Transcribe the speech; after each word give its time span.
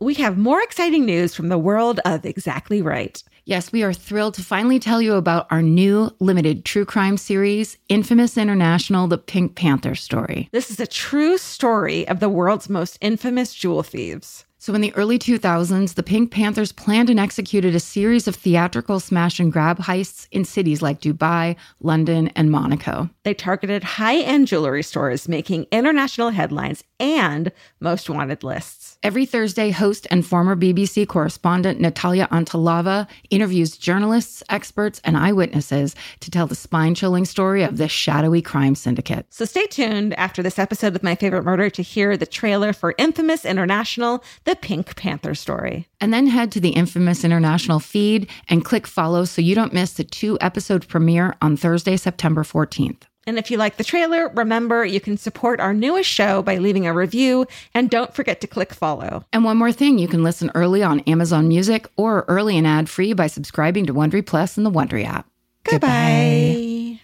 We 0.00 0.14
have 0.14 0.38
more 0.38 0.62
exciting 0.62 1.04
news 1.04 1.34
from 1.34 1.48
the 1.48 1.58
world 1.58 2.00
of 2.04 2.24
Exactly 2.24 2.82
Right. 2.82 3.22
Yes, 3.44 3.72
we 3.72 3.82
are 3.82 3.92
thrilled 3.92 4.34
to 4.34 4.44
finally 4.44 4.78
tell 4.78 5.02
you 5.02 5.14
about 5.14 5.46
our 5.50 5.62
new 5.62 6.10
limited 6.20 6.64
true 6.64 6.84
crime 6.84 7.16
series, 7.16 7.76
Infamous 7.88 8.36
International 8.36 9.08
The 9.08 9.18
Pink 9.18 9.56
Panther 9.56 9.94
Story. 9.94 10.48
This 10.52 10.70
is 10.70 10.78
a 10.78 10.86
true 10.86 11.36
story 11.36 12.06
of 12.06 12.20
the 12.20 12.28
world's 12.28 12.68
most 12.68 12.98
infamous 13.00 13.54
jewel 13.54 13.82
thieves. 13.82 14.44
So, 14.62 14.74
in 14.74 14.82
the 14.82 14.94
early 14.94 15.18
2000s, 15.18 15.94
the 15.94 16.02
Pink 16.02 16.30
Panthers 16.30 16.70
planned 16.70 17.08
and 17.08 17.18
executed 17.18 17.74
a 17.74 17.80
series 17.80 18.28
of 18.28 18.36
theatrical 18.36 19.00
smash 19.00 19.40
and 19.40 19.50
grab 19.50 19.78
heists 19.78 20.28
in 20.32 20.44
cities 20.44 20.82
like 20.82 21.00
Dubai, 21.00 21.56
London, 21.80 22.28
and 22.36 22.50
Monaco. 22.50 23.08
They 23.22 23.32
targeted 23.32 23.82
high 23.82 24.18
end 24.18 24.48
jewelry 24.48 24.82
stores, 24.82 25.28
making 25.28 25.66
international 25.72 26.28
headlines 26.28 26.84
and 26.98 27.52
most 27.80 28.10
wanted 28.10 28.44
lists. 28.44 28.98
Every 29.02 29.24
Thursday, 29.24 29.70
host 29.70 30.06
and 30.10 30.26
former 30.26 30.54
BBC 30.54 31.08
correspondent 31.08 31.80
Natalia 31.80 32.28
Antelava 32.30 33.08
interviews 33.30 33.78
journalists, 33.78 34.42
experts, 34.50 35.00
and 35.04 35.16
eyewitnesses 35.16 35.96
to 36.20 36.30
tell 36.30 36.46
the 36.46 36.54
spine 36.54 36.94
chilling 36.94 37.24
story 37.24 37.62
of 37.62 37.78
this 37.78 37.90
shadowy 37.90 38.42
crime 38.42 38.74
syndicate. 38.74 39.24
So 39.30 39.46
stay 39.46 39.66
tuned 39.68 40.12
after 40.18 40.42
this 40.42 40.58
episode 40.58 40.94
of 40.94 41.02
My 41.02 41.14
Favorite 41.14 41.44
Murder 41.44 41.70
to 41.70 41.82
hear 41.82 42.18
the 42.18 42.26
trailer 42.26 42.74
for 42.74 42.94
Infamous 42.98 43.46
International, 43.46 44.22
the 44.50 44.56
Pink 44.56 44.96
Panther 44.96 45.36
story. 45.36 45.86
And 46.00 46.12
then 46.12 46.26
head 46.26 46.50
to 46.52 46.60
the 46.60 46.70
Infamous 46.70 47.22
International 47.22 47.78
feed 47.78 48.28
and 48.48 48.64
click 48.64 48.84
follow 48.84 49.24
so 49.24 49.40
you 49.40 49.54
don't 49.54 49.72
miss 49.72 49.92
the 49.92 50.02
two 50.02 50.36
episode 50.40 50.88
premiere 50.88 51.36
on 51.40 51.56
Thursday, 51.56 51.96
September 51.96 52.42
14th. 52.42 53.02
And 53.28 53.38
if 53.38 53.48
you 53.48 53.58
like 53.58 53.76
the 53.76 53.84
trailer, 53.84 54.28
remember 54.30 54.84
you 54.84 55.00
can 55.00 55.16
support 55.16 55.60
our 55.60 55.72
newest 55.72 56.10
show 56.10 56.42
by 56.42 56.56
leaving 56.56 56.84
a 56.84 56.92
review 56.92 57.46
and 57.74 57.88
don't 57.88 58.12
forget 58.12 58.40
to 58.40 58.48
click 58.48 58.74
follow. 58.74 59.24
And 59.32 59.44
one 59.44 59.56
more 59.56 59.70
thing, 59.70 60.00
you 60.00 60.08
can 60.08 60.24
listen 60.24 60.50
early 60.56 60.82
on 60.82 60.98
Amazon 61.00 61.46
Music 61.46 61.88
or 61.96 62.24
early 62.26 62.58
and 62.58 62.66
ad-free 62.66 63.12
by 63.12 63.28
subscribing 63.28 63.86
to 63.86 63.94
Wondery 63.94 64.26
Plus 64.26 64.58
in 64.58 64.64
the 64.64 64.70
Wondery 64.70 65.04
app. 65.06 65.28
Goodbye. 65.62 66.98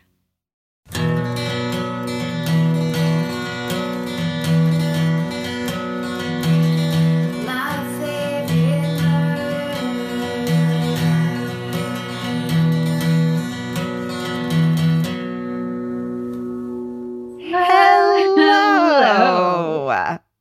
Hello. 17.48 18.66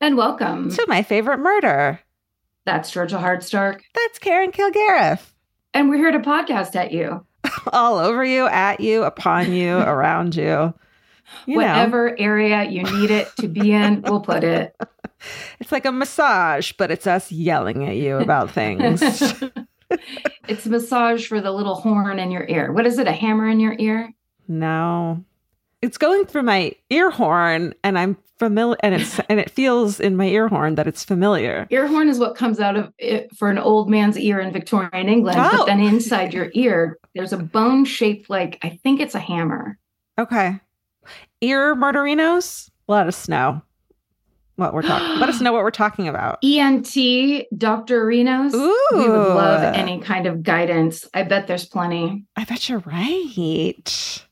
And 0.02 0.18
welcome. 0.18 0.72
To 0.72 0.85
my 0.88 1.03
favorite 1.03 1.38
murder. 1.38 2.00
That's 2.66 2.90
Georgia 2.90 3.18
Hardstark. 3.18 3.81
That's 3.94 4.18
Karen 4.18 4.52
Kilgariff. 4.52 5.22
And 5.75 5.88
we're 5.90 5.97
here 5.97 6.12
to 6.12 6.19
podcast 6.19 6.75
at 6.75 6.91
you. 6.91 7.24
All 7.74 8.00
over 8.00 8.25
you, 8.25 8.47
at 8.47 8.79
you, 8.79 9.03
upon 9.03 9.52
you, 9.53 9.78
around 9.78 10.35
you. 10.35 10.74
you 11.46 11.57
Whatever 11.57 12.09
know. 12.09 12.16
area 12.18 12.63
you 12.63 12.81
need 12.81 13.12
it 13.12 13.29
to 13.38 13.47
be 13.47 13.72
in, 13.72 14.02
we'll 14.02 14.22
put 14.22 14.44
it. 14.44 14.75
It's 15.59 15.72
like 15.72 15.85
a 15.85 15.91
massage, 15.91 16.72
but 16.74 16.91
it's 16.91 17.08
us 17.08 17.31
yelling 17.31 17.88
at 17.88 17.96
you 17.96 18.18
about 18.18 18.52
things. 18.52 19.02
it's 20.47 20.66
a 20.68 20.69
massage 20.69 21.25
for 21.25 21.41
the 21.41 21.50
little 21.52 21.74
horn 21.75 22.19
in 22.19 22.29
your 22.29 22.46
ear. 22.47 22.72
What 22.72 22.85
is 22.85 23.00
it? 23.00 23.08
A 23.08 23.12
hammer 23.12 23.47
in 23.47 23.59
your 23.59 23.75
ear? 23.79 24.13
No. 24.47 25.24
It's 25.81 25.97
going 25.97 26.25
through 26.25 26.44
my 26.44 26.74
ear 26.90 27.09
horn 27.12 27.74
and 27.84 27.97
I'm 28.00 28.18
familiar 28.40 28.75
and 28.81 28.96
it's 28.96 29.19
and 29.30 29.40
it 29.40 29.50
feels 29.52 30.00
in 30.00 30.16
my 30.18 30.25
ear 30.25 30.47
horn 30.47 30.75
that 30.75 30.88
it's 30.88 31.03
familiar. 31.03 31.68
Ear 31.69 31.88
horn 31.88 32.09
is 32.09 32.19
what 32.19 32.36
comes 32.36 32.59
out 32.59 32.75
of 32.75 32.91
it 32.97 33.36
for 33.36 33.50
an 33.50 33.58
old 33.58 33.90
man's 33.90 34.18
ear 34.18 34.40
in 34.40 34.52
Victorian 34.52 35.08
England, 35.09 35.38
Oh. 35.40 35.58
but 35.59 35.66
then 35.68 35.80
inside 35.80 36.34
your 36.34 36.50
ear 36.53 36.97
there's 37.14 37.34
a 37.34 37.38
bone 37.38 37.85
shaped 37.85 38.30
like 38.30 38.58
I 38.64 38.80
think 38.84 39.00
it's 39.00 39.16
a 39.16 39.19
hammer. 39.19 39.78
Okay. 40.18 40.59
Ear 41.41 41.75
murderinos, 41.75 42.69
let 42.88 43.08
us 43.08 43.28
know 43.30 43.62
what 44.56 44.74
we're 44.74 44.81
talking. 44.81 45.19
let 45.19 45.30
us 45.30 45.40
know 45.41 45.52
what 45.53 45.64
we're 45.64 45.69
talking 45.72 46.08
about. 46.08 46.40
ENT, 46.44 46.94
Dr. 47.58 48.06
Renos. 48.08 48.53
Ooh. 48.53 48.78
We 48.94 49.00
would 49.09 49.09
love 49.35 49.62
any 49.75 50.00
kind 50.00 50.25
of 50.28 50.41
guidance. 50.44 51.08
I 51.14 51.24
bet 51.24 51.46
there's 51.47 51.66
plenty. 51.66 52.25
I 52.35 52.46
bet 52.46 52.69
you're 52.69 52.80
right. 52.80 54.24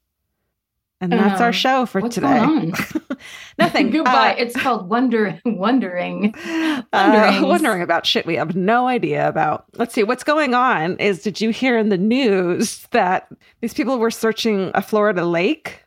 And 1.11 1.11
that's 1.19 1.41
our 1.41 1.47
Um, 1.47 1.53
show 1.53 1.85
for 1.85 2.01
today. 2.07 2.71
Nothing. 3.59 3.89
Goodbye. 3.91 4.31
Uh, 4.33 4.35
it's 4.37 4.55
called 4.55 4.89
Wonder 4.89 5.39
Wondering. 5.45 6.33
uh, 6.93 7.41
wondering 7.43 7.81
about 7.81 8.05
shit 8.05 8.25
we 8.25 8.35
have 8.35 8.55
no 8.55 8.87
idea 8.87 9.27
about. 9.27 9.65
Let's 9.75 9.93
see 9.93 10.03
what's 10.03 10.23
going 10.23 10.53
on. 10.53 10.97
Is 10.99 11.21
did 11.21 11.41
you 11.41 11.49
hear 11.49 11.77
in 11.77 11.89
the 11.89 11.97
news 11.97 12.87
that 12.91 13.27
these 13.61 13.73
people 13.73 13.99
were 13.99 14.11
searching 14.11 14.71
a 14.73 14.81
Florida 14.81 15.25
lake 15.25 15.83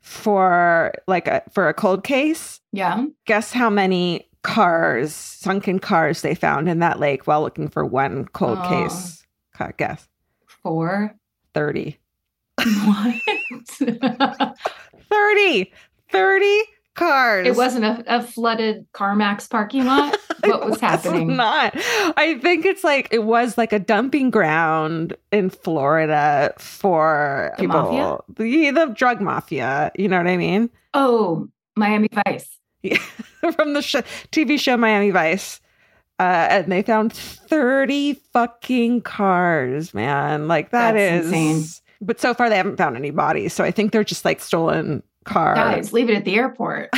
for 0.00 0.92
like 1.06 1.26
a 1.28 1.42
for 1.52 1.68
a 1.68 1.74
cold 1.74 2.04
case? 2.04 2.60
Yeah. 2.72 3.04
Guess 3.26 3.52
how 3.52 3.70
many 3.70 4.28
cars, 4.42 5.12
sunken 5.12 5.78
cars, 5.78 6.22
they 6.22 6.34
found 6.34 6.68
in 6.68 6.78
that 6.78 6.98
lake 6.98 7.26
while 7.26 7.42
looking 7.42 7.68
for 7.68 7.84
one 7.84 8.24
cold 8.26 8.58
Oh. 8.62 8.68
case? 8.68 9.26
Guess 9.76 10.08
Four. 10.46 11.14
thirty. 11.52 11.99
What? 12.86 13.14
30 15.10 15.72
30 16.10 16.60
cars 16.94 17.46
it 17.46 17.56
wasn't 17.56 17.84
a, 17.84 18.02
a 18.18 18.22
flooded 18.22 18.86
CarMax 18.92 19.48
parking 19.50 19.84
lot. 19.86 20.16
What 20.42 20.64
was 20.70 20.80
happening? 20.80 21.36
not 21.36 21.74
i 22.16 22.38
think 22.42 22.64
it's 22.64 22.82
like 22.82 23.08
it 23.10 23.24
was 23.24 23.58
like 23.58 23.74
a 23.74 23.78
dumping 23.78 24.30
ground 24.30 25.14
in 25.32 25.50
florida 25.50 26.54
for 26.56 27.52
The 27.58 27.62
people 27.64 28.24
the, 28.36 28.70
the 28.70 28.86
drug 28.86 29.20
mafia 29.20 29.92
you 29.96 30.08
know 30.08 30.16
what 30.16 30.26
i 30.26 30.38
mean 30.38 30.70
Oh, 30.94 31.46
Miami 31.76 32.08
Vice. 32.26 32.48
Yeah, 32.82 32.96
from 33.54 33.74
the 33.74 33.82
sh- 33.82 33.96
tv 34.32 34.58
show 34.58 34.78
miami 34.78 35.10
vice 35.10 35.60
uh, 36.18 36.46
and 36.50 36.72
they 36.72 36.82
found 36.82 37.12
30 37.12 38.14
fucking 38.32 39.02
cars 39.02 39.92
man 39.92 40.48
like 40.48 40.70
that 40.70 40.92
That's 40.92 41.26
is 41.26 41.32
insane. 41.32 41.64
But 42.00 42.20
so 42.20 42.34
far 42.34 42.48
they 42.48 42.56
haven't 42.56 42.76
found 42.76 42.96
any 42.96 43.10
bodies 43.10 43.52
so 43.52 43.64
i 43.64 43.70
think 43.70 43.92
they're 43.92 44.04
just 44.04 44.24
like 44.24 44.40
stolen 44.40 45.02
cars 45.24 45.56
Guys, 45.56 45.92
leave 45.92 46.10
it 46.10 46.16
at 46.16 46.24
the 46.24 46.34
airport. 46.34 46.90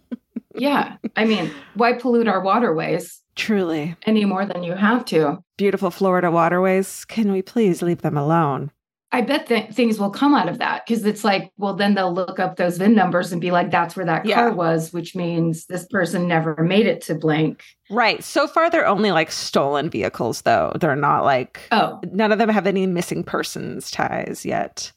yeah. 0.54 0.96
I 1.16 1.24
mean, 1.24 1.50
why 1.74 1.94
pollute 1.94 2.28
our 2.28 2.42
waterways 2.42 3.20
truly 3.34 3.96
any 4.04 4.24
more 4.24 4.44
than 4.44 4.62
you 4.62 4.74
have 4.74 5.04
to? 5.06 5.42
beautiful 5.56 5.90
Florida 5.90 6.30
waterways. 6.30 7.04
Can 7.06 7.32
we 7.32 7.40
please 7.40 7.82
leave 7.82 8.02
them 8.02 8.16
alone? 8.16 8.70
I 9.14 9.20
bet 9.20 9.48
that 9.48 9.74
things 9.74 9.98
will 10.00 10.10
come 10.10 10.34
out 10.34 10.48
of 10.48 10.58
that 10.58 10.86
because 10.86 11.04
it's 11.04 11.22
like, 11.22 11.52
well, 11.58 11.74
then 11.74 11.94
they'll 11.94 12.14
look 12.14 12.40
up 12.40 12.56
those 12.56 12.78
VIN 12.78 12.94
numbers 12.94 13.30
and 13.30 13.40
be 13.42 13.50
like, 13.50 13.70
that's 13.70 13.94
where 13.94 14.06
that 14.06 14.24
Yeah. 14.24 14.36
car 14.36 14.52
was, 14.52 14.92
which 14.92 15.14
means 15.14 15.66
this 15.66 15.86
person 15.86 16.26
never 16.26 16.56
made 16.62 16.86
it 16.86 17.02
to 17.02 17.14
blank. 17.14 17.62
Right. 17.90 18.24
So 18.24 18.46
far, 18.46 18.70
they're 18.70 18.86
only 18.86 19.10
like 19.12 19.30
stolen 19.30 19.90
vehicles, 19.90 20.42
though. 20.42 20.72
They're 20.80 20.96
not 20.96 21.24
like, 21.24 21.60
Oh, 21.72 22.00
none 22.10 22.32
of 22.32 22.38
them 22.38 22.48
have 22.48 22.66
any 22.66 22.86
missing 22.86 23.22
persons 23.22 23.90
ties 23.90 24.46
yet. 24.46 24.90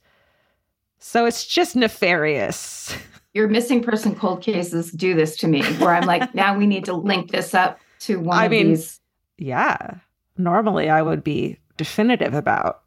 So 1.00 1.26
it's 1.26 1.46
just 1.46 1.76
nefarious. 1.76 2.96
your 3.34 3.50
missing 3.50 3.84
person 3.84 4.16
cold 4.16 4.42
cases 4.42 4.92
do 4.92 5.14
this 5.14 5.36
to 5.38 5.48
me 5.50 5.62
where 5.74 5.94
I'm 5.94 6.06
like, 6.08 6.34
now 6.34 6.58
we 6.58 6.66
need 6.66 6.86
to 6.86 6.94
link 6.94 7.32
this 7.32 7.54
up 7.54 7.80
to 8.00 8.20
one 8.20 8.38
I 8.38 8.46
of 8.46 8.52
mean- 8.52 8.70
these. 8.70 9.02
Yeah. 9.38 9.96
Normally, 10.38 10.90
I 10.90 11.02
would 11.02 11.22
be 11.24 11.60
definitive 11.76 12.34
about 12.34 12.82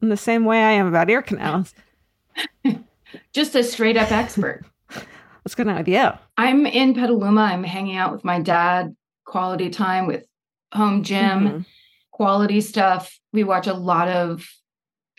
in 0.00 0.08
the 0.08 0.16
same 0.16 0.44
way 0.44 0.62
I 0.62 0.72
am 0.72 0.86
about 0.86 1.10
ear 1.10 1.22
canals. 1.22 1.74
Just 3.32 3.54
a 3.54 3.64
straight 3.64 3.96
up 3.96 4.10
expert. 4.12 4.64
What's 5.42 5.54
going 5.54 5.68
on 5.68 5.78
with 5.78 5.88
you? 5.88 6.10
I'm 6.36 6.66
in 6.66 6.94
Petaluma. 6.94 7.42
I'm 7.42 7.64
hanging 7.64 7.96
out 7.96 8.12
with 8.12 8.24
my 8.24 8.40
dad, 8.40 8.94
quality 9.24 9.70
time 9.70 10.06
with 10.06 10.24
Home 10.74 11.02
Jim, 11.02 11.48
Mhm. 11.48 11.66
quality 12.10 12.60
stuff. 12.60 13.18
We 13.32 13.44
watch 13.44 13.66
a 13.66 13.72
lot 13.74 14.08
of 14.08 14.46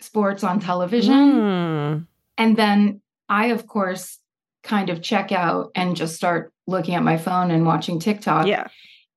sports 0.00 0.44
on 0.44 0.60
television. 0.60 1.14
Mm. 1.14 2.06
And 2.38 2.56
then 2.56 3.00
I, 3.28 3.46
of 3.46 3.66
course, 3.66 4.18
kind 4.62 4.88
of 4.90 5.02
check 5.02 5.32
out 5.32 5.70
and 5.74 5.96
just 5.96 6.14
start 6.14 6.52
looking 6.66 6.94
at 6.94 7.02
my 7.02 7.16
phone 7.18 7.50
and 7.50 7.66
watching 7.66 7.98
TikTok. 7.98 8.46
Yeah. 8.46 8.68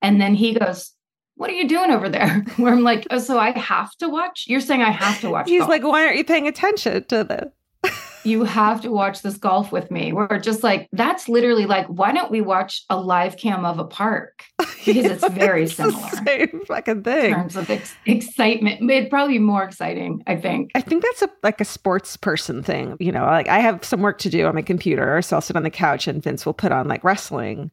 And 0.01 0.19
then 0.19 0.33
he 0.35 0.53
goes, 0.55 0.92
What 1.35 1.49
are 1.49 1.53
you 1.53 1.67
doing 1.67 1.91
over 1.91 2.09
there? 2.09 2.39
Where 2.57 2.71
I'm 2.73 2.83
like, 2.83 3.07
Oh, 3.11 3.17
so 3.19 3.37
I 3.39 3.51
have 3.57 3.91
to 3.97 4.09
watch? 4.09 4.45
You're 4.47 4.61
saying 4.61 4.81
I 4.81 4.91
have 4.91 5.19
to 5.21 5.29
watch. 5.29 5.49
He's 5.49 5.59
golf. 5.61 5.69
like, 5.69 5.83
why 5.83 6.05
aren't 6.05 6.17
you 6.17 6.23
paying 6.23 6.47
attention 6.47 7.03
to 7.05 7.23
this? 7.23 7.91
You 8.25 8.45
have 8.45 8.79
to 8.83 8.89
watch 8.89 9.21
this 9.21 9.35
golf 9.35 9.73
with 9.73 9.91
me. 9.91 10.13
We're 10.13 10.39
just 10.39 10.63
like, 10.63 10.87
that's 10.93 11.27
literally 11.27 11.65
like, 11.65 11.85
why 11.87 12.13
don't 12.13 12.31
we 12.31 12.39
watch 12.39 12.85
a 12.89 12.95
live 12.97 13.35
cam 13.35 13.65
of 13.65 13.79
a 13.79 13.83
park? 13.83 14.45
Because 14.85 15.05
it's 15.05 15.27
very 15.29 15.63
It's 15.63 15.75
the 15.77 15.91
similar. 15.91 16.09
same 16.25 16.61
fucking 16.65 16.97
In 16.97 17.03
thing. 17.03 17.33
terms 17.33 17.55
of 17.57 17.69
ex- 17.69 17.95
excitement. 18.05 18.89
It'd 18.89 19.09
probably 19.09 19.35
be 19.35 19.39
more 19.39 19.63
exciting, 19.63 20.21
I 20.27 20.35
think. 20.37 20.71
I 20.75 20.79
think 20.81 21.03
that's 21.03 21.21
a 21.21 21.29
like 21.41 21.59
a 21.61 21.65
sports 21.65 22.15
person 22.17 22.63
thing. 22.63 22.95
You 22.99 23.11
know, 23.13 23.23
like 23.25 23.47
I 23.49 23.59
have 23.59 23.83
some 23.85 24.01
work 24.01 24.19
to 24.19 24.29
do 24.29 24.45
on 24.45 24.55
my 24.55 24.61
computer, 24.61 25.21
so 25.21 25.35
I'll 25.37 25.41
sit 25.41 25.55
on 25.57 25.63
the 25.63 25.69
couch 25.69 26.07
and 26.07 26.21
Vince 26.23 26.45
will 26.45 26.53
put 26.53 26.71
on 26.73 26.87
like 26.89 27.03
wrestling. 27.03 27.71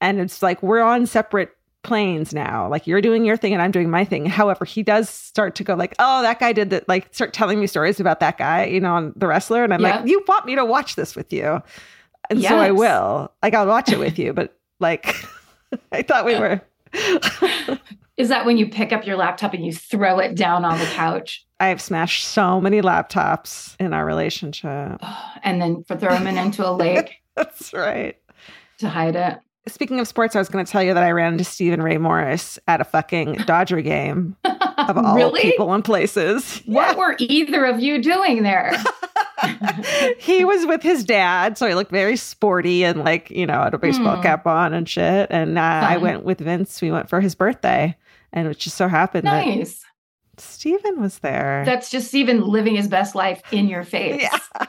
And 0.00 0.20
it's 0.20 0.40
like 0.42 0.62
we're 0.62 0.82
on 0.82 1.06
separate 1.06 1.50
planes 1.82 2.32
now. 2.32 2.68
Like 2.68 2.86
you're 2.86 3.00
doing 3.00 3.24
your 3.24 3.36
thing 3.36 3.52
and 3.52 3.62
I'm 3.62 3.70
doing 3.70 3.90
my 3.90 4.04
thing. 4.04 4.26
However, 4.26 4.64
he 4.64 4.82
does 4.82 5.08
start 5.08 5.54
to 5.56 5.64
go 5.64 5.74
like, 5.74 5.94
"Oh, 5.98 6.22
that 6.22 6.38
guy 6.38 6.52
did 6.52 6.70
that." 6.70 6.88
Like 6.88 7.14
start 7.14 7.32
telling 7.32 7.60
me 7.60 7.66
stories 7.66 8.00
about 8.00 8.20
that 8.20 8.38
guy, 8.38 8.64
you 8.66 8.80
know, 8.80 8.94
on 8.94 9.12
the 9.16 9.26
wrestler, 9.26 9.64
and 9.64 9.72
I'm 9.74 9.80
like, 9.80 10.06
"You 10.06 10.24
want 10.26 10.46
me 10.46 10.54
to 10.56 10.64
watch 10.64 10.96
this 10.96 11.16
with 11.16 11.32
you?" 11.32 11.62
And 12.30 12.42
so 12.42 12.56
I 12.56 12.70
will. 12.70 13.32
Like 13.42 13.54
I'll 13.54 13.66
watch 13.66 13.90
it 13.90 13.98
with 13.98 14.18
you, 14.18 14.32
but 14.32 14.56
like 14.80 15.14
I 15.92 16.02
thought 16.02 16.24
we 16.24 16.38
were. 16.38 16.60
Is 18.18 18.28
that 18.28 18.44
when 18.44 18.58
you 18.58 18.68
pick 18.68 18.92
up 18.92 19.06
your 19.06 19.16
laptop 19.16 19.54
and 19.54 19.64
you 19.64 19.72
throw 19.72 20.18
it 20.18 20.34
down 20.34 20.64
on 20.66 20.78
the 20.78 20.84
couch 20.84 21.46
I 21.62 21.68
have 21.68 21.80
smashed 21.80 22.26
so 22.26 22.60
many 22.60 22.82
laptops 22.82 23.76
in 23.78 23.94
our 23.94 24.04
relationship. 24.04 25.00
and 25.44 25.62
then 25.62 25.84
for 25.84 25.96
throw 25.96 26.18
them 26.18 26.26
into 26.26 26.68
a 26.68 26.72
lake 26.72 27.22
That's 27.36 27.72
right. 27.72 28.16
to 28.78 28.88
hide 28.88 29.14
it? 29.14 29.38
Speaking 29.68 30.00
of 30.00 30.08
sports, 30.08 30.34
I 30.34 30.40
was 30.40 30.48
going 30.48 30.64
to 30.64 30.70
tell 30.70 30.82
you 30.82 30.92
that 30.92 31.02
I 31.04 31.12
ran 31.12 31.32
into 31.34 31.44
Steven 31.44 31.80
Ray 31.82 31.96
Morris 31.98 32.58
at 32.66 32.80
a 32.80 32.84
fucking 32.84 33.34
Dodger 33.46 33.80
game 33.80 34.36
of 34.44 34.98
all 34.98 35.14
really? 35.14 35.40
people 35.40 35.72
and 35.72 35.84
places. 35.84 36.58
What 36.66 36.96
were 36.98 37.14
either 37.20 37.64
of 37.66 37.78
you 37.80 38.02
doing 38.02 38.42
there? 38.42 38.72
he 40.18 40.44
was 40.44 40.66
with 40.66 40.82
his 40.82 41.04
dad, 41.04 41.58
so 41.58 41.66
he 41.66 41.74
looked 41.74 41.90
very 41.90 42.16
sporty 42.16 42.84
and 42.84 43.00
like 43.00 43.30
you 43.30 43.46
know 43.46 43.62
had 43.62 43.74
a 43.74 43.78
baseball 43.78 44.16
Hmm. 44.16 44.22
cap 44.22 44.46
on 44.46 44.72
and 44.74 44.88
shit. 44.88 45.28
And 45.30 45.58
uh, 45.58 45.60
I 45.60 45.96
went 45.96 46.24
with 46.24 46.38
Vince. 46.40 46.80
We 46.82 46.90
went 46.92 47.08
for 47.08 47.20
his 47.20 47.34
birthday, 47.34 47.96
and 48.32 48.48
it 48.48 48.58
just 48.58 48.76
so 48.76 48.88
happened 48.88 49.24
nice. 49.24 49.80
that 50.36 50.40
Steven 50.42 51.00
was 51.00 51.18
there. 51.20 51.62
That's 51.66 51.90
just 51.90 52.08
Steven 52.08 52.46
living 52.46 52.76
his 52.76 52.88
best 52.88 53.14
life 53.14 53.42
in 53.52 53.68
your 53.68 53.84
face. 53.84 54.22
yeah, 54.22 54.66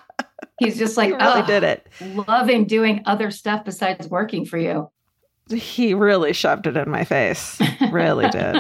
He's 0.60 0.78
just 0.78 0.98
like, 0.98 1.12
really 1.12 1.42
"Oh, 1.42 1.46
did 1.46 1.64
it. 1.64 1.88
loving 2.28 2.66
doing 2.66 3.02
other 3.06 3.32
stuff 3.32 3.66
besides 3.66 4.08
working 4.08 4.46
for 4.46 4.58
you. 4.58 4.90
He 5.50 5.94
really 5.94 6.32
shoved 6.34 6.68
it 6.68 6.78
in 6.78 6.90
my 6.90 7.04
face. 7.04 7.60
Really 7.92 8.30
did. 8.30 8.58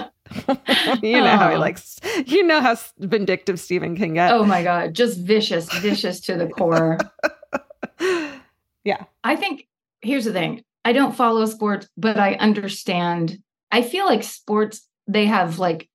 you 1.02 1.22
know 1.22 1.38
how 1.38 1.52
he 1.52 1.58
likes. 1.58 2.00
You 2.26 2.44
know 2.44 2.60
how 2.62 2.78
vindictive 2.98 3.60
Steven 3.60 3.96
can 3.96 4.16
get. 4.16 4.32
Oh 4.32 4.44
my 4.44 4.64
God, 4.64 4.94
just 4.94 5.20
vicious, 5.20 5.72
vicious 5.76 6.20
to 6.22 6.36
the 6.36 6.48
core. 6.48 6.98
Yeah. 8.84 9.06
I 9.24 9.36
think 9.36 9.68
here's 10.02 10.26
the 10.26 10.34
thing 10.34 10.64
I 10.86 10.94
don't 10.94 11.16
follow 11.16 11.46
sports, 11.46 11.88
but 11.98 12.18
I 12.18 12.34
understand. 12.34 13.42
I 13.72 13.82
feel 13.82 14.06
like 14.06 14.24
sports, 14.24 14.88
they 15.08 15.26
have 15.26 15.60
like 15.60 15.90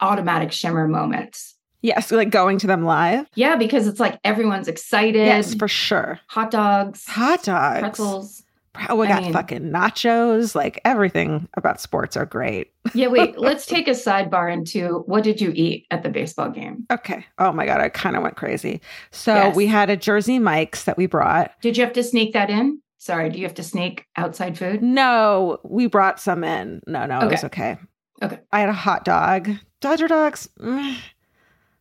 automatic 0.00 0.52
shimmer 0.52 0.86
moments. 0.86 1.55
Yes, 1.82 2.10
like 2.10 2.30
going 2.30 2.58
to 2.58 2.66
them 2.66 2.84
live. 2.84 3.26
Yeah, 3.34 3.56
because 3.56 3.86
it's 3.86 4.00
like 4.00 4.18
everyone's 4.24 4.68
excited. 4.68 5.26
Yes, 5.26 5.54
for 5.54 5.68
sure. 5.68 6.18
Hot 6.28 6.50
dogs, 6.50 7.06
Hot 7.06 7.42
dogs. 7.42 7.80
pretzels. 7.80 8.42
Oh, 8.90 8.96
we 8.96 9.06
I 9.06 9.10
got 9.10 9.22
mean- 9.22 9.32
fucking 9.32 9.70
nachos. 9.70 10.54
Like 10.54 10.80
everything 10.84 11.48
about 11.56 11.80
sports 11.80 12.14
are 12.16 12.26
great. 12.26 12.72
Yeah, 12.94 13.06
wait, 13.06 13.38
let's 13.38 13.64
take 13.64 13.88
a 13.88 13.92
sidebar 13.92 14.52
into 14.52 15.02
what 15.06 15.24
did 15.24 15.40
you 15.40 15.50
eat 15.54 15.86
at 15.90 16.02
the 16.02 16.10
baseball 16.10 16.50
game? 16.50 16.84
Okay. 16.92 17.24
Oh 17.38 17.52
my 17.52 17.64
God. 17.64 17.80
I 17.80 17.88
kind 17.88 18.16
of 18.16 18.22
went 18.22 18.36
crazy. 18.36 18.80
So 19.12 19.34
Yes. 19.34 19.56
we 19.56 19.66
had 19.66 19.88
a 19.88 19.96
Jersey 19.96 20.38
Mike's 20.38 20.84
that 20.84 20.98
we 20.98 21.06
brought. 21.06 21.52
Did 21.62 21.78
you 21.78 21.84
have 21.84 21.94
to 21.94 22.02
sneak 22.02 22.34
that 22.34 22.50
in? 22.50 22.80
Sorry, 22.98 23.30
do 23.30 23.38
you 23.38 23.44
have 23.44 23.54
to 23.54 23.62
sneak 23.62 24.04
outside 24.16 24.58
food? 24.58 24.82
No, 24.82 25.58
we 25.64 25.86
brought 25.86 26.20
some 26.20 26.42
in. 26.44 26.82
No, 26.86 27.06
no, 27.06 27.20
it 27.20 27.30
was 27.30 27.44
okay. 27.44 27.78
Okay. 28.22 28.40
I 28.52 28.60
had 28.60 28.68
a 28.68 28.72
hot 28.74 29.04
dog. 29.04 29.48
Dodger 29.80 30.08
dogs. 30.08 30.48
mm, 30.60 30.96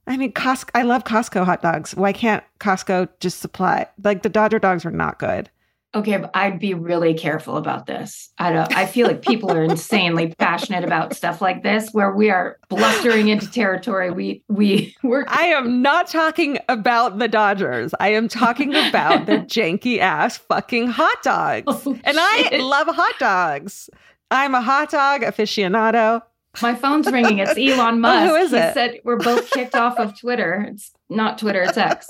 I 0.07 0.17
mean, 0.17 0.33
Costco. 0.33 0.69
I 0.75 0.83
love 0.83 1.03
Costco 1.03 1.45
hot 1.45 1.61
dogs. 1.61 1.95
Why 1.95 2.13
can't 2.13 2.43
Costco 2.59 3.09
just 3.19 3.39
supply? 3.39 3.87
Like 4.03 4.23
the 4.23 4.29
Dodger 4.29 4.59
dogs 4.59 4.85
are 4.85 4.91
not 4.91 5.19
good. 5.19 5.49
Okay, 5.95 6.17
but 6.17 6.31
I'd 6.33 6.59
be 6.59 6.73
really 6.73 7.13
careful 7.13 7.55
about 7.55 7.85
this. 7.85 8.29
I 8.37 8.51
don't 8.51 8.75
I 8.75 8.85
feel 8.85 9.07
like 9.07 9.21
people 9.21 9.49
are 9.49 9.63
insanely 9.63 10.35
passionate 10.37 10.83
about 10.83 11.15
stuff 11.15 11.41
like 11.41 11.63
this 11.63 11.91
where 11.93 12.11
we 12.11 12.29
are 12.29 12.59
blustering 12.67 13.29
into 13.29 13.49
territory 13.49 14.11
we 14.11 14.43
we 14.49 14.93
we're 15.03 15.23
I 15.29 15.45
am 15.45 15.81
not 15.81 16.07
talking 16.07 16.59
about 16.67 17.17
the 17.17 17.29
Dodgers. 17.29 17.95
I 18.01 18.09
am 18.09 18.27
talking 18.27 18.75
about 18.75 19.25
the 19.25 19.37
janky 19.47 19.99
ass 19.99 20.35
fucking 20.35 20.87
hot 20.87 21.23
dogs. 21.23 21.63
Oh, 21.67 21.97
and 22.03 22.17
I 22.19 22.57
love 22.57 22.87
hot 22.93 23.15
dogs. 23.17 23.89
I'm 24.31 24.53
a 24.53 24.61
hot 24.61 24.91
dog 24.91 25.21
aficionado. 25.21 26.23
My 26.61 26.75
phone's 26.75 27.11
ringing. 27.11 27.39
It's 27.39 27.51
Elon 27.57 27.95
oh, 27.95 27.97
Musk. 27.99 28.29
who 28.29 28.35
is 28.35 28.51
he 28.51 28.57
it? 28.57 28.73
said 28.73 28.99
we're 29.03 29.17
both 29.17 29.49
kicked 29.51 29.75
off 29.75 29.97
of 29.99 30.19
Twitter. 30.19 30.65
It's 30.69 30.91
not 31.09 31.37
Twitter, 31.37 31.61
it's 31.63 31.77
X. 31.77 32.07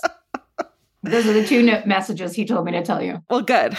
Those 1.04 1.28
are 1.28 1.34
the 1.34 1.46
two 1.46 1.64
messages 1.86 2.34
he 2.34 2.46
told 2.46 2.66
me 2.66 2.72
to 2.72 2.82
tell 2.84 3.02
you. 3.02 3.22
Well, 3.30 3.42
good. 3.42 3.78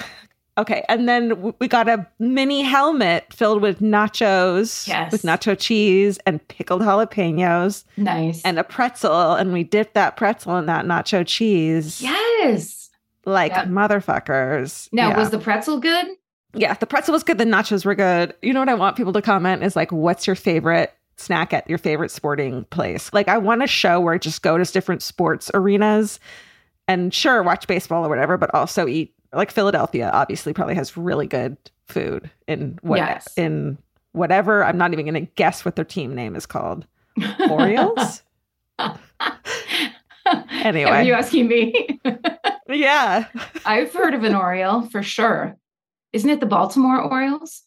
Okay. 0.58 0.84
And 0.88 1.08
then 1.08 1.52
we 1.58 1.68
got 1.68 1.88
a 1.88 2.06
mini 2.18 2.62
helmet 2.62 3.26
filled 3.32 3.60
with 3.60 3.80
nachos, 3.80 4.86
Yes. 4.88 5.12
with 5.12 5.22
nacho 5.22 5.58
cheese 5.58 6.18
and 6.24 6.46
pickled 6.48 6.82
jalapenos 6.82 7.84
Nice. 7.96 8.42
and 8.42 8.58
a 8.58 8.64
pretzel. 8.64 9.32
And 9.34 9.52
we 9.52 9.64
dipped 9.64 9.94
that 9.94 10.16
pretzel 10.16 10.56
in 10.56 10.66
that 10.66 10.84
nacho 10.86 11.26
cheese 11.26 12.00
yes. 12.00 12.90
like 13.26 13.52
Yep. 13.52 13.66
motherfuckers. 13.66 14.88
Now, 14.92 15.08
yeah. 15.10 15.18
was 15.18 15.30
the 15.30 15.38
pretzel 15.38 15.78
good? 15.80 16.06
Yeah, 16.56 16.74
the 16.74 16.86
pretzel 16.86 17.12
was 17.12 17.22
good. 17.22 17.38
The 17.38 17.44
nachos 17.44 17.84
were 17.84 17.94
good. 17.94 18.34
You 18.42 18.52
know 18.52 18.60
what 18.60 18.68
I 18.68 18.74
want 18.74 18.96
people 18.96 19.12
to 19.12 19.22
comment 19.22 19.62
is 19.62 19.76
like, 19.76 19.92
what's 19.92 20.26
your 20.26 20.36
favorite 20.36 20.92
snack 21.16 21.52
at 21.52 21.68
your 21.68 21.78
favorite 21.78 22.10
sporting 22.10 22.64
place? 22.66 23.12
Like, 23.12 23.28
I 23.28 23.38
want 23.38 23.62
a 23.62 23.66
show 23.66 24.00
where 24.00 24.14
I 24.14 24.18
just 24.18 24.42
go 24.42 24.58
to 24.58 24.64
different 24.64 25.02
sports 25.02 25.50
arenas 25.54 26.18
and 26.88 27.12
sure, 27.12 27.42
watch 27.42 27.66
baseball 27.66 28.04
or 28.04 28.08
whatever, 28.08 28.36
but 28.36 28.52
also 28.54 28.86
eat. 28.86 29.12
Like 29.32 29.50
Philadelphia, 29.50 30.10
obviously, 30.14 30.52
probably 30.54 30.76
has 30.76 30.96
really 30.96 31.26
good 31.26 31.56
food 31.88 32.30
in 32.46 32.78
what 32.82 32.98
Yes. 32.98 33.28
in 33.36 33.76
whatever. 34.12 34.64
I'm 34.64 34.78
not 34.78 34.92
even 34.92 35.04
going 35.04 35.26
to 35.26 35.32
guess 35.34 35.64
what 35.64 35.76
their 35.76 35.84
team 35.84 36.14
name 36.14 36.36
is 36.36 36.46
called. 36.46 36.86
Orioles. 37.50 38.22
Anyway. 40.50 40.90
Are 40.90 41.02
you 41.04 41.12
asking 41.12 41.46
me? 41.46 42.00
yeah. 42.68 43.26
I've 43.64 43.92
heard 43.92 44.12
of 44.12 44.24
an 44.24 44.34
Oriole 44.34 44.88
for 44.88 45.00
sure. 45.02 45.56
Isn't 46.16 46.30
it 46.30 46.40
the 46.40 46.46
Baltimore 46.46 46.98
Orioles? 46.98 47.62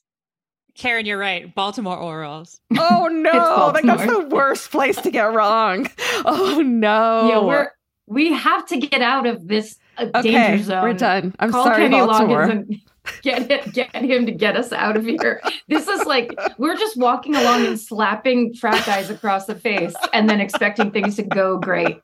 Karen, 0.73 1.05
you're 1.05 1.19
right. 1.19 1.53
Baltimore 1.53 1.97
Orioles. 1.97 2.59
Oh 2.79 3.07
no! 3.07 3.71
Like 3.75 3.83
that's 3.83 4.11
the 4.11 4.27
worst 4.27 4.71
place 4.71 4.95
to 5.01 5.11
get 5.11 5.31
wrong. 5.33 5.87
Oh 6.25 6.63
no! 6.65 7.29
Yeah, 7.29 7.39
we're 7.41 7.71
we 8.07 8.33
have 8.33 8.65
to 8.67 8.77
get 8.77 9.03
out 9.03 9.27
of 9.27 9.47
this 9.47 9.77
uh, 9.99 10.07
okay. 10.15 10.31
danger 10.31 10.63
zone. 10.63 10.83
We're 10.83 10.93
done. 10.93 11.35
I'm 11.37 11.51
Call 11.51 11.65
sorry, 11.65 11.83
Kenny 11.83 11.97
Baltimore. 11.97 12.47
Loggins 12.47 12.51
and 12.51 12.81
get 13.21 13.51
it, 13.51 13.73
get 13.73 13.95
him 13.95 14.25
to 14.25 14.31
get 14.31 14.57
us 14.57 14.71
out 14.71 14.97
of 14.97 15.05
here. 15.05 15.41
This 15.67 15.87
is 15.87 16.05
like 16.05 16.33
we're 16.57 16.75
just 16.75 16.97
walking 16.97 17.35
along 17.35 17.67
and 17.67 17.79
slapping 17.79 18.55
frat 18.55 18.83
guys 18.83 19.11
across 19.11 19.45
the 19.45 19.55
face, 19.55 19.93
and 20.11 20.27
then 20.27 20.41
expecting 20.41 20.89
things 20.89 21.15
to 21.17 21.23
go 21.23 21.59
great. 21.59 22.01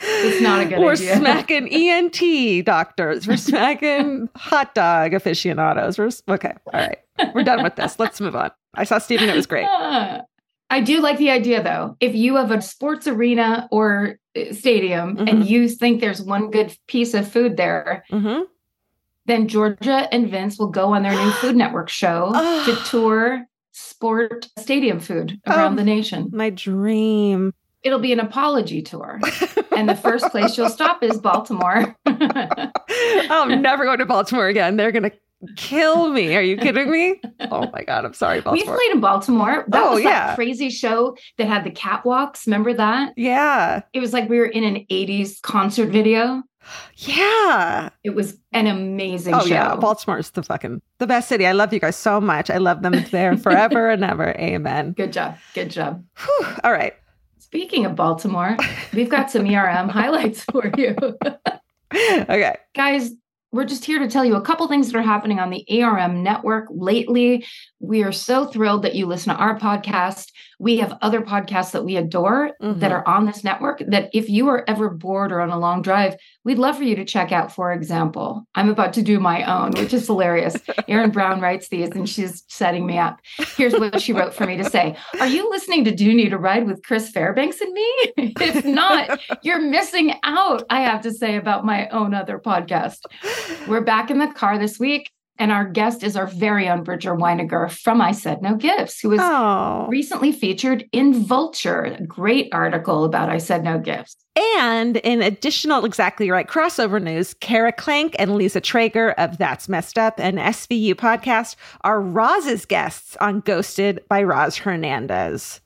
It's 0.00 0.42
not 0.42 0.60
a 0.60 0.66
good 0.66 0.78
We're 0.78 0.92
idea. 0.92 1.16
smacking 1.16 1.68
ENT 1.72 2.64
doctors. 2.66 3.26
We're 3.26 3.36
smacking 3.36 4.28
hot 4.36 4.74
dog 4.74 5.14
aficionados. 5.14 5.98
We're 5.98 6.10
okay. 6.34 6.52
All 6.72 6.80
right. 6.80 6.98
We're 7.34 7.44
done 7.44 7.62
with 7.62 7.76
this. 7.76 7.98
Let's 7.98 8.20
move 8.20 8.36
on. 8.36 8.50
I 8.74 8.84
saw 8.84 8.98
Steven. 8.98 9.28
It 9.28 9.34
was 9.36 9.46
great. 9.46 9.66
Ah. 9.68 10.20
I 10.70 10.80
do 10.80 11.00
like 11.00 11.16
the 11.18 11.30
idea 11.30 11.62
though. 11.62 11.96
If 12.00 12.14
you 12.16 12.36
have 12.36 12.50
a 12.50 12.60
sports 12.60 13.06
arena 13.06 13.68
or 13.70 14.18
uh, 14.36 14.52
stadium 14.52 15.16
Mhm. 15.16 15.30
and 15.30 15.46
you 15.46 15.68
think 15.68 16.00
there's 16.00 16.20
one 16.20 16.50
good 16.50 16.76
piece 16.88 17.14
of 17.14 17.30
food 17.30 17.56
there, 17.56 18.04
hmm 18.10 18.40
then 19.26 19.48
Georgia 19.48 20.06
and 20.12 20.28
Vince 20.30 20.56
will 20.56 20.68
go 20.70 20.92
on 20.94 21.02
their 21.02 21.12
new 21.12 21.30
Food 21.40 21.56
Network 21.56 21.88
show 21.88 22.30
Oh. 22.34 22.64
to 22.64 22.90
tour 22.90 23.44
sport 23.72 24.48
stadium 24.58 25.00
food 25.00 25.40
around 25.48 25.72
Oh. 25.72 25.76
the 25.76 25.84
nation. 25.84 26.30
My 26.32 26.50
dream. 26.50 27.52
It'll 27.82 27.98
be 28.00 28.12
an 28.12 28.20
apology 28.20 28.82
tour. 28.82 29.20
and 29.76 29.88
the 29.88 29.94
first 29.94 30.26
place 30.30 30.56
you'll 30.58 30.68
stop 30.70 31.02
is 31.02 31.18
Baltimore. 31.18 31.94
I'm 32.06 33.62
never 33.62 33.84
going 33.84 33.98
to 33.98 34.06
Baltimore 34.06 34.48
again. 34.48 34.76
They're 34.76 34.92
gonna 34.92 35.12
kill 35.56 36.08
me. 36.10 36.34
Are 36.34 36.40
you 36.42 36.56
kidding 36.56 36.90
me? 36.90 37.20
Oh 37.50 37.70
my 37.72 37.84
god, 37.84 38.04
I'm 38.04 38.14
sorry, 38.14 38.40
We 38.50 38.64
played 38.64 38.90
in 38.92 39.00
Baltimore. 39.00 39.64
That 39.68 39.82
Oh, 39.82 39.94
was 39.94 40.02
yeah. 40.02 40.28
that 40.28 40.34
crazy 40.36 40.70
show 40.70 41.16
that 41.38 41.46
had 41.46 41.64
the 41.64 41.70
catwalks. 41.70 42.46
Remember 42.46 42.72
that? 42.74 43.12
Yeah, 43.16 43.82
It 43.92 44.00
was 44.00 44.12
like 44.12 44.28
we 44.28 44.38
were 44.38 44.46
in 44.46 44.64
an 44.64 44.86
80s 44.90 45.40
concert 45.42 45.90
video. 45.90 46.42
yeah. 46.96 47.90
It 48.02 48.14
was 48.14 48.38
an 48.52 48.66
amazing 48.66 49.34
Oh 49.34 49.40
show. 49.40 49.46
yeah, 49.54 49.76
Baltimore's 49.76 50.30
the 50.30 50.42
fucking 50.42 50.80
the 50.98 51.06
best 51.06 51.28
city. 51.28 51.46
I 51.46 51.52
love 51.52 51.72
you 51.72 51.80
guys 51.80 51.96
so 51.96 52.20
much. 52.20 52.50
I 52.50 52.56
love 52.58 52.82
them 52.82 53.04
there 53.10 53.36
forever 53.46 53.90
and 53.90 54.02
ever. 54.02 54.30
Amen. 54.38 54.92
Good 54.92 55.12
job. 55.12 55.36
Good 55.54 55.70
job. 55.70 56.02
Whew. 56.18 56.46
All 56.64 56.72
right. 56.72 56.94
Speaking 57.46 57.86
of 57.86 57.94
Baltimore, 57.94 58.56
we've 58.92 59.08
got 59.08 59.30
some 59.30 59.46
ERM 59.46 59.88
highlights 59.88 60.42
for 60.42 60.68
you. 60.76 60.96
Okay. 61.94 62.56
Guys, 62.74 63.12
we're 63.52 63.64
just 63.64 63.84
here 63.84 64.00
to 64.00 64.08
tell 64.08 64.24
you 64.24 64.34
a 64.34 64.40
couple 64.40 64.66
things 64.66 64.90
that 64.90 64.98
are 64.98 65.02
happening 65.02 65.38
on 65.38 65.50
the 65.50 65.64
ARM 65.80 66.24
network 66.24 66.66
lately. 66.70 67.46
We 67.78 68.02
are 68.02 68.10
so 68.10 68.46
thrilled 68.46 68.82
that 68.82 68.96
you 68.96 69.06
listen 69.06 69.32
to 69.32 69.38
our 69.38 69.56
podcast. 69.56 70.32
We 70.58 70.78
have 70.78 70.96
other 71.02 71.20
podcasts 71.20 71.72
that 71.72 71.84
we 71.84 71.96
adore 71.96 72.52
that 72.60 72.90
Mhm. 72.90 72.94
are 72.94 73.06
on 73.06 73.26
this 73.26 73.44
network. 73.44 73.82
That 73.86 74.08
if 74.14 74.30
you 74.30 74.48
are 74.48 74.64
ever 74.66 74.88
bored 74.88 75.30
or 75.32 75.40
on 75.40 75.50
a 75.50 75.58
long 75.58 75.82
drive, 75.82 76.16
we'd 76.44 76.58
love 76.58 76.78
for 76.78 76.84
you 76.84 76.96
to 76.96 77.04
check 77.04 77.30
out. 77.30 77.52
For 77.52 77.72
example, 77.72 78.46
I'm 78.54 78.70
about 78.70 78.94
to 78.94 79.02
do 79.02 79.20
my 79.20 79.42
own, 79.44 79.72
which 79.72 79.92
is 79.92 80.06
hilarious. 80.06 80.56
Erin 80.88 81.10
Brown 81.10 81.40
writes 81.40 81.68
these 81.68 81.90
and 81.90 82.08
she's 82.08 82.42
setting 82.48 82.86
me 82.86 82.96
up. 82.96 83.18
Here's 83.56 83.74
what 83.74 84.00
she 84.00 84.12
wrote 84.14 84.32
for 84.32 84.46
me 84.46 84.56
to 84.56 84.64
say 84.64 84.96
Are 85.20 85.26
you 85.26 85.50
listening 85.50 85.84
to 85.84 85.90
Do 85.94 86.14
Need 86.14 86.32
a 86.32 86.38
Ride 86.38 86.66
with 86.66 86.82
Chris 86.84 87.10
Fairbanks 87.10 87.60
and 87.60 87.72
me? 87.72 87.94
if 88.40 88.64
not, 88.64 89.20
you're 89.42 89.60
missing 89.60 90.14
out, 90.22 90.62
I 90.70 90.80
have 90.80 91.02
to 91.02 91.12
say 91.12 91.36
about 91.36 91.66
my 91.66 91.88
own 91.88 92.14
other 92.14 92.38
podcast. 92.38 92.98
We're 93.68 93.82
back 93.82 94.10
in 94.10 94.18
the 94.18 94.28
car 94.28 94.58
this 94.58 94.78
week, 94.78 95.10
and 95.38 95.52
our 95.52 95.64
guest 95.64 96.02
is 96.02 96.16
our 96.16 96.26
very 96.26 96.68
own 96.68 96.82
Bridger 96.82 97.14
Winegar 97.14 97.70
from 97.70 98.00
I 98.00 98.12
Said 98.12 98.42
No 98.42 98.54
Gifts, 98.54 99.00
who 99.00 99.10
was 99.10 99.20
Oh. 99.22 99.86
recently 99.88 100.32
featured 100.32 100.84
in 100.92 101.14
Vulture, 101.24 101.82
a 101.98 102.02
great 102.02 102.48
article 102.52 103.04
about 103.04 103.28
I 103.28 103.38
Said 103.38 103.62
No 103.64 103.78
Gifts. 103.78 104.16
And 104.60 104.98
in 104.98 105.22
additional 105.22 105.84
Exactly 105.84 106.30
Right 106.30 106.46
crossover 106.46 107.02
news, 107.02 107.34
Kara 107.34 107.72
Klenk 107.72 108.14
and 108.18 108.34
Lisa 108.36 108.60
Treyger 108.60 109.14
of 109.16 109.38
That's 109.38 109.68
Messed 109.68 109.96
Up 109.98 110.14
and 110.18 110.38
SVU 110.38 110.94
podcast 110.94 111.56
are 111.82 112.00
Roz's 112.00 112.64
guests 112.66 113.16
on 113.20 113.40
Ghosted 113.40 114.04
by 114.08 114.22
Roz 114.22 114.58
Hernandez. 114.58 115.60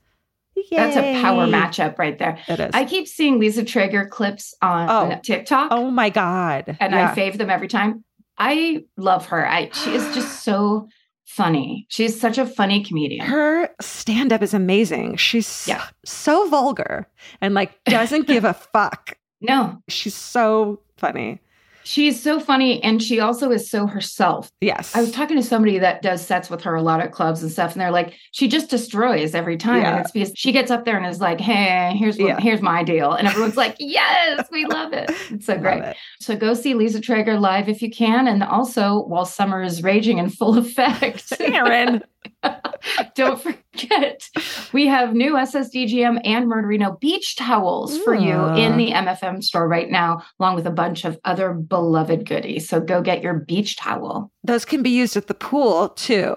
That's 0.71 0.95
a 0.97 1.21
power 1.23 1.47
matchup 1.47 1.99
right 1.99 2.19
there. 2.19 2.39
It 2.47 2.61
is. 2.61 2.71
I 2.75 2.85
keep 2.85 3.09
seeing 3.09 3.39
Lisa 3.41 3.63
Treyger 3.65 4.09
clips 4.11 4.55
on 4.61 4.89
Oh. 4.91 5.19
TikTok, 5.23 5.69
oh 5.71 5.91
my 5.91 6.11
God. 6.11 6.77
and 6.79 6.93
Yeah. 6.93 7.11
I 7.11 7.15
fave 7.19 7.39
them 7.39 7.49
every 7.51 7.67
time. 7.69 8.05
I 8.41 8.85
love 8.97 9.27
her. 9.27 9.47
I 9.47 9.71
she 9.73 9.95
is 9.95 10.03
just 10.15 10.43
so 10.43 10.89
funny. 11.27 11.87
She's 11.91 12.19
such 12.21 12.39
a 12.39 12.47
funny 12.47 12.83
comedian. 12.83 13.25
Her 13.27 13.69
stand 13.81 14.33
up 14.33 14.43
is 14.43 14.55
amazing. 14.55 15.17
She's 15.17 15.69
Yeah. 15.69 15.85
so 16.05 16.49
vulgar 16.49 17.07
and 17.41 17.55
like 17.55 17.73
doesn't 17.85 18.27
give 18.27 18.45
a 18.45 18.55
fuck. 18.73 19.17
no, 19.41 19.81
She's 19.89 20.15
so 20.15 20.81
funny. 20.97 21.41
She's 21.83 22.23
so 22.23 22.39
funny, 22.39 22.83
and 22.85 23.03
she 23.03 23.21
also 23.21 23.51
is 23.51 23.71
so 23.71 23.87
herself. 23.87 24.51
Yes. 24.61 24.95
I 24.95 25.01
was 25.01 25.11
talking 25.11 25.37
to 25.37 25.43
somebody 25.43 25.79
that 25.79 26.03
does 26.03 26.25
sets 26.25 26.51
with 26.51 26.63
her 26.63 26.75
a 26.75 26.83
lot 26.83 27.01
at 27.01 27.11
clubs 27.13 27.43
and 27.43 27.51
stuff, 27.51 27.73
and 27.73 27.81
they're 27.81 27.91
like, 27.91 28.15
she 28.33 28.49
just 28.49 28.69
destroys 28.71 29.35
every 29.35 29.57
time. 29.57 29.83
Yeah. 29.83 29.91
And 29.93 30.01
it's 30.01 30.11
because 30.11 30.33
she 30.37 30.53
gets 30.53 30.71
up 30.71 30.85
there 30.85 30.97
and 30.97 31.07
is 31.07 31.21
like, 31.21 31.41
hey, 31.41 31.95
here's 31.97 32.19
what, 32.19 32.29
Yeah. 32.29 32.41
here's 32.41 32.61
my 32.63 32.85
deal. 32.85 33.13
And 33.13 33.27
everyone's 33.27 33.57
like, 33.57 33.77
yes, 33.81 34.47
we 34.53 34.67
love 34.67 34.93
it. 34.93 35.11
It's 35.31 35.47
so 35.47 35.57
great. 35.59 35.83
it. 35.83 35.97
So 36.21 36.37
go 36.37 36.55
see 36.55 36.75
Lisa 36.75 37.01
Treyger 37.01 37.41
live 37.41 37.69
if 37.69 37.81
you 37.83 37.91
can. 37.91 38.29
And 38.29 38.43
also 38.43 39.01
while 39.05 39.25
summer 39.25 39.63
is 39.63 39.83
raging 39.83 40.19
in 40.19 40.29
full 40.31 40.59
effect. 40.59 41.33
Aaron. 41.41 42.03
Don't 43.15 43.41
forget, 43.41 44.29
we 44.73 44.87
have 44.87 45.15
new 45.15 45.35
SSDGM 45.35 46.21
and 46.25 46.51
Murderino 46.51 46.99
beach 47.01 47.37
towels 47.37 47.99
for 47.99 48.15
you 48.15 48.47
in 48.55 48.77
the 48.77 48.93
MFM 48.93 49.43
store 49.43 49.69
right 49.69 49.91
now, 49.91 50.23
along 50.39 50.55
with 50.55 50.67
a 50.67 50.71
bunch 50.71 51.05
of 51.05 51.19
other 51.25 51.53
beloved 51.53 52.27
goodies. 52.27 52.69
So 52.69 52.81
go 52.81 53.03
get 53.03 53.23
your 53.23 53.35
beach 53.35 53.77
towel. 53.77 54.31
Those 54.45 54.65
can 54.65 54.83
be 54.83 54.91
used 54.91 55.17
at 55.17 55.27
the 55.27 55.35
pool 55.35 55.91
too. 55.91 56.35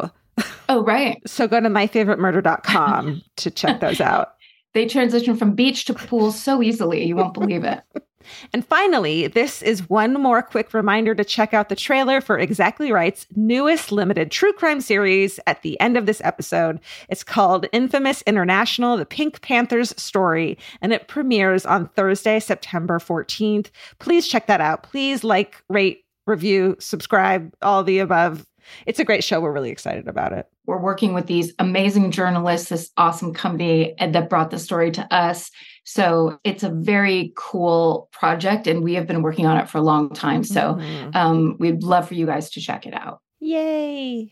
Oh, 0.70 0.84
right. 0.84 1.22
So 1.28 1.48
go 1.48 1.60
to 1.60 1.70
myfavoritemurder.com 1.70 3.22
to 3.38 3.52
check 3.52 3.80
those 3.80 4.02
out. 4.02 4.30
They 4.74 4.88
transition 4.88 5.38
from 5.38 5.54
beach 5.54 5.86
to 5.86 5.94
pool 5.94 6.32
so 6.32 6.64
easily, 6.64 7.06
you 7.06 7.16
won't 7.16 7.36
believe 7.36 7.64
it. 7.64 7.82
And 8.52 8.66
finally, 8.66 9.28
this 9.28 9.62
is 9.62 9.90
one 9.90 10.14
more 10.14 10.42
quick 10.42 10.74
reminder 10.74 11.16
to 11.16 11.24
check 11.24 11.54
out 11.54 11.70
the 11.70 11.76
trailer 11.76 12.22
for 12.22 12.38
Exactly 12.38 12.92
Right's 12.92 13.28
newest 13.36 13.92
limited 13.92 14.32
true 14.32 14.54
crime 14.54 14.82
series 14.82 15.40
at 15.48 15.62
the 15.62 15.80
end 15.80 15.98
of 15.98 16.06
this 16.06 16.22
episode. 16.24 16.80
It's 17.10 17.24
called 17.24 17.68
Infamous 17.72 18.22
International 18.24 18.98
The 18.98 19.06
Pink 19.06 19.42
Panthers 19.42 19.94
Story, 20.02 20.58
and 20.82 20.94
it 20.94 21.08
premieres 21.08 21.66
on 21.66 21.88
Thursday, 21.90 22.40
September 22.40 23.00
14th. 23.00 23.70
Please 24.00 24.28
check 24.28 24.48
that 24.48 24.62
out. 24.62 24.84
Please 24.84 25.24
like, 25.24 25.64
rate, 25.70 26.06
review, 26.26 26.76
subscribe, 26.80 27.54
all 27.62 27.84
the 27.84 28.00
above. 28.00 28.46
It's 28.86 29.00
a 29.00 29.04
great 29.04 29.24
show. 29.24 29.42
We're 29.42 29.52
really 29.52 29.72
excited 29.72 30.08
about 30.08 30.34
it. 30.34 30.48
We're 30.66 30.80
working 30.80 31.14
with 31.14 31.28
these 31.28 31.54
amazing 31.60 32.12
journalists, 32.12 32.70
this 32.70 32.92
awesome 32.96 33.34
company 33.34 33.94
that 34.00 34.30
brought 34.30 34.52
the 34.52 34.60
story 34.60 34.92
to 34.92 35.14
us. 35.14 35.52
So 35.86 36.40
it's 36.44 36.64
a 36.64 36.70
very 36.70 37.34
cool 37.36 38.10
project, 38.12 38.68
and 38.68 38.84
we 38.84 38.94
have 38.96 39.06
been 39.08 39.22
working 39.22 39.46
on 39.46 39.58
it 39.58 39.70
for 39.70 39.78
a 39.80 39.82
long 39.82 40.10
time. 40.14 40.44
So 40.44 40.76
Mhm. 40.76 41.16
um, 41.16 41.58
we'd 41.60 41.84
love 41.84 42.08
for 42.08 42.14
you 42.14 42.26
guys 42.26 42.50
to 42.52 42.62
check 42.62 42.86
it 42.86 42.94
out. 42.94 43.20
yay. 43.42 44.32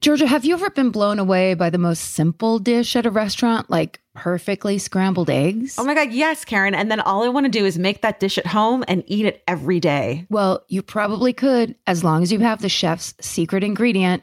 Georgia, 0.00 0.26
have 0.26 0.46
you 0.46 0.54
ever 0.54 0.70
been 0.70 0.90
blown 0.90 1.18
away 1.18 1.52
by 1.52 1.68
the 1.68 1.76
most 1.76 2.00
simple 2.14 2.58
dish 2.58 2.96
at 2.96 3.04
a 3.04 3.10
restaurant, 3.10 3.68
like 3.68 4.00
perfectly 4.14 4.78
scrambled 4.78 5.28
eggs? 5.28 5.76
Oh 5.78 5.84
my 5.84 5.94
God, 5.94 6.10
yes, 6.10 6.42
Karen. 6.44 6.74
And 6.74 6.90
then 6.90 7.00
all 7.00 7.22
I 7.22 7.28
want 7.28 7.44
to 7.44 7.50
do 7.50 7.66
is 7.66 7.78
make 7.78 8.00
that 8.00 8.18
dish 8.18 8.38
at 8.38 8.46
home 8.46 8.82
and 8.88 9.04
eat 9.06 9.26
it 9.26 9.42
every 9.46 9.78
day. 9.78 10.26
well, 10.30 10.64
you 10.68 10.82
probably 10.82 11.34
could, 11.34 11.74
as 11.86 12.02
long 12.02 12.22
as 12.22 12.32
you 12.32 12.38
have 12.40 12.62
the 12.62 12.68
chef's 12.70 13.12
secret 13.20 13.62
ingredient, 13.62 14.22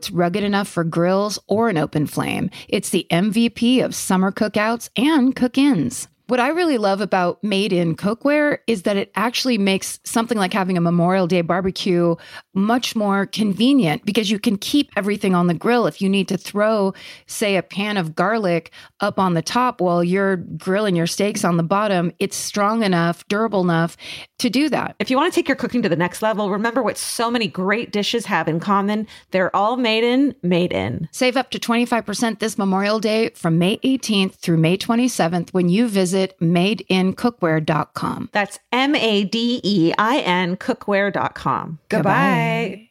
rugged 0.09 0.43
enough 0.43 0.67
for 0.67 0.83
grills 0.83 1.37
or 1.47 1.69
an 1.69 1.77
open 1.77 2.07
flame. 2.07 2.49
It's 2.69 2.89
the 2.89 3.05
MVP 3.11 3.83
of 3.83 3.93
summer 3.93 4.31
cookouts 4.31 4.89
and 4.95 5.35
cook 5.35 5.57
ins. 5.57 6.07
What 6.31 6.39
I 6.39 6.47
really 6.47 6.77
love 6.77 7.01
about 7.01 7.43
made 7.43 7.73
in 7.73 7.97
cookware 7.97 8.59
is 8.65 8.83
that 8.83 8.95
it 8.95 9.11
actually 9.15 9.57
makes 9.57 9.99
something 10.05 10.37
like 10.37 10.53
having 10.53 10.77
a 10.77 10.81
Memorial 10.81 11.27
Day 11.27 11.41
barbecue 11.41 12.15
much 12.53 12.95
more 12.95 13.25
convenient 13.25 14.05
because 14.05 14.31
you 14.31 14.39
can 14.39 14.57
keep 14.57 14.91
everything 14.95 15.35
on 15.35 15.47
the 15.47 15.53
grill. 15.53 15.87
If 15.87 16.01
you 16.01 16.07
need 16.07 16.29
to 16.29 16.37
throw, 16.37 16.93
say, 17.27 17.57
a 17.57 17.61
pan 17.61 17.97
of 17.97 18.15
garlic 18.15 18.71
up 19.01 19.19
on 19.19 19.33
the 19.33 19.41
top 19.41 19.81
while 19.81 20.05
you're 20.05 20.37
grilling 20.37 20.95
your 20.95 21.05
steaks 21.05 21.43
on 21.43 21.57
the 21.57 21.63
bottom, 21.63 22.13
it's 22.17 22.37
strong 22.37 22.81
enough, 22.81 23.27
durable 23.27 23.59
enough 23.59 23.97
to 24.41 24.49
do 24.49 24.69
that. 24.69 24.95
If 24.99 25.09
you 25.09 25.17
want 25.17 25.31
to 25.31 25.35
take 25.35 25.47
your 25.47 25.55
cooking 25.55 25.81
to 25.83 25.89
the 25.89 25.95
next 25.95 26.21
level, 26.21 26.49
remember 26.49 26.83
what 26.83 26.97
so 26.97 27.31
many 27.31 27.47
great 27.47 27.91
dishes 27.91 28.25
have 28.25 28.47
in 28.47 28.59
common. 28.59 29.07
They're 29.31 29.55
all 29.55 29.77
made 29.77 30.03
in, 30.03 30.35
made 30.41 30.73
in. 30.73 31.07
Save 31.11 31.37
up 31.37 31.51
to 31.51 31.59
25% 31.59 32.39
this 32.39 32.57
Memorial 32.57 32.99
Day 32.99 33.29
from 33.29 33.57
May 33.57 33.77
18th 33.77 34.35
through 34.35 34.57
May 34.57 34.77
27th 34.77 35.51
when 35.51 35.69
you 35.69 35.87
visit 35.87 36.37
madeincookware.com. 36.39 38.29
That's 38.31 38.59
M 38.71 38.95
A 38.95 39.23
D 39.23 39.61
E 39.63 39.93
I 39.97 40.19
N 40.19 40.57
cookware.com. 40.57 41.79
Goodbye. 41.89 42.90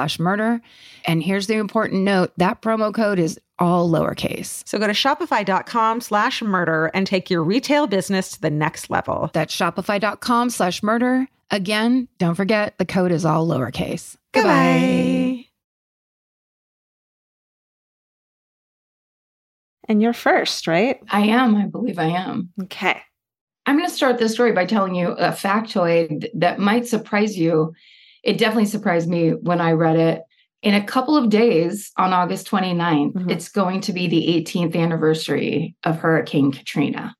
slash 0.00 0.18
murder. 0.18 0.62
And 1.04 1.22
here's 1.22 1.46
the 1.46 1.54
important 1.54 2.02
note 2.04 2.32
that 2.38 2.62
promo 2.62 2.94
code 2.94 3.18
is 3.18 3.38
all 3.58 3.90
lowercase. 3.90 4.66
So 4.66 4.78
go 4.78 4.86
to 4.86 4.94
shopify.com 4.94 6.00
slash 6.00 6.40
murder 6.40 6.86
and 6.94 7.06
take 7.06 7.28
your 7.28 7.44
retail 7.44 7.86
business 7.86 8.30
to 8.30 8.40
the 8.40 8.50
next 8.50 8.88
level. 8.88 9.30
That's 9.34 9.54
shopify.com 9.54 10.48
slash 10.48 10.82
murder. 10.82 11.28
Again, 11.50 12.08
don't 12.18 12.34
forget 12.34 12.78
the 12.78 12.86
code 12.86 13.12
is 13.12 13.26
all 13.26 13.46
lowercase. 13.46 14.16
Goodbye. 14.32 15.44
And 19.86 20.00
you're 20.00 20.14
first, 20.14 20.66
right? 20.66 20.98
I 21.10 21.26
am. 21.26 21.56
I 21.56 21.66
believe 21.66 21.98
I 21.98 22.06
am. 22.06 22.50
Okay. 22.62 23.02
I'm 23.66 23.76
going 23.76 23.88
to 23.88 23.94
start 23.94 24.18
this 24.18 24.32
story 24.32 24.52
by 24.52 24.64
telling 24.64 24.94
you 24.94 25.08
a 25.08 25.32
factoid 25.32 26.28
that 26.34 26.58
might 26.58 26.86
surprise 26.86 27.36
you. 27.36 27.74
It 28.22 28.38
definitely 28.38 28.66
surprised 28.66 29.08
me 29.08 29.30
when 29.30 29.60
I 29.60 29.72
read 29.72 29.96
it. 29.96 30.22
In 30.62 30.74
a 30.74 30.84
couple 30.84 31.16
of 31.16 31.30
days 31.30 31.90
on 31.96 32.12
August 32.12 32.46
29th, 32.48 33.14
Mhm. 33.14 33.30
it's 33.30 33.48
going 33.48 33.80
to 33.82 33.92
be 33.94 34.08
the 34.08 34.28
18th 34.28 34.76
anniversary 34.76 35.74
of 35.84 35.98
Hurricane 36.00 36.52
Katrina. 36.52 37.14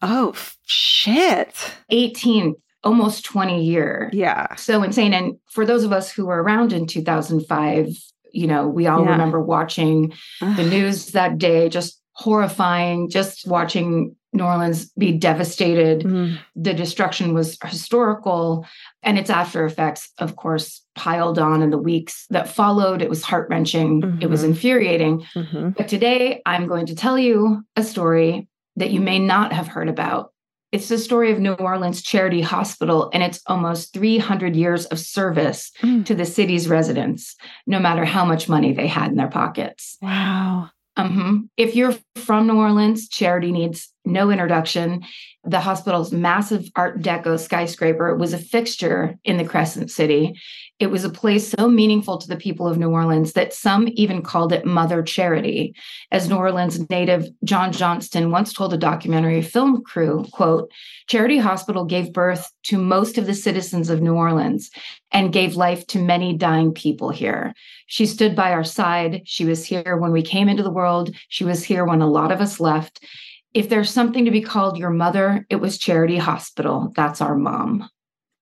Oh, 0.00 0.34
shit. 0.66 1.54
18th, 1.90 2.56
almost 2.82 3.24
20 3.24 3.62
year. 3.64 4.10
Yeah. 4.12 4.54
So 4.56 4.82
insane. 4.82 5.12
And 5.14 5.34
for 5.50 5.64
those 5.66 5.84
of 5.84 5.92
us 5.92 6.10
who 6.10 6.26
were 6.26 6.42
around 6.42 6.72
in 6.72 6.86
2005, 6.86 7.88
you 8.32 8.46
know, 8.46 8.66
we 8.66 8.86
all 8.86 9.04
Yeah. 9.04 9.10
remember 9.12 9.40
watching 9.40 10.12
the 10.40 10.64
news 10.68 11.08
that 11.12 11.38
day, 11.38 11.68
just 11.68 12.00
horrifying, 12.14 13.08
just 13.10 13.46
watching 13.46 14.14
New 14.34 14.44
Orleans 14.44 14.90
be 14.96 15.12
devastated. 15.12 16.00
Mm, 16.04 16.38
The 16.56 16.72
destruction 16.72 17.34
was 17.34 17.58
historical, 17.64 18.66
and 19.02 19.18
its 19.18 19.28
after 19.28 19.64
effects, 19.66 20.10
of 20.18 20.36
course, 20.36 20.82
piled 20.94 21.38
on 21.38 21.62
in 21.62 21.70
the 21.70 21.78
weeks 21.78 22.26
that 22.30 22.48
followed. 22.48 23.02
It 23.02 23.10
was 23.10 23.22
heart 23.22 23.48
wrenching, 23.50 24.18
it 24.22 24.30
was 24.30 24.42
Mhm. 24.42 24.48
infuriating. 24.48 25.26
mhm. 25.36 25.76
But 25.76 25.88
today, 25.88 26.40
I'm 26.46 26.66
going 26.66 26.86
to 26.86 26.94
tell 26.94 27.18
you 27.18 27.62
a 27.76 27.82
story 27.82 28.48
that 28.76 28.90
you 28.90 29.00
may 29.00 29.18
not 29.18 29.52
have 29.52 29.68
heard 29.68 29.88
about. 29.90 30.30
It's 30.70 30.88
the 30.88 30.96
story 30.96 31.30
of 31.30 31.38
New 31.38 31.52
Orleans 31.52 32.00
Charity 32.00 32.40
Hospital 32.40 33.10
and 33.12 33.22
its 33.22 33.42
almost 33.46 33.92
300 33.92 34.56
years 34.56 34.86
of 34.86 34.98
service 34.98 35.70
Mm. 35.82 36.06
to 36.06 36.14
the 36.14 36.24
city's 36.24 36.66
residents, 36.70 37.36
no 37.66 37.78
matter 37.78 38.06
how 38.06 38.24
much 38.24 38.48
money 38.48 38.72
they 38.72 38.86
had 38.86 39.10
in 39.10 39.16
their 39.18 39.28
pockets. 39.28 39.98
Wow. 40.00 40.70
Mhm. 40.98 41.48
If 41.56 41.74
you're 41.74 41.94
from 42.16 42.46
New 42.46 42.56
Orleans, 42.56 43.08
Charity 43.08 43.52
needs 43.52 43.91
no 44.04 44.30
introduction. 44.30 45.04
The 45.44 45.60
hospital's 45.60 46.12
massive 46.12 46.68
Art 46.76 47.02
Deco 47.02 47.38
skyscraper 47.38 48.16
was 48.16 48.32
a 48.32 48.38
fixture 48.38 49.18
in 49.24 49.38
the 49.38 49.44
Crescent 49.44 49.90
City. 49.90 50.38
It 50.78 50.90
was 50.90 51.04
a 51.04 51.10
place 51.10 51.50
so 51.50 51.68
meaningful 51.68 52.18
to 52.18 52.28
the 52.28 52.36
people 52.36 52.66
of 52.66 52.78
New 52.78 52.90
Orleans 52.90 53.32
that 53.32 53.52
some 53.52 53.88
even 53.92 54.22
called 54.22 54.52
it 54.52 54.64
Mother 54.64 55.02
Charity. 55.02 55.74
As 56.10 56.28
New 56.28 56.36
Orleans 56.36 56.88
native 56.90 57.26
John 57.44 57.72
Johnston 57.72 58.30
once 58.30 58.52
told 58.52 58.72
a 58.72 58.78
documentary 58.78 59.42
film 59.42 59.82
crew, 59.82 60.24
quote, 60.32 60.70
Charity 61.08 61.38
Hospital 61.38 61.84
gave 61.84 62.12
birth 62.12 62.50
to 62.64 62.78
most 62.78 63.18
of 63.18 63.26
the 63.26 63.34
citizens 63.34 63.90
of 63.90 64.00
New 64.00 64.14
Orleans 64.14 64.70
and 65.10 65.32
gave 65.32 65.56
life 65.56 65.86
to 65.88 65.98
many 65.98 66.36
dying 66.36 66.72
people 66.72 67.10
here. 67.10 67.52
She 67.86 68.06
stood 68.06 68.34
by 68.34 68.52
our 68.52 68.64
side. 68.64 69.22
She 69.24 69.44
was 69.44 69.64
here 69.64 69.96
when 69.96 70.12
we 70.12 70.22
came 70.22 70.48
into 70.48 70.62
the 70.62 70.70
world. 70.70 71.14
She 71.28 71.44
was 71.44 71.62
here 71.64 71.84
when 71.84 72.00
a 72.00 72.10
lot 72.10 72.32
of 72.32 72.40
us 72.40 72.60
left. 72.60 73.04
If 73.54 73.68
there's 73.68 73.90
something 73.90 74.24
to 74.24 74.30
be 74.30 74.40
called 74.40 74.78
your 74.78 74.90
mother, 74.90 75.46
it 75.50 75.56
was 75.56 75.78
Charity 75.78 76.16
Hospital. 76.16 76.92
That's 76.96 77.20
our 77.20 77.36
mom. 77.36 77.88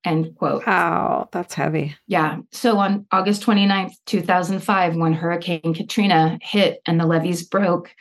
End 0.05 0.35
quote. 0.37 0.67
Wow. 0.67 1.29
That's 1.33 1.55
heavy. 1.55 1.97
Yeah. 2.07 2.39
So 2.53 2.79
on 2.79 3.07
August 3.11 3.43
29th, 3.43 3.93
2005, 4.07 4.97
when 4.97 5.13
Hurricane 5.13 5.75
Katrina 5.75 6.39
hit 6.41 6.81
and 6.87 6.99
the 6.99 7.07
levees 7.07 7.43
broke, 7.43 7.95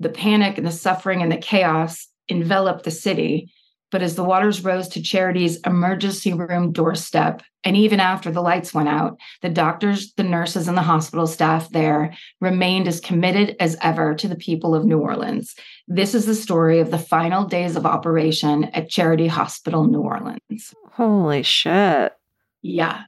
the 0.00 0.08
panic 0.08 0.56
and 0.56 0.66
the 0.66 0.72
suffering 0.72 1.22
and 1.22 1.30
the 1.30 1.36
chaos 1.36 2.08
enveloped 2.30 2.84
the 2.84 2.90
city. 2.90 3.52
But 3.96 4.02
as 4.02 4.14
the 4.14 4.24
waters 4.24 4.62
rose 4.62 4.88
to 4.88 5.00
Charity's 5.00 5.56
emergency 5.60 6.34
room 6.34 6.70
doorstep, 6.70 7.40
and 7.64 7.74
even 7.78 7.98
after 7.98 8.30
the 8.30 8.42
lights 8.42 8.74
went 8.74 8.90
out, 8.90 9.18
the 9.40 9.48
doctors, 9.48 10.12
the 10.18 10.22
nurses, 10.22 10.68
and 10.68 10.76
the 10.76 10.82
hospital 10.82 11.26
staff 11.26 11.70
there 11.70 12.14
remained 12.38 12.88
as 12.88 13.00
committed 13.00 13.56
as 13.58 13.74
ever 13.80 14.14
to 14.16 14.28
the 14.28 14.36
people 14.36 14.74
of 14.74 14.84
New 14.84 14.98
Orleans. 14.98 15.54
This 15.88 16.14
is 16.14 16.26
the 16.26 16.34
story 16.34 16.78
of 16.80 16.90
the 16.90 16.98
final 16.98 17.46
days 17.46 17.74
of 17.74 17.86
operation 17.86 18.64
at 18.74 18.90
Charity 18.90 19.28
Hospital, 19.28 19.86
New 19.86 20.02
Orleans. 20.02 20.74
Holy 20.92 21.42
shit. 21.42 22.12
Yeah. 22.60 23.04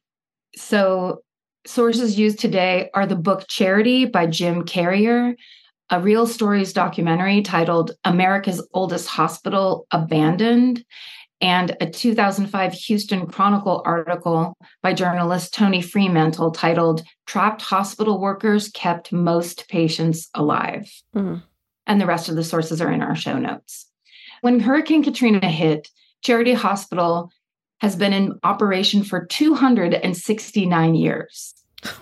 So 0.57 1.21
sources 1.67 2.19
used 2.19 2.39
today 2.39 2.89
are 2.95 3.05
the 3.05 3.15
book 3.15 3.45
Charity 3.47 4.07
by 4.07 4.27
Jim 4.27 4.65
Carrier, 4.65 5.37
a 5.91 6.01
real 6.01 6.27
stories 6.27 6.73
documentary 6.73 7.43
titled 7.43 7.93
America's 8.05 8.67
Oldest 8.75 9.09
Hospital 9.09 9.87
Abandoned, 9.91 10.85
and 11.41 11.77
a 11.81 11.89
2005 11.89 12.73
Houston 12.73 13.27
Chronicle 13.27 13.83
article 13.85 14.57
by 14.83 14.93
journalist 14.93 15.55
Tony 15.55 15.81
Freemantle 15.81 16.53
titled 16.53 17.05
Trapped 17.27 17.63
Hospital 17.63 18.21
Workers 18.21 18.69
Kept 18.71 19.13
Most 19.13 19.69
Patients 19.69 20.29
Alive. 20.35 20.91
Mm. 21.15 21.43
And 21.87 22.01
the 22.01 22.07
rest 22.07 22.29
of 22.29 22.35
the 22.35 22.45
sources 22.45 22.81
are 22.81 22.91
in 22.91 23.03
our 23.03 23.15
show 23.15 23.39
notes. 23.39 23.87
When 24.41 24.61
Hurricane 24.61 25.05
Katrina 25.05 25.49
hit, 25.49 25.89
Charity 26.23 26.55
Hospital 26.55 27.31
has 27.81 27.95
been 27.95 28.13
in 28.13 28.39
operation 28.43 29.05
for 29.05 29.25
269 29.27 30.95
years. 30.95 31.55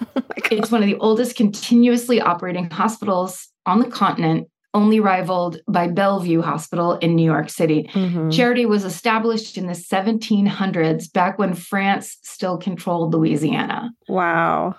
Oh. 0.48 0.58
It's 0.58 0.70
one 0.70 0.80
of 0.80 0.86
the 0.86 0.98
oldest 0.98 1.34
continuously 1.34 2.20
operating 2.20 2.70
hospitals 2.70 3.48
on 3.66 3.80
the 3.80 3.90
continent, 3.90 4.48
only 4.74 5.00
rivaled 5.00 5.58
by 5.68 5.88
Bellevue 5.88 6.42
Hospital 6.42 6.94
in 6.94 7.16
New 7.16 7.24
York 7.24 7.48
City. 7.50 7.88
Mhm. 7.92 8.30
Charity 8.32 8.66
was 8.66 8.84
established 8.84 9.56
in 9.56 9.66
the 9.66 9.74
1700s, 9.74 11.08
back 11.08 11.38
when 11.38 11.54
France 11.54 12.18
still 12.22 12.58
controlled 12.58 13.14
Louisiana. 13.14 13.90
Wow. 14.08 14.76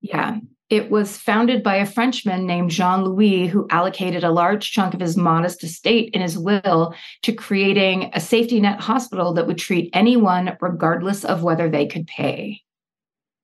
Yeah. 0.00 0.36
It 0.70 0.90
was 0.90 1.16
founded 1.16 1.62
by 1.62 1.76
a 1.76 1.86
Frenchman 1.86 2.46
named 2.46 2.70
Jean 2.70 3.02
Louis, 3.02 3.46
who 3.46 3.66
allocated 3.70 4.22
a 4.22 4.30
large 4.30 4.70
chunk 4.70 4.92
of 4.92 5.00
his 5.00 5.16
modest 5.16 5.64
estate 5.64 6.10
in 6.12 6.20
his 6.20 6.38
will 6.38 6.94
to 7.22 7.32
creating 7.32 8.10
a 8.12 8.20
safety 8.20 8.60
net 8.60 8.78
hospital 8.80 9.32
that 9.32 9.46
would 9.46 9.56
treat 9.56 9.88
anyone, 9.94 10.58
regardless 10.60 11.24
of 11.24 11.42
whether 11.42 11.70
they 11.70 11.86
could 11.86 12.06
pay. 12.06 12.60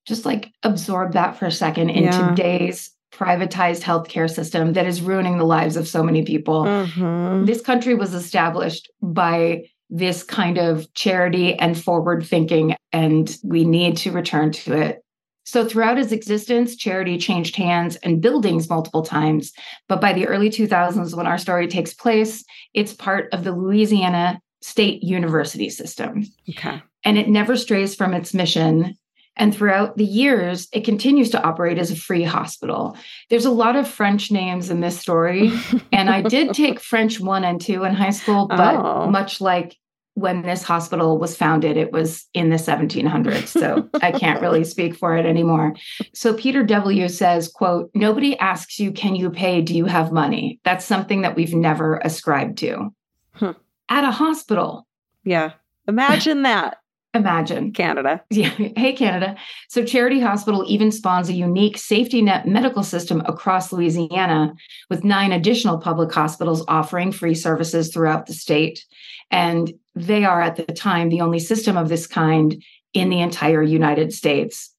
Just 0.06 0.26
like 0.26 0.52
absorb 0.62 1.14
that 1.14 1.38
for 1.38 1.46
a 1.46 1.50
second 1.50 1.88
in 1.88 2.04
Yeah. 2.04 2.28
today's 2.28 2.90
privatized 3.14 3.82
healthcare 3.82 4.28
system 4.28 4.72
that 4.72 4.86
is 4.86 5.00
ruining 5.00 5.38
the 5.38 5.44
lives 5.44 5.76
of 5.76 5.86
so 5.88 6.02
many 6.02 6.22
people 6.24 6.64
Mhm. 6.64 7.46
this 7.46 7.60
country 7.60 7.94
was 7.94 8.14
established 8.14 8.90
by 9.02 9.62
this 9.90 10.22
kind 10.22 10.58
of 10.58 10.92
charity 10.94 11.54
and 11.54 11.78
forward 11.80 12.26
thinking, 12.26 12.74
and 12.92 13.36
we 13.44 13.64
need 13.64 13.96
to 13.98 14.10
return 14.10 14.50
to 14.50 14.72
it. 14.74 15.00
So, 15.46 15.64
throughout 15.66 15.98
its 15.98 16.10
existence, 16.10 16.74
charity 16.74 17.18
changed 17.18 17.54
hands 17.56 17.96
and 17.96 18.20
buildings 18.22 18.70
multiple 18.70 19.02
times. 19.02 19.52
But 19.88 20.00
by 20.00 20.14
the 20.14 20.26
early 20.26 20.48
2000s, 20.48 21.14
when 21.14 21.26
our 21.26 21.36
story 21.38 21.68
takes 21.68 21.92
place, 21.92 22.42
it's 22.72 22.94
part 22.94 23.28
of 23.32 23.44
the 23.44 23.52
Louisiana 23.52 24.40
State 24.62 25.02
University 25.02 25.68
system 25.68 26.24
Okay. 26.48 26.80
and 27.04 27.18
it 27.18 27.28
never 27.28 27.56
strays 27.56 27.94
from 27.94 28.14
its 28.14 28.32
mission. 28.32 28.94
And 29.36 29.54
throughout 29.54 29.96
the 29.96 30.04
years, 30.04 30.68
it 30.72 30.84
continues 30.84 31.30
to 31.30 31.42
operate 31.42 31.78
as 31.78 31.90
a 31.90 31.96
free 31.96 32.22
hospital. 32.22 32.96
There's 33.30 33.44
a 33.46 33.50
lot 33.50 33.74
of 33.74 33.88
French 33.88 34.30
names 34.30 34.70
in 34.70 34.80
this 34.80 34.98
story, 35.00 35.50
and 35.92 36.08
I 36.08 36.22
did 36.22 36.54
take 36.54 36.78
French 36.80 37.18
one 37.18 37.42
and 37.44 37.60
two 37.60 37.82
in 37.84 37.94
high 37.94 38.10
school, 38.10 38.46
but 38.46 38.76
Oh. 38.76 39.10
much 39.10 39.40
like 39.40 39.76
when 40.16 40.42
this 40.42 40.62
hospital 40.62 41.18
was 41.18 41.36
founded, 41.36 41.76
it 41.76 41.90
was 41.90 42.24
in 42.34 42.48
the 42.50 42.56
1700s. 42.56 43.48
So 43.48 43.88
I 44.00 44.12
can't 44.12 44.40
really 44.40 44.62
speak 44.74 44.94
for 44.94 45.16
it 45.16 45.26
anymore. 45.26 45.74
So 46.12 46.34
Peter 46.34 46.62
W 46.62 47.08
says, 47.08 47.48
quote, 47.48 47.90
nobody 47.94 48.38
asks 48.38 48.78
you, 48.78 48.92
can 48.92 49.16
you 49.16 49.28
pay? 49.30 49.60
Do 49.60 49.74
you 49.74 49.86
have 49.86 50.12
money? 50.12 50.60
That's 50.62 50.84
something 50.84 51.22
that 51.22 51.34
we've 51.34 51.52
never 51.54 51.96
ascribed 52.04 52.58
to. 52.58 52.94
Hmm. 53.32 53.50
At 53.88 54.04
a 54.04 54.12
hospital. 54.12 54.86
Yeah. 55.24 55.54
Imagine 55.88 56.42
that. 56.42 56.76
Imagine. 57.14 57.72
Canada. 57.72 58.22
Yeah. 58.30 58.48
Hey, 58.48 58.92
Canada. 58.92 59.36
So, 59.68 59.84
Charity 59.84 60.20
Hospital 60.20 60.64
even 60.66 60.90
spawns 60.90 61.28
a 61.28 61.32
unique 61.32 61.78
safety 61.78 62.20
net 62.20 62.46
medical 62.46 62.82
system 62.82 63.22
across 63.26 63.72
Louisiana, 63.72 64.52
with 64.90 65.04
nine 65.04 65.30
additional 65.30 65.78
public 65.78 66.12
hospitals 66.12 66.64
offering 66.66 67.12
free 67.12 67.34
services 67.34 67.92
throughout 67.92 68.26
the 68.26 68.34
state. 68.34 68.84
And 69.30 69.72
they 69.94 70.24
are, 70.24 70.40
at 70.40 70.56
the 70.56 70.64
time, 70.64 71.08
the 71.08 71.20
only 71.20 71.38
system 71.38 71.76
of 71.76 71.88
this 71.88 72.06
kind 72.06 72.62
in 72.92 73.10
the 73.10 73.20
entire 73.20 73.62
United 73.62 74.12
States. 74.12 74.74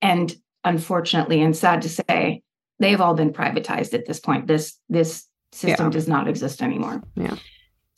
And 0.00 0.34
unfortunately, 0.64 1.42
and 1.42 1.56
sad 1.56 1.82
to 1.82 1.88
say, 1.88 2.42
they've 2.78 3.00
all 3.00 3.14
been 3.14 3.32
privatized 3.32 3.92
at 3.94 4.06
this 4.06 4.20
point. 4.20 4.46
This 4.46 4.78
this 4.88 5.26
system 5.52 5.86
Yeah. 5.86 5.90
does 5.90 6.08
not 6.08 6.28
exist 6.28 6.62
anymore. 6.62 7.02
Yeah. 7.16 7.36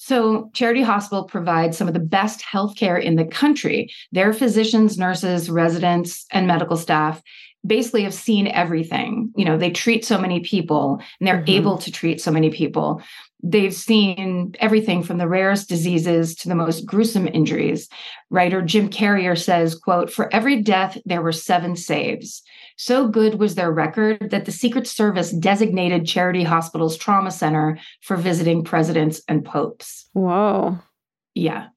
So, 0.07 0.51
Charity 0.53 0.83
Hospital 0.83 1.25
provides 1.25 1.79
some 1.79 1.89
of 1.89 1.95
the 1.95 1.99
best 2.01 2.43
healthcare 2.45 3.03
in 3.03 3.17
the 3.17 3.25
country. 3.25 3.89
Their 4.13 4.35
physicians, 4.35 4.99
nurses, 4.99 5.49
residents, 5.49 6.27
and 6.31 6.47
medical 6.47 6.77
staff 6.77 7.23
basically 7.67 8.03
have 8.03 8.13
seen 8.13 8.47
everything. 8.49 9.31
You 9.35 9.47
know, 9.47 9.57
they 9.57 9.71
treat 9.71 10.05
so 10.05 10.19
many 10.21 10.41
people 10.41 11.01
and 11.19 11.27
they're 11.27 11.43
Mhm. 11.43 11.49
able 11.49 11.79
to 11.79 11.91
treat 11.91 12.21
so 12.21 12.31
many 12.31 12.51
people. 12.51 13.01
They've 13.43 13.73
seen 13.73 14.55
everything 14.61 15.03
from 15.03 15.17
the 15.17 15.27
rarest 15.27 15.71
diseases 15.71 16.35
to 16.37 16.51
the 16.51 16.55
most 16.55 16.85
gruesome 16.85 17.27
injuries. 17.27 17.89
Writer 18.29 18.61
Jim 18.61 18.91
Carrier 18.91 19.37
says, 19.37 19.75
quote, 19.75 20.13
"For 20.13 20.29
every 20.35 20.61
death 20.61 20.99
there 21.07 21.23
were 21.23 21.33
7 21.33 21.77
saves. 21.77 22.43
So 22.77 23.09
good 23.09 23.37
was 23.37 23.55
their 23.55 23.73
record 23.73 24.31
that 24.31 24.45
the 24.45 24.53
Secret 24.53 24.87
Service 24.87 25.31
designated 25.31 26.07
Charity 26.07 26.43
Hospital's 26.43 26.97
trauma 26.97 27.31
center 27.31 27.79
for 28.03 28.17
visiting 28.17 28.65
presidents 28.65 29.23
and 29.29 29.45
popes." 29.45 30.09
Whoa. 30.13 30.79
Yeah. 31.35 31.69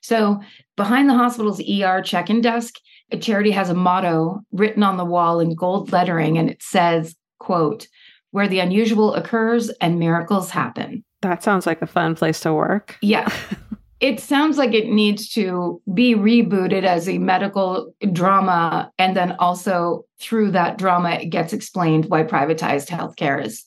So 0.00 0.40
behind 0.76 1.08
the 1.08 1.14
hospital's 1.14 1.60
ER 1.60 2.02
check 2.02 2.30
in 2.30 2.40
desk, 2.40 2.74
a 3.10 3.18
charity 3.18 3.50
has 3.50 3.68
a 3.68 3.74
motto 3.74 4.40
written 4.52 4.82
on 4.82 4.96
the 4.96 5.04
wall 5.04 5.40
in 5.40 5.54
gold 5.54 5.92
lettering, 5.92 6.38
and 6.38 6.48
it 6.48 6.62
says, 6.62 7.14
quote, 7.38 7.88
where 8.30 8.48
the 8.48 8.60
unusual 8.60 9.14
occurs 9.14 9.68
and 9.80 9.98
miracles 9.98 10.50
happen. 10.50 11.04
That 11.20 11.42
sounds 11.42 11.66
like 11.66 11.82
a 11.82 11.86
fun 11.86 12.14
place 12.14 12.40
to 12.40 12.52
work. 12.52 12.96
Yeah. 13.02 13.32
it 14.02 14.18
sounds 14.18 14.58
like 14.58 14.74
it 14.74 14.88
needs 14.88 15.28
to 15.28 15.80
be 15.94 16.14
rebooted 16.16 16.82
as 16.82 17.08
a 17.08 17.18
medical 17.18 17.94
drama. 18.12 18.90
And 18.98 19.16
then 19.16 19.36
also 19.38 20.04
through 20.20 20.50
that 20.50 20.76
drama, 20.76 21.10
it 21.10 21.26
gets 21.26 21.52
explained 21.52 22.06
why 22.06 22.24
privatized 22.24 22.88
healthcare 22.88 23.42
is 23.42 23.64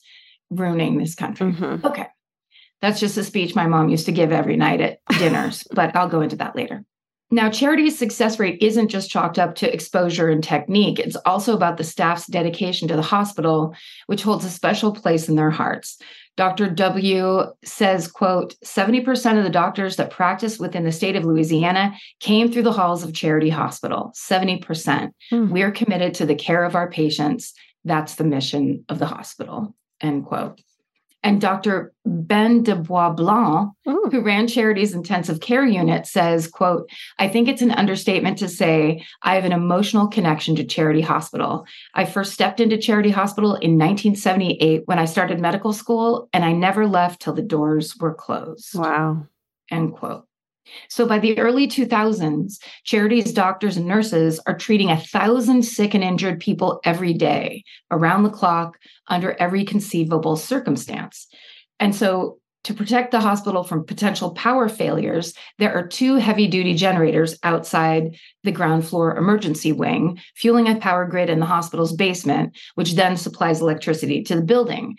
ruining 0.50 0.98
this 0.98 1.14
country. 1.14 1.52
Mhm. 1.52 1.82
Okay. 1.82 2.06
That's 2.82 3.00
just 3.00 3.16
a 3.16 3.24
speech 3.24 3.54
my 3.54 3.66
mom 3.66 3.88
used 3.88 4.04
to 4.06 4.12
give 4.12 4.30
every 4.30 4.56
night 4.56 4.82
at 4.82 4.98
dinners, 5.18 5.66
but 5.72 5.96
I'll 5.96 6.08
go 6.08 6.20
into 6.20 6.36
that 6.36 6.54
later. 6.54 6.84
Now, 7.30 7.50
charity's 7.50 7.98
success 7.98 8.38
rate 8.38 8.62
isn't 8.62 8.88
just 8.88 9.10
chalked 9.10 9.38
up 9.38 9.56
to 9.56 9.72
exposure 9.72 10.28
and 10.28 10.44
technique. 10.44 11.00
It's 11.00 11.16
also 11.26 11.54
about 11.54 11.76
the 11.76 11.84
staff's 11.84 12.26
dedication 12.26 12.86
to 12.86 12.94
the 12.94 13.02
hospital, 13.02 13.74
which 14.06 14.22
holds 14.22 14.44
a 14.44 14.50
special 14.50 14.92
place 14.92 15.28
in 15.28 15.34
their 15.34 15.50
hearts. 15.50 15.98
Dr. 16.36 16.68
W 16.68 17.44
says, 17.64 18.08
quote, 18.08 18.54
70% 18.64 19.38
of 19.38 19.44
the 19.44 19.50
doctors 19.50 19.96
that 19.96 20.10
practice 20.10 20.58
within 20.58 20.84
the 20.84 20.92
state 20.92 21.16
of 21.16 21.24
Louisiana 21.24 21.96
came 22.20 22.52
through 22.52 22.62
the 22.62 22.72
halls 22.72 23.02
of 23.02 23.14
Charity 23.14 23.48
Hospital. 23.48 24.12
70%. 24.14 25.10
Hmm. 25.30 25.50
We're 25.50 25.72
committed 25.72 26.14
to 26.14 26.26
the 26.26 26.34
care 26.34 26.62
of 26.62 26.76
our 26.76 26.90
patients. 26.90 27.54
That's 27.84 28.16
the 28.16 28.24
mission 28.24 28.84
of 28.88 28.98
the 28.98 29.06
hospital, 29.06 29.74
end 30.00 30.26
quote. 30.26 30.60
And 31.26 31.40
Dr. 31.40 31.92
Ben 32.04 32.62
deBoisblanc, 32.62 33.72
Ooh. 33.88 34.08
who 34.12 34.20
ran 34.20 34.46
Charity's 34.46 34.94
intensive 34.94 35.40
care 35.40 35.66
unit, 35.66 36.06
says, 36.06 36.46
quote, 36.46 36.88
I 37.18 37.26
think 37.26 37.48
it's 37.48 37.62
an 37.62 37.72
understatement 37.72 38.38
to 38.38 38.48
say 38.48 39.04
I 39.22 39.34
have 39.34 39.44
an 39.44 39.50
emotional 39.50 40.06
connection 40.06 40.54
to 40.54 40.64
Charity 40.64 41.00
Hospital. 41.00 41.66
I 41.94 42.04
first 42.04 42.32
stepped 42.32 42.60
into 42.60 42.78
Charity 42.78 43.10
Hospital 43.10 43.56
in 43.56 43.72
1978 43.72 44.82
when 44.84 45.00
I 45.00 45.04
started 45.04 45.40
medical 45.40 45.72
school, 45.72 46.28
and 46.32 46.44
I 46.44 46.52
never 46.52 46.86
left 46.86 47.22
till 47.22 47.32
the 47.32 47.42
doors 47.42 47.96
were 47.96 48.14
closed. 48.14 48.78
Wow. 48.78 49.26
End 49.68 49.94
quote. 49.94 50.28
So 50.88 51.06
by 51.06 51.18
the 51.18 51.38
early 51.38 51.66
2000s, 51.66 52.58
charities, 52.84 53.32
doctors 53.32 53.76
and 53.76 53.86
nurses 53.86 54.40
are 54.46 54.56
treating 54.56 54.90
a 54.90 55.00
thousand 55.00 55.64
sick 55.64 55.94
and 55.94 56.04
injured 56.04 56.40
people 56.40 56.80
every 56.84 57.12
day, 57.12 57.64
around 57.90 58.22
the 58.22 58.30
clock, 58.30 58.78
under 59.08 59.32
every 59.40 59.64
conceivable 59.64 60.36
circumstance. 60.36 61.26
And 61.78 61.94
so 61.94 62.38
to 62.66 62.74
protect 62.74 63.12
the 63.12 63.20
hospital 63.20 63.62
from 63.62 63.84
potential 63.84 64.32
power 64.32 64.68
failures, 64.68 65.34
there 65.58 65.72
are 65.72 65.86
two 65.86 66.16
heavy 66.16 66.48
duty 66.48 66.74
generators 66.74 67.38
outside 67.44 68.16
the 68.42 68.50
ground 68.50 68.84
floor 68.84 69.16
emergency 69.16 69.70
wing, 69.70 70.20
fueling 70.34 70.68
a 70.68 70.74
power 70.74 71.06
grid 71.06 71.30
in 71.30 71.38
the 71.38 71.46
hospital's 71.46 71.92
basement, 71.92 72.58
which 72.74 72.94
then 72.94 73.16
supplies 73.16 73.60
electricity 73.60 74.20
to 74.24 74.34
the 74.34 74.42
building. 74.42 74.96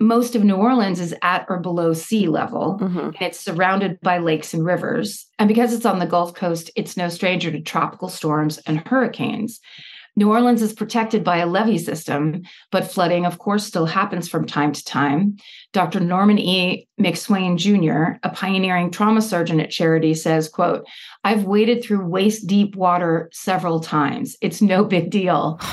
Most 0.00 0.34
of 0.34 0.42
New 0.42 0.56
Orleans 0.56 1.00
is 1.00 1.14
at 1.22 1.46
or 1.48 1.60
below 1.60 1.92
sea 1.92 2.26
level, 2.26 2.78
Mhm. 2.80 3.06
and 3.06 3.16
it's 3.22 3.38
surrounded 3.40 4.00
by 4.00 4.18
lakes 4.18 4.52
and 4.54 4.64
rivers. 4.64 5.26
And 5.38 5.48
because 5.48 5.72
it's 5.72 5.86
on 5.86 5.98
the 5.98 6.06
Gulf 6.06 6.34
Coast, 6.34 6.70
it's 6.76 6.96
no 6.96 7.08
stranger 7.08 7.50
to 7.52 7.60
tropical 7.60 8.08
storms 8.08 8.58
and 8.66 8.80
hurricanes. 8.86 9.60
New 10.14 10.30
Orleans 10.30 10.60
is 10.60 10.74
protected 10.74 11.24
by 11.24 11.38
a 11.38 11.46
levee 11.46 11.78
system, 11.78 12.42
but 12.70 12.84
flooding, 12.90 13.24
of 13.24 13.38
course, 13.38 13.64
still 13.64 13.86
happens 13.86 14.28
from 14.28 14.44
time 14.46 14.70
to 14.72 14.84
time. 14.84 15.36
Dr. 15.72 16.00
Norman 16.00 16.38
E. 16.38 16.86
McSwain 17.00 17.56
Jr., 17.56 18.18
a 18.22 18.28
pioneering 18.30 18.90
trauma 18.90 19.22
surgeon 19.22 19.58
at 19.58 19.70
Charity, 19.70 20.12
says, 20.12 20.50
quote, 20.50 20.84
I've 21.24 21.44
waded 21.44 21.82
through 21.82 22.04
waist 22.06 22.46
deep 22.46 22.76
water 22.76 23.30
several 23.32 23.80
times. 23.80 24.36
It's 24.42 24.60
no 24.60 24.84
big 24.84 25.10
deal. 25.10 25.58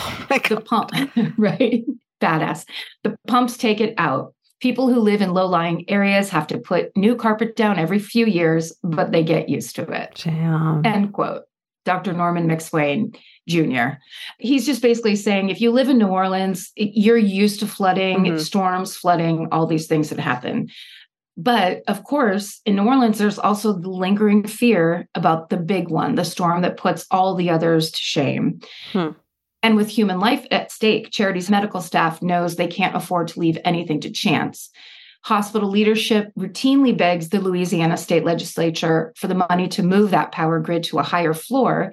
The 0.47 0.62
pump, 0.62 0.91
right? 1.38 1.84
Badass. 2.19 2.65
The 3.03 3.15
pumps 3.27 3.58
take 3.58 3.82
it 3.82 3.93
out. 3.97 4.34
People 4.62 4.93
who 4.93 4.99
live 4.99 5.21
in 5.21 5.34
low 5.34 5.47
lying 5.47 5.89
areas 5.89 6.29
have 6.29 6.45
to 6.47 6.58
put 6.58 6.95
new 6.97 7.15
carpet 7.15 7.55
down 7.55 7.79
every 7.79 7.99
few 7.99 8.25
years, 8.25 8.73
but 8.84 9.12
they 9.12 9.23
get 9.23 9.47
used 9.47 9.75
to 9.77 9.84
it. 9.84 10.21
Damn. 10.23 10.86
End 10.86 11.13
quote. 11.13 11.43
Dr. 11.86 12.12
Norman 12.13 12.47
McSwain 12.47 13.15
Jr. 13.47 13.97
He's 14.38 14.65
just 14.65 14.82
basically 14.82 15.15
saying 15.15 15.49
if 15.49 15.62
you 15.62 15.71
live 15.71 15.89
in 15.89 15.97
New 15.97 16.08
Orleans, 16.10 16.71
you're 16.75 17.17
used 17.17 17.62
to 17.62 17.67
flooding, 17.67 18.17
Mhm. 18.19 18.39
storms, 18.39 18.95
flooding, 18.95 19.47
all 19.51 19.65
these 19.65 19.88
things 19.88 20.10
that 20.10 20.19
happen. 20.19 20.67
But 21.38 21.84
of 21.88 22.03
course, 22.03 22.60
in 22.65 22.75
New 22.75 22.84
Orleans, 22.86 23.17
there's 23.17 23.39
also 23.39 23.71
the 23.73 23.89
lingering 23.89 24.43
fear 24.45 25.08
about 25.15 25.49
the 25.49 25.58
big 25.58 25.89
one, 25.89 26.15
the 26.15 26.25
storm 26.25 26.62
that 26.63 26.75
puts 26.75 27.08
all 27.12 27.34
the 27.34 27.49
others 27.49 27.91
to 27.91 27.97
shame. 27.97 28.60
Hmm. 28.91 29.12
And 29.62 29.76
with 29.76 29.89
human 29.89 30.19
life 30.19 30.45
at 30.52 30.72
stake, 30.72 31.12
Charity's 31.12 31.50
medical 31.50 31.82
staff 31.82 32.22
knows 32.22 32.56
they 32.56 32.67
can't 32.67 32.95
afford 32.95 33.28
to 33.30 33.39
leave 33.39 33.58
anything 33.65 34.00
to 34.02 34.10
chance. 34.10 34.69
Hospital 35.24 35.69
leadership 35.69 36.32
routinely 36.38 36.98
begs 36.98 37.30
the 37.30 37.41
Louisiana 37.41 37.98
state 37.98 38.24
legislature 38.24 39.13
for 39.17 39.28
the 39.28 39.36
money 39.50 39.67
to 39.69 39.84
move 39.84 40.12
that 40.12 40.32
power 40.32 40.60
grid 40.60 40.84
to 40.86 41.00
a 41.00 41.04
higher 41.04 41.34
floor, 41.34 41.91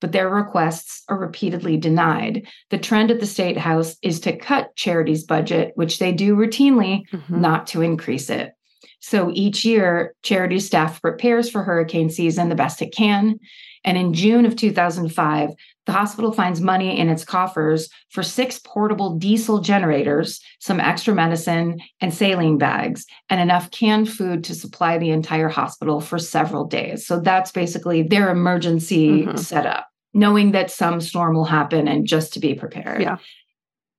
but 0.00 0.12
their 0.12 0.28
requests 0.30 1.02
are 1.08 1.18
repeatedly 1.18 1.76
denied. 1.76 2.46
The 2.70 2.78
trend 2.78 3.10
at 3.10 3.18
the 3.18 3.26
state 3.26 3.58
house 3.58 3.96
is 4.00 4.20
to 4.20 4.36
cut 4.36 4.76
charity's 4.76 5.24
budget, 5.24 5.72
which 5.74 5.98
they 5.98 6.12
do 6.12 6.36
routinely, 6.36 7.02
Mhm. 7.10 7.40
not 7.40 7.66
to 7.68 7.82
increase 7.82 8.30
it. 8.30 8.52
So 9.00 9.30
each 9.34 9.64
year, 9.64 10.14
charity 10.22 10.60
staff 10.60 11.02
prepares 11.02 11.50
for 11.50 11.64
hurricane 11.64 12.10
season 12.10 12.48
the 12.48 12.54
best 12.54 12.80
it 12.80 12.94
can. 12.94 13.38
And 13.84 13.96
in 13.98 14.12
June 14.12 14.44
of 14.44 14.56
2005, 14.56 15.50
the 15.88 15.94
hospital 15.94 16.32
finds 16.32 16.60
money 16.60 16.98
in 17.00 17.08
its 17.08 17.24
coffers 17.24 17.88
for 18.10 18.22
six 18.22 18.58
portable 18.62 19.16
diesel 19.16 19.58
generators, 19.58 20.38
some 20.58 20.80
extra 20.80 21.14
medicine, 21.14 21.80
and 22.02 22.12
saline 22.12 22.58
bags, 22.58 23.06
and 23.30 23.40
enough 23.40 23.70
canned 23.70 24.10
food 24.10 24.44
to 24.44 24.54
supply 24.54 24.98
the 24.98 25.08
entire 25.08 25.48
hospital 25.48 26.02
for 26.02 26.18
several 26.18 26.66
days. 26.66 27.06
So 27.06 27.18
that's 27.20 27.52
basically 27.52 28.02
their 28.02 28.28
emergency 28.28 29.24
Mhm. 29.24 29.38
setup, 29.38 29.86
knowing 30.12 30.52
that 30.52 30.70
some 30.70 31.00
storm 31.00 31.34
will 31.34 31.46
happen 31.46 31.88
and 31.88 32.06
just 32.06 32.34
to 32.34 32.38
be 32.38 32.52
prepared. 32.52 33.00
Yeah. 33.00 33.16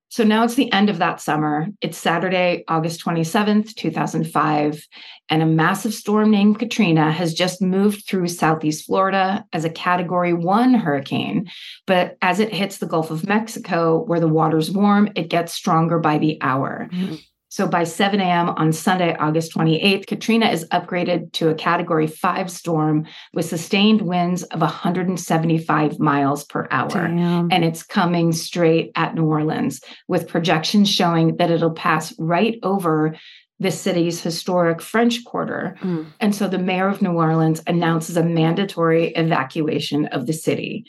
So 0.09 0.23
now 0.23 0.43
it's 0.43 0.55
the 0.55 0.71
end 0.71 0.89
of 0.89 0.97
that 0.97 1.21
summer. 1.21 1.67
It's 1.81 1.97
Saturday, 1.97 2.63
August 2.67 2.99
27th, 3.05 3.75
2005, 3.75 4.87
and 5.29 5.43
a 5.43 5.45
massive 5.45 5.93
storm 5.93 6.31
named 6.31 6.57
Katrina 6.57 7.11
has 7.11 7.33
just 7.33 7.61
moved 7.61 8.07
through 8.07 8.27
Southeast 8.27 8.87
Florida 8.87 9.45
as 9.53 9.65
a 9.65 9.69
category 9.69 10.33
one 10.33 10.73
hurricane. 10.73 11.47
But 11.85 12.17
as 12.23 12.39
it 12.39 12.51
hits 12.51 12.79
the 12.79 12.87
Gulf 12.87 13.11
of 13.11 13.27
Mexico, 13.27 14.03
where 14.03 14.19
the 14.19 14.27
water's 14.27 14.71
warm, 14.71 15.09
it 15.15 15.29
gets 15.29 15.53
stronger 15.53 15.99
by 15.99 16.17
the 16.17 16.39
hour. 16.41 16.89
Mhm. 16.91 17.19
So 17.49 17.67
by 17.67 17.83
7 17.83 18.21
a.m. 18.21 18.49
on 18.49 18.71
Sunday, 18.71 19.15
August 19.15 19.55
28th, 19.55 20.05
Katrina 20.05 20.47
is 20.49 20.67
upgraded 20.69 21.31
to 21.33 21.49
a 21.49 21.55
category 21.55 22.05
five 22.05 22.49
storm 22.49 23.07
with 23.33 23.45
sustained 23.45 24.03
winds 24.03 24.43
of 24.43 24.61
175 24.61 25.99
miles 25.99 26.43
per 26.43 26.67
hour. 26.69 26.89
Damn. 26.89 27.51
And 27.51 27.65
it's 27.65 27.81
coming 27.81 28.31
straight 28.33 28.91
at 28.95 29.15
New 29.15 29.25
Orleans 29.25 29.81
with 30.07 30.27
projections 30.27 30.89
showing 30.89 31.37
that 31.37 31.49
it'll 31.49 31.71
pass 31.71 32.13
right 32.19 32.59
over 32.61 33.15
the 33.59 33.71
city's 33.71 34.21
historic 34.21 34.79
French 34.79 35.25
Quarter. 35.25 35.75
Mm. 35.81 36.05
And 36.19 36.35
so 36.35 36.47
the 36.47 36.59
mayor 36.59 36.87
of 36.87 37.01
New 37.01 37.13
Orleans 37.13 37.61
announces 37.67 38.15
a 38.15 38.23
mandatory 38.23 39.07
evacuation 39.09 40.05
of 40.07 40.27
the 40.27 40.33
city. 40.33 40.85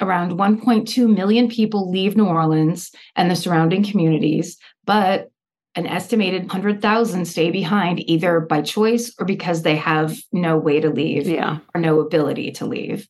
Around 0.00 0.32
1.2 0.32 1.12
million 1.12 1.48
people 1.48 1.90
leave 1.90 2.16
New 2.16 2.26
Orleans 2.26 2.90
and 3.16 3.30
the 3.30 3.36
surrounding 3.36 3.82
communities, 3.82 4.58
but 4.84 5.30
an 5.76 5.86
estimated 5.86 6.42
100,000 6.42 7.24
stay 7.24 7.50
behind 7.50 8.08
either 8.08 8.40
by 8.40 8.62
choice 8.62 9.12
or 9.18 9.26
because 9.26 9.62
they 9.62 9.76
have 9.76 10.16
no 10.32 10.56
way 10.56 10.80
to 10.80 10.90
leave 10.90 11.26
Yeah. 11.26 11.58
or 11.74 11.80
no 11.80 12.00
ability 12.00 12.52
to 12.52 12.66
leave. 12.66 13.08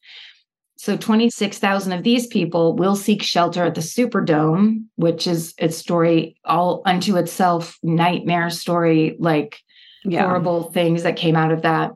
So 0.77 0.97
26,000 0.97 1.93
of 1.93 2.03
these 2.03 2.27
people 2.27 2.75
will 2.75 2.97
seek 2.97 3.23
shelter 3.23 3.65
at 3.65 3.75
the 3.75 3.81
Superdome, 3.81 4.85
which 4.97 5.27
is 5.27 5.55
a 5.59 5.71
story 5.71 6.37
all 6.45 6.83
unto 6.85 7.17
itself, 7.17 7.79
nightmare 7.83 8.51
story, 8.51 9.17
like 9.19 9.61
Yeah. 10.05 10.25
horrible 10.25 10.65
things 10.65 11.03
that 11.03 11.17
came 11.17 11.37
out 11.37 11.53
of 11.53 11.63
that. 11.63 11.93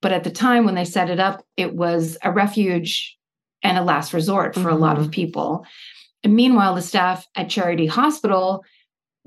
But 0.00 0.12
at 0.12 0.24
the 0.24 0.30
time 0.30 0.64
when 0.64 0.74
they 0.74 0.84
set 0.84 1.10
it 1.10 1.20
up, 1.20 1.44
it 1.56 1.74
was 1.74 2.18
a 2.22 2.32
refuge 2.32 3.16
and 3.62 3.78
a 3.78 3.84
last 3.84 4.12
resort 4.12 4.54
for 4.54 4.68
a 4.68 4.74
lot 4.74 4.98
of 4.98 5.04
mm-hmm. 5.04 5.12
people. 5.12 5.66
And 6.24 6.34
meanwhile, 6.34 6.74
the 6.74 6.82
staff 6.82 7.26
at 7.36 7.48
Charity 7.48 7.86
Hospital, 7.86 8.64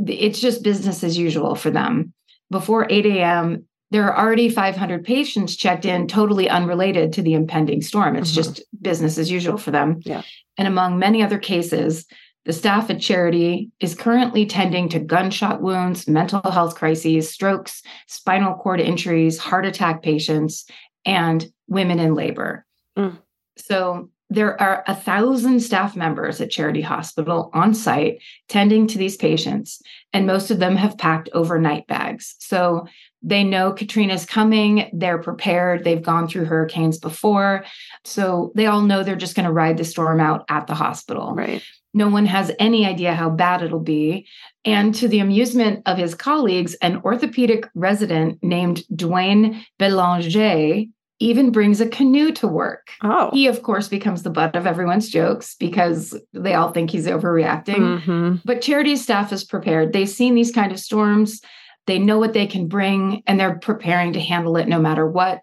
it's 0.05 0.39
just 0.39 0.63
business 0.63 1.03
as 1.03 1.17
usual 1.17 1.55
for 1.55 1.69
them. 1.71 2.13
Before 2.51 2.87
8 2.89 3.05
a.m., 3.05 3.65
there 3.91 4.11
are 4.11 4.17
already 4.25 4.49
500 4.49 5.03
patients 5.03 5.55
checked 5.55 5.85
in, 5.85 6.07
totally 6.07 6.49
unrelated 6.49 7.13
to 7.13 7.21
the 7.21 7.33
impending 7.33 7.81
storm. 7.81 8.15
It's 8.15 8.31
Mhm. 8.31 8.35
just 8.35 8.63
business 8.81 9.17
as 9.17 9.31
usual 9.31 9.57
for 9.57 9.71
them. 9.71 10.01
Yeah. 10.03 10.23
And 10.57 10.67
among 10.67 10.99
many 10.99 11.21
other 11.23 11.37
cases, 11.37 12.05
the 12.45 12.53
staff 12.53 12.89
at 12.89 12.99
Charity 12.99 13.71
is 13.79 13.95
currently 13.95 14.45
tending 14.45 14.89
to 14.89 14.99
gunshot 14.99 15.61
wounds, 15.61 16.07
mental 16.07 16.41
health 16.51 16.75
crises, 16.75 17.29
strokes, 17.29 17.81
spinal 18.07 18.53
cord 18.55 18.79
injuries, 18.79 19.37
heart 19.37 19.65
attack 19.65 20.03
patients, 20.03 20.65
and 21.05 21.47
women 21.67 21.99
in 21.99 22.13
labor. 22.15 22.65
Mm. 22.97 23.17
So 23.57 24.09
there 24.29 24.59
are 24.59 24.83
a 24.87 24.95
thousand 24.95 25.59
staff 25.59 25.95
members 25.95 26.41
at 26.41 26.49
Charity 26.49 26.81
Hospital 26.81 27.49
on 27.53 27.73
site 27.73 28.21
tending 28.49 28.87
to 28.87 28.97
these 28.97 29.17
patients, 29.17 29.81
and 30.13 30.25
most 30.25 30.49
of 30.49 30.59
them 30.59 30.75
have 30.75 30.97
packed 30.97 31.29
overnight 31.33 31.85
bags. 31.87 32.35
So 32.39 32.87
they 33.21 33.43
know 33.43 33.71
Katrina's 33.71 34.25
coming, 34.25 34.89
they're 34.93 35.21
prepared, 35.21 35.83
they've 35.83 36.01
gone 36.01 36.27
through 36.27 36.45
hurricanes 36.45 36.97
before. 36.97 37.65
So 38.03 38.51
they 38.55 38.67
all 38.67 38.81
know 38.81 39.03
they're 39.03 39.15
just 39.15 39.35
going 39.35 39.47
to 39.47 39.51
ride 39.51 39.77
the 39.77 39.83
storm 39.83 40.19
out 40.19 40.45
at 40.49 40.67
the 40.67 40.75
hospital. 40.75 41.33
Right. 41.33 41.63
No 41.93 42.09
one 42.09 42.25
has 42.25 42.51
any 42.59 42.85
idea 42.85 43.15
how 43.15 43.29
bad 43.29 43.63
it'll 43.63 43.79
be. 43.79 44.27
And 44.65 44.93
to 44.95 45.07
the 45.07 45.19
amusement 45.19 45.83
of 45.85 45.97
his 45.97 46.13
colleagues, 46.13 46.75
an 46.75 47.01
orthopedic 47.03 47.69
resident 47.73 48.43
named 48.43 48.83
Dwayne 48.93 49.63
Belanger 49.79 50.85
even 51.19 51.51
brings 51.51 51.79
a 51.79 51.87
canoe 51.87 52.31
to 52.33 52.47
work. 52.47 52.89
Oh. 53.01 53.29
He, 53.31 53.47
of 53.47 53.63
course, 53.63 53.87
becomes 53.87 54.23
the 54.23 54.29
butt 54.29 54.55
of 54.55 54.67
everyone's 54.67 55.09
jokes 55.09 55.55
because 55.57 56.19
they 56.33 56.53
all 56.53 56.71
think 56.71 56.91
he's 56.91 57.07
overreacting. 57.07 58.01
Mhm. 58.01 58.41
But 58.43 58.61
charity 58.61 58.95
staff 58.97 59.31
is 59.31 59.43
prepared. 59.45 59.93
They've 59.93 60.09
seen 60.09 60.35
these 60.35 60.51
kind 60.51 60.71
of 60.71 60.79
storms. 60.79 61.41
They 61.87 61.99
know 61.99 62.19
what 62.19 62.33
they 62.33 62.47
can 62.47 62.67
bring 62.67 63.23
and 63.27 63.39
they're 63.39 63.59
preparing 63.59 64.13
to 64.13 64.19
handle 64.19 64.57
it 64.57 64.67
no 64.67 64.79
matter 64.79 65.07
what. 65.07 65.39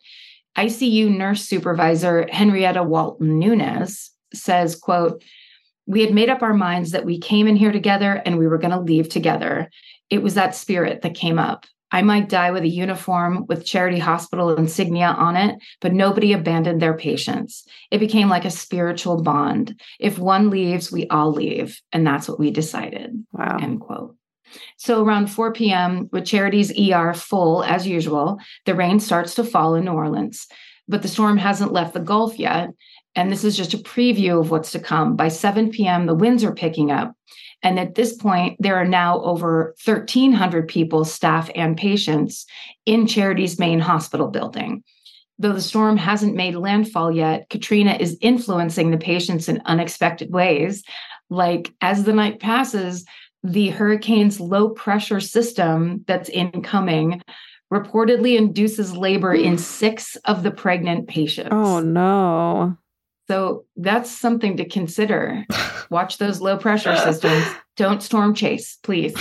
ICU 0.58 1.08
nurse 1.16 1.42
supervisor 1.42 2.26
Henrietta 2.30 2.82
Walton 2.82 3.38
Nunes 3.38 4.10
says, 4.34 4.76
quote, 4.76 5.22
we 5.86 6.02
had 6.02 6.12
made 6.12 6.28
up 6.28 6.42
our 6.42 6.54
minds 6.54 6.90
that 6.90 7.04
we 7.04 7.18
came 7.18 7.48
in 7.48 7.56
here 7.56 7.72
together 7.72 8.22
and 8.26 8.38
we 8.38 8.46
were 8.46 8.58
going 8.58 8.72
to 8.72 8.80
leave 8.80 9.08
together. 9.08 9.70
It 10.10 10.22
was 10.22 10.34
that 10.34 10.54
spirit 10.54 11.02
that 11.02 11.14
came 11.14 11.38
up. 11.38 11.64
I 11.92 12.02
might 12.02 12.30
die 12.30 12.50
with 12.50 12.62
a 12.62 12.68
uniform 12.68 13.44
with 13.48 13.66
charity 13.66 13.98
hospital 13.98 14.56
insignia 14.56 15.08
on 15.08 15.36
it, 15.36 15.62
but 15.80 15.92
nobody 15.92 16.32
abandoned 16.32 16.80
their 16.80 16.96
patients. 16.96 17.64
It 17.90 17.98
became 17.98 18.30
like 18.30 18.46
a 18.46 18.50
spiritual 18.50 19.22
bond. 19.22 19.80
If 20.00 20.18
one 20.18 20.48
leaves, 20.48 20.90
we 20.90 21.06
all 21.08 21.32
leave. 21.32 21.80
And 21.92 22.06
that's 22.06 22.28
what 22.28 22.40
we 22.40 22.50
decided. 22.50 23.24
Wow. 23.32 23.58
End 23.60 23.80
quote. 23.80 24.16
So 24.76 25.04
around 25.04 25.28
4 25.28 25.52
p.m., 25.52 26.08
with 26.12 26.26
Charity's 26.26 26.72
ER 26.78 27.14
full 27.14 27.62
as 27.64 27.86
usual, 27.86 28.38
the 28.66 28.74
rain 28.74 28.98
starts 29.00 29.34
to 29.36 29.44
fall 29.44 29.74
in 29.74 29.84
New 29.84 29.92
Orleans. 29.92 30.46
But 30.88 31.02
the 31.02 31.08
storm 31.08 31.38
hasn't 31.38 31.72
left 31.72 31.94
the 31.94 32.00
Gulf 32.00 32.38
yet. 32.38 32.70
And 33.14 33.30
this 33.30 33.44
is 33.44 33.56
just 33.56 33.74
a 33.74 33.78
preview 33.78 34.40
of 34.40 34.50
what's 34.50 34.72
to 34.72 34.80
come. 34.80 35.16
By 35.16 35.28
7 35.28 35.70
p.m., 35.70 36.06
the 36.06 36.14
winds 36.14 36.42
are 36.44 36.54
picking 36.54 36.90
up. 36.90 37.12
And 37.62 37.78
at 37.78 37.94
this 37.94 38.14
point, 38.14 38.56
there 38.58 38.76
are 38.76 38.86
now 38.86 39.20
over 39.22 39.74
1,300 39.84 40.66
people, 40.68 41.04
staff, 41.04 41.50
and 41.54 41.76
patients 41.76 42.46
in 42.86 43.06
Charity's 43.06 43.58
main 43.58 43.78
hospital 43.78 44.28
building. 44.28 44.82
Though 45.38 45.52
the 45.52 45.60
storm 45.60 45.96
hasn't 45.96 46.36
made 46.36 46.54
landfall 46.54 47.10
yet, 47.10 47.48
Katrina 47.50 47.96
is 47.98 48.18
influencing 48.20 48.90
the 48.90 48.98
patients 48.98 49.48
in 49.48 49.62
unexpected 49.64 50.32
ways. 50.32 50.84
Like 51.30 51.72
as 51.80 52.04
the 52.04 52.12
night 52.12 52.40
passes, 52.40 53.04
the 53.42 53.68
hurricane's 53.68 54.38
low 54.38 54.70
pressure 54.70 55.20
system 55.20 56.04
that's 56.06 56.28
incoming 56.28 57.22
reportedly 57.72 58.36
induces 58.36 58.96
labor 58.96 59.32
in 59.32 59.56
six 59.56 60.16
of 60.26 60.42
the 60.42 60.50
pregnant 60.50 61.08
patients. 61.08 61.48
Oh 61.50 61.80
no. 61.80 62.76
So 63.28 63.64
that's 63.76 64.10
something 64.10 64.56
to 64.56 64.68
consider. 64.68 65.46
Watch 65.90 66.18
those 66.18 66.40
low 66.40 66.56
pressure 66.56 66.96
systems. 66.96 67.46
Don't 67.76 68.02
storm 68.02 68.34
chase, 68.34 68.78
please. 68.82 69.14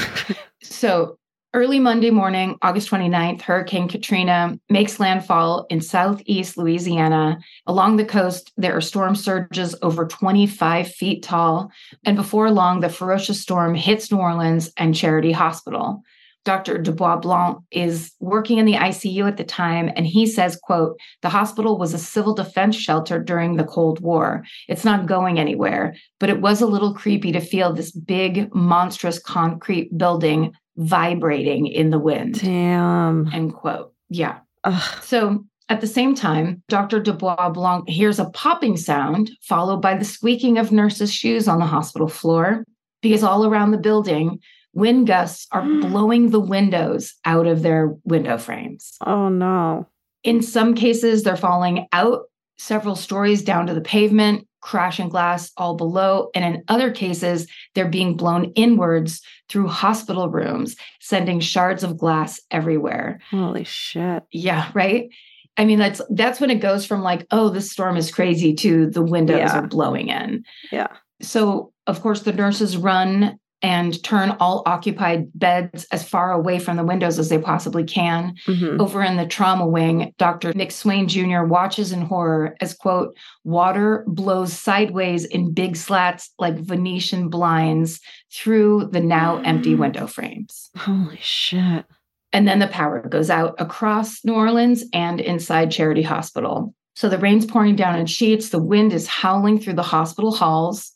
So 0.64 1.18
early 1.54 1.80
Monday 1.80 2.12
morning, 2.12 2.58
August 2.62 2.90
29th, 2.90 3.42
Hurricane 3.42 3.88
Katrina 3.88 4.58
makes 4.70 5.00
landfall 5.00 5.66
in 5.70 5.82
southeast 5.82 6.58
Louisiana. 6.58 7.40
Along 7.68 7.98
the 7.98 8.06
coast, 8.06 8.52
there 8.58 8.76
are 8.76 8.82
storm 8.82 9.16
surges 9.16 9.76
over 9.82 10.08
25 10.08 10.88
feet 10.88 11.24
tall. 11.24 11.72
And 12.06 12.16
before 12.16 12.52
long, 12.52 12.80
the 12.80 12.90
ferocious 12.90 13.42
storm 13.42 13.76
hits 13.76 14.12
New 14.12 14.18
Orleans 14.18 14.72
and 14.78 14.96
Charity 14.96 15.32
Hospital. 15.32 16.04
Dr. 16.44 16.80
deBoisblanc 16.80 17.62
is 17.72 18.12
working 18.20 18.58
in 18.58 18.66
the 18.66 18.74
ICU 18.74 19.28
at 19.28 19.38
the 19.38 19.44
time, 19.44 19.92
and 19.96 20.08
he 20.08 20.26
says, 20.26 20.56
quote, 20.56 20.98
the 21.22 21.30
hospital 21.30 21.78
was 21.78 21.94
a 21.94 22.00
civil 22.00 22.34
defense 22.34 22.76
shelter 22.76 23.20
during 23.20 23.58
the 23.58 23.64
Cold 23.64 24.00
War. 24.02 24.44
It's 24.68 24.84
not 24.84 25.06
going 25.06 25.40
anywhere, 25.40 25.96
but 26.20 26.30
it 26.30 26.42
was 26.42 26.62
a 26.62 26.68
little 26.68 26.94
creepy 26.94 27.32
to 27.32 27.42
feel 27.42 27.74
this 27.74 27.92
big, 27.92 28.54
monstrous 28.56 29.20
concrete 29.20 29.96
building 29.98 30.54
vibrating 30.78 31.68
in 31.68 31.92
the 31.92 32.00
wind, 32.00 32.40
Damn. 32.42 33.32
end 33.34 33.54
quote. 33.54 33.94
Yeah. 34.10 34.40
Ugh. 34.64 35.04
So 35.04 35.46
at 35.70 35.80
the 35.80 35.88
same 35.88 36.16
time, 36.16 36.64
Dr. 36.70 37.02
deBoisblanc 37.02 37.88
hears 37.88 38.20
a 38.20 38.30
popping 38.32 38.78
sound 38.78 39.32
followed 39.42 39.82
by 39.82 39.96
the 39.96 40.06
squeaking 40.06 40.58
of 40.58 40.72
nurses' 40.72 41.14
shoes 41.14 41.48
on 41.48 41.60
the 41.60 41.66
hospital 41.66 42.08
floor 42.08 42.66
because 43.02 43.24
all 43.24 43.46
around 43.46 43.72
the 43.72 43.78
building, 43.78 44.40
wind 44.74 45.08
gusts 45.08 45.48
are 45.52 45.62
blowing 45.82 46.30
the 46.30 46.40
windows 46.40 47.14
out 47.26 47.48
of 47.48 47.62
their 47.62 47.96
window 48.04 48.38
frames. 48.38 48.96
Oh 49.06 49.30
no. 49.30 49.88
In 50.24 50.42
some 50.42 50.76
cases, 50.76 51.24
they're 51.24 51.36
falling 51.36 51.88
out 51.94 52.24
several 52.58 52.96
stories 52.96 53.42
down 53.44 53.66
to 53.66 53.74
the 53.74 53.82
pavement, 53.82 54.48
crashing 54.62 55.10
glass 55.10 55.52
all 55.58 55.76
below. 55.76 56.30
And 56.36 56.46
in 56.46 56.64
other 56.68 56.92
cases, 56.92 57.48
they're 57.74 57.90
being 57.90 58.16
blown 58.16 58.52
inwards 58.54 59.22
through 59.50 59.68
hospital 59.68 60.30
rooms, 60.30 60.76
sending 61.00 61.40
shards 61.40 61.84
of 61.84 61.98
glass 61.98 62.40
everywhere. 62.52 63.20
Holy 63.32 63.64
shit. 63.64 64.22
Yeah, 64.32 64.70
right. 64.76 65.10
I 65.58 65.66
mean, 65.66 65.80
that's 65.80 66.02
that's 66.12 66.40
when 66.40 66.52
it 66.52 66.62
goes 66.62 66.86
from 66.86 67.02
like, 67.02 67.26
oh, 67.32 67.50
this 67.50 67.72
storm 67.72 67.98
is 67.98 68.12
crazy 68.12 68.54
to 68.56 68.88
the 68.92 69.02
windows 69.02 69.40
Yeah. 69.40 69.58
are 69.58 69.68
blowing 69.68 70.10
in. 70.10 70.44
Yeah. 70.72 70.88
So, 71.22 71.74
of 71.88 72.02
course, 72.02 72.22
the 72.22 72.32
nurses 72.34 72.78
run 72.78 73.40
and 73.62 74.02
turn 74.04 74.36
all 74.40 74.64
occupied 74.66 75.28
beds 75.36 75.86
as 75.92 76.08
far 76.08 76.32
away 76.32 76.58
from 76.58 76.78
the 76.78 76.84
windows 76.84 77.20
as 77.20 77.30
they 77.30 77.38
possibly 77.38 77.84
can. 77.84 78.36
Mhm. 78.48 78.80
Over 78.80 79.04
in 79.04 79.18
the 79.18 79.26
trauma 79.26 79.68
wing, 79.68 80.14
Dr. 80.18 80.54
McSwain 80.54 81.08
Jr. 81.08 81.46
watches 81.46 81.92
in 81.92 82.02
horror 82.02 82.56
as, 82.60 82.74
quote, 82.74 83.16
water 83.44 84.04
blows 84.08 84.54
sideways 84.54 85.26
in 85.26 85.54
big 85.54 85.76
slats 85.76 86.32
like 86.40 86.58
Venetian 86.58 87.30
blinds 87.30 88.00
through 88.34 88.90
the 88.92 89.02
now 89.02 89.38
empty 89.44 89.76
window 89.76 90.08
frames. 90.08 90.70
Holy 90.78 91.20
shit. 91.22 91.86
And 92.34 92.48
then 92.48 92.60
the 92.60 92.68
power 92.68 93.06
goes 93.08 93.30
out 93.30 93.56
across 93.60 94.24
New 94.24 94.34
Orleans 94.34 94.86
and 94.94 95.20
inside 95.20 95.70
Charity 95.70 96.02
Hospital. 96.02 96.74
So 96.96 97.10
the 97.10 97.18
rain's 97.18 97.46
pouring 97.46 97.76
down 97.76 97.98
in 97.98 98.06
sheets, 98.06 98.50
the 98.50 98.62
wind 98.62 98.94
is 98.94 99.08
howling 99.08 99.60
through 99.60 99.74
the 99.74 99.82
hospital 99.84 100.32
halls. 100.32 100.91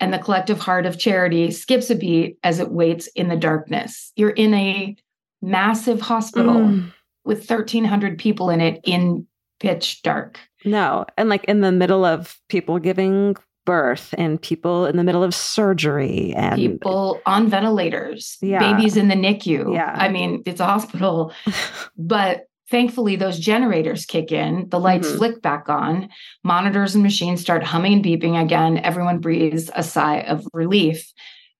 And 0.00 0.12
the 0.12 0.18
collective 0.18 0.58
heart 0.58 0.86
of 0.86 0.98
charity 0.98 1.50
skips 1.50 1.90
a 1.90 1.94
beat 1.94 2.38
as 2.42 2.58
it 2.58 2.70
waits 2.70 3.06
in 3.08 3.28
the 3.28 3.36
darkness. 3.36 4.12
You're 4.16 4.30
in 4.30 4.54
a 4.54 4.96
massive 5.42 6.00
hospital 6.00 6.54
Mm. 6.54 6.92
with 7.24 7.44
1,300 7.46 8.18
people 8.18 8.50
in 8.50 8.60
it 8.60 8.80
in 8.84 9.26
pitch 9.60 10.02
dark. 10.02 10.38
No. 10.64 11.04
And 11.18 11.28
like 11.28 11.44
in 11.44 11.60
the 11.60 11.72
middle 11.72 12.04
of 12.04 12.38
people 12.48 12.78
giving 12.78 13.36
birth 13.66 14.14
and 14.18 14.40
people 14.40 14.86
in 14.86 14.96
the 14.96 15.04
middle 15.04 15.22
of 15.22 15.34
surgery 15.34 16.32
and 16.34 16.56
People 16.56 17.20
on 17.26 17.48
ventilators, 17.48 18.38
Yeah. 18.40 18.58
babies 18.58 18.96
in 18.96 19.08
the 19.08 19.14
NICU. 19.14 19.74
Yeah. 19.74 19.94
I 19.96 20.08
mean, 20.08 20.42
it's 20.46 20.60
a 20.60 20.64
hospital, 20.66 21.32
but 21.98 22.46
thankfully 22.70 23.16
those 23.16 23.38
generators 23.38 24.06
kick 24.06 24.32
in, 24.32 24.68
the 24.70 24.78
lights 24.80 25.08
Mhm. 25.08 25.16
flick 25.16 25.42
back 25.42 25.68
on, 25.68 26.08
monitors 26.44 26.94
and 26.94 27.02
machines 27.02 27.40
start 27.40 27.64
humming 27.64 27.94
and 27.94 28.04
beeping 28.04 28.40
again. 28.40 28.78
Everyone 28.78 29.18
breathes 29.18 29.70
a 29.74 29.82
sigh 29.82 30.20
of 30.20 30.46
relief. 30.52 31.12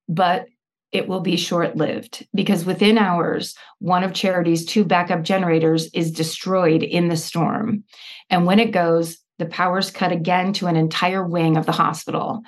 But 0.09 0.47
it 0.93 1.07
will 1.07 1.21
be 1.21 1.37
short 1.37 1.77
lived 1.77 2.27
because 2.35 2.65
within 2.65 2.99
hours, 2.99 3.55
one 3.79 4.03
of 4.03 4.13
Charity's 4.13 4.65
two 4.65 4.85
backup 4.85 5.23
generators 5.23 5.89
is 5.95 6.11
destroyed 6.11 6.83
in 6.83 7.09
the 7.09 7.17
storm. 7.17 7.85
And 8.29 8.45
when 8.45 8.59
it 8.59 8.73
goes, 8.73 9.19
the 9.39 9.47
power's 9.47 9.91
cut 9.91 10.11
again 10.11 10.53
to 10.55 10.67
an 10.67 10.77
entire 10.77 11.25
wing 11.25 11.57
of 11.57 11.65
the 11.65 11.73
hospital. 11.73 12.43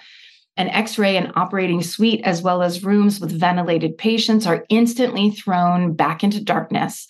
An 0.56 0.68
x 0.68 0.98
ray 0.98 1.16
and 1.16 1.32
operating 1.36 1.82
suite, 1.82 2.20
as 2.24 2.42
well 2.42 2.62
as 2.62 2.84
rooms 2.84 3.20
with 3.20 3.30
ventilated 3.30 3.96
patients, 3.96 4.46
are 4.46 4.66
instantly 4.68 5.30
thrown 5.30 5.94
back 5.94 6.22
into 6.24 6.42
darkness. 6.42 7.06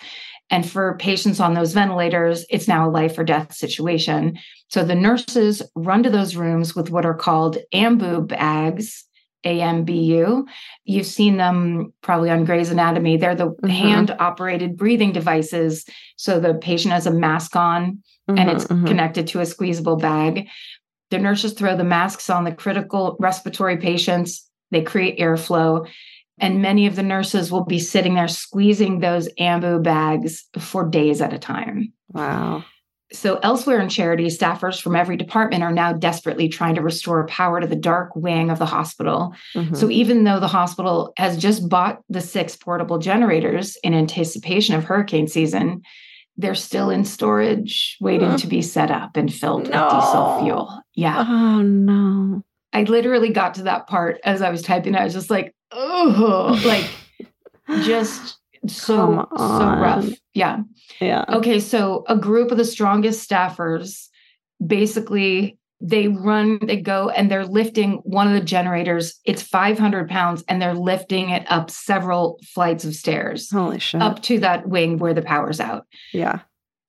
And 0.51 0.69
for 0.69 0.97
patients 0.99 1.41
on 1.41 1.55
those 1.55 1.73
ventilators, 1.73 2.45
it's 2.51 2.69
now 2.69 2.89
a 2.89 2.91
life 2.91 3.19
or 3.19 3.25
death 3.25 3.55
situation. 3.55 4.39
So 4.69 4.85
the 4.85 4.95
nurses 4.95 5.63
run 5.75 6.03
to 6.03 6.11
those 6.11 6.37
rooms 6.37 6.75
with 6.75 6.91
what 6.91 7.07
are 7.07 7.15
called 7.15 7.59
AMBU 7.73 8.23
bags, 8.29 9.05
AMBU. 9.45 10.45
You've 10.85 11.07
seen 11.07 11.37
them 11.37 11.93
probably 12.03 12.31
on 12.31 12.45
Grey's 12.45 12.71
Anatomy. 12.71 13.17
They're 13.17 13.35
the 13.35 13.51
Mhm. 13.63 13.71
hand 13.71 14.17
operated 14.19 14.77
breathing 14.77 15.13
devices. 15.13 15.85
So 16.17 16.39
the 16.39 16.55
patient 16.55 16.93
has 16.93 17.07
a 17.07 17.11
mask 17.11 17.57
on 17.57 18.03
and 18.29 18.39
Mhm, 18.39 18.55
it's 18.55 18.65
mhm. 18.67 18.87
connected 18.87 19.27
to 19.29 19.41
a 19.41 19.47
squeezable 19.47 19.97
bag. 19.97 20.49
The 21.11 21.19
nurses 21.19 21.53
throw 21.55 21.77
the 21.77 21.85
masks 21.85 22.31
on 22.31 22.45
the 22.45 22.53
critical 22.53 23.17
respiratory 23.21 23.77
patients. 23.79 24.49
They 24.71 24.83
create 24.83 25.19
airflow. 25.19 25.87
And 26.39 26.63
many 26.63 26.87
of 26.87 26.97
the 26.97 27.03
nurses 27.03 27.53
will 27.53 27.65
be 27.65 27.79
sitting 27.79 28.15
there 28.15 28.29
squeezing 28.29 29.01
those 29.01 29.29
ambu 29.39 29.83
bags 29.83 30.45
for 30.59 30.89
days 30.89 31.21
at 31.21 31.33
a 31.33 31.39
time. 31.39 31.93
Wow. 32.09 32.65
So, 33.13 33.39
elsewhere 33.43 33.79
in 33.79 33.91
charity, 33.91 34.29
staffers 34.29 34.81
from 34.81 34.97
every 34.97 35.19
department 35.19 35.63
are 35.63 35.71
now 35.73 35.93
desperately 35.93 36.49
trying 36.49 36.75
to 36.77 36.81
restore 36.81 37.27
power 37.27 37.61
to 37.61 37.67
the 37.67 37.77
dark 37.77 38.17
wing 38.17 38.49
of 38.51 38.59
the 38.59 38.65
hospital. 38.65 39.35
Mhm. 39.55 39.77
So, 39.77 39.91
even 39.91 40.25
though 40.25 40.41
the 40.41 40.49
hospital 40.49 41.13
has 41.19 41.37
just 41.37 41.69
bought 41.69 41.99
the 42.09 42.23
six 42.23 42.57
portable 42.57 42.99
generators 42.99 43.77
in 43.85 43.93
anticipation 43.93 44.75
of 44.75 44.85
hurricane 44.85 45.29
season, 45.29 45.83
they're 46.39 46.55
still 46.55 46.89
in 46.89 47.05
storage, 47.05 47.99
waiting 48.01 48.35
to 48.37 48.47
be 48.47 48.63
set 48.63 48.91
up 48.91 49.19
and 49.19 49.31
filled 49.33 49.69
No. 49.69 49.85
with 49.85 49.93
diesel 49.93 50.39
fuel. 50.43 50.83
Yeah. 50.95 51.27
Oh 51.29 51.61
no. 51.61 52.43
I 52.73 52.85
literally 52.85 53.29
got 53.29 53.53
to 53.55 53.65
that 53.65 53.87
part 53.87 54.19
as 54.25 54.41
I 54.41 54.49
was 54.49 54.63
typing. 54.63 54.95
I 54.97 55.05
was 55.05 55.13
just 55.13 55.29
like, 55.29 55.55
oh, 55.73 56.61
like 56.65 56.91
just 57.85 58.39
so, 58.67 59.29
so 59.37 59.65
rough. 59.65 60.09
Yeah. 60.35 60.63
Yeah. 61.01 61.25
Okay, 61.29 61.61
so 61.61 62.05
a 62.09 62.17
group 62.17 62.51
of 62.51 62.59
the 62.59 62.65
strongest 62.65 63.29
staffers 63.29 64.09
basically 64.65 65.59
they 65.85 66.07
run, 66.07 66.61
they 66.63 66.77
go, 66.77 67.09
and 67.09 67.29
they're 67.29 67.45
lifting 67.45 67.95
one 68.05 68.29
of 68.29 68.35
the 68.35 68.41
generators. 68.41 69.19
It's 69.25 69.43
500 69.43 70.09
pounds, 70.09 70.45
and 70.47 70.63
they're 70.63 70.75
lifting 70.75 71.31
it 71.31 71.45
up 71.51 71.71
several 71.71 72.39
flights 72.55 72.85
of 72.85 72.95
stairs 72.95 73.51
Holy 73.51 73.81
shit. 73.81 74.01
up 74.01 74.23
to 74.23 74.39
that 74.39 74.69
wing 74.69 74.99
where 74.99 75.13
the 75.13 75.23
power's 75.23 75.59
out. 75.59 75.87
Yeah. 76.13 76.41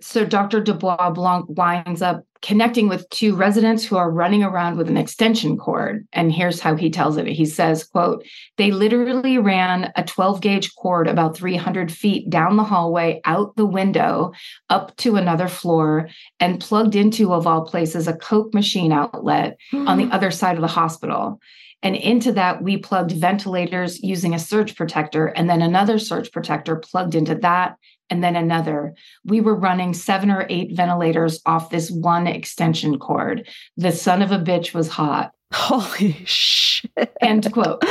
So 0.04 0.26
Dr. 0.26 0.62
deBoisblanc 0.62 1.50
winds 1.50 2.02
up 2.02 2.26
connecting 2.42 2.90
with 2.90 3.10
two 3.10 3.36
residents 3.36 3.86
who 3.86 3.96
are 3.96 4.12
running 4.12 4.44
around 4.44 4.76
with 4.76 4.90
an 4.90 4.98
extension 4.98 5.58
cord. 5.58 6.06
And 6.12 6.30
here's 6.30 6.60
how 6.60 6.76
he 6.76 6.90
tells 6.90 7.16
it. 7.16 7.26
He 7.26 7.46
says, 7.46 7.86
quote, 7.86 8.26
they 8.58 8.72
literally 8.72 9.38
ran 9.38 9.94
a 9.96 10.04
12 10.04 10.42
gauge 10.42 10.76
cord 10.76 11.08
about 11.08 11.38
300 11.38 11.90
feet 11.90 12.30
down 12.30 12.58
the 12.58 12.66
hallway, 12.66 13.22
out 13.24 13.56
the 13.56 13.66
window, 13.66 14.34
up 14.70 14.94
to 14.98 15.16
another 15.16 15.48
floor, 15.48 16.10
and 16.42 16.60
plugged 16.60 16.98
into, 16.98 17.34
of 17.34 17.48
all 17.48 17.66
places, 17.66 18.06
a 18.06 18.14
Coke 18.14 18.54
machine 18.54 18.92
outlet 18.92 19.56
on 19.72 19.98
the 19.98 20.06
hmm. 20.06 20.12
other 20.12 20.32
side 20.32 20.56
of 20.56 20.62
the 20.62 20.68
hospital. 20.68 21.40
And 21.82 21.96
into 21.96 22.34
that, 22.34 22.62
we 22.62 22.78
plugged 22.78 23.12
ventilators 23.12 24.04
using 24.04 24.34
a 24.34 24.40
surge 24.40 24.76
protector, 24.76 25.28
and 25.28 25.50
then 25.50 25.62
another 25.62 25.98
surge 25.98 26.32
protector 26.32 26.78
plugged 26.78 27.16
into 27.16 27.36
that, 27.36 27.76
and 28.14 28.24
then 28.24 28.36
another. 28.36 28.94
We 29.26 29.42
were 29.42 29.56
running 29.56 29.96
seven 29.96 30.30
or 30.30 30.46
eight 30.48 30.76
ventilators 30.76 31.42
off 31.48 31.72
this 31.72 31.90
one 31.90 32.28
extension 32.28 33.00
cord. 33.00 33.48
The 33.76 33.92
son 33.92 34.22
of 34.22 34.32
a 34.32 34.38
bitch 34.38 34.72
was 34.72 34.88
hot. 34.88 35.32
Holy 35.52 36.14
shit. 36.26 36.92
End 37.22 37.52
quote. 37.52 37.84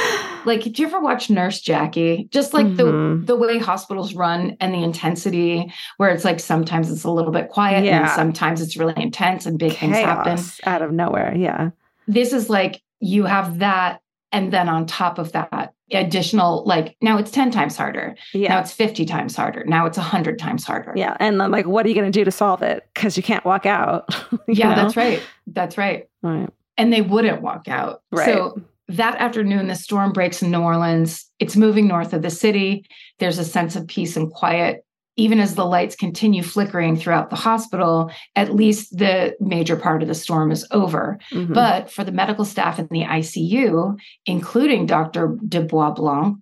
Like, 0.44 0.62
did 0.62 0.78
you 0.78 0.86
ever 0.86 1.00
watch 1.00 1.28
Nurse 1.28 1.60
Jackie? 1.60 2.28
Just 2.30 2.54
like 2.54 2.76
the 2.76 2.84
Mhm. 2.84 3.26
the 3.26 3.34
way 3.36 3.58
hospitals 3.58 4.14
run 4.14 4.56
and 4.60 4.72
the 4.72 4.82
intensity, 4.84 5.72
where 5.96 6.10
it's 6.10 6.24
like 6.24 6.38
sometimes 6.38 6.88
it's 6.90 7.02
a 7.04 7.10
little 7.10 7.32
bit 7.32 7.48
quiet 7.48 7.84
and 7.84 8.08
sometimes 8.10 8.60
it's 8.62 8.76
really 8.76 8.94
intense 8.96 9.44
and 9.46 9.58
big 9.58 9.72
things 9.74 9.96
happen 9.96 10.38
out 10.64 10.82
of 10.82 10.92
nowhere. 10.92 11.34
Yeah. 11.36 11.70
this 12.06 12.32
is 12.32 12.48
like 12.50 12.80
you 13.00 13.24
have 13.24 13.58
that 13.60 14.00
and 14.32 14.52
then 14.52 14.68
on 14.68 14.86
top 14.86 15.18
of 15.18 15.32
that 15.32 15.74
additional 15.92 16.64
like 16.64 16.96
now 17.02 17.18
it's 17.18 17.30
10 17.30 17.50
times 17.50 17.76
harder 17.76 18.16
yeah. 18.32 18.48
now 18.48 18.60
it's 18.60 18.72
50 18.72 19.04
times 19.04 19.36
harder 19.36 19.62
now 19.66 19.84
it's 19.84 19.98
100 19.98 20.38
times 20.38 20.64
harder 20.64 20.92
Yeah. 20.96 21.16
And 21.20 21.38
then 21.40 21.50
like 21.50 21.66
what 21.66 21.84
are 21.84 21.88
you 21.90 21.94
gonna 21.94 22.10
do 22.10 22.24
to 22.24 22.30
solve 22.30 22.62
it? 22.62 22.88
Because 22.94 23.16
you 23.16 23.22
can't 23.22 23.44
walk 23.44 23.66
out. 23.66 24.08
yeah 24.48 24.70
know? 24.70 24.74
that's 24.82 24.96
right 24.96 25.22
that's 25.46 25.76
right 25.76 26.08
Right. 26.22 26.48
and 26.78 26.92
they 26.92 27.02
wouldn't 27.02 27.42
walk 27.42 27.68
out 27.68 28.02
Right. 28.10 28.24
so 28.24 28.60
that 28.88 29.16
afternoon 29.16 29.68
the 29.68 29.74
storm 29.74 30.12
breaks 30.12 30.42
in 30.42 30.50
new 30.50 30.60
orleans 30.60 31.26
it's 31.38 31.56
moving 31.56 31.86
north 31.86 32.12
of 32.12 32.22
the 32.22 32.30
city 32.30 32.86
there's 33.18 33.38
a 33.38 33.44
sense 33.44 33.76
of 33.76 33.86
peace 33.86 34.16
and 34.16 34.32
quiet 34.32 34.84
even 35.16 35.40
as 35.40 35.54
the 35.54 35.64
lights 35.64 35.94
continue 35.94 36.42
flickering 36.42 36.96
throughout 36.96 37.28
the 37.30 37.36
hospital 37.36 38.10
at 38.34 38.54
least 38.54 38.96
the 38.96 39.34
major 39.40 39.76
part 39.76 40.02
of 40.02 40.08
the 40.08 40.14
storm 40.14 40.50
is 40.50 40.66
over 40.70 41.18
Mhm. 41.32 41.52
But 41.54 41.90
for 41.90 42.04
the 42.04 42.12
medical 42.12 42.44
staff 42.44 42.78
in 42.78 42.88
the 42.90 43.04
ICU, 43.04 43.96
including 44.26 44.86
Dr. 44.86 45.36
deBoisblanc 45.46 46.36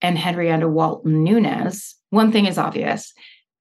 and 0.00 0.18
Henrietta 0.18 0.68
Walton 0.68 1.24
Nunez, 1.24 1.94
one 2.10 2.32
thing 2.32 2.46
is 2.46 2.58
obvious. 2.58 3.12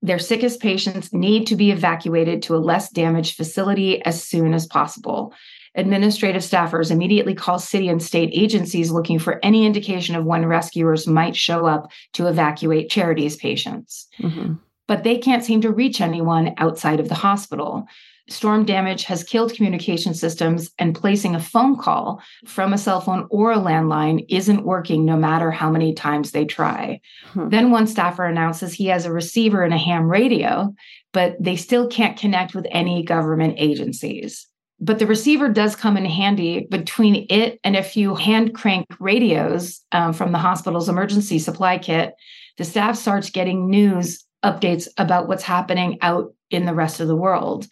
Their 0.01 0.19
sickest 0.19 0.59
patients 0.59 1.13
need 1.13 1.47
to 1.47 1.55
be 1.55 1.71
evacuated 1.71 2.41
to 2.43 2.55
a 2.55 2.57
less 2.57 2.89
damaged 2.89 3.35
facility 3.35 4.03
as 4.03 4.21
soon 4.23 4.53
as 4.53 4.65
possible. 4.67 5.33
Administrative 5.75 6.41
staffers 6.41 6.91
immediately 6.91 7.33
call 7.33 7.57
city 7.59 7.87
and 7.87 8.01
state 8.01 8.29
agencies 8.33 8.91
looking 8.91 9.17
for 9.17 9.39
any 9.43 9.65
indication 9.65 10.15
of 10.15 10.25
when 10.25 10.45
rescuers 10.45 11.07
might 11.07 11.35
show 11.35 11.65
up 11.65 11.91
to 12.13 12.27
evacuate 12.27 12.89
charities 12.89 13.35
patients 13.35 14.07
Mhm. 14.21 14.59
but 14.87 15.03
they 15.03 15.17
can't 15.17 15.43
seem 15.43 15.61
to 15.61 15.71
reach 15.71 16.01
anyone 16.01 16.53
outside 16.57 16.99
of 16.99 17.09
the 17.09 17.15
hospital. 17.15 17.87
Storm 18.29 18.63
damage 18.63 19.03
has 19.05 19.23
killed 19.23 19.53
communication 19.53 20.13
systems, 20.13 20.71
and 20.79 20.95
placing 20.95 21.35
a 21.35 21.39
phone 21.41 21.75
call 21.77 22.21
from 22.45 22.71
a 22.71 22.77
cell 22.77 23.01
phone 23.01 23.27
or 23.29 23.51
a 23.51 23.57
landline 23.57 24.25
isn't 24.29 24.63
working 24.65 25.03
no 25.03 25.17
matter 25.17 25.51
how 25.51 25.69
many 25.69 25.93
times 25.93 26.31
they 26.31 26.45
try. 26.45 27.01
Hmm. 27.33 27.49
Then 27.49 27.71
one 27.71 27.87
staffer 27.87 28.25
announces 28.25 28.73
he 28.73 28.85
has 28.85 29.05
a 29.05 29.11
receiver 29.11 29.63
and 29.63 29.73
a 29.73 29.77
ham 29.77 30.07
radio, 30.09 30.73
but 31.11 31.35
they 31.39 31.55
still 31.57 31.87
can't 31.87 32.15
connect 32.17 32.53
with 32.55 32.65
any 32.71 33.03
government 33.03 33.55
agencies. 33.57 34.47
But 34.83 34.99
the 34.99 35.07
receiver 35.07 35.47
does 35.47 35.77
come 35.77 35.95
in 35.95 36.03
handy 36.03 36.67
between 36.69 37.25
it 37.29 37.57
and 37.63 37.77
a 37.77 37.83
few 37.83 38.15
hand 38.15 38.53
crank 38.53 38.85
radios 38.99 39.79
um, 39.93 40.11
from 40.11 40.33
the 40.33 40.37
hospital's 40.37 40.89
emergency 40.89 41.39
supply 41.39 41.77
kit. 41.77 42.13
The 42.57 42.65
staff 42.65 42.97
starts 42.97 43.29
getting 43.29 43.69
news 43.69 44.25
updates 44.43 44.89
about 44.97 45.29
what's 45.29 45.43
happening 45.43 45.99
out 46.01 46.33
in 46.51 46.65
the 46.65 46.73
rest 46.73 46.99
of 46.99 47.07
the 47.07 47.15
world. 47.15 47.65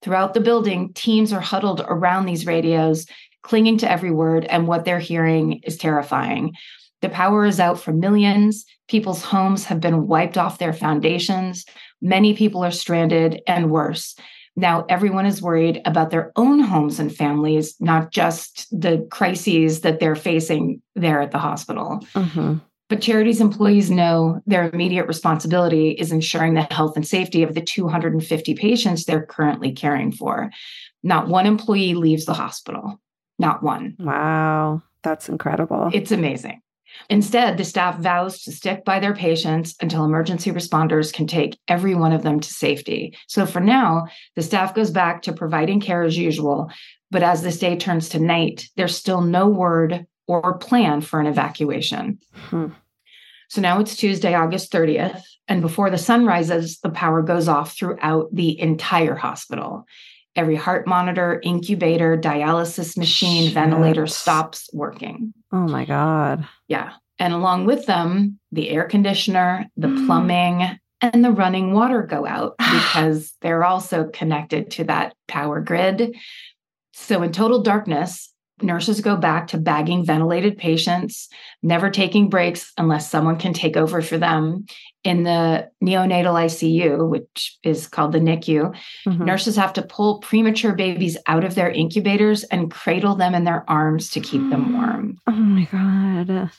Throughout 0.00 0.32
the 0.32 0.40
building, 0.40 0.94
teams 0.94 1.34
are 1.34 1.40
huddled 1.40 1.84
around 1.86 2.24
these 2.24 2.46
radios, 2.46 3.06
clinging 3.42 3.76
to 3.78 3.90
every 3.90 4.10
word, 4.10 4.46
and 4.46 4.66
what 4.66 4.86
they're 4.86 4.98
hearing 4.98 5.60
is 5.64 5.76
terrifying. 5.76 6.54
The 7.02 7.10
power 7.10 7.44
is 7.44 7.60
out 7.60 7.78
for 7.78 7.92
millions. 7.92 8.64
People's 8.88 9.22
homes 9.22 9.66
have 9.66 9.80
been 9.80 10.06
wiped 10.06 10.38
off 10.38 10.58
their 10.58 10.72
foundations. 10.72 11.66
Many 12.00 12.34
people 12.34 12.64
are 12.64 12.70
stranded, 12.70 13.42
and 13.46 13.70
worse. 13.70 14.16
Now, 14.56 14.84
everyone 14.88 15.26
is 15.26 15.42
worried 15.42 15.82
about 15.84 16.10
their 16.10 16.32
own 16.36 16.60
homes 16.60 17.00
and 17.00 17.14
families, 17.14 17.74
not 17.80 18.12
just 18.12 18.68
the 18.70 19.06
crises 19.10 19.80
that 19.80 19.98
they're 19.98 20.14
facing 20.14 20.80
there 20.94 21.20
at 21.20 21.32
the 21.32 21.38
hospital. 21.38 22.04
Mhm. 22.14 22.60
But 22.88 23.00
charities 23.00 23.40
employees 23.40 23.90
know 23.90 24.40
their 24.46 24.70
immediate 24.70 25.08
responsibility 25.08 25.90
is 25.90 26.12
ensuring 26.12 26.54
the 26.54 26.68
health 26.70 26.96
and 26.96 27.06
safety 27.06 27.42
of 27.42 27.54
the 27.54 27.62
250 27.62 28.54
patients 28.54 29.04
they're 29.04 29.26
currently 29.26 29.72
caring 29.72 30.12
for. 30.12 30.50
Not 31.02 31.28
one 31.28 31.46
employee 31.46 31.94
leaves 31.94 32.26
the 32.26 32.34
hospital. 32.34 33.00
Not 33.38 33.62
one. 33.62 33.96
Wow. 33.98 34.82
That's 35.02 35.28
incredible. 35.28 35.90
It's 35.92 36.12
amazing. 36.12 36.60
Instead, 37.10 37.56
the 37.56 37.64
staff 37.64 37.98
vows 37.98 38.42
to 38.42 38.52
stick 38.52 38.84
by 38.84 38.98
their 38.98 39.14
patients 39.14 39.74
until 39.80 40.04
emergency 40.04 40.50
responders 40.50 41.12
can 41.12 41.26
take 41.26 41.58
every 41.68 41.94
one 41.94 42.12
of 42.12 42.22
them 42.22 42.40
to 42.40 42.48
safety. 42.48 43.16
So 43.26 43.46
for 43.46 43.60
now, 43.60 44.06
the 44.36 44.42
staff 44.42 44.74
goes 44.74 44.90
back 44.90 45.22
to 45.22 45.32
providing 45.32 45.80
care 45.80 46.02
as 46.02 46.16
usual. 46.16 46.70
But 47.10 47.22
as 47.22 47.42
this 47.42 47.58
day 47.58 47.76
turns 47.76 48.08
to 48.10 48.18
night, 48.18 48.68
there's 48.76 48.96
still 48.96 49.20
no 49.20 49.48
word 49.48 50.06
or 50.26 50.58
plan 50.58 51.00
for 51.00 51.20
an 51.20 51.26
evacuation. 51.26 52.18
Hmm. 52.32 52.68
So 53.48 53.60
now 53.60 53.78
it's 53.80 53.96
Tuesday, 53.96 54.34
August 54.34 54.72
30th. 54.72 55.22
And 55.46 55.60
before 55.60 55.90
the 55.90 55.98
sun 55.98 56.24
rises, 56.24 56.80
the 56.80 56.90
power 56.90 57.22
goes 57.22 57.46
off 57.48 57.76
throughout 57.76 58.34
the 58.34 58.58
entire 58.58 59.14
hospital. 59.14 59.86
Every 60.34 60.56
heart 60.56 60.86
monitor, 60.86 61.40
incubator, 61.44 62.16
dialysis 62.16 62.96
machine, 62.96 63.44
Shit. 63.44 63.54
ventilator 63.54 64.06
stops 64.06 64.68
working. 64.72 65.32
Oh 65.54 65.68
my 65.68 65.84
God. 65.84 66.48
Yeah. 66.66 66.94
And 67.20 67.32
along 67.32 67.66
with 67.66 67.86
them, 67.86 68.40
the 68.50 68.70
air 68.70 68.84
conditioner, 68.84 69.70
the 69.76 69.86
mm. 69.86 70.04
plumbing, 70.04 70.80
and 71.00 71.24
the 71.24 71.30
running 71.30 71.72
water 71.72 72.02
go 72.02 72.26
out 72.26 72.56
because 72.58 73.32
they're 73.40 73.62
also 73.62 74.08
connected 74.08 74.72
to 74.72 74.84
that 74.84 75.14
power 75.28 75.60
grid. 75.60 76.16
So, 76.92 77.22
in 77.22 77.30
total 77.30 77.62
darkness, 77.62 78.32
nurses 78.62 79.00
go 79.00 79.16
back 79.16 79.46
to 79.48 79.58
bagging 79.58 80.04
ventilated 80.04 80.58
patients, 80.58 81.28
never 81.62 81.88
taking 81.88 82.28
breaks 82.28 82.72
unless 82.76 83.08
someone 83.08 83.38
can 83.38 83.52
take 83.52 83.76
over 83.76 84.02
for 84.02 84.18
them. 84.18 84.66
In 85.04 85.22
the 85.24 85.68
neonatal 85.84 86.32
ICU, 86.34 87.06
which 87.10 87.58
is 87.62 87.86
called 87.86 88.12
the 88.12 88.20
NICU, 88.20 88.74
Mhm. 89.06 89.26
nurses 89.26 89.54
have 89.56 89.74
to 89.74 89.82
pull 89.82 90.18
premature 90.20 90.72
babies 90.74 91.18
out 91.26 91.44
of 91.44 91.54
their 91.54 91.70
incubators 91.70 92.42
and 92.44 92.70
cradle 92.70 93.14
them 93.14 93.34
in 93.34 93.44
their 93.44 93.68
arms 93.68 94.08
to 94.12 94.20
keep 94.20 94.48
them 94.48 94.72
warm 94.78 95.18
Oh 95.26 95.32
my 95.32 95.68
God. 95.70 96.50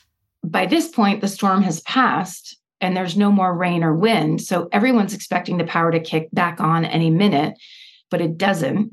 by 0.44 0.64
this 0.66 0.86
point, 0.88 1.20
the 1.20 1.28
storm 1.28 1.62
has 1.64 1.80
passed 1.80 2.56
and 2.80 2.96
there's 2.96 3.16
no 3.16 3.32
more 3.32 3.52
rain 3.52 3.82
or 3.82 3.92
wind. 3.94 4.40
So 4.42 4.68
everyone's 4.70 5.14
expecting 5.14 5.56
the 5.58 5.64
power 5.64 5.90
to 5.90 5.98
kick 5.98 6.28
back 6.32 6.60
on 6.60 6.84
any 6.84 7.10
minute, 7.10 7.54
but 8.12 8.20
it 8.20 8.38
doesn't. 8.38 8.92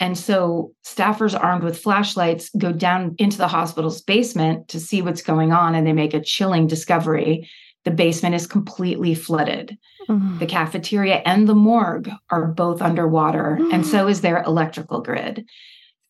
And 0.00 0.18
so 0.18 0.72
staffers 0.84 1.38
armed 1.40 1.62
with 1.62 1.78
flashlights 1.78 2.48
go 2.58 2.72
down 2.72 3.14
into 3.18 3.36
the 3.38 3.46
hospital's 3.48 4.00
basement 4.00 4.66
to 4.68 4.80
see 4.80 5.00
what's 5.02 5.22
going 5.22 5.52
on. 5.52 5.74
And 5.76 5.86
they 5.86 5.92
make 5.92 6.14
a 6.14 6.20
chilling 6.22 6.66
discovery. 6.66 7.48
The 7.84 7.90
basement 7.90 8.34
is 8.34 8.46
completely 8.46 9.14
flooded. 9.14 9.78
Mm. 10.08 10.38
The 10.38 10.46
cafeteria 10.46 11.22
and 11.24 11.48
the 11.48 11.54
morgue 11.54 12.10
are 12.30 12.46
both 12.46 12.82
underwater, 12.82 13.58
and 13.72 13.86
so 13.86 14.06
is 14.06 14.20
their 14.20 14.42
electrical 14.42 15.00
grid. 15.00 15.46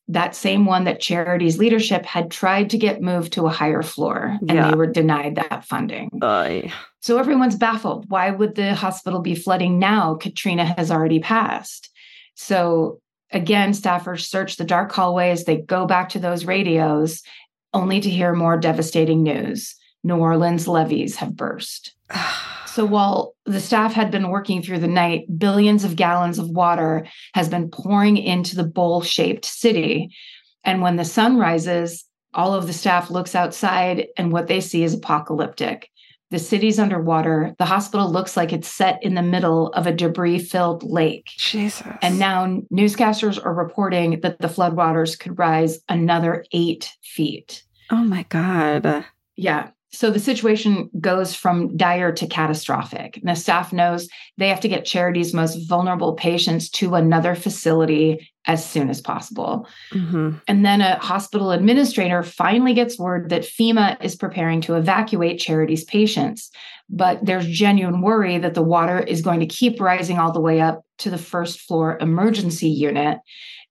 That 0.08 0.34
same 0.34 0.66
one 0.66 0.84
that 0.84 1.00
Charity's 1.00 1.58
leadership 1.58 2.04
had 2.04 2.32
tried 2.32 2.70
to 2.70 2.78
get 2.78 3.00
moved 3.00 3.34
to 3.34 3.46
a 3.46 3.50
higher 3.50 3.82
floor, 3.82 4.36
and 4.40 4.50
Yeah. 4.50 4.70
they 4.70 4.76
were 4.76 4.88
denied 4.88 5.36
that 5.36 5.64
funding. 5.64 6.10
So 7.00 7.18
everyone's 7.18 7.56
baffled. 7.56 8.06
Why 8.08 8.30
would 8.30 8.56
the 8.56 8.74
hospital 8.74 9.20
be 9.20 9.34
flooding 9.36 9.78
now? 9.78 10.14
Katrina 10.16 10.64
has 10.76 10.90
already 10.90 11.20
passed. 11.20 11.88
So 12.34 13.00
again, 13.32 13.70
staffers 13.70 14.26
search 14.26 14.56
the 14.56 14.64
dark 14.64 14.90
hallways. 14.92 15.44
They 15.44 15.58
go 15.58 15.86
back 15.86 16.08
to 16.10 16.18
those 16.18 16.44
radios 16.44 17.22
only 17.72 18.00
to 18.00 18.10
hear 18.10 18.34
more 18.34 18.58
devastating 18.58 19.22
news. 19.22 19.76
New 20.02 20.16
Orleans 20.16 20.66
levees 20.66 21.16
have 21.16 21.36
burst. 21.36 21.94
So 22.66 22.86
while 22.86 23.34
the 23.46 23.60
staff 23.60 23.92
had 23.92 24.12
been 24.12 24.30
working 24.30 24.62
through 24.62 24.78
the 24.78 24.86
night, 24.86 25.26
billions 25.36 25.82
of 25.82 25.96
gallons 25.96 26.38
of 26.38 26.50
water 26.50 27.04
has 27.34 27.48
been 27.48 27.68
pouring 27.68 28.16
into 28.16 28.54
the 28.54 28.62
bowl-shaped 28.62 29.44
city. 29.44 30.14
And 30.62 30.80
when 30.80 30.94
the 30.94 31.04
sun 31.04 31.36
rises, 31.36 32.04
all 32.32 32.54
of 32.54 32.68
the 32.68 32.72
staff 32.72 33.10
looks 33.10 33.34
outside 33.34 34.06
and 34.16 34.32
what 34.32 34.46
they 34.46 34.60
see 34.60 34.84
is 34.84 34.94
apocalyptic. 34.94 35.90
The 36.30 36.38
city's 36.38 36.78
underwater. 36.78 37.56
The 37.58 37.64
hospital 37.64 38.08
looks 38.08 38.36
like 38.36 38.52
it's 38.52 38.68
set 38.68 39.02
in 39.02 39.14
the 39.14 39.22
middle 39.22 39.72
of 39.72 39.88
a 39.88 39.92
debris-filled 39.92 40.84
lake. 40.84 41.26
Jesus. 41.36 41.82
And 42.02 42.20
now 42.20 42.62
newscasters 42.72 43.44
are 43.44 43.52
reporting 43.52 44.20
that 44.20 44.38
the 44.38 44.46
floodwaters 44.46 45.18
could 45.18 45.40
rise 45.40 45.80
another 45.88 46.44
eight 46.52 46.92
feet. 47.02 47.64
Oh 47.90 48.04
my 48.04 48.22
God. 48.28 49.04
Yeah. 49.34 49.70
So 49.92 50.10
the 50.10 50.20
situation 50.20 50.88
goes 51.00 51.34
from 51.34 51.76
dire 51.76 52.12
to 52.12 52.26
catastrophic. 52.26 53.16
And 53.16 53.28
the 53.28 53.34
staff 53.34 53.72
knows 53.72 54.08
they 54.38 54.48
have 54.48 54.60
to 54.60 54.68
get 54.68 54.84
Charity's 54.84 55.34
most 55.34 55.68
vulnerable 55.68 56.14
patients 56.14 56.70
to 56.70 56.94
another 56.94 57.34
facility 57.34 58.30
as 58.46 58.64
soon 58.64 58.88
as 58.88 59.00
possible. 59.00 59.66
hmm 59.92 60.30
And 60.46 60.64
then 60.64 60.80
a 60.80 60.98
hospital 60.98 61.50
administrator 61.50 62.22
finally 62.22 62.72
gets 62.72 62.98
word 62.98 63.30
that 63.30 63.42
FEMA 63.42 64.02
is 64.02 64.14
preparing 64.16 64.60
to 64.62 64.76
evacuate 64.76 65.40
Charity's 65.40 65.84
patients. 65.84 66.50
But 66.88 67.24
there's 67.24 67.46
genuine 67.46 68.00
worry 68.00 68.38
that 68.38 68.54
the 68.54 68.62
water 68.62 69.00
is 69.00 69.22
going 69.22 69.40
to 69.40 69.46
keep 69.46 69.80
rising 69.80 70.18
all 70.18 70.32
the 70.32 70.40
way 70.40 70.60
up 70.60 70.82
to 70.98 71.10
the 71.10 71.18
first 71.18 71.60
floor 71.60 71.98
emergency 72.00 72.68
unit. 72.68 73.18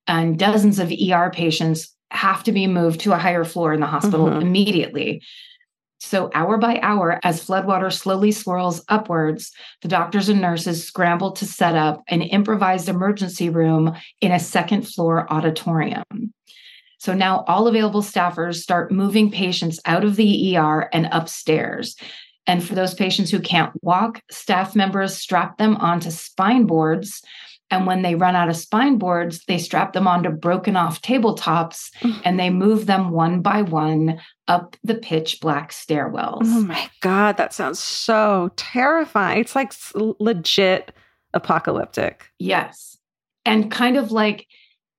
And 0.08 0.38
dozens 0.38 0.80
of 0.80 0.92
ER 0.92 1.32
patients 1.34 1.96
have 2.12 2.44
to 2.44 2.52
be 2.52 2.68
moved 2.68 3.02
to 3.02 3.14
a 3.14 3.18
higher 3.18 3.44
floor 3.44 3.74
in 3.74 3.80
the 3.80 3.86
hospital 3.86 4.28
Mhm. 4.28 4.42
immediately. 4.42 5.22
So, 6.00 6.32
hour 6.34 6.58
by 6.58 6.80
hour, 6.82 7.20
as 7.24 7.46
floodwater 7.46 7.92
slowly 7.92 8.32
swirls 8.32 8.84
upwards, 8.88 9.52
the 9.82 9.90
doctors 9.90 10.30
and 10.30 10.40
nurses 10.40 10.86
scramble 10.86 11.32
to 11.34 11.46
set 11.46 11.76
up 11.76 12.04
an 12.08 12.22
improvised 12.22 12.88
emergency 12.88 13.50
room 13.50 13.96
in 14.22 14.32
a 14.32 14.40
second 14.40 14.88
floor 14.88 15.32
auditorium. 15.32 16.34
So 17.00 17.14
now 17.14 17.46
all 17.48 17.68
available 17.68 18.02
staffers 18.02 18.56
start 18.56 18.92
moving 18.92 19.32
patients 19.32 19.80
out 19.86 20.04
of 20.04 20.18
the 20.18 20.58
ER 20.58 20.90
and 20.92 21.08
upstairs. 21.12 21.96
And 22.46 22.62
for 22.64 22.76
those 22.76 22.94
patients 22.94 23.32
who 23.32 23.40
can't 23.40 23.72
walk, 23.82 24.22
staff 24.30 24.76
members 24.76 25.16
strap 25.16 25.58
them 25.58 25.78
onto 25.78 26.12
spine 26.12 26.66
boards. 26.66 27.22
And 27.72 27.86
when 27.86 28.02
they 28.02 28.16
run 28.16 28.36
out 28.36 28.50
of 28.50 28.56
spine 28.56 28.98
boards, 28.98 29.46
they 29.46 29.60
strap 29.60 29.94
them 29.94 30.08
onto 30.08 30.30
broken 30.30 30.76
off 30.76 31.02
tabletops 31.02 31.92
mm-hmm. 32.00 32.20
and 32.26 32.40
they 32.40 32.50
move 32.50 32.88
them 32.88 33.12
one 33.12 33.42
by 33.42 33.62
one 33.62 34.20
up 34.48 34.76
the 34.84 34.96
pitch 34.96 35.40
black 35.40 35.72
stairwells. 35.72 36.42
Oh 36.46 36.62
my 36.64 36.90
God. 37.02 37.38
That 37.38 37.54
sounds 37.54 37.80
so 37.80 38.50
terrifying. 38.56 39.40
It's 39.40 39.56
like 39.56 39.74
legit 39.94 40.92
apocalyptic. 41.34 42.32
Yes. 42.40 42.98
And 43.46 43.72
kind 43.72 43.98
of 43.98 44.12
like, 44.12 44.48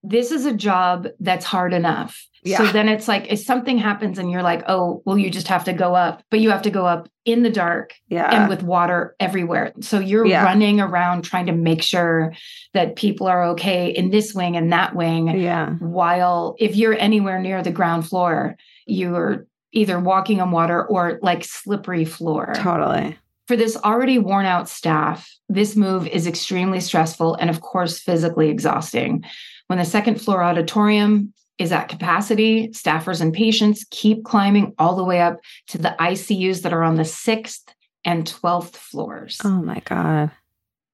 this 0.03 0.31
is 0.31 0.47
a 0.47 0.55
job 0.55 1.09
that's 1.19 1.45
hard 1.45 1.75
enough. 1.75 2.27
So 2.47 2.67
then 2.67 2.89
it's 2.89 3.07
like, 3.07 3.27
if 3.31 3.39
something 3.41 3.77
happens 3.79 4.19
and 4.19 4.31
you're 4.31 4.43
like, 4.43 4.63
oh, 4.67 5.03
well, 5.05 5.19
you 5.19 5.31
just 5.31 5.49
have 5.49 5.65
to 5.65 5.73
go 5.73 5.95
up, 5.95 6.23
but 6.31 6.41
you 6.41 6.51
have 6.51 6.63
to 6.63 6.71
go 6.71 6.87
up 6.87 7.09
in 7.27 7.43
the 7.43 7.51
dark 7.51 7.95
Yeah. 8.09 8.29
and 8.35 8.49
with 8.49 8.63
water 8.63 9.15
everywhere. 9.21 9.73
So 9.81 9.99
you're 9.99 10.25
Yeah. 10.27 10.45
running 10.45 10.81
around 10.81 11.23
trying 11.23 11.47
to 11.47 11.53
make 11.53 11.83
sure 11.83 12.33
that 12.73 12.97
people 12.97 13.27
are 13.27 13.45
okay 13.51 13.91
in 13.91 14.11
this 14.11 14.35
wing 14.35 14.57
and 14.57 14.73
that 14.73 14.95
wing. 14.95 15.29
yeah. 15.39 15.71
While 15.81 16.57
if 16.59 16.77
you're 16.77 16.99
anywhere 16.99 17.39
near 17.41 17.63
the 17.63 17.71
ground 17.71 18.07
floor, 18.09 18.57
you're 18.87 19.47
either 19.73 20.01
walking 20.01 20.41
on 20.41 20.51
water 20.51 20.85
or 20.85 21.19
like 21.23 21.45
slippery 21.45 22.05
floor. 22.05 22.53
Totally. 22.57 23.17
For 23.49 23.57
this 23.57 23.77
already 23.77 24.19
worn 24.19 24.47
out 24.47 24.69
staff, 24.69 25.29
this 25.49 25.77
move 25.77 26.07
is 26.07 26.27
extremely 26.27 26.81
stressful 26.81 27.35
and, 27.35 27.51
of 27.51 27.61
course, 27.61 27.99
physically 27.99 28.49
exhausting. 28.49 29.25
When 29.67 29.79
the 29.79 29.85
second 29.85 30.21
floor 30.21 30.43
auditorium 30.43 31.33
is 31.61 31.73
at 31.73 31.89
capacity, 31.89 32.69
staffers 32.69 33.21
and 33.21 33.35
patients 33.35 33.87
keep 33.91 34.25
climbing 34.25 34.73
all 34.79 34.97
the 34.97 35.05
way 35.05 35.21
up 35.21 35.39
to 35.69 35.79
the 35.79 35.95
ICUs 36.01 36.63
that 36.63 36.73
are 36.73 36.83
on 36.83 36.97
the 36.97 37.05
sixth 37.05 37.75
and 38.05 38.25
12th 38.25 38.77
floors. 38.77 39.39
Oh 39.45 39.63
my 39.63 39.81
God. 39.81 40.31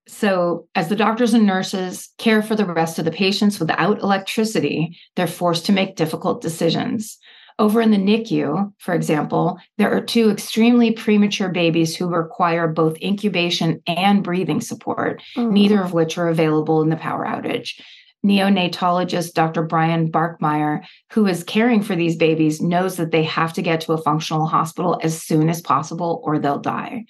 So, 0.08 0.68
as 0.74 0.88
the 0.88 0.96
doctors 0.96 1.34
and 1.34 1.46
nurses 1.46 2.10
care 2.18 2.42
for 2.42 2.54
the 2.54 2.64
rest 2.64 2.98
of 2.98 3.04
the 3.04 3.10
patients 3.10 3.58
without 3.58 4.02
electricity, 4.02 4.96
they're 5.14 5.26
forced 5.26 5.66
to 5.66 5.72
make 5.72 5.96
difficult 5.96 6.40
decisions. 6.40 7.18
Over 7.58 7.80
in 7.80 7.90
the 7.90 7.96
NICU, 7.96 8.72
for 8.78 8.94
example, 8.94 9.58
there 9.78 9.90
are 9.96 10.00
two 10.00 10.30
extremely 10.30 10.90
premature 10.90 11.48
babies 11.48 11.96
who 11.96 12.08
require 12.08 12.68
both 12.68 13.00
incubation 13.00 13.80
and 13.86 14.22
breathing 14.22 14.60
support, 14.60 15.22
oh. 15.36 15.48
neither 15.48 15.80
of 15.80 15.92
which 15.92 16.18
are 16.18 16.28
available 16.28 16.82
in 16.82 16.90
the 16.90 16.96
power 16.96 17.24
outage. 17.24 17.80
Neonatologist 18.26 19.34
Dr. 19.34 19.62
Brian 19.62 20.10
Barkemeyer, 20.10 20.84
who 21.12 21.26
is 21.26 21.44
caring 21.44 21.80
for 21.82 21.94
these 21.94 22.16
babies, 22.16 22.60
knows 22.60 22.96
that 22.96 23.12
they 23.12 23.22
have 23.22 23.52
to 23.52 23.62
get 23.62 23.80
to 23.82 23.92
a 23.92 24.02
functional 24.02 24.46
hospital 24.46 24.98
as 25.02 25.22
soon 25.22 25.48
as 25.48 25.60
possible 25.60 26.20
or 26.24 26.38
they'll 26.38 26.58
die. 26.58 27.04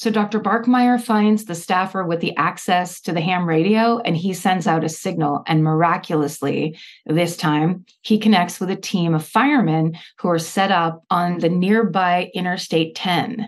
So 0.00 0.10
Dr. 0.10 0.40
Barkemeyer 0.40 0.98
finds 0.98 1.44
the 1.44 1.54
staffer 1.54 2.02
with 2.04 2.20
the 2.20 2.34
access 2.36 3.02
to 3.02 3.12
the 3.12 3.20
ham 3.20 3.46
radio 3.46 3.98
and 3.98 4.16
he 4.16 4.32
sends 4.32 4.66
out 4.66 4.82
a 4.82 4.88
signal. 4.88 5.42
And 5.46 5.62
miraculously, 5.62 6.78
this 7.04 7.36
time, 7.36 7.84
he 8.00 8.18
connects 8.18 8.58
with 8.58 8.70
a 8.70 8.76
team 8.76 9.14
of 9.14 9.26
firemen 9.26 9.98
who 10.18 10.30
are 10.30 10.38
set 10.38 10.72
up 10.72 11.04
on 11.10 11.38
the 11.40 11.50
nearby 11.50 12.30
Interstate 12.34 12.94
10, 12.94 13.46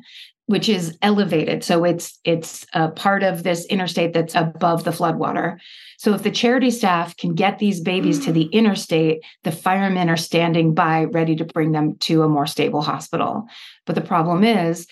which 0.53 0.69
is 0.69 0.99
elevated. 1.01 1.65
So 1.65 1.83
it's 1.83 2.21
it's 2.25 2.67
a 2.75 2.91
part 2.91 3.23
of 3.23 3.43
this 3.43 3.65
interstate 3.65 4.13
that's 4.13 4.35
above 4.35 4.85
the 4.85 4.91
floodwater. 4.91 5.57
So 5.97 6.13
if 6.13 6.25
the 6.25 6.31
charity 6.31 6.71
staff 6.71 7.17
can 7.17 7.35
get 7.35 7.59
these 7.59 7.81
babies 7.81 8.23
to 8.27 8.33
the 8.33 8.45
interstate, 8.53 9.23
the 9.45 9.51
firemen 9.51 10.11
are 10.11 10.17
standing 10.19 10.75
by 10.75 11.05
ready 11.05 11.37
to 11.37 11.47
bring 11.47 11.73
them 11.73 11.97
to 12.01 12.23
a 12.23 12.29
more 12.29 12.47
stable 12.47 12.83
hospital. 12.83 13.47
But 13.87 13.95
the 13.95 14.03
problem 14.03 14.45
is 14.45 14.87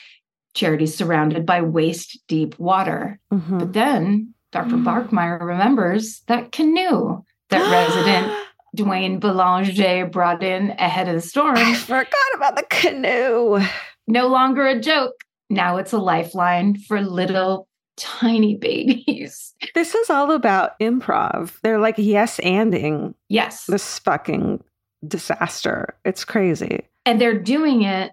charity's 0.54 0.96
surrounded 0.96 1.44
by 1.44 1.60
waist 1.60 2.18
deep 2.26 2.58
water. 2.58 3.20
Mhm. 3.30 3.58
But 3.58 3.74
then 3.74 4.32
Dr. 4.52 4.76
Barkemeyer 4.76 5.42
remembers 5.42 6.22
that 6.26 6.52
canoe 6.52 7.22
that 7.50 7.70
resident 7.70 8.32
Dwayne 8.74 9.20
Belanger 9.20 10.06
brought 10.06 10.42
in 10.42 10.70
ahead 10.78 11.06
of 11.06 11.16
the 11.16 11.20
storm. 11.20 11.58
I 11.58 11.74
forgot 11.74 12.34
about 12.34 12.56
the 12.56 12.64
canoe. 12.70 13.60
No 14.06 14.28
longer 14.28 14.66
a 14.66 14.80
joke. 14.80 15.12
Now 15.50 15.76
it's 15.76 15.92
a 15.92 15.98
lifeline 15.98 16.76
for 16.78 17.00
little 17.02 17.66
tiny 17.96 18.56
babies. 18.56 19.54
This 19.74 19.94
is 19.94 20.08
all 20.08 20.30
about 20.30 20.78
improv. 20.80 21.52
They're 21.62 21.78
like 21.80 21.96
yes 21.98 22.38
anding 22.40 23.12
Yes. 23.28 23.66
this 23.66 23.98
fucking 23.98 24.64
disaster. 25.06 25.94
It's 26.04 26.24
crazy. 26.24 26.80
And 27.04 27.20
they're 27.20 27.38
doing 27.38 27.82
it 27.82 28.12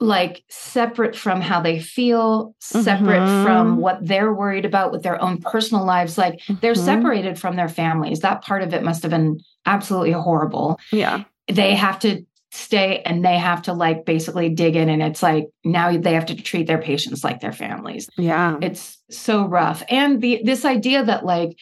like 0.00 0.44
separate 0.48 1.16
from 1.16 1.40
how 1.40 1.60
they 1.60 1.80
feel, 1.80 2.54
separate 2.60 3.20
Mhm. 3.20 3.42
from 3.44 3.76
what 3.78 3.98
they're 4.06 4.32
worried 4.32 4.64
about 4.64 4.92
with 4.92 5.02
their 5.02 5.20
own 5.20 5.38
personal 5.38 5.84
lives. 5.84 6.16
Like 6.18 6.40
they're 6.60 6.74
Mhm. 6.74 6.84
separated 6.84 7.38
from 7.38 7.56
their 7.56 7.68
families. 7.68 8.20
That 8.20 8.42
part 8.42 8.62
of 8.62 8.72
it 8.74 8.84
must 8.84 9.02
have 9.02 9.10
been 9.10 9.40
absolutely 9.66 10.12
horrible. 10.12 10.78
Yeah. 10.92 11.24
they 11.50 11.74
have 11.74 11.98
to 12.00 12.26
stay 12.50 13.02
and 13.04 13.24
they 13.24 13.36
have 13.36 13.62
to 13.62 13.72
like 13.72 14.04
basically 14.04 14.48
dig 14.48 14.74
in 14.74 14.88
and 14.88 15.02
it's 15.02 15.22
like 15.22 15.48
now 15.64 15.96
they 15.96 16.14
have 16.14 16.26
to 16.26 16.34
treat 16.34 16.66
their 16.66 16.80
patients 16.80 17.22
like 17.22 17.40
their 17.40 17.52
families 17.52 18.08
Yeah. 18.16 18.56
it's 18.62 18.98
so 19.10 19.46
rough 19.46 19.82
and 19.88 20.20
the 20.22 20.40
this 20.44 20.64
idea 20.64 21.04
that 21.04 21.24
like 21.26 21.58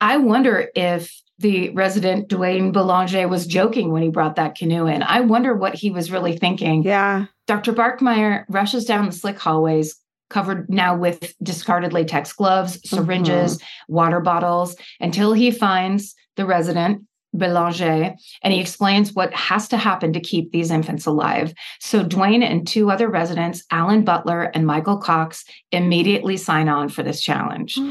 i 0.00 0.16
wonder 0.16 0.68
if 0.74 1.12
the 1.38 1.70
resident 1.70 2.28
Dwayne 2.28 2.72
Belanger 2.72 3.28
was 3.28 3.46
joking 3.46 3.92
when 3.92 4.02
he 4.02 4.08
brought 4.08 4.36
that 4.36 4.54
canoe 4.54 4.86
in. 4.86 5.02
I 5.02 5.20
wonder 5.20 5.54
what 5.54 5.74
he 5.74 5.90
was 5.90 6.10
really 6.10 6.36
thinking. 6.36 6.82
Yeah. 6.82 7.26
Dr. 7.46 7.72
Barkemeyer 7.72 8.44
rushes 8.48 8.86
down 8.86 9.06
the 9.06 9.12
slick 9.12 9.38
hallways, 9.38 9.96
covered 10.30 10.70
now 10.70 10.96
with 10.96 11.34
discarded 11.42 11.92
latex 11.92 12.32
gloves, 12.32 12.80
syringes, 12.88 13.58
mm-hmm. 13.58 13.94
water 13.94 14.20
bottles, 14.20 14.76
until 14.98 15.32
he 15.32 15.50
finds 15.50 16.14
the 16.36 16.46
resident, 16.46 17.02
Belanger, 17.38 18.14
and 18.42 18.52
he 18.52 18.60
explains 18.60 19.12
what 19.12 19.32
has 19.34 19.68
to 19.68 19.76
happen 19.76 20.12
to 20.12 20.20
keep 20.20 20.52
these 20.52 20.70
infants 20.70 21.06
alive. 21.06 21.52
So 21.80 22.04
Dwayne 22.04 22.42
and 22.42 22.66
two 22.66 22.90
other 22.90 23.08
residents, 23.08 23.64
Alan 23.70 24.04
Butler 24.04 24.44
and 24.54 24.66
Michael 24.66 24.98
Cox, 24.98 25.44
immediately 25.72 26.36
sign 26.36 26.68
on 26.68 26.88
for 26.88 27.02
this 27.02 27.20
challenge. 27.20 27.78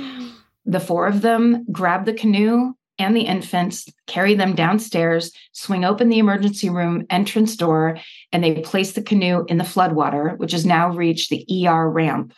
The 0.67 0.79
four 0.79 1.05
of 1.05 1.21
them 1.21 1.63
grab 1.71 2.05
the 2.05 2.13
canoe 2.13 2.73
and 2.97 3.15
the 3.15 3.21
infants, 3.21 3.87
carry 4.07 4.35
them 4.35 4.55
downstairs, 4.55 5.31
swing 5.51 5.83
open 5.83 6.09
the 6.09 6.19
emergency 6.19 6.69
room 6.69 7.05
entrance 7.09 7.55
door, 7.55 7.97
and 8.31 8.43
they 8.43 8.61
place 8.61 8.93
the 8.93 9.01
canoe 9.01 9.45
in 9.47 9.57
the 9.57 9.63
floodwater, 9.63 10.37
which 10.37 10.53
has 10.53 10.65
now 10.65 10.89
reached 10.89 11.29
the 11.29 11.45
ER 11.67 11.89
ramp. 11.89 12.33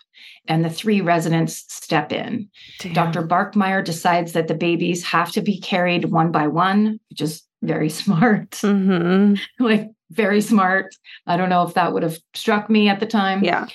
And 0.47 0.63
the 0.63 0.69
three 0.69 1.01
residents 1.01 1.65
step 1.67 2.11
in. 2.11 2.49
Damn. 2.79 2.93
Dr. 2.93 3.27
Barkemeyer 3.27 3.83
decides 3.83 4.31
that 4.31 4.47
the 4.47 4.55
babies 4.55 5.03
have 5.03 5.31
to 5.33 5.41
be 5.41 5.59
carried 5.59 6.05
one 6.05 6.31
by 6.31 6.47
one, 6.47 6.99
which 7.09 7.21
is 7.21 7.43
very 7.61 7.89
smart. 8.01 8.55
hmm 8.61 9.35
like, 9.59 9.89
very 10.11 10.41
smart. 10.41 10.95
I 11.25 11.35
don't 11.37 11.49
know 11.49 11.63
if 11.63 11.73
that 11.73 11.93
would 11.93 12.03
have 12.03 12.17
struck 12.33 12.69
me 12.69 12.87
at 12.87 12.99
the 12.99 13.05
time. 13.05 13.43
Yeah. 13.43 13.67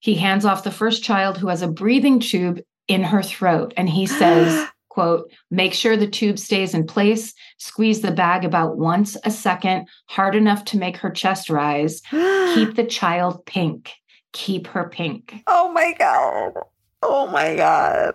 He 0.00 0.14
hands 0.14 0.44
off 0.44 0.64
the 0.64 0.70
first 0.70 1.02
child 1.02 1.38
who 1.38 1.48
has 1.48 1.62
a 1.62 1.68
breathing 1.68 2.20
tube 2.20 2.60
in 2.88 3.02
her 3.04 3.22
throat 3.22 3.74
and 3.76 3.88
he 3.88 4.06
says, 4.06 4.68
quote, 4.98 5.30
make 5.52 5.74
sure 5.74 5.96
the 5.96 6.08
tube 6.08 6.40
stays 6.40 6.74
in 6.74 6.84
place, 6.84 7.32
squeeze 7.58 8.00
the 8.00 8.10
bag 8.10 8.44
about 8.44 8.76
once 8.78 9.16
a 9.24 9.30
second, 9.30 9.86
hard 10.06 10.34
enough 10.34 10.64
to 10.64 10.76
make 10.76 10.96
her 10.96 11.08
chest 11.10 11.48
rise. 11.48 12.02
Keep 12.10 12.74
the 12.74 12.84
child 12.88 13.46
pink. 13.46 13.92
Keep 14.32 14.66
her 14.66 14.88
pink. 14.88 15.34
oh 15.46 15.70
my 15.72 15.94
god. 15.96 16.52
Oh 17.00 17.28
my 17.28 17.54
god. 17.54 18.14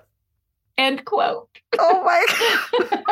End 0.78 1.06
quote. 1.06 1.48
Oh 1.80 2.04
my 2.04 2.26
God. 2.90 3.04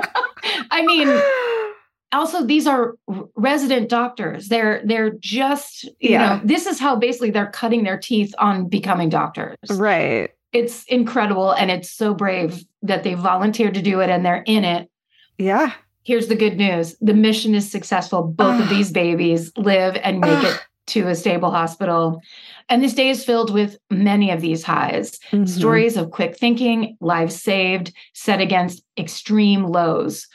I 0.70 0.86
mean, 0.86 1.08
also 2.12 2.46
these 2.46 2.68
are 2.68 2.96
resident 3.38 3.88
doctors. 3.90 4.50
They're 4.50 4.82
they're 4.86 5.12
just, 5.12 5.86
you 6.02 6.10
Yeah. 6.12 6.36
know, 6.36 6.42
this 6.44 6.66
is 6.68 6.78
how 6.78 6.98
basically 6.98 7.32
they're 7.32 7.52
cutting 7.52 7.86
their 7.86 7.98
teeth 7.98 8.34
on 8.38 8.68
becoming 8.68 9.08
doctors. 9.08 9.56
right. 9.70 10.32
It's 10.54 10.84
incredible 10.86 11.52
and 11.52 11.72
it's 11.72 11.90
so 11.92 12.14
brave 12.14 12.64
that 12.82 13.04
they 13.04 13.14
volunteered 13.14 13.74
to 13.76 13.82
do 13.82 14.02
it 14.02 14.10
and 14.10 14.26
they're 14.26 14.44
in 14.46 14.64
it. 14.66 14.90
Yeah. 15.38 15.74
Here's 16.04 16.28
the 16.28 16.36
good 16.36 16.58
news. 16.58 16.96
The 17.00 17.14
mission 17.14 17.56
is 17.56 17.70
successful. 17.72 18.24
Both 18.24 18.62
of 18.62 18.70
these 18.70 18.92
babies 18.92 19.52
live 19.56 19.98
and 20.04 20.20
make 20.20 20.32
Ugh. 20.32 20.46
it 20.46 20.60
to 20.88 21.08
a 21.08 21.16
stable 21.16 21.52
hospital. 21.52 22.22
And 22.68 22.84
this 22.84 22.94
day 22.96 23.10
is 23.10 23.24
filled 23.24 23.54
with 23.54 23.78
many 23.90 24.32
of 24.32 24.42
these 24.42 24.64
highs. 24.64 25.20
Mhm. 25.32 25.48
stories 25.48 25.96
of 25.96 26.12
quick 26.12 26.38
thinking, 26.38 26.98
lives 27.00 27.42
saved, 27.42 27.94
set 28.14 28.42
against 28.42 28.84
extreme 28.98 29.64
lows. 29.64 30.28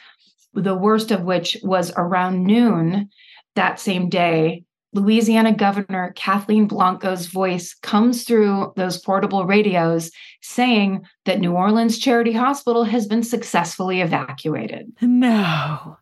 The 0.55 0.75
worst 0.77 1.11
of 1.11 1.23
which 1.25 1.59
was 1.63 1.93
around 1.97 2.45
noon 2.45 3.11
that 3.57 3.81
same 3.81 4.09
day. 4.09 4.63
Louisiana 4.97 5.53
Governor 5.53 6.13
Kathleen 6.17 6.67
Blanco's 6.67 7.27
voice 7.27 7.75
comes 7.75 8.25
through 8.25 8.73
those 8.77 8.99
portable 8.99 9.45
radios 9.45 10.11
saying 10.41 11.07
that 11.27 11.39
New 11.39 11.53
Orleans 11.53 11.99
Charity 11.99 12.33
Hospital 12.33 12.85
has 12.85 13.07
been 13.07 13.23
successfully 13.23 14.01
evacuated. 14.01 14.91
No. 15.03 15.99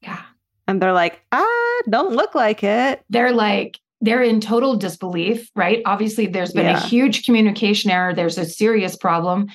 Yeah. 0.00 0.22
And 0.66 0.80
they're 0.80 0.92
like, 0.92 1.20
ah, 1.32 1.82
don't 1.88 2.14
look 2.14 2.34
like 2.34 2.64
it. 2.64 3.04
They're 3.10 3.32
like, 3.32 3.78
they're 4.00 4.22
in 4.22 4.40
total 4.40 4.76
disbelief, 4.76 5.50
right? 5.54 5.80
Obviously, 5.86 6.26
there's 6.26 6.52
been 6.52 6.66
a 6.66 6.80
huge 6.80 7.24
communication 7.24 7.90
error. 7.90 8.14
There's 8.14 8.36
a 8.36 8.44
serious 8.44 8.96
problem. 8.96 9.48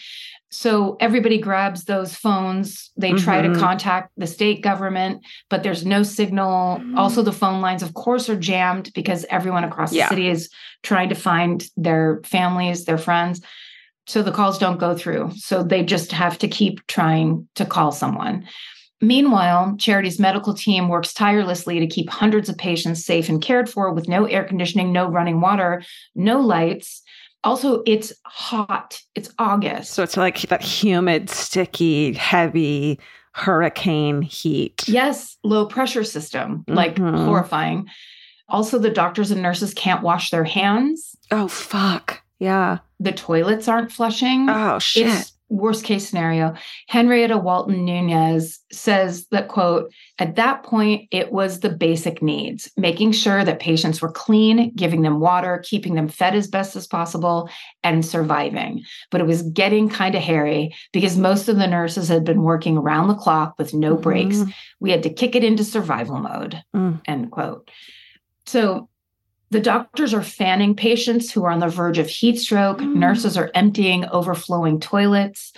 So 0.52 0.98
everybody 1.00 1.38
grabs 1.38 1.84
those 1.86 2.16
phones. 2.16 2.90
They 2.98 3.14
try 3.14 3.42
to 3.42 3.50
Mhm. 3.50 3.60
contact 3.60 4.12
the 4.18 4.26
state 4.26 4.62
government, 4.62 5.24
but 5.50 5.62
there's 5.62 5.86
no 5.86 6.02
signal. 6.02 6.82
Also, 6.98 7.22
the 7.22 7.32
phone 7.32 7.62
lines, 7.62 7.84
of 7.84 7.94
course, 7.94 8.30
are 8.30 8.36
jammed 8.36 8.92
because 8.96 9.26
everyone 9.30 9.64
across 9.64 9.94
Yeah. 9.94 10.06
the 10.06 10.10
city 10.16 10.28
is 10.30 10.50
trying 10.82 11.10
to 11.10 11.16
find 11.16 11.66
their 11.78 12.22
families, 12.26 12.86
their 12.86 12.98
friends. 12.98 13.42
So 14.08 14.24
the 14.24 14.32
calls 14.32 14.58
don't 14.58 14.80
go 14.80 14.96
through. 14.96 15.32
So 15.36 15.62
they 15.62 15.84
just 15.84 16.12
have 16.14 16.40
to 16.40 16.48
keep 16.48 16.86
trying 16.88 17.48
to 17.54 17.64
call 17.66 17.92
someone. 17.92 18.46
Meanwhile, 19.02 19.76
Charity's 19.78 20.20
medical 20.20 20.54
team 20.56 20.90
works 20.90 21.14
tirelessly 21.14 21.80
to 21.80 21.88
keep 21.88 22.10
hundreds 22.10 22.50
of 22.50 22.58
patients 22.58 23.06
safe 23.06 23.30
and 23.30 23.40
cared 23.42 23.70
for 23.70 23.94
with 23.94 24.10
no 24.10 24.26
air 24.26 24.44
conditioning, 24.44 24.92
no 24.92 25.08
running 25.08 25.42
water, 25.42 25.84
no 26.16 26.40
lights. 26.42 27.04
Also, 27.44 27.84
it's 27.86 28.12
hot. 28.26 29.02
It's 29.16 29.30
August. 29.40 29.94
So 29.94 30.04
it's 30.04 30.18
like 30.18 30.42
that 30.50 30.62
humid, 30.62 31.30
sticky, 31.30 32.14
heavy 32.14 33.00
hurricane 33.34 34.22
heat. 34.22 34.84
yes, 34.88 35.38
low 35.44 35.66
pressure 35.66 36.04
system, 36.04 36.66
like 36.68 36.96
Mhm. 36.96 37.26
horrifying. 37.26 37.88
Also, 38.50 38.78
the 38.80 38.90
doctors 38.90 39.32
and 39.32 39.42
nurses 39.42 39.74
can't 39.74 40.02
wash 40.04 40.32
their 40.32 40.44
hands. 40.44 41.16
Oh, 41.32 41.48
fuck. 41.48 42.22
Yeah. 42.40 42.80
The 43.00 43.12
toilets 43.12 43.68
aren't 43.68 43.92
flushing. 43.92 44.50
Oh, 44.50 44.80
shit. 44.80 45.08
It's 45.08 45.34
worst 45.50 45.84
case 45.84 46.08
scenario. 46.08 46.54
Henrietta 46.88 47.38
Walton 47.38 47.86
Nunez 47.86 48.60
says 48.72 49.28
that 49.32 49.48
quote, 49.48 49.92
at 50.20 50.36
that 50.36 50.64
point, 50.64 51.08
it 51.12 51.32
was 51.32 51.60
the 51.60 51.70
basic 51.70 52.22
needs, 52.22 52.72
making 52.78 53.12
sure 53.12 53.44
that 53.44 53.60
patients 53.60 54.02
were 54.02 54.12
clean, 54.12 54.72
giving 54.76 55.02
them 55.02 55.20
water, 55.20 55.64
keeping 55.66 55.96
them 55.96 56.08
fed 56.08 56.36
as 56.36 56.48
best 56.48 56.76
as 56.76 56.88
possible, 56.88 57.50
and 57.84 58.06
surviving. 58.06 58.84
But 59.12 59.22
it 59.22 59.28
was 59.28 59.42
getting 59.42 59.90
kind 59.90 60.16
of 60.16 60.22
hairy 60.22 60.74
because 60.94 61.18
most 61.18 61.50
of 61.50 61.58
the 61.58 61.68
nurses 61.68 62.08
had 62.08 62.24
been 62.24 62.44
working 62.44 62.78
around 62.78 63.08
the 63.08 63.16
clock 63.16 63.56
with 63.58 63.74
no 63.74 63.96
breaks. 63.96 64.38
Mhm. 64.38 64.54
We 64.80 64.92
had 64.92 65.04
to 65.04 65.10
kick 65.10 65.36
it 65.36 65.44
into 65.44 65.64
survival 65.64 66.20
mode. 66.20 66.62
Mm. 66.76 67.02
End 67.06 67.32
quote. 67.32 67.70
So 68.46 68.90
the 69.52 69.60
doctors 69.60 70.14
are 70.14 70.24
fanning 70.24 70.76
patients 70.76 71.32
who 71.32 71.44
are 71.44 71.52
on 71.52 71.60
the 71.60 71.68
verge 71.68 71.98
of 71.98 72.08
heat 72.08 72.38
stroke. 72.38 72.80
Mm. 72.80 72.96
Nurses 72.96 73.38
are 73.38 73.52
emptying 73.54 74.06
overflowing 74.10 74.80
toilets. 74.80 75.52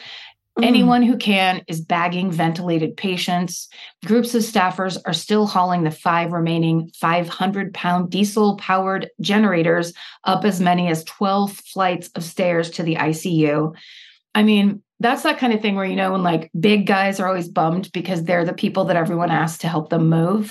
Mm. 0.58 0.66
Anyone 0.66 1.04
who 1.04 1.18
can 1.18 1.62
is 1.68 1.82
bagging 1.82 2.32
ventilated 2.32 2.96
patients. 2.96 3.68
Groups 4.06 4.34
of 4.34 4.44
staffers 4.44 4.98
are 5.06 5.14
still 5.14 5.46
hauling 5.46 5.84
the 5.84 5.92
five 5.92 6.32
remaining 6.32 6.90
500 7.00 7.74
pound 7.74 8.10
diesel 8.10 8.58
powered 8.58 9.10
generators 9.20 9.94
up 10.24 10.46
as 10.46 10.62
many 10.62 10.88
as 10.88 11.04
12 11.04 11.52
flights 11.52 12.10
of 12.16 12.24
stairs 12.24 12.70
to 12.72 12.84
the 12.84 12.96
ICU. 12.96 13.76
I 14.34 14.44
mean, 14.44 14.84
that's 15.02 15.24
that 15.24 15.38
kind 15.38 15.54
of 15.54 15.62
thing 15.62 15.76
where 15.76 15.86
you 15.86 15.96
know 15.96 16.12
when 16.12 16.24
like 16.24 16.50
big 16.60 16.88
guys 16.88 17.20
are 17.20 17.28
always 17.28 17.50
bummed 17.50 17.92
because 17.92 18.24
they're 18.24 18.46
the 18.46 18.54
people 18.54 18.86
that 18.86 18.96
everyone 18.96 19.32
asks 19.32 19.58
to 19.60 19.68
help 19.68 19.90
them 19.90 20.10
move 20.10 20.50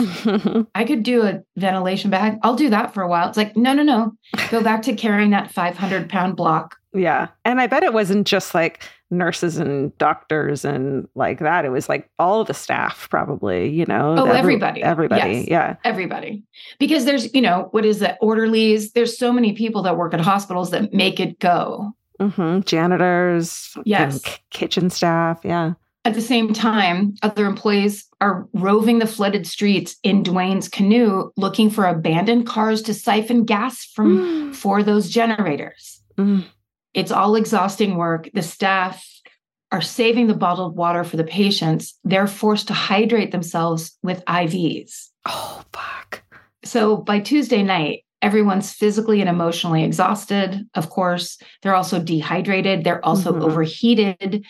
i 0.75 0.85
could 0.85 1.03
do 1.03 1.23
a 1.23 1.41
ventilation 1.57 2.11
bag 2.11 2.39
i'll 2.43 2.57
do 2.57 2.71
that 2.71 2.93
for 2.93 3.03
a 3.03 3.09
while 3.09 3.29
it's 3.29 3.37
like 3.37 3.57
no 3.57 3.73
no 3.73 3.83
no 3.83 4.13
go 4.51 4.63
back 4.71 4.83
to 4.83 4.95
carrying 4.95 5.31
that 5.31 5.51
500 5.51 6.09
pound 6.09 6.37
block 6.37 6.77
yeah. 6.93 7.29
And 7.45 7.61
I 7.61 7.67
bet 7.67 7.83
it 7.85 7.93
wasn't 7.93 8.27
just 8.27 8.55
like 8.55 8.83
nurses 9.13 9.59
and 9.59 9.97
doctors 9.99 10.65
and 10.65 11.07
like 11.15 11.39
that. 11.39 11.65
It 11.65 11.71
was 11.71 11.89
like 11.89 12.09
all 12.19 12.45
the 12.45 12.55
staff, 12.55 13.09
probably, 13.11 13.69
you 13.69 13.85
know. 13.87 14.17
Oh, 14.19 14.25
every- 14.25 14.39
everybody. 14.39 14.83
Everybody. 14.83 15.39
Yes. 15.39 15.49
Yeah. 15.49 15.77
everybody 15.85 16.43
because 16.79 17.05
there's 17.05 17.33
you 17.35 17.41
know 17.41 17.69
what 17.71 17.85
is 17.85 18.01
that 18.01 18.19
orderlies 18.21 18.93
there's 18.93 19.17
so 19.17 19.33
many 19.33 19.53
people 19.53 19.83
that 19.83 19.97
work 19.97 20.15
at 20.15 20.21
hospitals 20.21 20.71
that 20.71 20.93
make 20.93 21.21
it 21.21 21.39
go 21.39 21.95
hmm 22.21 22.61
Janitors. 22.61 23.77
Yes. 23.85 24.23
k- 24.23 24.39
kitchen 24.51 24.91
staff. 24.91 25.41
Yeah. 25.45 25.73
At 26.05 26.15
the 26.15 26.21
same 26.23 26.53
time, 26.55 27.15
other 27.23 27.45
employees 27.45 28.07
are 28.21 28.49
roving 28.55 28.99
the 29.01 29.07
flooded 29.07 29.47
streets 29.47 29.97
in 30.03 30.23
Dwayne's 30.23 30.69
canoe 30.69 31.31
looking 31.37 31.69
for 31.69 31.85
abandoned 31.85 32.47
cars 32.47 32.81
to 32.83 32.95
siphon 32.95 33.45
gas 33.45 33.85
from 33.85 34.53
for 34.55 34.83
those 34.83 35.11
generators. 35.11 36.01
Mm. 36.17 36.45
It's 36.95 37.13
all 37.13 37.37
exhausting 37.37 37.97
work. 37.97 38.29
The 38.33 38.43
staff 38.43 39.05
are 39.73 39.83
saving 39.83 40.27
the 40.27 40.35
bottled 40.35 40.75
water 40.77 41.05
for 41.05 41.17
the 41.17 41.25
patients. 41.25 41.97
They're 42.03 42.27
forced 42.27 42.69
to 42.69 42.75
hydrate 42.75 43.31
themselves 43.31 43.97
with 44.03 44.25
IVs. 44.25 45.09
Oh, 45.27 45.63
fuck. 45.73 46.23
So 46.65 46.97
by 46.97 47.21
Tuesday 47.21 47.63
night, 47.63 48.05
everyone's 48.23 48.73
physically 48.73 49.21
and 49.21 49.31
emotionally 49.31 49.85
exhausted. 49.85 50.67
Of 50.75 50.91
course, 50.91 51.39
they're 51.63 51.75
also 51.75 52.01
dehydrated, 52.03 52.85
they're 52.85 53.05
also 53.05 53.33
Mhm. 53.33 53.43
overheated. 53.43 54.45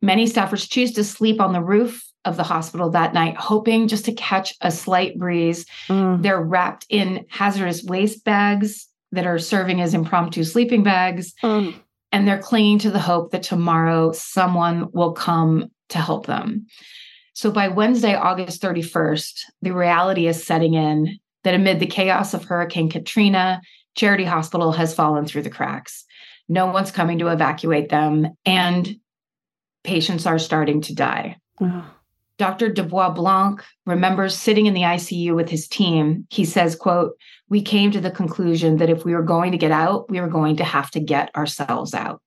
Many 0.00 0.26
staffers 0.26 0.68
choose 0.68 0.92
to 0.92 1.04
sleep 1.04 1.40
on 1.40 1.52
the 1.52 1.62
roof 1.62 2.02
of 2.24 2.36
the 2.36 2.42
hospital 2.44 2.90
that 2.90 3.14
night, 3.14 3.36
hoping 3.36 3.88
just 3.88 4.04
to 4.06 4.12
catch 4.12 4.54
a 4.60 4.70
slight 4.70 5.18
breeze. 5.18 5.66
Mm. 5.88 6.22
They're 6.22 6.40
wrapped 6.40 6.86
in 6.88 7.24
hazardous 7.28 7.82
waste 7.84 8.24
bags 8.24 8.88
that 9.10 9.26
are 9.26 9.38
serving 9.38 9.80
as 9.80 9.92
impromptu 9.92 10.44
sleeping 10.44 10.82
bags, 10.82 11.34
Mm. 11.42 11.74
and 12.12 12.26
they're 12.26 12.38
clinging 12.38 12.78
to 12.80 12.90
the 12.90 12.98
hope 13.00 13.32
that 13.32 13.42
tomorrow 13.42 14.12
someone 14.12 14.88
will 14.92 15.12
come 15.12 15.70
to 15.90 15.98
help 15.98 16.26
them. 16.26 16.66
So 17.34 17.50
by 17.50 17.68
Wednesday, 17.68 18.14
August 18.14 18.60
31st, 18.62 19.50
the 19.60 19.72
reality 19.72 20.26
is 20.26 20.44
setting 20.44 20.74
in 20.74 21.18
that 21.44 21.54
amid 21.54 21.80
the 21.80 21.86
chaos 21.86 22.34
of 22.34 22.44
Hurricane 22.44 22.90
Katrina, 22.90 23.60
Charity 23.94 24.24
Hospital 24.24 24.72
has 24.72 24.94
fallen 24.94 25.26
through 25.26 25.42
the 25.42 25.50
cracks. 25.50 26.04
No 26.48 26.66
one's 26.66 26.90
coming 26.90 27.18
to 27.18 27.28
evacuate 27.28 27.88
them, 27.88 28.28
and 28.44 28.96
patients 29.84 30.26
are 30.26 30.38
starting 30.38 30.80
to 30.82 30.94
die. 30.94 31.36
Oh. 31.60 31.84
Dr. 32.38 32.70
deBoisblanc 32.70 33.60
remembers 33.86 34.34
sitting 34.36 34.66
in 34.66 34.74
the 34.74 34.80
ICU 34.80 35.34
with 35.36 35.48
his 35.48 35.68
team. 35.68 36.26
He 36.30 36.44
says, 36.44 36.74
quote, 36.74 37.12
we 37.48 37.62
came 37.62 37.90
to 37.92 38.00
the 38.00 38.10
conclusion 38.10 38.78
that 38.78 38.90
if 38.90 39.04
we 39.04 39.14
were 39.14 39.22
going 39.22 39.52
to 39.52 39.58
get 39.58 39.70
out, 39.70 40.10
we 40.10 40.20
were 40.20 40.28
going 40.28 40.56
to 40.56 40.64
have 40.64 40.90
to 40.92 41.00
get 41.00 41.34
ourselves 41.36 41.94
out. 41.94 42.20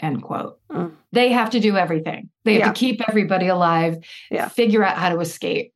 End 0.00 0.22
quote. 0.22 0.58
Mm. 0.70 0.92
They 1.12 1.32
have 1.32 1.50
to 1.50 1.60
do 1.60 1.76
everything. 1.76 2.28
They 2.44 2.54
have 2.54 2.60
Yeah. 2.60 2.72
to 2.72 2.78
keep 2.78 3.00
everybody 3.08 3.48
alive, 3.48 3.96
Yeah. 4.30 4.48
figure 4.48 4.84
out 4.84 4.98
how 4.98 5.08
to 5.08 5.20
escape. 5.20 5.72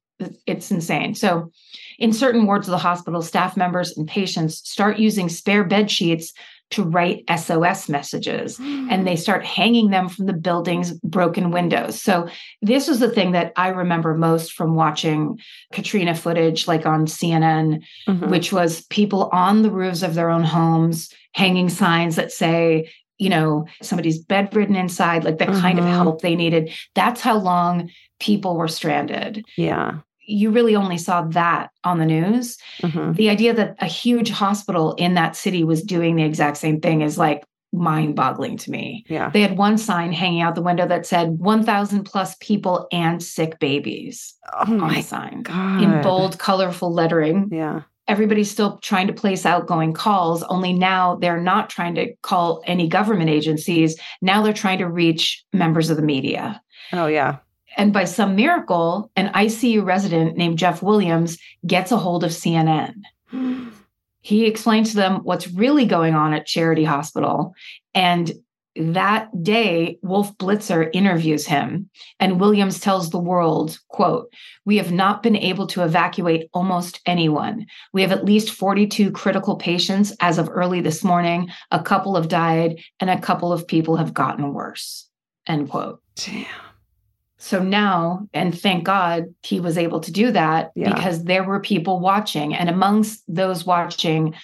It's 0.47 0.71
insane. 0.71 1.15
So, 1.15 1.51
in 1.99 2.13
certain 2.13 2.47
wards 2.47 2.67
of 2.67 2.73
the 2.73 2.79
hospital, 2.79 3.21
staff 3.23 3.57
members 3.57 3.97
and 3.97 4.09
patients 4.09 4.57
start 4.69 4.99
using 4.99 5.29
spare 5.29 5.65
bed 5.65 5.91
sheets 5.91 6.33
to 6.71 6.83
write 6.85 7.25
SOS 7.37 7.89
messages 7.89 8.59
and 8.61 9.05
they 9.07 9.17
start 9.27 9.45
hanging 9.45 9.91
them 9.91 10.09
from 10.09 10.27
the 10.27 10.33
building's 10.33 10.93
broken 11.01 11.51
windows. 11.51 12.01
So, 12.01 12.29
this 12.63 12.87
was 12.89 13.01
the 13.01 13.11
thing 13.11 13.33
that 13.33 13.53
I 13.57 13.69
remember 13.69 14.15
most 14.15 14.53
from 14.53 14.75
watching 14.75 15.39
Katrina 15.73 16.15
footage, 16.15 16.67
like 16.69 16.87
on 16.87 17.07
CNN, 17.07 17.83
Mhm. 18.09 18.29
which 18.31 18.53
was 18.53 18.83
people 18.87 19.29
on 19.33 19.63
the 19.63 19.71
roofs 19.71 20.03
of 20.03 20.15
their 20.15 20.31
own 20.31 20.45
homes 20.45 21.11
hanging 21.35 21.69
signs 21.69 22.17
that 22.17 22.33
say, 22.33 22.91
you 23.19 23.29
know, 23.29 23.67
somebody's 23.83 24.19
bedridden 24.19 24.75
inside, 24.77 25.25
like 25.25 25.39
the 25.39 25.47
kind 25.47 25.79
of 25.79 25.85
Mhm. 25.85 25.91
help 25.91 26.23
they 26.23 26.35
needed. 26.37 26.71
That's 26.95 27.21
how 27.21 27.37
long 27.37 27.91
people 28.19 28.57
were 28.57 28.69
stranded. 28.69 29.45
Yeah. 29.57 29.99
You 30.31 30.51
really 30.51 30.77
only 30.77 30.99
saw 30.99 31.23
that 31.23 31.71
on 31.85 31.99
the 31.99 32.07
news. 32.07 32.57
Mhm. 32.83 33.17
The 33.17 33.31
idea 33.31 33.53
that 33.55 33.77
a 33.81 33.87
huge 33.87 34.31
hospital 34.31 34.95
in 34.95 35.15
that 35.15 35.37
city 35.37 35.65
was 35.65 35.83
doing 35.83 36.17
the 36.17 36.23
exact 36.25 36.57
same 36.59 36.81
thing 36.81 37.03
is 37.03 37.19
like 37.19 37.45
mind 37.73 38.17
boggling 38.17 38.57
to 38.59 38.71
me. 38.71 39.05
Yeah. 39.09 39.31
They 39.31 39.43
had 39.43 39.57
one 39.57 39.79
sign 39.79 40.13
hanging 40.13 40.41
out 40.41 40.55
the 40.57 40.63
window 40.63 40.87
that 40.89 41.07
said 41.07 41.39
1,000 41.39 42.05
plus 42.05 42.35
people 42.41 42.89
and 42.91 43.23
sick 43.23 43.59
babies 43.61 44.35
Oh 44.53 44.73
on 44.73 44.79
my 44.81 44.95
the 44.97 45.03
sign 45.03 45.43
God. 45.43 45.83
in 45.83 46.03
bold, 46.03 46.39
colorful 46.39 46.93
lettering 46.93 47.49
Yeah. 47.53 47.83
everybody's 48.09 48.51
still 48.51 48.79
trying 48.79 49.07
to 49.07 49.13
place 49.13 49.47
outgoing 49.47 49.93
calls 49.93 50.43
only 50.45 50.73
now 50.73 51.17
they're 51.21 51.41
not 51.41 51.71
trying 51.71 51.95
to 51.95 52.13
call 52.23 52.61
any 52.67 52.89
government 52.89 53.31
agencies 53.31 53.97
now 54.21 54.43
they're 54.43 54.53
trying 54.53 54.79
to 54.79 54.89
reach 54.89 55.45
members 55.53 55.91
of 55.91 55.97
the 55.97 56.03
media 56.03 56.61
Oh, 56.93 57.07
yeah. 57.07 57.37
And 57.77 57.93
by 57.93 58.05
some 58.05 58.37
miracle 58.37 59.11
an 59.17 59.29
icu 59.35 59.85
resident 59.85 60.37
named 60.37 60.59
jeff 60.59 60.83
williams 60.83 61.39
gets 61.67 61.93
a 61.93 61.97
hold 61.97 62.25
of 62.25 62.31
cnn 62.31 62.95
he 64.21 64.47
explains 64.47 64.91
to 64.91 64.97
them 64.97 65.21
what's 65.23 65.49
really 65.49 65.87
going 65.87 66.15
on 66.15 66.33
at 66.33 66.47
charity 66.47 66.85
hospital. 66.85 67.55
And 67.95 68.33
that 68.77 69.43
day 69.43 69.99
wolf 70.01 70.37
blitzer 70.39 70.89
interviews 70.93 71.45
him 71.45 71.91
and 72.21 72.39
williams 72.39 72.79
tells 72.79 73.11
the 73.11 73.19
world 73.19 73.77
quote 73.89 74.33
we 74.65 74.77
have 74.77 74.93
not 74.93 75.25
been 75.25 75.35
able 75.35 75.67
to 75.67 75.83
evacuate 75.83 76.49
almost 76.55 77.01
anyone. 77.05 77.67
We 77.93 78.03
have 78.03 78.13
at 78.13 78.25
least 78.25 78.53
42 78.53 79.11
critical 79.11 79.57
patients 79.57 80.15
as 80.21 80.39
of 80.39 80.49
early 80.49 80.81
this 80.81 81.03
morning. 81.03 81.51
A 81.73 81.83
couple 81.83 82.15
have 82.15 82.29
died 82.29 82.81
and 83.01 83.11
a 83.11 83.21
couple 83.21 83.53
of 83.53 83.67
people 83.67 83.97
have 83.97 84.15
gotten 84.15 84.55
worse. 84.55 85.09
End 85.49 85.69
quote. 85.69 86.01
Damn. 86.15 86.70
So 87.41 87.63
now, 87.63 88.29
and 88.35 88.57
thank 88.59 88.85
God 88.85 89.35
he 89.43 89.61
was 89.61 89.79
able 89.79 90.01
to 90.01 90.13
do 90.13 90.31
that 90.31 90.73
Yeah. 90.77 90.95
because 90.95 91.25
there 91.25 91.43
were 91.43 91.59
people 91.61 91.99
watching. 91.99 92.55
And 92.55 92.69
amongst 92.69 93.23
those 93.27 93.65
watching 93.65 94.35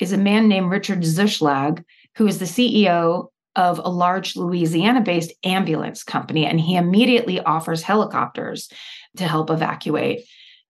is 0.00 0.12
a 0.12 0.18
man 0.18 0.48
named 0.48 0.68
Richard 0.70 1.02
Zuschlag, 1.02 1.84
who 2.16 2.26
is 2.26 2.40
the 2.40 2.46
CEO 2.46 3.28
of 3.54 3.78
a 3.78 3.88
large 3.88 4.34
Louisiana 4.36 5.00
based 5.00 5.32
ambulance 5.44 6.02
company. 6.02 6.44
And 6.44 6.60
he 6.60 6.74
immediately 6.76 7.40
offers 7.40 7.82
helicopters 7.82 8.68
to 9.16 9.28
help 9.28 9.48
evacuate. 9.50 10.24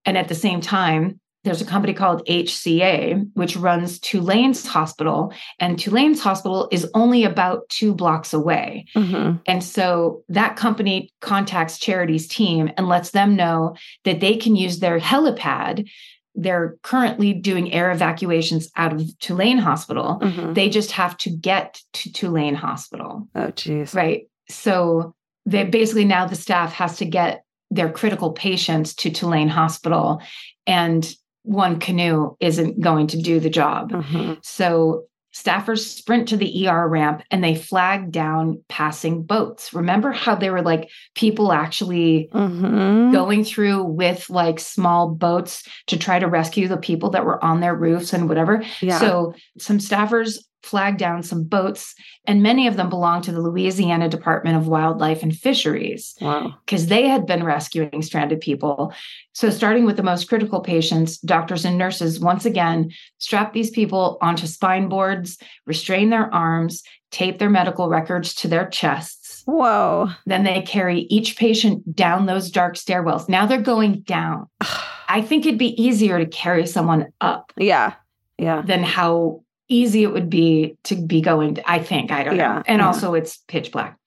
And 0.04 0.18
at 0.18 0.28
the 0.28 0.34
same 0.34 0.60
time, 0.60 1.18
there's 1.44 1.62
a 1.62 1.66
company 1.66 1.94
called 1.94 2.22
HCA, 2.26 3.26
which 3.34 3.56
runs 3.56 3.98
Tulane's 3.98 4.66
hospital. 4.66 5.32
And 5.58 5.78
Tulane's 5.78 6.20
hospital 6.20 6.68
is 6.70 6.88
only 6.94 7.24
about 7.24 7.68
two 7.70 7.94
blocks 7.94 8.34
away. 8.34 8.84
Mhm. 8.94 9.40
And 9.46 9.64
so 9.64 10.22
that 10.28 10.56
company 10.56 11.10
contacts 11.20 11.78
Charity's 11.78 12.28
team 12.28 12.70
and 12.76 12.88
lets 12.88 13.12
them 13.12 13.36
know 13.36 13.74
that 14.04 14.20
they 14.20 14.36
can 14.36 14.54
use 14.54 14.80
their 14.80 15.00
helipad. 15.00 15.88
They're 16.34 16.76
currently 16.82 17.32
doing 17.32 17.72
air 17.72 17.90
evacuations 17.90 18.70
out 18.76 18.92
of 18.92 19.18
Tulane 19.18 19.58
Hospital. 19.58 20.18
Mhm. 20.22 20.54
They 20.54 20.68
just 20.68 20.92
have 20.92 21.16
to 21.18 21.30
get 21.30 21.80
to 21.94 22.12
Tulane 22.12 22.54
Hospital, 22.54 23.28
Oh, 23.34 23.50
geez. 23.56 23.94
right? 23.94 24.26
So 24.48 25.14
they 25.46 25.64
basically 25.64 26.04
now 26.04 26.26
the 26.26 26.36
staff 26.36 26.74
has 26.74 26.98
to 26.98 27.04
get 27.06 27.44
their 27.70 27.90
critical 27.90 28.32
patients 28.32 28.94
to 28.96 29.10
Tulane 29.10 29.48
Hospital, 29.48 30.20
and 30.66 31.12
one 31.42 31.78
canoe 31.80 32.34
isn't 32.40 32.80
going 32.80 33.06
to 33.08 33.20
do 33.20 33.40
the 33.40 33.50
job. 33.50 33.90
Mhm. 33.92 34.38
So 34.42 35.04
staffers 35.32 35.86
sprint 35.86 36.26
to 36.28 36.36
the 36.36 36.66
ER 36.66 36.88
ramp 36.88 37.22
and 37.30 37.42
they 37.42 37.54
flag 37.54 38.10
down 38.10 38.60
passing 38.68 39.22
boats. 39.22 39.72
Remember 39.72 40.10
how 40.10 40.34
they 40.34 40.50
were 40.50 40.60
like 40.62 40.90
people 41.14 41.52
actually 41.52 42.28
Mhm. 42.34 43.12
going 43.12 43.44
through 43.44 43.84
with 43.84 44.28
like 44.28 44.58
small 44.58 45.08
boats 45.08 45.62
to 45.86 45.96
try 45.96 46.18
to 46.18 46.26
rescue 46.26 46.66
the 46.66 46.76
people 46.76 47.10
that 47.10 47.24
were 47.24 47.42
on 47.44 47.60
their 47.60 47.76
roofs 47.76 48.12
and 48.12 48.28
whatever. 48.28 48.64
Yeah. 48.80 48.98
So 48.98 49.32
some 49.56 49.78
staffers 49.78 50.38
flagged 50.62 50.98
down 50.98 51.22
some 51.22 51.44
boats 51.44 51.94
and 52.26 52.42
many 52.42 52.66
of 52.66 52.76
them 52.76 52.88
belong 52.88 53.22
to 53.22 53.32
the 53.32 53.40
Louisiana 53.40 54.08
Department 54.08 54.56
of 54.56 54.68
Wildlife 54.68 55.22
and 55.22 55.36
Fisheries 55.36 56.14
wow. 56.20 56.54
because 56.64 56.86
they 56.86 57.08
had 57.08 57.26
been 57.26 57.44
rescuing 57.44 58.02
stranded 58.02 58.40
people. 58.40 58.92
So, 59.32 59.50
starting 59.50 59.84
with 59.84 59.96
the 59.96 60.02
most 60.02 60.28
critical 60.28 60.60
patients, 60.60 61.18
doctors 61.18 61.64
and 61.64 61.78
nurses 61.78 62.20
once 62.20 62.44
again 62.44 62.90
strap 63.18 63.52
these 63.52 63.70
people 63.70 64.18
onto 64.20 64.46
spine 64.46 64.88
boards, 64.88 65.38
restrain 65.66 66.10
their 66.10 66.32
arms, 66.34 66.82
tape 67.10 67.38
their 67.38 67.50
medical 67.50 67.88
records 67.88 68.34
to 68.36 68.48
their 68.48 68.68
chests. 68.68 69.42
Whoa. 69.46 70.10
Then 70.26 70.44
they 70.44 70.62
carry 70.62 71.00
each 71.02 71.36
patient 71.36 71.96
down 71.96 72.26
those 72.26 72.50
dark 72.50 72.74
stairwells. 72.74 73.28
Now 73.28 73.46
they're 73.46 73.60
going 73.60 74.00
down. 74.02 74.46
I 75.08 75.22
think 75.22 75.44
it'd 75.44 75.58
be 75.58 75.80
easier 75.82 76.18
to 76.18 76.26
carry 76.26 76.66
someone 76.66 77.12
up 77.20 77.52
Yeah. 77.56 77.94
Yeah. 78.38 78.62
than 78.62 78.82
how 78.84 79.42
easy 79.70 80.02
it 80.02 80.12
would 80.12 80.28
be 80.28 80.76
to 80.84 80.96
be 80.96 81.20
going. 81.22 81.58
I 81.66 81.78
think, 81.78 82.10
I 82.10 82.24
don't 82.24 82.36
Yeah, 82.36 82.56
know. 82.56 82.62
And 82.66 82.80
yeah. 82.80 82.86
also, 82.86 83.14
it's 83.14 83.38
pitch 83.48 83.72
black. 83.72 83.98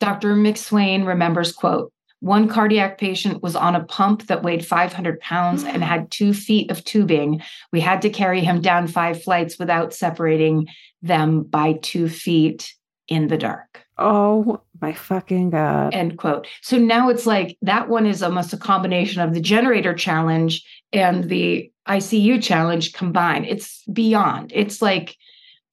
Dr. 0.00 0.34
McSwain 0.34 1.06
remembers, 1.06 1.52
quote, 1.52 1.92
one 2.20 2.48
cardiac 2.48 2.98
patient 2.98 3.42
was 3.42 3.56
on 3.56 3.74
a 3.74 3.84
pump 3.84 4.28
that 4.28 4.44
weighed 4.44 4.64
500 4.64 5.20
pounds 5.20 5.64
and 5.64 5.82
had 5.84 6.10
two 6.10 6.32
feet 6.32 6.70
of 6.70 6.84
tubing. 6.84 7.42
We 7.72 7.80
had 7.80 8.00
to 8.02 8.10
carry 8.10 8.40
him 8.40 8.60
down 8.60 8.86
five 8.86 9.22
flights 9.22 9.58
without 9.58 9.92
separating 9.92 10.68
them 11.02 11.42
by 11.42 11.74
two 11.82 12.08
feet 12.08 12.74
in 13.08 13.26
the 13.26 13.36
dark. 13.36 13.84
Oh 13.98 14.60
my 14.80 14.92
fucking 14.92 15.50
God. 15.50 15.94
End 15.94 16.16
quote. 16.16 16.46
So 16.62 16.78
now 16.78 17.08
it's 17.08 17.26
like 17.26 17.58
that 17.62 17.88
one 17.88 18.06
is 18.06 18.22
almost 18.22 18.52
a 18.52 18.56
combination 18.56 19.20
of 19.20 19.34
the 19.34 19.40
generator 19.40 19.94
challenge 19.94 20.64
and 20.92 21.24
the 21.24 21.70
ICU 21.88 22.42
challenge 22.42 22.92
combined. 22.92 23.46
It's 23.46 23.82
beyond. 23.92 24.52
It's 24.54 24.80
like 24.82 25.16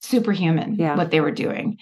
superhuman 0.00 0.76
Yeah. 0.76 0.96
what 0.96 1.10
they 1.10 1.20
were 1.20 1.30
doing. 1.30 1.78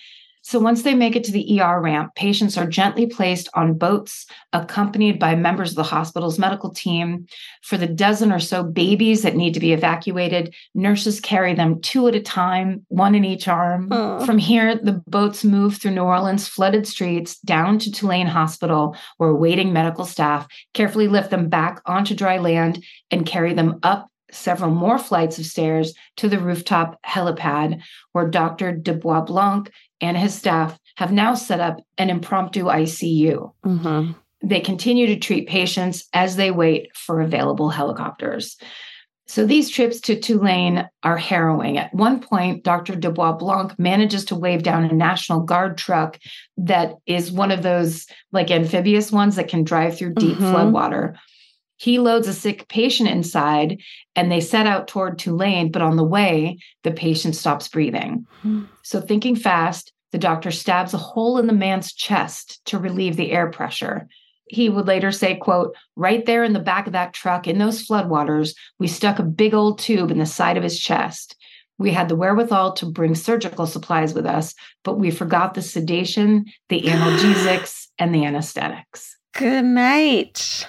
So 0.49 0.59
once 0.59 0.81
they 0.81 0.95
make 0.95 1.15
it 1.15 1.25
to 1.25 1.31
the 1.31 1.61
ER 1.61 1.79
ramp, 1.79 2.15
patients 2.15 2.57
are 2.57 2.67
gently 2.67 3.05
placed 3.05 3.51
on 3.53 3.77
boats 3.77 4.25
accompanied 4.55 5.19
by 5.19 5.35
members 5.35 5.73
of 5.73 5.77
the 5.77 5.83
hospital's 5.83 6.39
medical 6.39 6.71
team. 6.71 7.27
For 7.61 7.77
the 7.77 7.87
dozen 7.87 8.33
or 8.33 8.39
so 8.39 8.65
babies 8.65 9.21
that 9.21 9.37
need 9.37 9.53
to 9.53 9.61
be 9.61 9.75
evacuated, 9.75 10.55
nurses 10.75 11.21
carry 11.21 11.53
them 11.53 11.83
two 11.83 12.09
at 12.09 12.15
a 12.15 12.21
time, 12.21 12.87
one 12.89 13.15
in 13.15 13.27
each 13.27 13.47
arm. 13.47 13.89
Oh. 13.91 14.25
From 14.25 14.39
here, 14.39 14.75
the 14.75 15.03
boats 15.07 15.45
move 15.45 15.77
through 15.77 15.91
New 15.91 16.01
Orleans' 16.01 16.49
flooded 16.49 16.87
streets 16.87 17.39
down 17.41 17.79
to 17.81 17.93
Tulane 17.93 18.27
Hospital, 18.27 18.97
where 19.19 19.35
waiting 19.35 19.75
medical 19.75 20.07
staff 20.07 20.49
carefully 20.73 21.09
lift 21.09 21.29
them 21.29 21.51
back 21.51 21.83
onto 21.85 22.15
dry 22.15 22.39
land 22.39 22.83
and 23.11 23.27
carry 23.27 23.53
them 23.53 23.81
up 23.83 24.09
several 24.31 24.71
more 24.71 24.99
flights 24.99 25.39
of 25.39 25.47
stairs 25.47 25.95
to 26.17 26.29
the 26.29 26.39
rooftop 26.39 27.01
helipad, 27.07 27.81
where 28.13 28.29
Dr. 28.29 28.73
deBoisblanc 28.73 29.69
and 30.01 30.17
his 30.17 30.35
staff 30.35 30.79
have 30.97 31.13
now 31.13 31.35
set 31.35 31.61
up 31.61 31.79
an 31.97 32.11
impromptu 32.11 32.65
ICU. 32.69 33.53
Mhm. 33.65 34.15
They 34.43 34.61
continue 34.61 35.07
to 35.09 35.17
treat 35.17 35.49
patients 35.49 36.09
as 36.13 36.37
they 36.37 36.51
wait 36.51 36.97
for 36.97 37.21
available 37.21 37.71
helicopters. 37.71 38.57
So 39.27 39.45
these 39.45 39.69
trips 39.69 40.01
to 40.03 40.19
Tulane 40.19 40.89
are 41.03 41.19
harrowing. 41.19 41.77
At 41.77 41.93
one 41.93 42.21
point, 42.21 42.65
Dr. 42.65 42.95
deBoisblanc 42.95 43.79
manages 43.79 44.25
to 44.27 44.35
wave 44.35 44.63
down 44.63 44.85
a 44.85 44.93
National 44.95 45.41
Guard 45.41 45.77
truck 45.77 46.19
that 46.57 46.95
is 47.05 47.31
one 47.31 47.51
of 47.51 47.63
those 47.63 48.07
like 48.33 48.51
amphibious 48.51 49.13
ones 49.13 49.37
that 49.37 49.49
can 49.49 49.65
drive 49.65 49.99
through 49.99 50.15
deep 50.15 50.39
Mhm. 50.39 50.53
floodwater. 50.53 51.15
He 51.79 51.99
loads 51.99 52.29
a 52.29 52.35
sick 52.35 52.69
patient 52.69 53.09
inside 53.09 53.81
and 54.15 54.31
they 54.31 54.41
set 54.41 54.67
out 54.67 54.89
toward 54.89 55.19
Tulane, 55.19 55.71
but 55.71 55.83
on 55.83 55.97
the 55.97 56.05
way, 56.05 56.59
the 56.83 56.91
patient 56.91 57.37
stops 57.37 57.69
breathing. 57.69 58.27
Hmm. 58.43 58.65
So, 58.83 59.01
thinking 59.01 59.37
fast, 59.37 59.93
the 60.13 60.19
doctor 60.19 60.51
stabs 60.51 60.93
a 60.93 60.99
hole 60.99 61.39
in 61.39 61.47
the 61.47 61.53
man's 61.53 61.93
chest 61.93 62.65
to 62.67 62.79
relieve 62.79 63.17
the 63.17 63.31
air 63.31 63.51
pressure. 63.51 64.09
He 64.49 64.69
would 64.69 64.87
later 64.87 65.13
say, 65.13 65.37
quote, 65.37 65.77
right 65.95 66.25
there 66.25 66.43
in 66.43 66.53
the 66.53 66.59
back 66.59 66.87
of 66.87 66.95
that 66.95 67.13
truck 67.13 67.47
in 67.47 67.59
those 67.59 67.87
floodwaters, 67.87 68.55
we 68.79 68.89
stuck 68.89 69.19
a 69.19 69.23
big 69.23 69.55
old 69.55 69.79
tube 69.79 70.11
in 70.11 70.19
the 70.19 70.27
side 70.27 70.57
of 70.57 70.63
his 70.63 70.81
chest. 70.81 71.37
We 71.77 71.93
had 71.93 72.09
the 72.09 72.17
wherewithal 72.17 72.73
to 72.73 72.87
bring 72.87 73.15
surgical 73.15 73.67
supplies 73.67 74.15
with 74.15 74.27
us, 74.27 74.55
but 74.83 74.99
we 74.99 75.11
forgot 75.11 75.55
the 75.55 75.63
sedation, 75.63 76.47
the 76.71 76.83
analgesics, 76.83 77.87
and 77.99 78.15
the 78.15 78.25
anesthetics 78.25 79.17
Good 79.35 79.65
night. 79.65 80.67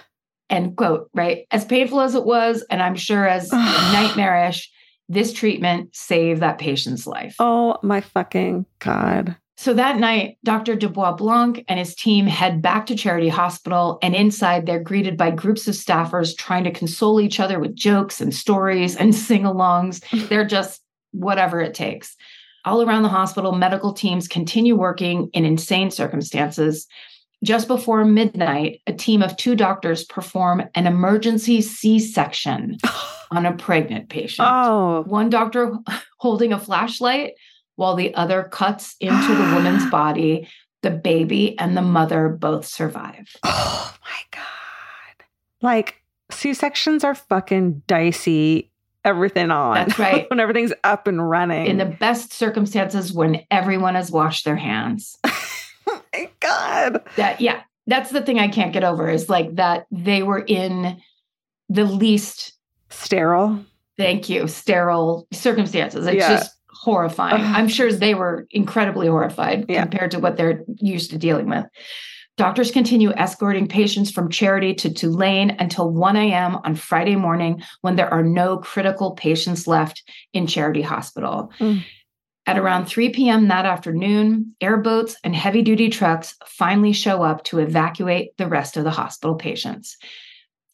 End 0.50 0.76
quote 0.76 1.10
right? 1.14 1.46
As 1.52 1.66
painful 1.66 2.02
as 2.02 2.16
it 2.16 2.26
was 2.26 2.64
and 2.70 2.82
i'm 2.82 2.96
sure 2.96 3.28
as 3.28 3.52
nightmarish 3.94 4.70
this 5.08 5.34
treatment 5.34 5.96
saved 5.96 6.42
that 6.42 6.60
patient's 6.60 7.08
life. 7.08 7.36
Oh 7.40 7.78
my 7.82 8.02
fucking 8.02 8.66
God. 8.80 9.36
so 9.58 9.74
that 9.74 9.98
night 9.98 10.38
dr 10.44 10.76
deBoisblanc 10.78 11.66
and 11.68 11.80
his 11.80 11.96
team 11.96 12.26
head 12.28 12.62
back 12.62 12.86
to 12.86 12.96
charity 12.96 13.30
hospital 13.30 13.98
and 14.02 14.16
inside 14.16 14.66
they're 14.66 14.84
greeted 14.84 15.18
by 15.18 15.32
groups 15.32 15.68
of 15.68 15.76
staffers 15.76 16.38
trying 16.38 16.64
to 16.64 16.72
console 16.72 17.20
each 17.20 17.40
other 17.40 17.60
with 17.60 17.76
jokes 17.76 18.22
and 18.22 18.34
stories 18.34 18.96
and 18.96 19.14
sing-alongs. 19.28 20.04
They're 20.30 20.46
just 20.46 20.82
whatever 21.12 21.60
it 21.60 21.74
takes. 21.74 22.16
All 22.66 22.82
around 22.84 23.04
the 23.04 23.10
hospital 23.10 23.54
medical 23.54 23.94
teams 23.94 24.28
continue 24.28 24.76
working 24.76 25.30
in 25.34 25.46
insane 25.46 25.90
circumstances 25.92 26.88
just 27.44 27.68
before 27.68 28.04
midnight, 28.06 28.82
a 28.88 28.94
team 28.94 29.22
of 29.22 29.36
two 29.38 29.56
doctors 29.56 30.04
perform 30.04 30.64
an 30.76 30.88
emergency 30.88 31.62
C 31.62 32.00
section 32.00 32.78
on 33.32 33.46
a 33.46 33.54
pregnant 33.54 34.10
patient. 34.10 34.48
Oh. 34.50 35.04
One 35.08 35.30
doctor 35.30 35.74
holding 36.18 36.52
a 36.52 36.60
flashlight 36.60 37.34
while 37.76 37.96
the 37.96 38.14
other 38.16 38.44
cuts 38.44 38.96
into 39.00 39.34
the 39.36 39.56
woman's 39.56 39.86
body. 39.92 40.48
The 40.82 40.92
baby 40.92 41.60
and 41.60 41.76
the 41.76 41.82
mother 41.82 42.30
both 42.30 42.66
survive. 42.66 43.28
Oh 43.44 43.96
my 44.02 44.40
God. 44.40 45.26
Like 45.62 46.02
C 46.32 46.54
sections 46.54 47.04
are 47.04 47.16
fucking 47.16 47.84
dicey. 47.86 48.72
Everything 49.06 49.52
on. 49.52 49.76
That's 49.76 50.00
right. 50.00 50.30
when 50.30 50.40
everything's 50.40 50.74
up 50.84 51.08
and 51.08 51.28
running. 51.30 51.68
In 51.68 51.78
the 51.78 51.86
best 51.86 52.34
circumstances 52.34 53.14
when 53.14 53.44
everyone 53.52 53.96
has 53.96 54.12
washed 54.12 54.46
their 54.46 54.56
hands. 54.56 55.18
God. 56.50 57.04
That, 57.18 57.42
yeah, 57.42 57.62
that's 57.88 58.12
the 58.12 58.22
thing 58.22 58.40
I 58.40 58.48
can't 58.48 58.74
get 58.74 58.84
over 58.84 59.10
is 59.10 59.30
like 59.30 59.56
that 59.56 59.86
they 59.92 60.24
were 60.24 60.40
in 60.40 61.02
the 61.70 61.86
least 61.86 62.54
Sterile. 62.90 63.64
thank 63.98 64.30
you 64.30 64.48
sterile 64.48 65.28
circumstances 65.32 66.08
it's 66.08 66.16
Yeah. 66.18 66.38
just 66.38 66.56
horrifying 66.70 67.42
Ugh. 67.44 67.56
i'm 67.56 67.68
sure 67.68 67.92
they 67.92 68.16
were 68.16 68.48
incredibly 68.50 69.08
horrified 69.08 69.66
Yeah. 69.70 69.82
compared 69.84 70.12
to 70.12 70.20
what 70.20 70.38
they're 70.38 70.64
used 70.78 71.12
to 71.12 71.18
dealing 71.20 71.48
with 71.50 71.66
doctors 72.38 72.72
continue 72.72 73.12
escorting 73.12 73.68
patients 73.68 74.10
from 74.10 74.30
charity 74.30 74.74
to 74.76 74.90
tulane 74.92 75.52
until 75.60 75.92
1 75.92 76.16
a.m 76.16 76.58
on 76.64 76.74
friday 76.76 77.16
morning 77.16 77.62
when 77.82 77.96
there 77.98 78.12
are 78.12 78.24
no 78.24 78.58
critical 78.58 79.12
patients 79.12 79.68
left 79.68 80.02
in 80.34 80.48
charity 80.48 80.82
hospital 80.82 81.52
Mm. 81.60 81.84
At 82.46 82.58
around 82.58 82.86
3 82.86 83.10
p.m. 83.10 83.48
that 83.50 83.66
afternoon, 83.66 84.56
airboats 84.62 85.18
and 85.24 85.36
heavy 85.36 85.62
duty 85.62 85.90
trucks 85.90 86.36
finally 86.46 86.94
show 86.94 87.22
up 87.22 87.44
to 87.44 87.60
evacuate 87.60 88.36
the 88.38 88.48
rest 88.48 88.78
of 88.78 88.84
the 88.84 88.92
hospital 88.92 89.36
patients. 89.36 89.98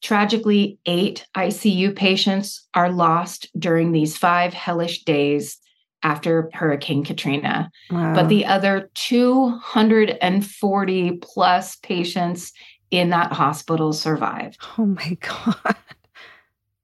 Tragically, 0.02 0.78
eight 0.86 1.26
ICU 1.36 1.96
patients 1.96 2.68
are 2.74 2.92
lost 2.92 3.48
during 3.58 3.92
these 3.92 4.18
five 4.18 4.54
hellish 4.54 5.04
days 5.04 5.58
after 6.04 6.50
Hurricane 6.54 7.04
Katrina. 7.04 7.72
Wow. 7.90 8.14
But 8.14 8.30
the 8.30 8.46
other 8.46 8.92
240 8.94 11.12
plus 11.22 11.76
patients 11.78 12.54
in 12.92 13.10
that 13.10 13.34
hospital 13.34 13.92
survived. 13.92 14.60
oh 14.78 14.86
my 14.86 15.18
God. 15.22 15.76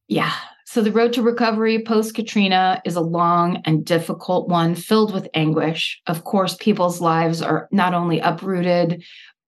Yeah. 0.07 0.33
So 0.71 0.81
the 0.81 0.93
road 0.93 1.11
to 1.13 1.21
recovery 1.21 1.83
post 1.83 2.15
Katrina 2.15 2.81
is 2.85 2.95
a 2.95 3.01
long 3.01 3.61
and 3.65 3.83
difficult 3.83 4.47
one 4.47 4.73
filled 4.73 5.13
with 5.13 5.27
anguish. 5.33 6.01
Of 6.07 6.23
course, 6.23 6.55
people's 6.55 7.01
lives 7.01 7.41
are 7.41 7.67
not 7.73 7.93
only 7.93 8.21
uprooted, 8.21 9.03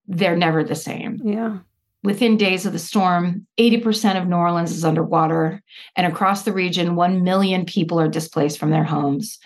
they're 0.06 0.36
never 0.36 0.62
the 0.62 0.74
same. 0.74 1.18
Yeah. 1.24 1.60
Within 2.02 2.36
days 2.36 2.66
of 2.66 2.74
the 2.74 2.78
storm, 2.78 3.46
80% 3.58 4.20
of 4.20 4.28
New 4.28 4.36
Orleans 4.36 4.72
is 4.72 4.84
underwater, 4.84 5.62
and 5.96 6.06
across 6.06 6.42
the 6.42 6.52
region, 6.52 6.94
1 6.94 7.24
million 7.24 7.64
people 7.64 7.98
are 7.98 8.06
displaced 8.06 8.58
from 8.58 8.68
their 8.68 8.84
homes. 8.84 9.38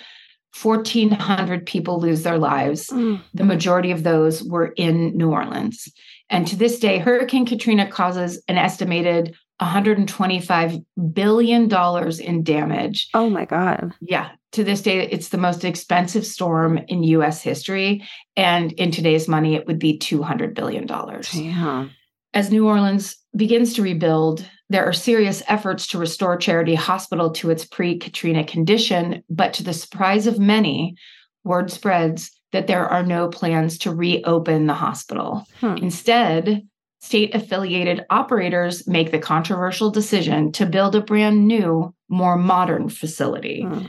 1,400 0.61 1.64
people 1.64 2.01
lose 2.01 2.24
their 2.24 2.39
lives. 2.39 2.89
Mm. 2.89 3.22
The 3.35 3.45
majority 3.45 3.93
of 3.93 4.03
those 4.03 4.43
were 4.43 4.72
in 4.76 5.16
New 5.16 5.31
Orleans. 5.31 5.87
And 6.29 6.45
to 6.49 6.57
this 6.57 6.81
day, 6.81 6.99
Hurricane 6.99 7.47
Katrina 7.47 7.89
causes 7.89 8.43
an 8.49 8.59
estimated 8.59 9.37
$125 9.61 10.85
billion 11.13 12.21
in 12.21 12.43
damage. 12.43 13.09
Oh 13.15 13.29
my 13.29 13.45
God. 13.45 13.93
Yeah, 14.01 14.31
to 14.53 14.65
this 14.65 14.83
day, 14.83 15.09
it's 15.09 15.29
the 15.29 15.39
most 15.39 15.65
expensive 15.65 16.25
storm 16.25 16.79
in 16.89 17.03
US 17.03 17.43
history. 17.43 18.05
And 18.37 18.73
in 18.73 18.91
today's 18.91 19.29
money, 19.29 19.55
it 19.55 19.67
would 19.67 19.79
be 19.79 19.99
$200 19.99 20.55
billion. 20.55 20.87
Damn. 20.87 21.91
As 22.35 22.51
New 22.51 22.67
Orleans 22.67 23.17
begins 23.35 23.75
to 23.75 23.83
rebuild, 23.83 24.45
there 24.69 24.85
are 24.85 24.93
serious 24.93 25.43
efforts 25.49 25.87
to 25.89 25.99
restore 25.99 26.37
Charity 26.37 26.75
Hospital 26.75 27.31
to 27.33 27.51
its 27.51 27.65
pre 27.65 27.99
Katrina 27.99 28.45
condition. 28.45 29.25
But 29.31 29.55
to 29.55 29.65
the 29.65 29.73
surprise 29.73 30.27
of 30.27 30.39
many, 30.39 30.97
word 31.45 31.71
spreads 31.71 32.31
that 32.53 32.67
there 32.67 32.87
are 32.87 33.03
no 33.03 33.29
plans 33.29 33.79
to 33.79 33.95
reopen 33.95 34.67
the 34.67 34.75
hospital. 34.75 35.47
Hmm. 35.61 35.77
Instead, 35.79 36.67
state 37.01 37.35
affiliated 37.35 38.05
operators 38.11 38.87
make 38.87 39.11
the 39.11 39.19
controversial 39.19 39.91
decision 39.91 40.53
to 40.53 40.67
build 40.67 40.95
a 40.95 41.01
brand 41.01 41.47
new, 41.47 41.95
more 42.09 42.37
modern 42.37 42.89
facility. 42.89 43.63
Hmm. 43.63 43.87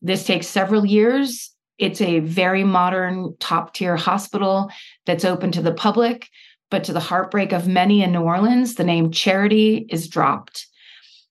This 0.00 0.24
takes 0.24 0.46
several 0.46 0.86
years. 0.86 1.54
It's 1.78 2.00
a 2.00 2.20
very 2.20 2.64
modern, 2.64 3.36
top 3.38 3.74
tier 3.74 3.96
hospital 3.96 4.70
that's 5.06 5.24
open 5.24 5.52
to 5.52 5.62
the 5.62 5.74
public. 5.74 6.28
But 6.70 6.84
to 6.84 6.92
the 6.92 7.00
heartbreak 7.00 7.52
of 7.52 7.66
many 7.66 8.02
in 8.02 8.12
New 8.12 8.22
Orleans, 8.22 8.74
the 8.74 8.84
name 8.84 9.10
Charity 9.10 9.86
is 9.88 10.08
dropped. 10.08 10.66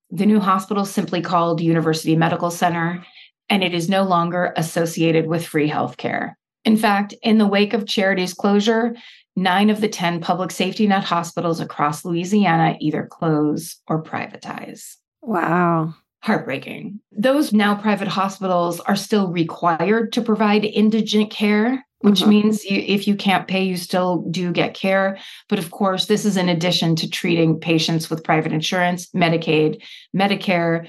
The 0.09 0.26
new 0.26 0.39
hospital 0.39 0.84
is 0.84 0.91
simply 0.91 1.22
called 1.22 1.61
University 1.61 2.15
Medical 2.15 2.49
Center, 2.49 3.05
and 3.49 3.63
it 3.63 3.74
is 3.74 3.89
no 3.89 4.03
longer 4.03 4.53
associated 4.55 5.28
with 5.28 5.45
free 5.45 5.70
healthcare. 5.70 6.34
In 6.65 6.76
fact, 6.76 7.13
in 7.22 7.38
the 7.38 7.47
wake 7.47 7.74
of 7.74 7.86
Charity's 7.86 8.34
closure, 8.34 8.95
nine 9.38 9.69
of 9.69 9.79
the 9.79 9.88
10 9.88 10.19
public 10.19 10.51
safety 10.51 10.88
net 10.88 11.03
hospitals 11.03 11.59
across 11.61 12.03
Louisiana 12.03 12.75
either 12.81 13.05
close 13.05 13.77
or 13.88 14.03
privatize. 14.03 14.95
Wow. 15.21 15.93
Heartbreaking. 16.23 16.99
Those 17.11 17.53
now 17.53 17.75
private 17.75 18.07
hospitals 18.07 18.79
are 18.81 18.95
still 18.95 19.31
required 19.31 20.11
to 20.13 20.21
provide 20.23 20.65
indigent 20.65 21.29
care, 21.29 21.85
which 21.99 22.21
Mhm. 22.21 22.27
means 22.27 22.65
you, 22.65 22.83
if 22.85 23.07
you 23.07 23.15
can't 23.15 23.47
pay, 23.47 23.63
you 23.63 23.77
still 23.77 24.25
do 24.31 24.51
get 24.51 24.73
care. 24.73 25.19
But 25.47 25.59
of 25.59 25.69
course, 25.69 26.07
this 26.07 26.25
is 26.25 26.35
in 26.35 26.49
addition 26.49 26.95
to 26.97 27.09
treating 27.09 27.59
patients 27.59 28.09
with 28.09 28.23
private 28.23 28.51
insurance, 28.51 29.07
Medicaid, 29.15 29.81
Medicare. 30.15 30.88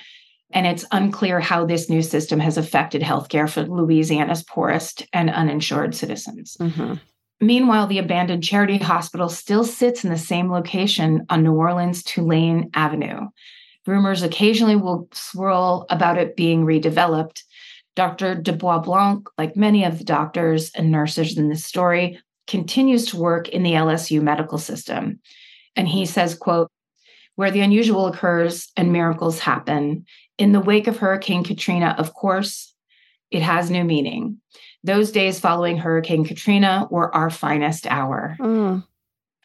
And 0.50 0.66
it's 0.66 0.86
unclear 0.90 1.40
how 1.40 1.66
this 1.66 1.90
new 1.90 2.00
system 2.00 2.40
has 2.40 2.56
affected 2.56 3.02
healthcare 3.02 3.48
for 3.48 3.64
Louisiana's 3.64 4.42
poorest 4.42 5.06
and 5.12 5.28
uninsured 5.28 5.94
citizens. 5.94 6.56
hmm 6.58 6.94
Meanwhile, 7.40 7.86
the 7.86 7.98
abandoned 7.98 8.42
charity 8.42 8.78
hospital 8.78 9.28
still 9.28 9.64
sits 9.64 10.04
in 10.04 10.10
the 10.10 10.18
same 10.18 10.50
location 10.50 11.24
on 11.30 11.44
New 11.44 11.54
Orleans 11.54 12.02
Tulane 12.02 12.70
Avenue. 12.74 13.28
Rumors 13.86 14.22
occasionally 14.22 14.76
will 14.76 15.08
swirl 15.12 15.86
about 15.88 16.18
it 16.18 16.36
being 16.36 16.64
redeveloped. 16.64 17.42
Dr. 17.94 18.36
deBoisblanc, 18.36 19.26
like 19.38 19.56
many 19.56 19.84
of 19.84 19.98
the 19.98 20.04
doctors 20.04 20.70
and 20.74 20.90
nurses 20.90 21.38
in 21.38 21.48
this 21.48 21.64
story, 21.64 22.20
continues 22.46 23.06
to 23.06 23.16
work 23.16 23.48
in 23.48 23.62
the 23.62 23.72
LSU 23.72 24.20
medical 24.20 24.58
system. 24.58 25.20
And 25.76 25.86
he 25.86 26.06
says, 26.06 26.34
quote, 26.34 26.70
where 27.36 27.50
the 27.52 27.60
unusual 27.60 28.08
occurs 28.08 28.72
and 28.76 28.92
miracles 28.92 29.38
happen. 29.38 30.04
In 30.38 30.50
the 30.50 30.60
wake 30.60 30.88
of 30.88 30.98
Hurricane 30.98 31.44
Katrina, 31.44 31.94
of 31.96 32.14
course, 32.14 32.74
it 33.30 33.42
has 33.42 33.70
new 33.70 33.84
meaning. 33.84 34.40
Those 34.84 35.10
days 35.10 35.40
following 35.40 35.76
Hurricane 35.76 36.24
Katrina 36.24 36.86
were 36.90 37.14
our 37.14 37.30
finest 37.30 37.86
hour. 37.86 38.36
Mm. 38.40 38.84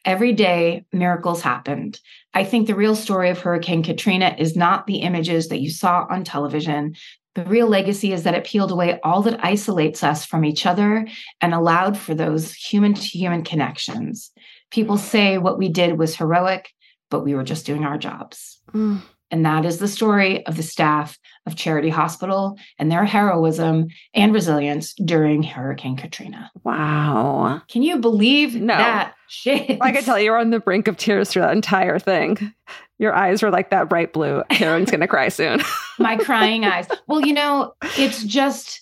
Every 0.06 0.34
day, 0.34 0.86
miracles 0.92 1.42
happened. 1.42 2.00
I 2.34 2.44
think 2.44 2.68
the 2.68 2.76
real 2.76 2.96
story 2.96 3.30
of 3.30 3.40
Hurricane 3.40 3.84
Katrina 3.84 4.36
is 4.38 4.56
not 4.56 4.86
the 4.86 4.98
images 4.98 5.48
that 5.48 5.62
you 5.62 5.70
saw 5.70 6.06
on 6.10 6.24
television. 6.24 6.96
The 7.36 7.46
real 7.46 7.68
legacy 7.68 8.12
is 8.12 8.24
that 8.24 8.36
it 8.36 8.44
peeled 8.44 8.72
away 8.72 9.00
all 9.04 9.22
that 9.24 9.44
isolates 9.44 10.04
us 10.04 10.26
from 10.26 10.46
each 10.46 10.66
other 10.66 11.08
and 11.42 11.54
allowed 11.54 11.98
for 11.98 12.14
those 12.14 12.54
human 12.54 12.94
to 12.94 13.02
human 13.02 13.44
connections. 13.44 14.32
People 14.72 14.98
say 14.98 15.38
what 15.38 15.58
we 15.58 15.70
did 15.70 15.98
was 15.98 16.16
heroic, 16.16 16.70
but 17.10 17.24
we 17.24 17.34
were 17.34 17.44
just 17.44 17.66
doing 17.66 17.86
our 17.86 17.98
jobs. 17.98 18.60
Mm. 18.74 19.02
And 19.32 19.45
that 19.45 19.65
is 19.65 19.80
the 19.80 19.88
story 19.88 20.45
of 20.45 20.57
the 20.57 20.63
staff 20.63 21.17
of 21.47 21.55
Charity 21.55 21.89
Hospital 21.89 22.57
and 22.78 22.91
their 22.91 23.03
heroism 23.03 23.88
and 24.13 24.34
resilience 24.34 24.93
during 24.93 25.41
Hurricane 25.43 25.97
Katrina. 25.97 26.51
Wow. 26.63 27.61
Can 27.67 27.82
you 27.82 27.97
believe 27.97 28.53
No. 28.55 28.78
that 28.78 29.13
shit? 29.28 29.80
I 29.82 29.91
can 29.91 30.03
tell 30.03 30.19
you 30.19 30.32
were 30.32 30.38
on 30.38 30.51
the 30.51 30.59
brink 30.59 30.88
of 30.88 30.97
tears 30.97 31.30
through 31.30 31.41
that 31.41 31.53
entire 31.55 31.97
thing. 31.97 32.53
Your 32.99 33.13
eyes 33.15 33.41
were 33.41 33.49
like 33.49 33.71
that 33.71 33.89
bright 33.89 34.13
blue. 34.13 34.43
Karen's 34.51 34.91
going 34.91 35.01
to 35.01 35.07
cry 35.07 35.30
soon. 35.30 35.61
my 35.99 36.15
crying 36.15 36.63
eyes. 36.63 36.88
Well, 37.07 37.21
you 37.26 37.34
know, 37.34 37.74
it's 37.97 38.24
just 38.24 38.82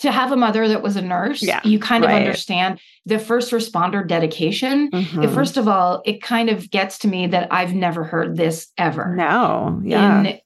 to 0.00 0.12
have 0.12 0.30
a 0.30 0.36
mother 0.36 0.68
that 0.68 0.82
was 0.82 0.96
a 0.96 1.02
nurse, 1.02 1.42
Yeah, 1.42 1.60
you 1.64 1.78
kind 1.78 2.04
of 2.04 2.10
understand 2.10 2.80
the 3.06 3.18
first 3.18 3.52
responder 3.52 4.06
dedication. 4.06 4.90
Mhm. 4.90 5.32
First 5.32 5.56
of 5.56 5.68
all, 5.68 6.02
it 6.04 6.22
kind 6.22 6.50
of 6.50 6.70
gets 6.70 6.98
to 6.98 7.08
me 7.08 7.26
that 7.28 7.48
I've 7.50 7.74
never 7.74 8.04
heard 8.04 8.36
this 8.36 8.68
ever 8.76 9.14
No. 9.16 9.80
Yeah. 9.82 10.20
in 10.22 10.38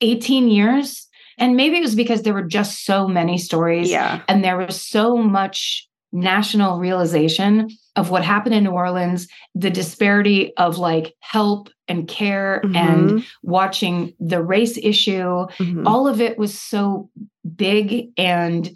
18 0.00 0.48
years. 0.48 1.06
And 1.38 1.54
maybe 1.56 1.76
it 1.76 1.82
was 1.82 1.94
because 1.94 2.22
there 2.22 2.32
were 2.34 2.42
just 2.42 2.84
so 2.84 3.06
many 3.06 3.36
stories 3.38 3.90
yeah. 3.90 4.22
and 4.26 4.42
there 4.42 4.56
was 4.56 4.80
so 4.80 5.16
much 5.16 5.86
national 6.12 6.78
realization 6.78 7.68
of 7.96 8.10
what 8.10 8.24
happened 8.24 8.54
in 8.54 8.64
New 8.64 8.70
Orleans, 8.70 9.26
the 9.54 9.70
disparity 9.70 10.54
of 10.56 10.78
like 10.78 11.14
help 11.20 11.70
and 11.88 12.06
care 12.06 12.60
and 12.74 13.10
Mhm. 13.10 13.24
watching 13.42 14.12
the 14.20 14.42
race 14.42 14.76
issue 14.82 15.46
Mhm. 15.58 15.86
all 15.86 16.06
of 16.06 16.20
it 16.20 16.36
was 16.38 16.58
so 16.58 17.08
big 17.56 18.10
and 18.18 18.70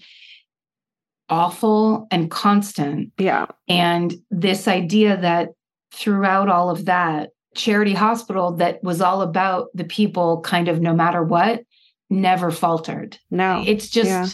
awful 1.29 2.09
and 2.11 2.31
constant. 2.31 3.13
yeah. 3.19 3.47
And 3.69 4.15
this 4.31 4.67
idea 4.67 5.17
that 5.21 5.51
throughout 5.93 6.49
all 6.49 6.71
of 6.71 6.87
that, 6.87 7.31
Charity 7.55 7.95
Hospital, 7.95 8.53
that 8.57 8.83
was 8.83 9.01
all 9.01 9.23
about 9.23 9.69
the 9.75 9.85
people 9.85 10.41
kind 10.41 10.69
of 10.69 10.81
no 10.81 10.95
matter 10.95 11.23
what, 11.23 11.63
never 12.09 12.51
faltered. 12.51 13.19
No. 13.31 13.63
It's 13.67 13.89
just, 13.89 14.09
yeah. 14.09 14.27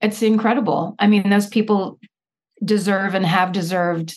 it's 0.00 0.22
incredible. 0.22 0.94
I 0.98 1.06
mean, 1.06 1.28
those 1.30 1.46
people 1.48 1.98
deserve 2.64 3.14
and 3.14 3.26
have 3.26 3.52
deserved 3.52 4.16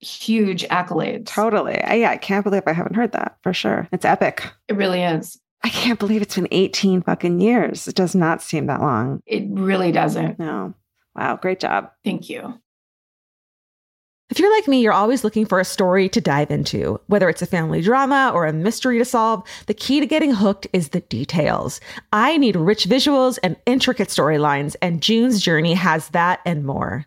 huge 0.00 0.64
accolades. 0.68 1.26
Totally. 1.26 1.80
I, 1.80 1.94
yeah, 1.94 2.10
I 2.10 2.16
can't 2.16 2.44
believe 2.44 2.62
I 2.66 2.72
haven't 2.72 2.96
heard 2.96 3.12
that 3.12 3.38
for 3.42 3.52
sure. 3.52 3.88
It's 3.92 4.04
epic. 4.04 4.44
It 4.68 4.76
really 4.76 5.02
is. 5.02 5.40
I 5.64 5.68
can't 5.68 5.98
believe 5.98 6.22
it's 6.22 6.36
been 6.36 6.48
18 6.50 7.02
fucking 7.02 7.40
years. 7.40 7.88
It 7.88 7.96
does 7.96 8.14
not 8.14 8.42
seem 8.42 8.66
that 8.66 8.80
long. 8.80 9.20
It 9.26 9.44
really 9.48 9.90
doesn't. 9.90 10.38
No. 10.38 10.74
Wow. 11.14 11.36
Great 11.36 11.60
job. 11.60 11.90
Thank 12.04 12.28
you. 12.28 12.60
If 14.28 14.40
you're 14.40 14.54
like 14.54 14.66
me, 14.66 14.80
you're 14.80 14.92
always 14.92 15.22
looking 15.22 15.46
for 15.46 15.60
a 15.60 15.64
story 15.64 16.08
to 16.08 16.20
dive 16.20 16.50
into. 16.50 17.00
Whether 17.06 17.28
it's 17.28 17.42
a 17.42 17.46
family 17.46 17.80
drama 17.80 18.32
or 18.34 18.44
a 18.44 18.52
mystery 18.52 18.98
to 18.98 19.04
solve, 19.04 19.44
the 19.66 19.74
key 19.74 20.00
to 20.00 20.06
getting 20.06 20.34
hooked 20.34 20.66
is 20.72 20.88
the 20.88 21.00
details. 21.00 21.80
I 22.12 22.36
need 22.36 22.56
rich 22.56 22.86
visuals 22.86 23.38
and 23.44 23.56
intricate 23.66 24.08
storylines, 24.08 24.74
and 24.82 25.00
June's 25.00 25.40
Journey 25.40 25.74
has 25.74 26.08
that 26.08 26.40
and 26.44 26.64
more. 26.64 27.06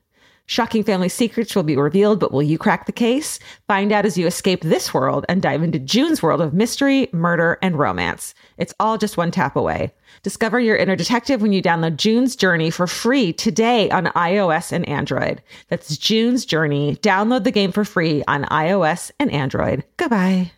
Shocking 0.51 0.83
family 0.83 1.07
secrets 1.07 1.55
will 1.55 1.63
be 1.63 1.77
revealed, 1.77 2.19
but 2.19 2.33
will 2.33 2.43
you 2.43 2.57
crack 2.57 2.85
the 2.85 2.91
case? 2.91 3.39
Find 3.69 3.93
out 3.93 4.05
as 4.05 4.17
you 4.17 4.27
escape 4.27 4.59
this 4.59 4.93
world 4.93 5.25
and 5.29 5.41
dive 5.41 5.63
into 5.63 5.79
June's 5.79 6.21
world 6.21 6.41
of 6.41 6.53
mystery, 6.53 7.07
murder, 7.13 7.57
and 7.61 7.79
romance. 7.79 8.33
It's 8.57 8.73
all 8.77 8.97
just 8.97 9.15
one 9.15 9.31
tap 9.31 9.55
away. 9.55 9.93
Discover 10.23 10.59
your 10.59 10.75
inner 10.75 10.97
detective 10.97 11.41
when 11.41 11.53
you 11.53 11.61
download 11.63 11.95
June's 11.95 12.35
Journey 12.35 12.69
for 12.69 12.85
free 12.85 13.31
today 13.31 13.89
on 13.91 14.07
iOS 14.07 14.73
and 14.73 14.85
Android. 14.89 15.41
That's 15.69 15.95
June's 15.95 16.43
Journey. 16.43 16.97
Download 16.97 17.45
the 17.45 17.51
game 17.51 17.71
for 17.71 17.85
free 17.85 18.21
on 18.27 18.43
iOS 18.43 19.09
and 19.21 19.31
Android. 19.31 19.85
Goodbye. 19.95 20.51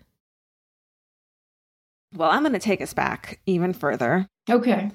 Well, 2.16 2.32
I'm 2.32 2.42
going 2.42 2.54
to 2.54 2.60
take 2.60 2.82
us 2.82 2.96
back 2.96 3.40
even 3.46 3.74
further 3.74 4.26
Okay. 4.50 4.90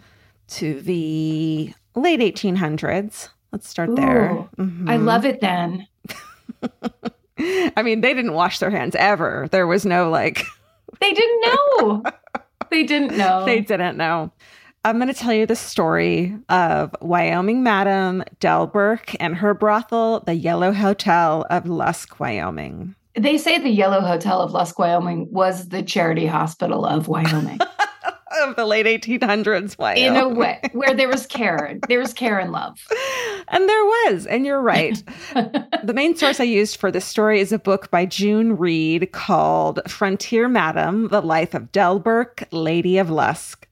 to 0.49 0.81
the 0.81 1.73
late 1.95 2.19
1800s. 2.19 3.29
Let's 3.53 3.69
start 3.69 3.97
there. 3.97 4.33
Ooh, 4.33 4.49
I 4.59 4.63
mm-hmm. 4.63 5.05
love 5.05 5.25
it 5.25 5.41
then. 5.41 5.87
I 7.77 7.83
mean, 7.83 8.01
they 8.01 8.15
didn't 8.15 8.35
wash 8.35 8.59
their 8.59 8.71
hands 8.71 8.95
ever. 8.97 9.49
There 9.51 9.67
was 9.67 9.87
no 9.87 10.11
like, 10.11 10.43
They 11.01 11.13
didn't 11.13 11.41
know. 11.41 12.03
they 12.71 12.83
didn't 12.83 13.17
know. 13.17 13.45
they 13.45 13.61
didn't 13.61 13.97
know. 13.97 14.33
I'm 14.85 14.97
going 14.97 15.09
to 15.09 15.15
tell 15.15 15.33
you 15.33 15.45
the 15.45 15.57
story 15.57 16.37
of 16.49 16.95
Wyoming 17.01 17.63
Madam 17.63 18.25
Dell 18.41 18.67
Burke 18.67 19.15
and 19.21 19.37
her 19.37 19.53
brothel, 19.53 20.21
the 20.21 20.35
Yellow 20.35 20.73
Hotel 20.73 21.45
of 21.51 21.67
Lusk, 21.67 22.21
Wyoming. 22.21 22.95
They 23.15 23.39
say 23.39 23.59
the 23.59 23.71
Yellow 23.71 24.01
Hotel 24.01 24.41
of 24.41 24.53
Lusk, 24.53 24.79
Wyoming 24.79 25.29
was 25.33 25.69
the 25.69 25.83
charity 25.83 26.27
hospital 26.27 26.85
of 26.87 27.09
Wyoming. 27.09 27.59
Of 28.43 28.57
the 28.57 28.67
late 28.67 28.87
1800s, 28.87 29.79
Wyoming. 29.79 30.05
in 30.05 30.17
a 30.17 30.29
way, 30.29 30.61
where 30.73 30.95
there 30.95 31.09
was 31.09 31.27
care. 31.27 31.79
There 31.89 31.99
was 31.99 32.13
care 32.13 32.39
and 32.39 32.53
love. 32.53 32.79
And 33.51 33.67
there 33.67 33.85
was, 33.85 34.27
and 34.27 34.45
you're 34.45 34.61
right. 34.61 35.03
the 35.35 35.93
main 35.95 36.15
source 36.15 36.39
I 36.39 36.45
used 36.45 36.77
for 36.77 36.91
this 36.91 37.07
story 37.07 37.41
is 37.41 37.51
a 37.51 37.59
book 37.59 37.91
by 37.91 38.05
June 38.05 38.59
Read 38.59 39.11
called 39.13 39.81
Frontier 39.89 40.49
Madam 40.49 41.09
The 41.09 41.23
Life 41.23 41.55
of 41.55 41.73
Dell 41.73 41.99
Burke, 41.99 42.45
Lady 42.51 42.99
of 42.99 43.09
Lusk. 43.09 43.67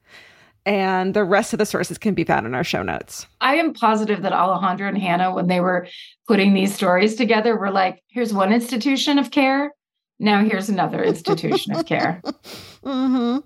And 0.64 1.12
the 1.12 1.24
rest 1.24 1.52
of 1.52 1.58
the 1.58 1.66
sources 1.66 1.98
can 1.98 2.14
be 2.14 2.24
found 2.24 2.46
in 2.46 2.54
our 2.54 2.64
show 2.64 2.82
notes. 2.82 3.26
I 3.42 3.56
am 3.56 3.74
positive 3.74 4.22
that 4.22 4.32
Alejandro 4.32 4.88
and 4.88 4.96
Hannah, 4.96 5.34
when 5.34 5.46
they 5.46 5.60
were 5.60 5.86
putting 6.26 6.54
these 6.54 6.74
stories 6.74 7.14
together, 7.14 7.54
were 7.56 7.70
like, 7.70 8.02
here's 8.08 8.32
one 8.32 8.54
institution 8.54 9.18
of 9.18 9.30
care. 9.30 9.72
Now 10.18 10.42
here's 10.42 10.70
another 10.70 11.04
institution 11.04 11.76
of 11.76 11.84
care. 11.84 12.22
hmm 12.82 13.38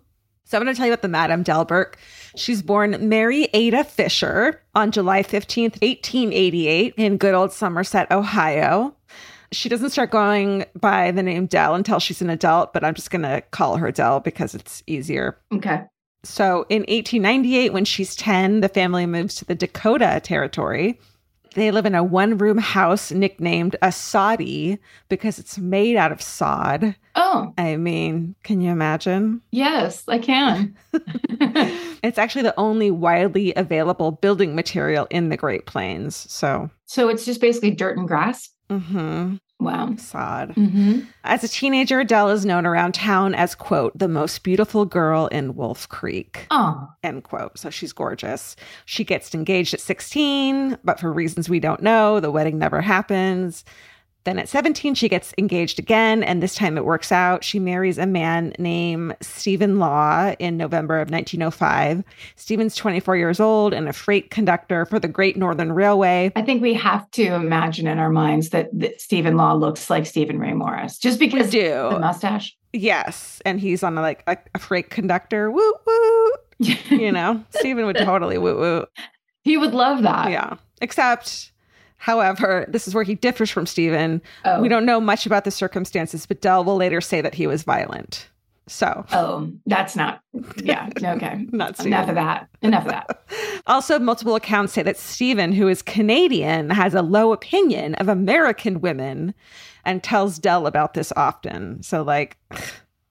So 0.50 0.58
I'm 0.58 0.64
going 0.64 0.74
to 0.74 0.76
tell 0.76 0.86
you 0.88 0.92
about 0.92 1.02
the 1.02 1.08
Madame 1.08 1.44
Dell 1.44 1.64
Burke. 1.64 1.96
She's 2.34 2.60
born 2.60 3.08
Mary 3.08 3.48
Ada 3.54 3.84
Fisher 3.84 4.60
on 4.74 4.90
July 4.90 5.22
15th, 5.22 5.80
1888, 5.80 6.94
in 6.96 7.18
good 7.18 7.34
old 7.34 7.52
Somerset, 7.52 8.10
Ohio. 8.10 8.92
She 9.52 9.68
doesn't 9.68 9.90
start 9.90 10.10
going 10.10 10.64
by 10.74 11.12
the 11.12 11.22
name 11.22 11.46
Dell 11.46 11.76
until 11.76 12.00
she's 12.00 12.20
an 12.20 12.30
adult, 12.30 12.72
but 12.72 12.82
I'm 12.82 12.94
just 12.94 13.12
going 13.12 13.22
to 13.22 13.42
call 13.52 13.76
her 13.76 13.92
Dell 13.92 14.18
because 14.18 14.56
it's 14.56 14.82
easier. 14.88 15.38
Okay. 15.52 15.84
So 16.24 16.66
in 16.68 16.80
1898, 16.80 17.72
when 17.72 17.84
she's 17.84 18.16
10, 18.16 18.60
the 18.60 18.68
family 18.68 19.06
moves 19.06 19.36
to 19.36 19.44
the 19.44 19.54
Dakota 19.54 20.20
Territory. 20.20 20.98
They 21.54 21.70
live 21.72 21.84
in 21.86 21.94
a 21.94 22.04
one 22.04 22.38
room 22.38 22.58
house 22.58 23.10
nicknamed 23.10 23.76
a 23.82 23.90
soddy 23.90 24.78
because 25.08 25.38
it's 25.38 25.58
made 25.58 25.96
out 25.96 26.12
of 26.12 26.22
sod. 26.22 26.94
Oh, 27.16 27.52
I 27.58 27.76
mean, 27.76 28.36
can 28.44 28.60
you 28.60 28.70
imagine? 28.70 29.42
yes, 29.50 30.04
I 30.08 30.18
can. 30.18 30.76
It's 32.02 32.16
actually 32.16 32.42
the 32.42 32.58
only 32.58 32.90
widely 32.90 33.52
available 33.56 34.10
building 34.10 34.54
material 34.54 35.06
in 35.10 35.28
the 35.28 35.36
Great 35.36 35.66
Plains. 35.66 36.16
So, 36.32 36.70
so 36.86 37.10
it's 37.10 37.26
just 37.26 37.42
basically 37.42 37.72
dirt 37.72 37.98
and 37.98 38.08
grass. 38.08 38.48
hmm 38.70 39.34
Wow. 39.60 39.94
sod. 39.96 40.52
hmm 40.54 41.00
As 41.22 41.44
a 41.44 41.48
teenager, 41.48 42.00
Adele 42.00 42.30
is 42.30 42.46
known 42.46 42.64
around 42.66 42.94
town 42.94 43.34
as, 43.34 43.54
quote, 43.54 43.96
the 43.98 44.08
most 44.08 44.42
beautiful 44.42 44.84
girl 44.86 45.26
in 45.26 45.54
Wolf 45.54 45.88
Creek. 45.88 46.46
Oh, 46.50 46.88
end 47.02 47.24
quote. 47.24 47.58
So 47.58 47.68
she's 47.70 47.92
gorgeous. 47.92 48.56
She 48.86 49.04
gets 49.04 49.34
engaged 49.34 49.74
at 49.74 49.80
16, 49.80 50.78
but 50.82 50.98
for 50.98 51.12
reasons 51.12 51.48
we 51.48 51.60
don't 51.60 51.82
know, 51.82 52.20
the 52.20 52.30
wedding 52.30 52.58
never 52.58 52.80
happens. 52.80 53.64
Then 54.24 54.38
at 54.38 54.48
17, 54.50 54.94
she 54.94 55.08
gets 55.08 55.32
engaged 55.38 55.78
again, 55.78 56.22
and 56.22 56.42
this 56.42 56.54
time 56.54 56.76
it 56.76 56.84
works 56.84 57.10
out. 57.10 57.42
She 57.42 57.58
marries 57.58 57.96
a 57.96 58.04
man 58.06 58.52
named 58.58 59.16
Stephen 59.22 59.78
Law 59.78 60.34
in 60.38 60.56
November 60.58 60.96
of 61.00 61.10
1905. 61.10 62.04
Stephen's 62.36 62.76
24 62.76 63.16
years 63.16 63.40
old 63.40 63.72
and 63.72 63.88
a 63.88 63.92
freight 63.94 64.30
conductor 64.30 64.84
for 64.84 64.98
the 64.98 65.08
Great 65.08 65.36
Northern 65.38 65.72
Railway. 65.72 66.32
I 66.36 66.42
think 66.42 66.60
we 66.60 66.74
have 66.74 67.10
to 67.12 67.24
imagine 67.34 67.86
in 67.86 67.98
our 67.98 68.10
minds 68.10 68.50
that, 68.50 68.68
that 68.78 69.00
Stephen 69.00 69.36
Law 69.36 69.54
looks 69.54 69.88
like 69.88 70.04
Steven 70.04 70.38
Ray 70.38 70.52
Morris 70.52 70.98
just 70.98 71.18
We 71.18 71.28
because 71.28 71.50
do. 71.50 71.88
the 71.90 71.98
mustache. 71.98 72.56
Yes. 72.74 73.40
And 73.46 73.58
he's 73.58 73.82
on 73.82 73.96
a, 73.96 74.02
like 74.02 74.22
a, 74.26 74.36
a 74.54 74.58
freight 74.58 74.90
conductor. 74.90 75.50
Woo 75.50 75.72
woo. 75.86 76.30
You 76.90 77.10
know, 77.10 77.42
Stephen 77.50 77.86
would 77.86 77.96
totally 77.96 78.36
woo 78.36 78.54
woo. 78.58 78.86
he 79.44 79.56
would 79.56 79.72
love 79.72 80.02
that. 80.02 80.30
Yeah. 80.30 80.56
Except, 80.82 81.52
however, 82.00 82.66
this 82.68 82.88
is 82.88 82.94
where 82.94 83.04
he 83.04 83.14
differs 83.14 83.50
from 83.50 83.66
Stephen. 83.66 84.20
Oh. 84.44 84.60
We 84.60 84.68
don't 84.68 84.84
know 84.86 85.00
much 85.00 85.26
about 85.26 85.44
the 85.44 85.50
circumstances, 85.50 86.26
but 86.26 86.40
Dell 86.40 86.64
will 86.64 86.76
later 86.76 87.00
say 87.00 87.20
that 87.20 87.34
he 87.34 87.46
was 87.46 87.62
violent. 87.62 88.28
So, 88.66 89.04
Oh, 89.12 89.50
that's 89.66 89.96
not. 89.96 90.20
Yeah. 90.62 90.88
Okay. 90.96 91.46
not 91.52 91.76
Stephen. 91.76 91.92
Enough 91.92 92.08
of 92.08 92.14
that. 92.14 92.48
Enough 92.62 92.84
of 92.86 92.90
that. 92.90 93.24
Also, 93.66 93.98
multiple 93.98 94.34
accounts 94.34 94.72
say 94.72 94.82
that 94.82 94.96
Stephen, 94.96 95.52
who 95.52 95.68
is 95.68 95.82
Canadian, 95.82 96.70
has 96.70 96.94
a 96.94 97.02
low 97.02 97.32
opinion 97.32 97.94
of 97.96 98.08
American 98.08 98.80
women 98.80 99.34
and 99.84 100.02
tells 100.02 100.38
Dell 100.38 100.66
about 100.66 100.94
this 100.94 101.12
often. 101.14 101.82
So, 101.82 102.02
like, 102.02 102.38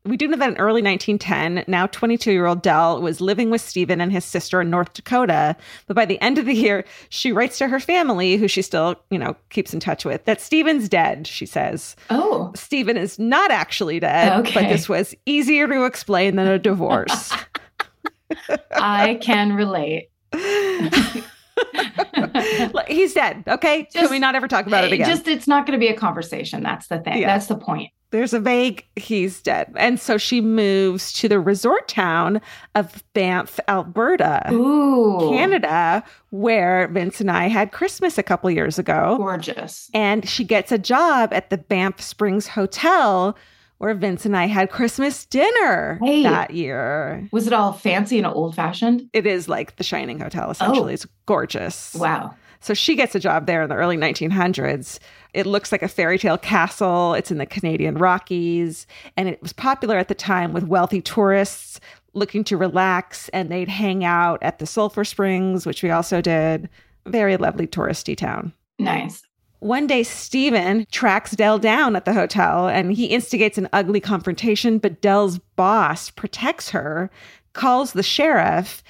we 0.06 0.18
do 0.18 0.28
know 0.28 0.38
that 0.38 0.52
in 0.52 0.58
early 0.58 0.82
1910, 0.82 1.66
now 1.68 1.88
22 1.88 2.32
year 2.32 2.46
old 2.46 2.62
Dell 2.62 3.02
was 3.02 3.20
living 3.20 3.50
with 3.50 3.62
Stephen 3.62 4.00
and 4.00 4.12
his 4.12 4.24
sister 4.24 4.62
in 4.62 4.70
North 4.70 4.94
Dakota. 4.94 5.56
But 5.88 5.96
by 5.96 6.06
the 6.06 6.20
end 6.22 6.38
of 6.38 6.46
the 6.46 6.54
year, 6.54 6.86
she 7.10 7.32
writes 7.32 7.58
to 7.58 7.68
her 7.68 7.80
family, 7.80 8.38
who 8.38 8.48
she 8.48 8.62
still, 8.62 8.96
you 9.10 9.20
know, 9.20 9.36
keeps 9.50 9.74
in 9.74 9.80
touch 9.80 10.06
with, 10.06 10.26
that 10.26 10.42
Stephen's 10.42 10.88
dead, 10.88 11.28
she 11.28 11.46
says. 11.46 11.96
Oh, 12.10 12.52
Stephen 12.56 12.98
is 12.98 13.20
not 13.20 13.52
actually 13.52 14.00
dead, 14.00 14.44
but 14.54 14.70
this 14.70 14.88
was 14.88 15.14
easier 15.26 15.68
to 15.68 15.84
explain 15.84 16.38
than 16.38 16.48
a 16.48 16.60
divorce. 16.60 17.34
I 18.72 19.16
can 19.22 19.54
relate. 19.54 20.10
He's 22.88 23.14
dead. 23.14 23.44
Okay. 23.48 23.86
Can 23.86 24.10
we 24.10 24.20
not 24.20 24.36
ever 24.36 24.48
talk 24.48 24.68
about 24.68 24.84
it 24.86 24.94
again? 24.94 25.08
Just 25.10 25.28
it's 25.28 25.48
not 25.48 25.66
going 25.66 25.80
to 25.80 25.84
be 25.84 25.92
a 25.92 25.96
conversation. 25.98 26.64
That's 26.64 26.88
the 26.88 27.00
thing. 27.00 27.20
Yeah. 27.22 27.28
That's 27.28 27.48
the 27.48 27.58
point. 27.58 27.92
There's 28.12 28.34
a 28.34 28.40
vague 28.40 28.88
he's 28.96 29.40
dead. 29.40 29.72
And 29.78 30.00
so 30.00 30.18
she 30.18 30.42
moves 30.42 31.14
to 31.14 31.28
the 31.28 31.40
resort 31.40 31.88
town 31.88 32.42
of 32.74 33.04
Banff, 33.14 33.60
Alberta, 33.68 34.52
Ooh, 34.52 35.30
Canada, 35.32 36.04
where 36.32 36.88
Vince 36.88 37.22
and 37.22 37.30
I 37.30 37.50
had 37.50 37.72
Christmas 37.72 38.18
a 38.18 38.24
couple 38.24 38.50
years 38.50 38.80
ago. 38.80 39.16
gorgeous. 39.18 39.92
And 39.94 40.28
she 40.28 40.44
gets 40.44 40.72
a 40.72 40.80
job 40.80 41.32
at 41.34 41.52
the 41.52 41.58
Banff 41.60 42.02
Springs 42.02 42.48
Hotel 42.48 43.38
where 43.80 43.94
Vince 43.96 44.26
and 44.26 44.38
I 44.38 44.46
had 44.46 44.70
Christmas 44.70 45.26
dinner 45.26 46.00
that 46.02 46.52
year. 46.52 47.28
Was 47.32 47.48
it 47.48 47.54
all 47.54 47.74
fancy 47.74 48.18
and 48.18 48.28
old 48.28 48.56
fashioned? 48.56 49.10
It 49.14 49.26
is 49.26 49.50
like 49.50 49.78
the 49.78 49.84
Shining 49.84 50.20
Hotel, 50.20 50.48
oh. 50.48 50.52
essentially. 50.52 50.92
Oh. 50.92 50.94
It's 50.94 51.08
gorgeous. 51.26 51.96
Wow. 51.96 52.36
So 52.62 52.74
she 52.74 52.96
gets 52.96 53.16
a 53.16 53.20
job 53.20 53.46
there 53.46 53.64
in 53.64 53.70
the 53.70 53.76
early 53.76 53.96
1900s. 53.96 55.00
It 55.34 55.46
looks 55.46 55.72
like 55.72 55.82
a 55.82 55.88
fairy 55.88 56.18
tale 56.18 56.38
castle. 56.38 57.14
It's 57.14 57.32
in 57.32 57.38
the 57.38 57.46
Canadian 57.46 57.96
Rockies. 57.96 58.86
And 59.16 59.30
it 59.30 59.42
was 59.42 59.54
popular 59.54 59.98
at 59.98 60.10
the 60.10 60.16
time 60.16 60.52
with 60.52 60.66
wealthy 60.66 61.02
tourists 61.02 61.80
looking 62.14 62.44
to 62.44 62.58
relax. 62.58 63.30
And 63.30 63.50
they'd 63.50 63.70
hang 63.70 64.04
out 64.04 64.40
at 64.44 64.60
the 64.60 64.66
Sulphur 64.66 65.06
Springs, 65.06 65.66
which 65.66 65.84
we 65.84 65.90
also 65.90 66.20
did. 66.20 66.68
Very 67.06 67.38
lovely 67.38 67.66
touristy 67.66 68.16
town. 68.18 68.52
Nice. 68.78 69.24
One 69.60 69.88
day, 69.88 70.04
Stephen 70.04 70.86
tracks 70.92 71.32
Dell 71.32 71.60
down 71.60 71.96
at 71.96 72.06
the 72.06 72.14
hotel 72.14 72.68
and 72.68 72.94
he 72.94 73.06
instigates 73.08 73.58
an 73.58 73.68
ugly 73.74 74.00
confrontation, 74.00 74.78
but 74.80 75.02
Dell's 75.02 75.38
boss 75.58 76.10
protects 76.10 76.70
her, 76.70 77.10
calls 77.54 77.92
the 77.94 78.04
sheriff, 78.04 78.84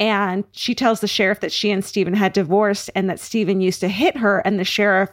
and 0.00 0.44
she 0.52 0.74
tells 0.74 1.00
the 1.00 1.08
sheriff 1.08 1.40
that 1.40 1.52
she 1.52 1.70
and 1.70 1.84
Stephen 1.84 2.14
had 2.14 2.32
divorced 2.32 2.90
and 2.94 3.08
that 3.08 3.20
Stephen 3.20 3.60
used 3.60 3.80
to 3.80 3.88
hit 3.88 4.16
her. 4.16 4.40
And 4.40 4.58
the 4.58 4.64
sheriff, 4.64 5.10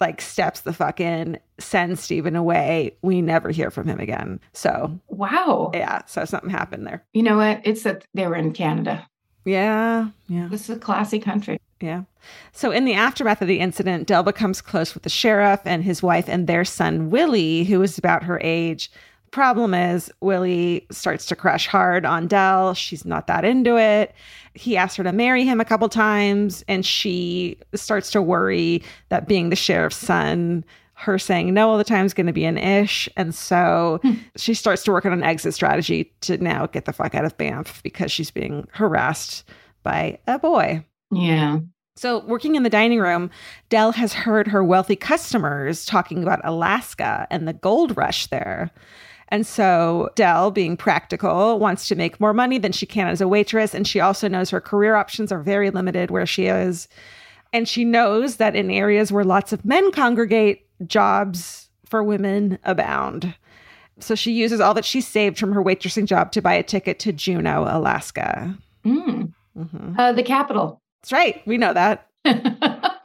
like, 0.00 0.20
steps 0.20 0.60
the 0.60 0.72
fuck 0.72 1.00
in, 1.00 1.38
sends 1.58 2.00
Stephen 2.00 2.36
away. 2.36 2.96
We 3.02 3.20
never 3.22 3.50
hear 3.50 3.70
from 3.70 3.86
him 3.88 3.98
again. 4.00 4.40
So, 4.52 4.98
Wow. 5.08 5.72
yeah, 5.74 6.02
so 6.06 6.24
something 6.24 6.48
happened 6.50 6.86
there. 6.86 7.04
You 7.12 7.22
know 7.24 7.36
what? 7.36 7.60
It's 7.64 7.82
that 7.82 8.06
they 8.14 8.26
were 8.26 8.36
in 8.36 8.52
Canada. 8.52 9.06
Yeah, 9.44 10.08
yeah. 10.28 10.48
This 10.50 10.70
is 10.70 10.76
a 10.76 10.78
classy 10.78 11.18
country. 11.18 11.58
Yeah. 11.84 12.04
So, 12.52 12.70
in 12.70 12.86
the 12.86 12.94
aftermath 12.94 13.42
of 13.42 13.48
the 13.48 13.60
incident, 13.60 14.06
Dell 14.06 14.22
becomes 14.22 14.62
close 14.62 14.94
with 14.94 15.02
the 15.02 15.10
sheriff 15.10 15.60
and 15.66 15.84
his 15.84 16.02
wife 16.02 16.28
and 16.28 16.46
their 16.46 16.64
son, 16.64 17.10
Willie, 17.10 17.64
who 17.64 17.82
is 17.82 17.98
about 17.98 18.22
her 18.22 18.40
age. 18.42 18.90
Problem 19.32 19.74
is, 19.74 20.10
Willie 20.22 20.86
starts 20.90 21.26
to 21.26 21.36
crush 21.36 21.66
hard 21.66 22.06
on 22.06 22.26
Dell. 22.26 22.72
She's 22.72 23.04
not 23.04 23.26
that 23.26 23.44
into 23.44 23.76
it. 23.76 24.14
He 24.54 24.78
asks 24.78 24.96
her 24.96 25.04
to 25.04 25.12
marry 25.12 25.44
him 25.44 25.60
a 25.60 25.64
couple 25.64 25.90
times, 25.90 26.64
and 26.68 26.86
she 26.86 27.58
starts 27.74 28.10
to 28.12 28.22
worry 28.22 28.82
that 29.10 29.28
being 29.28 29.50
the 29.50 29.56
sheriff's 29.56 29.96
son, 29.96 30.64
her 30.94 31.18
saying 31.18 31.52
no 31.52 31.68
all 31.68 31.76
the 31.76 31.84
time 31.84 32.06
is 32.06 32.14
going 32.14 32.28
to 32.28 32.32
be 32.32 32.46
an 32.46 32.56
ish. 32.56 33.10
And 33.18 33.34
so 33.34 34.00
hmm. 34.02 34.14
she 34.36 34.54
starts 34.54 34.84
to 34.84 34.92
work 34.92 35.04
on 35.04 35.12
an 35.12 35.24
exit 35.24 35.52
strategy 35.52 36.14
to 36.22 36.38
now 36.38 36.66
get 36.66 36.86
the 36.86 36.94
fuck 36.94 37.14
out 37.14 37.26
of 37.26 37.36
Banff 37.36 37.82
because 37.82 38.10
she's 38.10 38.30
being 38.30 38.66
harassed 38.72 39.44
by 39.82 40.18
a 40.26 40.38
boy. 40.38 40.82
Yeah. 41.10 41.58
So, 41.96 42.24
working 42.26 42.56
in 42.56 42.64
the 42.64 42.70
dining 42.70 42.98
room, 42.98 43.30
Dell 43.68 43.92
has 43.92 44.12
heard 44.12 44.48
her 44.48 44.64
wealthy 44.64 44.96
customers 44.96 45.86
talking 45.86 46.24
about 46.24 46.40
Alaska 46.42 47.26
and 47.30 47.46
the 47.46 47.52
gold 47.52 47.96
rush 47.96 48.26
there. 48.26 48.70
And 49.28 49.46
so, 49.46 50.10
Dell, 50.16 50.50
being 50.50 50.76
practical, 50.76 51.58
wants 51.60 51.86
to 51.88 51.94
make 51.94 52.20
more 52.20 52.34
money 52.34 52.58
than 52.58 52.72
she 52.72 52.84
can 52.84 53.06
as 53.06 53.20
a 53.20 53.28
waitress. 53.28 53.74
And 53.74 53.86
she 53.86 54.00
also 54.00 54.26
knows 54.26 54.50
her 54.50 54.60
career 54.60 54.96
options 54.96 55.30
are 55.30 55.40
very 55.40 55.70
limited 55.70 56.10
where 56.10 56.26
she 56.26 56.46
is. 56.46 56.88
And 57.52 57.68
she 57.68 57.84
knows 57.84 58.36
that 58.36 58.56
in 58.56 58.72
areas 58.72 59.12
where 59.12 59.24
lots 59.24 59.52
of 59.52 59.64
men 59.64 59.92
congregate, 59.92 60.66
jobs 60.88 61.70
for 61.86 62.02
women 62.02 62.58
abound. 62.64 63.34
So, 64.00 64.16
she 64.16 64.32
uses 64.32 64.58
all 64.60 64.74
that 64.74 64.84
she 64.84 65.00
saved 65.00 65.38
from 65.38 65.52
her 65.52 65.62
waitressing 65.62 66.06
job 66.06 66.32
to 66.32 66.42
buy 66.42 66.54
a 66.54 66.64
ticket 66.64 66.98
to 67.00 67.12
Juneau, 67.12 67.62
Alaska. 67.68 68.58
Mm. 68.84 69.32
Mhm. 69.56 69.96
Uh, 69.96 70.12
the 70.12 70.24
capital. 70.24 70.80
That's 71.04 71.12
right. 71.12 71.42
We 71.46 71.58
know 71.58 71.74
that. 71.74 72.08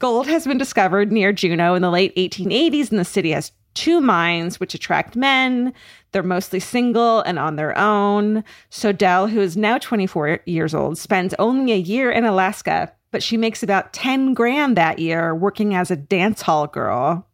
Gold 0.00 0.26
has 0.26 0.44
been 0.44 0.58
discovered 0.58 1.12
near 1.12 1.32
Juneau 1.32 1.76
in 1.76 1.82
the 1.82 1.90
late 1.90 2.12
1880s, 2.16 2.90
and 2.90 2.98
the 2.98 3.04
city 3.04 3.30
has 3.30 3.52
two 3.74 4.00
mines 4.00 4.58
which 4.58 4.74
attract 4.74 5.14
men. 5.14 5.72
They're 6.10 6.24
mostly 6.24 6.58
single 6.58 7.20
and 7.20 7.38
on 7.38 7.54
their 7.54 7.78
own. 7.78 8.42
So 8.70 8.90
Dell, 8.90 9.28
who 9.28 9.40
is 9.40 9.56
now 9.56 9.78
24 9.78 10.40
years 10.46 10.74
old, 10.74 10.98
spends 10.98 11.32
only 11.38 11.70
a 11.72 11.76
year 11.76 12.10
in 12.10 12.24
Alaska, 12.24 12.92
but 13.12 13.22
she 13.22 13.36
makes 13.36 13.62
about 13.62 13.92
10 13.92 14.34
grand 14.34 14.76
that 14.76 14.98
year 14.98 15.32
working 15.32 15.76
as 15.76 15.92
a 15.92 15.96
dance 15.96 16.42
hall 16.42 16.66
girl. 16.66 17.24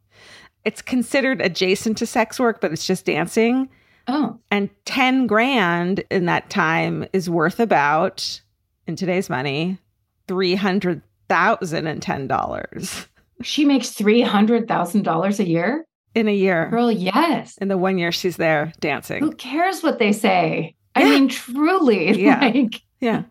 It's 0.67 0.83
considered 0.83 1.41
adjacent 1.41 1.97
to 1.97 2.05
sex 2.05 2.39
work, 2.39 2.61
but 2.61 2.73
it's 2.73 2.87
just 2.87 3.07
dancing. 3.07 3.71
oh, 4.07 4.39
And 4.51 4.69
10 4.85 5.27
grand 5.27 6.05
in 6.11 6.27
that 6.27 6.51
time 6.51 7.07
is 7.15 7.31
worth 7.31 7.59
about, 7.59 8.43
in 8.91 8.97
today's 8.97 9.31
money, 9.31 9.79
$300,010. 10.27 13.07
she 13.43 13.65
makes 13.65 13.91
$300,000 13.95 15.39
a 15.39 15.49
year? 15.49 15.85
in 16.13 16.27
a 16.27 16.35
year. 16.35 16.69
Girl, 16.71 16.91
yes. 16.91 17.57
In 17.59 17.69
the 17.69 17.79
one 17.79 17.97
year 17.97 18.11
she's 18.11 18.37
there 18.37 18.73
dancing. 18.81 19.23
Who 19.23 19.31
cares 19.31 19.81
what 19.85 20.01
they 20.01 20.11
say? 20.13 20.75
I 20.97 21.05
mean, 21.05 21.29
truly, 21.29 22.11
Yeah. 22.21 22.41
like, 22.41 22.83
Yeah. 23.01 23.23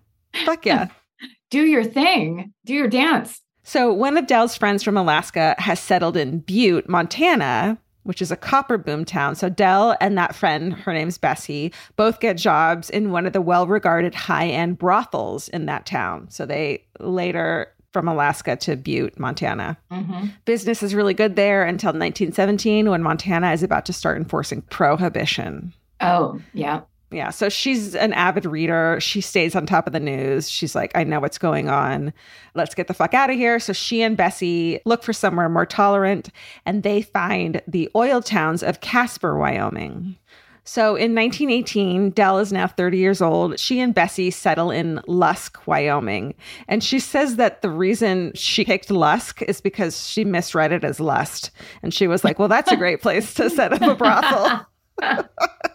Fuck 0.46 0.66
yeah. 0.66 0.88
do 1.50 1.66
your 1.66 1.84
thing, 1.84 2.54
do 2.66 2.74
your 2.74 2.88
dance. 2.88 3.42
So, 3.64 3.92
one 3.92 4.18
of 4.18 4.28
Dell's 4.28 4.56
friends 4.56 4.82
from 4.82 4.96
Alaska 4.96 5.56
has 5.58 5.82
settled 5.82 6.16
in 6.16 6.40
Butte, 6.40 6.88
Montana, 6.88 7.78
which 8.10 8.24
is 8.24 8.32
a 8.32 8.36
copper 8.36 8.76
boom 8.76 9.06
town. 9.06 9.36
So, 9.36 9.50
Dell 9.50 9.96
and 10.02 10.18
that 10.18 10.34
friend, 10.34 10.74
her 10.74 10.92
name's 10.92 11.20
Bessie, 11.20 11.72
both 11.96 12.20
get 12.20 12.38
jobs 12.38 12.90
in 12.90 13.12
one 13.12 13.28
of 13.28 13.34
the 13.34 13.40
well 13.40 13.68
regarded 13.68 14.16
high 14.16 14.48
end 14.48 14.80
brothels 14.80 15.48
in 15.50 15.68
that 15.68 15.86
town. 15.86 16.28
So, 16.32 16.48
they 16.48 16.84
later 17.00 17.72
from 17.94 18.08
Alaska 18.08 18.56
to 18.56 18.76
Butte, 18.76 19.20
Montana. 19.20 19.78
hmm 19.92 20.26
Business 20.46 20.82
is 20.82 20.96
really 20.96 21.14
good 21.14 21.36
there 21.36 21.62
until 21.62 21.90
1917 21.90 22.90
when 22.90 23.04
Montana 23.04 23.52
is 23.52 23.62
about 23.62 23.86
to 23.86 23.94
start 23.94 24.18
enforcing 24.18 24.64
prohibition. 24.64 25.72
Oh, 26.02 26.42
yeah. 26.56 26.82
Yeah, 27.12 27.32
so 27.32 27.50
she's 27.50 27.96
an 27.96 28.14
avid 28.14 28.46
reader. 28.46 29.00
She 29.00 29.20
stays 29.20 29.56
on 29.56 29.66
top 29.66 29.88
of 29.88 29.94
the 29.94 30.00
news. 30.00 30.50
She's 30.50 30.76
like, 30.76 30.92
I 30.94 31.04
know 31.04 31.20
what's 31.20 31.40
going 31.40 31.68
on. 31.68 32.14
Let's 32.54 32.76
get 32.76 32.88
the 32.88 32.94
fuck 32.94 33.16
out 33.16 33.32
of 33.32 33.36
here. 33.36 33.60
So 33.60 33.74
she 33.74 34.04
and 34.04 34.16
Bessie 34.16 34.80
look 34.86 35.02
for 35.02 35.14
somewhere 35.14 35.50
more 35.50 35.66
tolerant 35.66 36.30
and 36.68 36.84
they 36.84 37.02
find 37.02 37.64
the 37.68 37.90
oil 37.96 38.22
towns 38.22 38.62
of 38.62 38.82
Casper, 38.82 39.36
Wyoming. 39.36 40.18
So 40.66 40.90
in 40.90 41.16
1918, 41.16 42.12
Dell 42.12 42.38
is 42.38 42.54
now 42.54 42.68
30 42.68 43.00
years 43.00 43.24
old. 43.24 43.60
She 43.60 43.80
and 43.80 43.96
Bessie 43.96 44.30
settle 44.30 44.70
in 44.70 45.02
Lusk, 45.08 45.66
Wyoming. 45.66 46.36
And 46.68 46.84
she 46.84 47.00
says 47.00 47.38
that 47.38 47.64
the 47.64 47.72
reason 47.72 48.34
she 48.36 48.66
picked 48.66 48.92
Lusk 48.92 49.42
is 49.42 49.62
because 49.62 50.08
she 50.08 50.24
misread 50.24 50.72
it 50.72 50.84
as 50.84 51.00
lust. 51.00 51.50
And 51.82 51.92
she 51.92 52.06
was 52.06 52.24
like, 52.24 52.38
well, 52.38 52.48
that's 52.48 52.72
a 52.72 52.78
great 52.78 53.02
place 53.02 53.34
to 53.34 53.50
set 53.50 53.74
up 53.74 53.82
a 53.82 53.96
brothel. 53.96 54.68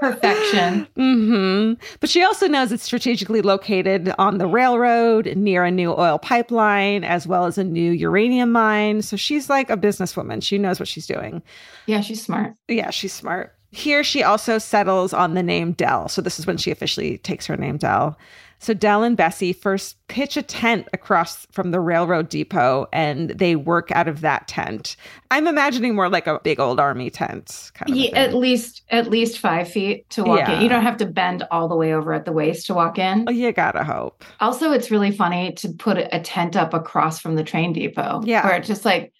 Perfection. 0.00 0.86
hmm 0.96 1.74
But 2.00 2.08
she 2.10 2.22
also 2.24 2.48
knows 2.48 2.72
it's 2.72 2.82
strategically 2.82 3.42
located 3.42 4.12
on 4.18 4.38
the 4.38 4.46
railroad 4.46 5.36
near 5.36 5.64
a 5.64 5.70
new 5.70 5.92
oil 5.92 6.18
pipeline 6.18 7.04
as 7.04 7.26
well 7.26 7.44
as 7.44 7.58
a 7.58 7.64
new 7.64 7.92
uranium 7.92 8.50
mine. 8.50 9.02
So 9.02 9.16
she's 9.16 9.50
like 9.50 9.68
a 9.70 9.76
businesswoman. 9.76 10.42
She 10.42 10.58
knows 10.58 10.80
what 10.80 10.88
she's 10.88 11.06
doing. 11.06 11.42
Yeah, 11.86 12.00
she's 12.00 12.22
smart. 12.22 12.54
Yeah, 12.66 12.90
she's 12.90 13.12
smart. 13.12 13.54
Here 13.72 14.02
she 14.02 14.22
also 14.22 14.58
settles 14.58 15.12
on 15.12 15.34
the 15.34 15.42
name 15.42 15.72
Dell. 15.72 16.08
So 16.08 16.20
this 16.22 16.38
is 16.40 16.46
when 16.46 16.56
she 16.56 16.70
officially 16.70 17.18
takes 17.18 17.46
her 17.46 17.56
name 17.56 17.76
Dell. 17.76 18.18
So 18.62 18.74
Dell 18.74 19.02
and 19.02 19.16
Bessie 19.16 19.54
first 19.54 19.96
pitch 20.08 20.36
a 20.36 20.42
tent 20.42 20.86
across 20.92 21.46
from 21.50 21.70
the 21.70 21.80
railroad 21.80 22.28
depot 22.28 22.86
and 22.92 23.30
they 23.30 23.56
work 23.56 23.90
out 23.90 24.06
of 24.06 24.20
that 24.20 24.48
tent. 24.48 24.96
I'm 25.30 25.46
imagining 25.46 25.94
more 25.94 26.10
like 26.10 26.26
a 26.26 26.38
big 26.44 26.60
old 26.60 26.78
army 26.78 27.08
tent. 27.08 27.70
Kind 27.72 27.90
of 27.90 27.96
Yeah, 27.96 28.10
at 28.18 28.34
least 28.34 28.82
at 28.90 29.08
least 29.08 29.38
five 29.38 29.66
feet 29.66 30.08
to 30.10 30.22
walk 30.24 30.40
Yeah. 30.40 30.52
in. 30.56 30.62
You 30.62 30.68
don't 30.68 30.82
have 30.82 30.98
to 30.98 31.06
bend 31.06 31.42
all 31.50 31.68
the 31.68 31.76
way 31.76 31.94
over 31.94 32.12
at 32.12 32.26
the 32.26 32.32
waist 32.32 32.66
to 32.66 32.74
walk 32.74 32.98
in. 32.98 33.24
Oh, 33.26 33.32
you 33.32 33.50
gotta 33.52 33.82
hope. 33.82 34.24
Also, 34.40 34.72
it's 34.72 34.90
really 34.90 35.10
funny 35.10 35.52
to 35.54 35.70
put 35.70 35.96
a 35.96 36.20
tent 36.20 36.54
up 36.54 36.74
across 36.74 37.18
from 37.18 37.36
the 37.36 37.42
train 37.44 37.72
depot. 37.72 38.20
Yeah. 38.24 38.46
Where 38.46 38.56
it's 38.56 38.68
just 38.68 38.84
like 38.84 39.10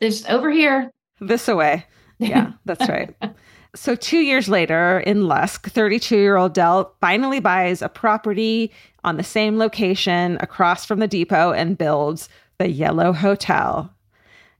it's 0.00 0.26
over 0.26 0.50
here. 0.50 0.90
This 1.20 1.48
away. 1.48 1.84
Yeah, 2.18 2.52
that's 2.64 2.88
right. 2.88 3.14
So, 3.74 3.94
two 3.94 4.18
years 4.18 4.48
later 4.48 4.98
in 5.00 5.28
Lusk, 5.28 5.70
32 5.70 6.16
year 6.16 6.36
old 6.36 6.54
Dell 6.54 6.94
finally 7.00 7.38
buys 7.38 7.82
a 7.82 7.88
property 7.88 8.72
on 9.04 9.16
the 9.16 9.22
same 9.22 9.58
location 9.58 10.38
across 10.40 10.84
from 10.84 10.98
the 10.98 11.06
depot 11.06 11.52
and 11.52 11.78
builds 11.78 12.28
the 12.58 12.68
Yellow 12.68 13.12
Hotel. 13.12 13.94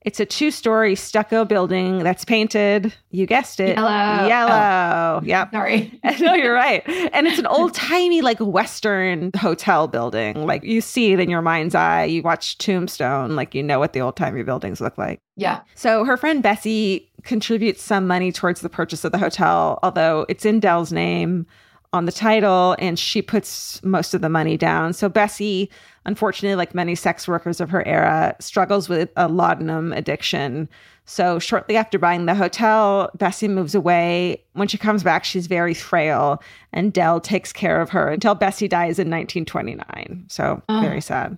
It's 0.03 0.19
a 0.19 0.25
two 0.25 0.51
story 0.51 0.95
stucco 0.95 1.45
building 1.45 1.99
that's 1.99 2.25
painted, 2.25 2.95
you 3.11 3.27
guessed 3.27 3.61
it, 3.61 3.77
Yellow. 3.77 4.27
Yellow. 4.27 5.21
Oh, 5.21 5.21
yep. 5.23 5.51
Sorry. 5.51 6.01
no, 6.21 6.35
you're 6.35 6.55
right. 6.55 6.83
And 7.13 7.27
it's 7.27 7.39
an 7.39 7.47
old 7.47 7.75
timey, 7.75 8.23
like 8.23 8.39
Western 8.39 9.31
hotel 9.37 9.89
building. 9.89 10.47
Like 10.47 10.65
you 10.65 10.81
see 10.81 11.13
it 11.13 11.21
in 11.21 11.29
your 11.29 11.43
mind's 11.43 11.75
eye. 11.75 12.05
You 12.05 12.23
watch 12.23 12.57
Tombstone, 12.57 13.37
like 13.37 13.55
you 13.55 13.63
know 13.63 13.79
what 13.79 13.93
the 13.93 14.01
old 14.01 14.17
timey 14.17 14.43
buildings 14.43 14.81
look 14.81 14.97
like. 14.97 15.21
Yeah. 15.37 15.61
So 15.75 16.05
her 16.05 16.17
friend 16.17 16.43
Bessie 16.43 17.11
contributes 17.23 17.83
some 17.83 18.07
money 18.07 18.33
towards 18.33 18.63
the 18.63 18.71
purchase 18.71 19.05
of 19.05 19.13
the 19.13 19.19
hotel, 19.19 19.79
although 19.83 20.25
it's 20.31 20.47
in 20.47 20.61
Dell's 20.61 20.93
name 20.93 21.47
on 21.93 22.05
the 22.07 22.13
title 22.13 22.77
and 22.79 22.99
she 22.99 23.21
puts 23.21 23.83
most 23.83 24.15
of 24.15 24.21
the 24.21 24.29
money 24.29 24.57
down. 24.57 24.93
So 24.93 25.09
Bessie, 25.09 25.71
unfortunately, 26.07 26.55
like 26.55 26.75
many 26.75 26.95
sex 26.95 27.27
workers 27.27 27.61
of 27.61 27.71
her 27.71 27.87
era, 27.87 28.37
struggles 28.39 28.89
with 28.89 29.11
a 29.17 29.27
laudanum 29.29 29.93
addiction. 29.93 30.69
So 31.05 31.41
shortly 31.41 31.77
after 31.77 31.99
buying 31.99 32.27
the 32.27 32.35
hotel, 32.37 33.11
Bessie 33.17 33.49
moves 33.49 33.75
away. 33.75 34.41
When 34.53 34.69
she 34.69 34.79
comes 34.79 35.03
back, 35.03 35.25
she's 35.25 35.49
very 35.49 35.75
frail 35.75 36.41
and 36.73 36.93
Dell 36.93 37.21
takes 37.21 37.53
care 37.53 37.81
of 37.81 37.91
her 37.91 38.09
until 38.09 38.37
Bessie 38.37 38.69
dies 38.69 38.99
in 39.01 39.11
1929. 39.11 40.27
So 40.29 40.63
Oh. 40.69 40.81
very 40.81 41.01
sad. 41.01 41.37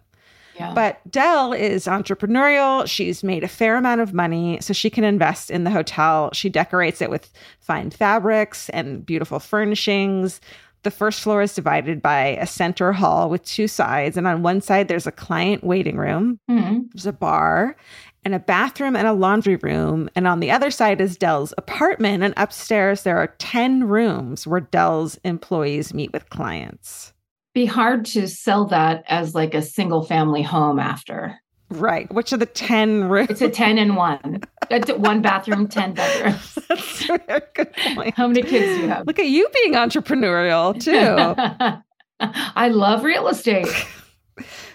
Yeah. 0.54 0.72
But 0.74 1.00
Dell 1.10 1.52
is 1.52 1.86
entrepreneurial. 1.86 2.86
She's 2.86 3.22
made 3.24 3.42
a 3.44 3.48
fair 3.48 3.76
amount 3.76 4.00
of 4.00 4.12
money, 4.12 4.58
so 4.60 4.72
she 4.72 4.90
can 4.90 5.04
invest 5.04 5.50
in 5.50 5.64
the 5.64 5.70
hotel. 5.70 6.30
She 6.32 6.48
decorates 6.48 7.00
it 7.00 7.10
with 7.10 7.32
fine 7.60 7.90
fabrics 7.90 8.68
and 8.70 9.04
beautiful 9.04 9.38
furnishings. 9.40 10.40
The 10.82 10.90
first 10.90 11.20
floor 11.20 11.42
is 11.42 11.54
divided 11.54 12.02
by 12.02 12.36
a 12.40 12.46
center 12.46 12.92
hall 12.92 13.30
with 13.30 13.44
two 13.44 13.68
sides. 13.68 14.16
And 14.16 14.26
on 14.26 14.42
one 14.42 14.60
side, 14.60 14.88
there's 14.88 15.06
a 15.06 15.12
client 15.12 15.62
waiting 15.62 15.96
room, 15.96 16.38
Mhm. 16.50 16.86
there's 16.92 17.06
a 17.06 17.12
bar, 17.12 17.76
and 18.24 18.34
a 18.34 18.40
bathroom 18.40 18.96
and 18.96 19.06
a 19.06 19.12
laundry 19.12 19.56
room. 19.56 20.10
And 20.16 20.26
on 20.26 20.40
the 20.40 20.50
other 20.50 20.70
side 20.72 21.00
is 21.00 21.16
Dell's 21.16 21.54
apartment. 21.56 22.22
And 22.24 22.34
upstairs, 22.36 23.04
there 23.04 23.16
are 23.18 23.34
10 23.38 23.84
rooms 23.84 24.46
where 24.46 24.60
Dell's 24.60 25.18
employees 25.24 25.94
meet 25.94 26.12
with 26.12 26.28
clients. 26.30 27.12
Be 27.54 27.66
hard 27.66 28.06
to 28.06 28.26
sell 28.28 28.66
that 28.66 29.04
as 29.08 29.34
like 29.34 29.54
a 29.54 29.62
single 29.62 30.02
family 30.02 30.42
home 30.42 30.78
after. 30.78 31.38
Right. 31.68 32.12
Which 32.12 32.32
are 32.32 32.36
the 32.36 32.46
10 32.46 33.04
rooms? 33.04 33.30
It's 33.30 33.40
a 33.40 33.48
10 33.48 33.78
and 33.78 33.96
one. 33.96 34.42
That's 34.70 34.90
one 34.92 35.22
bathroom, 35.22 35.68
10 35.68 35.94
bedrooms. 35.94 36.58
That's 36.68 37.08
a 37.08 37.18
very 37.18 37.40
good 37.54 37.72
point. 37.94 38.14
How 38.14 38.26
many 38.26 38.42
kids 38.42 38.76
do 38.76 38.82
you 38.82 38.88
have? 38.88 39.06
Look 39.06 39.18
at 39.18 39.26
you 39.28 39.48
being 39.62 39.74
entrepreneurial 39.74 40.78
too. 40.80 41.82
I 42.20 42.68
love 42.68 43.04
real 43.04 43.28
estate. 43.28 43.66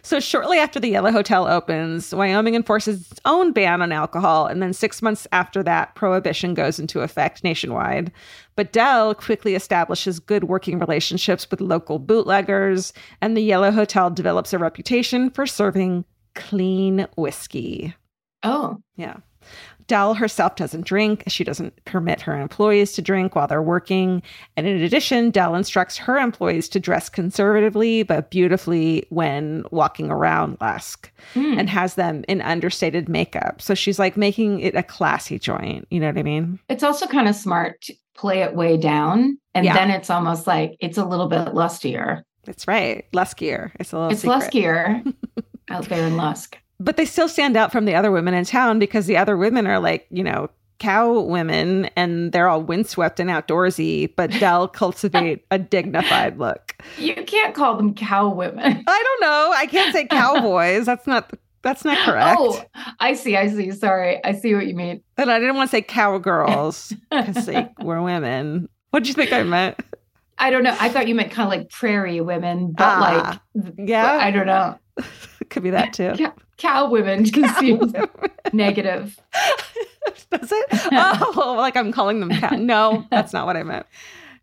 So, 0.08 0.22
shortly 0.22 0.58
after 0.58 0.80
the 0.80 0.88
Yellow 0.88 1.12
Hotel 1.12 1.45
opens, 1.45 2.16
Wyoming 2.16 2.55
enforces 2.55 3.12
its 3.12 3.20
own 3.26 3.51
ban 3.51 3.82
on 3.82 3.91
alcohol. 3.91 4.47
And 4.47 4.62
then 4.62 4.72
six 4.72 5.01
months 5.01 5.28
after 5.34 5.62
that, 5.64 5.95
prohibition 5.95 6.53
goes 6.53 6.80
into 6.80 7.01
effect 7.01 7.43
nationwide. 7.43 8.10
But 8.55 8.72
Dell 8.72 9.14
quickly 9.14 9.53
establishes 9.53 10.22
good 10.22 10.45
working 10.45 10.80
relationships 10.80 11.45
with 11.51 11.60
local 11.60 11.99
bootleggers, 11.99 12.93
and 13.22 13.36
the 13.36 13.41
Yellow 13.41 13.70
Hotel 13.70 14.10
develops 14.10 14.53
a 14.53 14.58
reputation 14.58 15.30
for 15.30 15.45
serving 15.45 16.05
clean 16.36 17.05
whiskey. 17.18 17.93
Oh, 18.43 18.78
Yeah. 18.95 19.18
Dell 19.88 20.14
herself 20.14 20.56
doesn't 20.56 20.86
drink. 20.86 21.24
She 21.28 21.44
doesn't 21.44 21.84
permit 21.86 22.22
her 22.22 22.40
employees 22.40 22.92
to 22.94 23.02
drink 23.02 23.36
while 23.36 23.48
they're 23.48 23.62
working. 23.62 24.22
And 24.56 24.68
in 24.68 24.82
addition, 24.82 25.32
Dell 25.32 25.56
instructs 25.56 25.98
her 25.98 26.18
employees 26.18 26.68
to 26.70 26.80
dress 26.80 27.10
conservatively 27.10 28.04
but 28.04 28.30
beautifully 28.30 29.06
when 29.10 29.64
walking 29.72 30.12
around 30.12 30.58
Lusk 30.60 31.12
hmm. 31.34 31.58
and 31.58 31.70
has 31.70 31.96
them 31.96 32.24
in 32.28 32.42
understated 32.42 33.08
makeup. 33.08 33.62
So 33.62 33.74
she's 33.74 33.98
like 34.00 34.18
making 34.18 34.60
it 34.60 34.76
a 34.76 34.84
classy 34.84 35.40
joint. 35.40 35.88
You 35.90 36.00
know 36.00 36.08
what 36.08 36.18
I 36.18 36.24
mean? 36.24 36.60
it's 36.70 36.84
also 36.84 37.08
kind 37.08 37.28
of 37.28 37.36
smart 37.36 37.82
to 37.82 37.94
play 38.16 38.42
it 38.42 38.56
way 38.56 38.78
down. 38.78 39.38
And 39.56 39.66
Yeah. 39.66 39.74
then 39.74 39.90
it's 39.90 40.10
almost 40.10 40.48
like 40.48 40.76
it's 40.80 40.98
a 40.98 41.06
little 41.06 41.28
bit 41.28 41.54
lustier. 41.54 42.24
That's 42.44 42.68
right. 42.68 43.06
Luskier. 43.14 43.72
It's 43.80 43.92
a 43.92 43.98
little 43.98 44.12
It's 44.12 44.22
secret. 44.22 44.42
luskier 44.52 45.14
out 45.70 45.86
there 45.86 46.06
in 46.08 46.18
Lusk. 46.18 46.58
But 46.80 46.97
they 46.97 47.05
still 47.05 47.28
stand 47.28 47.57
out 47.57 47.71
from 47.71 47.86
the 47.86 47.95
other 47.95 48.11
women 48.11 48.34
in 48.34 48.45
town 48.45 48.78
because 48.80 49.07
the 49.07 49.17
other 49.17 49.36
women 49.36 49.65
are 49.65 49.80
like, 49.80 50.05
you 50.11 50.23
know, 50.23 50.49
cow 50.80 51.19
women 51.21 51.86
and 51.95 52.32
they're 52.32 52.47
all 52.47 52.61
windswept 52.61 53.19
and 53.19 53.30
outdoorsy, 53.32 54.13
but 54.15 54.30
Dell 54.32 54.67
cultivate 54.67 55.43
a 55.49 55.57
dignified 55.57 56.38
look. 56.38 56.75
You 56.99 57.15
can't 57.15 57.55
call 57.55 57.78
them 57.78 57.95
cow 57.95 58.30
women. 58.30 58.84
I 58.88 59.03
don't 59.03 59.21
know. 59.21 59.54
I 59.55 59.66
can't 59.66 59.91
say 59.93 60.05
cowboys. 60.05 60.86
That's 60.86 61.08
not 61.08 61.33
that's 61.63 61.83
not 61.83 61.97
correct. 62.05 62.37
Oh, 62.39 62.63
I 62.99 63.13
see. 63.13 63.36
I 63.36 63.47
see. 63.47 63.71
Sorry. 63.71 64.24
I 64.24 64.33
see 64.33 64.54
what 64.54 64.67
you 64.67 64.75
mean. 64.75 65.01
And 65.17 65.32
I 65.32 65.39
didn't 65.39 65.55
want 65.55 65.70
to 65.70 65.75
say 65.75 65.82
cowgirls 65.82 66.93
because 67.12 67.47
like 67.47 67.71
we're 67.79 68.01
women. 68.01 68.70
What 68.91 69.04
do 69.04 69.09
you 69.09 69.16
think 69.16 69.33
I 69.33 69.43
meant? 69.43 69.79
I 70.37 70.51
don't 70.51 70.63
know. 70.63 70.75
I 70.79 70.89
thought 70.89 71.08
you 71.08 71.16
meant 71.16 71.32
kind 71.32 71.51
of 71.51 71.59
like 71.59 71.71
prairie 71.71 72.21
women, 72.21 72.74
but 72.74 72.83
Ah, 72.83 73.41
like, 73.55 73.74
yeah. 73.78 74.20
I 74.21 74.29
don't 74.29 74.45
know. 74.45 74.78
Could 75.49 75.63
be 75.63 75.71
that 75.71 75.93
too. 75.93 76.13
Cow, 76.16 76.33
cow 76.58 76.89
women 76.89 77.25
just 77.25 77.59
seems 77.59 77.93
negative. 78.54 79.20
Does 80.32 80.51
it? 80.51 80.66
Oh, 80.92 81.55
like 81.58 81.75
I'm 81.78 81.92
calling 81.92 82.20
them 82.20 82.29
cow. 82.32 82.55
No, 82.55 83.05
that's 83.12 83.34
not 83.34 83.46
what 83.46 83.55
I 83.58 83.63
meant. 83.63 83.86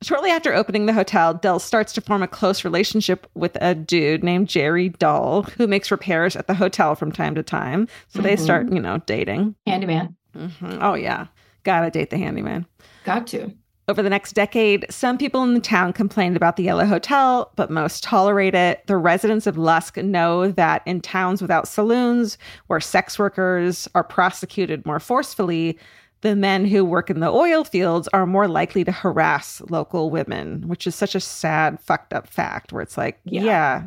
Shortly 0.02 0.30
after 0.30 0.52
opening 0.52 0.84
the 0.86 0.92
hotel, 0.92 1.32
Dell 1.34 1.58
starts 1.58 1.92
to 1.94 2.00
form 2.00 2.22
a 2.22 2.28
close 2.28 2.64
relationship 2.64 3.26
with 3.34 3.56
a 3.62 3.74
dude 3.74 4.22
named 4.22 4.48
Jerry 4.48 4.90
Dull, 4.90 5.44
who 5.56 5.66
makes 5.66 5.90
repairs 5.90 6.36
at 6.36 6.46
the 6.46 6.54
hotel 6.54 6.94
from 6.94 7.10
time 7.10 7.34
to 7.36 7.42
time. 7.42 7.88
So 8.08 8.20
they 8.20 8.36
Mhm. 8.36 8.40
start, 8.40 8.72
you 8.72 8.80
know, 8.80 8.98
dating. 9.06 9.54
Handyman. 9.66 10.14
Mhm. 10.36 10.78
Oh, 10.82 10.94
yeah. 10.94 11.26
Gotta 11.62 11.90
date 11.90 12.10
the 12.10 12.18
handyman. 12.18 12.66
Got 13.04 13.26
to. 13.28 13.52
Over 13.86 14.02
the 14.02 14.08
next 14.08 14.32
decade, 14.32 14.86
some 14.88 15.18
people 15.18 15.42
in 15.42 15.52
the 15.52 15.60
town 15.60 15.92
complained 15.92 16.36
about 16.36 16.56
the 16.56 16.62
Yellow 16.62 16.86
Hotel, 16.86 17.52
but 17.54 17.70
most 17.70 18.02
tolerate 18.02 18.54
it. 18.54 18.86
The 18.86 18.96
residents 18.96 19.46
of 19.46 19.58
Lusk 19.58 19.98
know 19.98 20.50
that 20.52 20.80
in 20.86 21.02
towns 21.02 21.42
without 21.42 21.68
saloons, 21.68 22.38
where 22.68 22.80
sex 22.80 23.18
workers 23.18 23.86
are 23.94 24.02
prosecuted 24.02 24.86
more 24.86 25.00
forcefully, 25.00 25.78
the 26.22 26.34
men 26.34 26.64
who 26.64 26.82
work 26.82 27.10
in 27.10 27.20
the 27.20 27.28
oil 27.28 27.62
fields 27.62 28.08
are 28.14 28.24
more 28.24 28.48
likely 28.48 28.84
to 28.84 28.92
harass 28.92 29.60
local 29.68 30.08
women, 30.08 30.66
which 30.66 30.86
is 30.86 30.94
such 30.94 31.14
a 31.14 31.20
sad, 31.20 31.78
fucked 31.78 32.14
up 32.14 32.26
fact 32.26 32.72
where 32.72 32.80
it's 32.80 32.96
like, 32.96 33.20
yeah, 33.24 33.42
Yeah. 33.42 33.82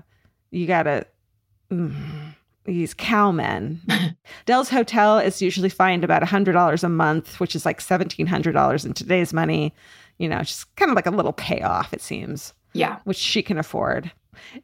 you 0.52 0.68
gotta. 0.68 1.07
mm, 1.72 2.36
these 2.68 2.94
cowmen. 2.94 3.81
Dell's 4.45 4.69
Hotel 4.69 5.18
is 5.18 5.41
usually 5.41 5.69
fined 5.69 6.03
about 6.03 6.22
$100 6.22 6.84
a 6.84 6.89
month, 6.89 7.39
which 7.39 7.56
is 7.56 7.65
like 7.65 7.80
$1,700 7.80 8.85
in 8.85 8.94
today's 8.94 9.34
money. 9.34 9.73
You 10.19 10.30
know, 10.30 10.39
just 10.39 10.73
kind 10.76 10.89
of 10.91 10.95
like 10.95 11.06
a 11.07 11.11
little 11.11 11.34
payoff, 11.34 11.94
it 11.94 12.02
seems, 12.02 12.53
Yeah. 12.73 12.98
which 13.06 13.18
she 13.18 13.41
can 13.41 13.57
afford. 13.57 14.11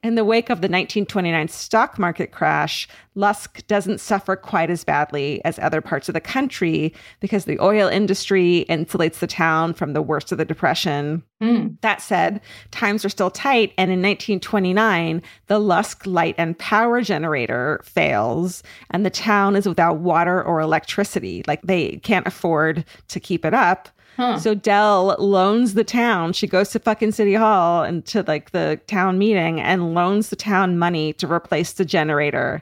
In 0.02 0.16
the 0.16 0.26
wake 0.26 0.50
of 0.50 0.62
the 0.62 0.68
1929 0.68 1.48
stock 1.48 2.00
market 2.00 2.32
crash, 2.32 2.88
Lusk 3.16 3.66
doesn't 3.68 4.00
suffer 4.00 4.36
quite 4.36 4.70
as 4.70 4.84
badly 4.84 5.44
as 5.46 5.60
other 5.60 5.82
parts 5.82 6.10
of 6.10 6.14
the 6.14 6.22
country 6.22 6.94
because 7.20 7.46
the 7.46 7.60
oil 7.60 7.88
industry 7.88 8.66
insulates 8.70 9.20
the 9.20 9.28
town 9.28 9.74
from 9.74 9.94
the 9.94 10.02
worst 10.02 10.32
of 10.32 10.38
the 10.38 10.46
depression. 10.46 11.24
Mm. 11.42 11.80
That 11.82 12.02
said, 12.02 12.42
times 12.72 13.04
are 13.04 13.10
still 13.10 13.30
tight, 13.30 13.74
and 13.78 13.92
in 13.92 14.02
1929, 14.02 15.22
the 15.48 15.60
Lusk 15.60 16.06
light 16.06 16.36
and 16.38 16.58
power 16.58 17.02
generator 17.02 17.82
fails, 17.84 18.64
and 18.92 19.06
the 19.06 19.10
town 19.10 19.56
is 19.56 19.68
without 19.68 19.98
water 19.98 20.42
or 20.42 20.60
electricity. 20.60 21.44
Like 21.48 21.62
they 21.62 21.98
can't 21.98 22.28
afford 22.28 22.86
to 23.10 23.20
keep 23.20 23.46
it 23.46 23.54
up. 23.54 23.90
Huh. 24.16 24.40
So 24.40 24.54
Dell 24.54 25.16
loans 25.18 25.74
the 25.74 25.84
town. 25.84 26.34
She 26.34 26.48
goes 26.48 26.70
to 26.72 26.80
fucking 26.80 27.14
City 27.14 27.34
Hall 27.34 27.84
and 27.84 28.06
to 28.06 28.24
like 28.28 28.52
the 28.52 28.80
town 28.88 29.18
meeting 29.18 29.60
and 29.60 29.94
loans 29.94 30.30
the 30.30 30.36
town 30.36 30.78
money 30.78 31.14
to 31.14 31.32
replace 31.32 31.74
the 31.74 31.86
generator 31.86 32.62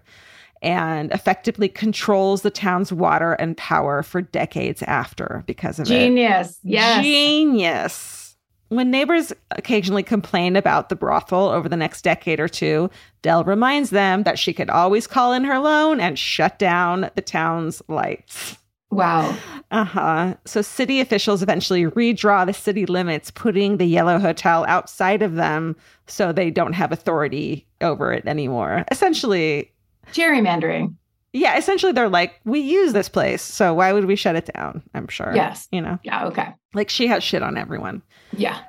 and 0.61 1.11
effectively 1.11 1.67
controls 1.67 2.43
the 2.43 2.51
town's 2.51 2.93
water 2.93 3.33
and 3.33 3.57
power 3.57 4.03
for 4.03 4.21
decades 4.21 4.83
after 4.83 5.43
because 5.47 5.79
of 5.79 5.87
it. 5.87 5.89
Genius. 5.89 6.59
Yes. 6.63 7.03
Genius. 7.03 8.37
When 8.69 8.89
neighbors 8.89 9.33
occasionally 9.49 10.03
complain 10.03 10.55
about 10.55 10.87
the 10.87 10.95
brothel 10.95 11.49
over 11.49 11.67
the 11.67 11.75
next 11.75 12.03
decade 12.03 12.39
or 12.39 12.47
two, 12.47 12.89
Dell 13.21 13.43
reminds 13.43 13.89
them 13.89 14.23
that 14.23 14.39
she 14.39 14.53
could 14.53 14.69
always 14.69 15.07
call 15.07 15.33
in 15.33 15.43
her 15.43 15.59
loan 15.59 15.99
and 15.99 16.17
shut 16.17 16.57
down 16.57 17.09
the 17.15 17.21
town's 17.21 17.81
lights. 17.89 18.57
Wow. 18.91 19.35
Uh 19.71 19.83
huh. 19.85 20.35
So 20.45 20.61
city 20.61 20.99
officials 21.01 21.41
eventually 21.41 21.85
redraw 21.85 22.45
the 22.45 22.53
city 22.53 22.85
limits, 22.85 23.31
putting 23.31 23.77
the 23.77 23.85
Yellow 23.85 24.19
Hotel 24.19 24.65
outside 24.67 25.21
of 25.21 25.35
them 25.35 25.75
so 26.07 26.31
they 26.31 26.51
don't 26.51 26.73
have 26.73 26.91
authority 26.91 27.65
over 27.79 28.11
it 28.13 28.25
anymore. 28.27 28.83
Essentially, 28.91 29.71
Gerrymandering. 30.11 30.93
yeah, 31.33 31.57
essentially 31.57 31.93
they're 31.93 32.09
like, 32.09 32.33
we 32.43 32.59
use 32.59 32.91
this 32.93 33.07
place, 33.09 33.41
so 33.41 33.73
why 33.73 33.93
would 33.93 34.05
we 34.05 34.15
shut 34.17 34.35
it 34.35 34.49
down? 34.53 34.83
I'm 34.93 35.07
sure. 35.07 35.31
Yes. 35.33 35.67
You 35.71 35.81
know, 35.81 35.97
Yeah. 36.03 36.25
Okay. 36.27 36.49
like 36.73 36.89
she 36.89 37.07
has 37.07 37.23
shit 37.23 37.41
on 37.43 37.57
everyone. 37.57 38.01
Yeah. 38.35 38.59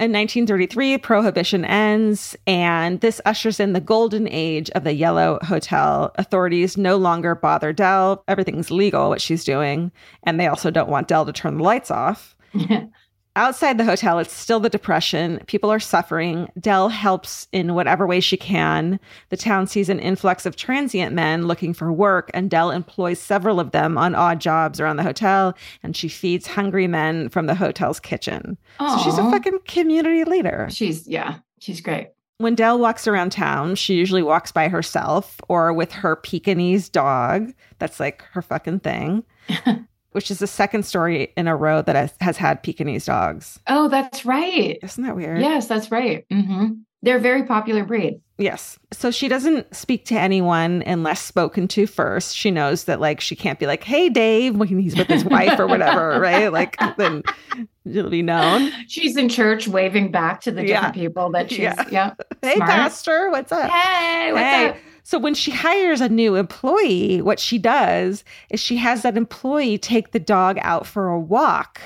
In 0.00 0.12
1933, 0.12 0.98
prohibition 0.98 1.64
ends, 1.64 2.36
and 2.46 3.00
this 3.00 3.20
ushers 3.26 3.58
in 3.58 3.72
the 3.72 3.80
golden 3.80 4.28
age 4.28 4.70
of 4.70 4.84
the 4.84 4.94
Yellow 4.94 5.40
Hotel. 5.42 6.12
Authorities 6.14 6.76
no 6.76 6.96
longer 6.96 7.34
bother 7.34 7.72
Dell. 7.72 8.22
Everything's 8.28 8.70
legal, 8.70 9.08
what 9.08 9.20
she's 9.20 9.42
doing, 9.42 9.90
and 10.22 10.38
they 10.38 10.46
also 10.46 10.70
don't 10.70 10.88
want 10.88 11.08
Dell 11.08 11.26
to 11.26 11.32
turn 11.32 11.56
the 11.56 11.64
lights 11.64 11.90
off. 11.90 12.36
Outside 13.38 13.78
the 13.78 13.84
hotel, 13.84 14.18
it's 14.18 14.34
still 14.34 14.58
the 14.58 14.68
depression. 14.68 15.40
People 15.46 15.70
are 15.70 15.78
suffering. 15.78 16.50
Dell 16.58 16.88
helps 16.88 17.46
in 17.52 17.76
whatever 17.76 18.04
way 18.04 18.18
she 18.18 18.36
can. 18.36 18.98
The 19.28 19.36
town 19.36 19.68
sees 19.68 19.88
an 19.88 20.00
influx 20.00 20.44
of 20.44 20.56
transient 20.56 21.14
men 21.14 21.46
looking 21.46 21.72
for 21.72 21.92
work, 21.92 22.32
and 22.34 22.50
Dell 22.50 22.72
employs 22.72 23.20
several 23.20 23.60
of 23.60 23.70
them 23.70 23.96
on 23.96 24.16
odd 24.16 24.40
jobs 24.40 24.80
around 24.80 24.96
the 24.96 25.04
hotel, 25.04 25.56
and 25.84 25.96
she 25.96 26.08
feeds 26.08 26.48
hungry 26.48 26.88
men 26.88 27.28
from 27.28 27.46
the 27.46 27.54
hotel's 27.54 28.00
kitchen. 28.00 28.58
So 28.80 28.98
she's 29.04 29.18
a 29.18 29.30
fucking 29.30 29.60
community 29.68 30.24
leader. 30.24 30.66
She's 30.72 31.06
yeah. 31.06 31.38
She's 31.60 31.80
great. 31.80 32.08
When 32.38 32.56
Dell 32.56 32.76
walks 32.76 33.06
around 33.06 33.30
town, 33.30 33.76
she 33.76 33.94
usually 33.94 34.24
walks 34.24 34.50
by 34.50 34.66
herself 34.66 35.40
or 35.48 35.72
with 35.72 35.92
her 35.92 36.16
Pekingese 36.16 36.88
dog. 36.88 37.52
That's 37.78 38.00
like 38.00 38.22
her 38.32 38.42
fucking 38.42 38.80
thing, 38.80 39.22
which 40.18 40.32
is 40.32 40.40
the 40.40 40.48
second 40.48 40.82
story 40.84 41.32
in 41.36 41.46
a 41.46 41.54
row 41.54 41.80
that 41.80 41.94
has, 41.94 42.12
has 42.20 42.36
had 42.36 42.60
Pekingese 42.60 43.04
dogs. 43.06 43.60
Oh, 43.68 43.86
that's 43.88 44.26
right. 44.26 44.76
Isn't 44.82 45.04
that 45.04 45.14
weird? 45.14 45.40
Yes, 45.40 45.68
that's 45.68 45.92
right. 45.92 46.26
hmm 46.28 46.70
They're 47.02 47.18
a 47.18 47.20
very 47.20 47.44
popular 47.44 47.84
breed. 47.84 48.20
Yes. 48.36 48.80
So 48.92 49.12
she 49.12 49.28
doesn't 49.28 49.72
speak 49.76 50.04
to 50.06 50.18
anyone 50.18 50.82
unless 50.86 51.20
spoken 51.20 51.68
to 51.68 51.86
first. 51.86 52.34
She 52.36 52.50
knows 52.50 52.84
that 52.84 52.98
like 53.00 53.20
she 53.20 53.36
can't 53.36 53.60
be 53.60 53.66
like, 53.66 53.84
"Hey, 53.84 54.08
Dave," 54.08 54.56
when 54.56 54.66
he's 54.66 54.96
with 54.96 55.06
his 55.06 55.24
wife 55.24 55.56
or 55.58 55.68
whatever, 55.68 56.18
right? 56.20 56.52
Like 56.52 56.76
then 56.96 57.22
it'll 57.84 58.10
be 58.10 58.22
known. 58.22 58.72
She's 58.88 59.16
in 59.16 59.28
church 59.28 59.68
waving 59.68 60.10
back 60.10 60.40
to 60.42 60.50
the 60.50 60.62
different 60.64 60.94
people 60.94 61.30
that 61.30 61.50
she's 61.50 61.58
Yeah. 61.60 61.84
yeah. 61.92 62.14
Hey, 62.42 62.56
Smart. 62.56 62.70
pastor, 62.70 63.30
what's 63.30 63.52
up? 63.52 63.70
Hey, 63.70 64.32
what's 64.32 64.42
Hey. 64.44 64.68
up? 64.70 64.76
So 65.08 65.18
when 65.18 65.32
she 65.32 65.52
hires 65.52 66.02
a 66.02 66.08
new 66.10 66.34
employee, 66.34 67.22
what 67.22 67.40
she 67.40 67.56
does 67.56 68.24
is 68.50 68.60
she 68.60 68.76
has 68.76 69.00
that 69.00 69.16
employee 69.16 69.78
take 69.78 70.10
the 70.10 70.18
dog 70.20 70.58
out 70.60 70.86
for 70.86 71.08
a 71.08 71.18
walk 71.18 71.80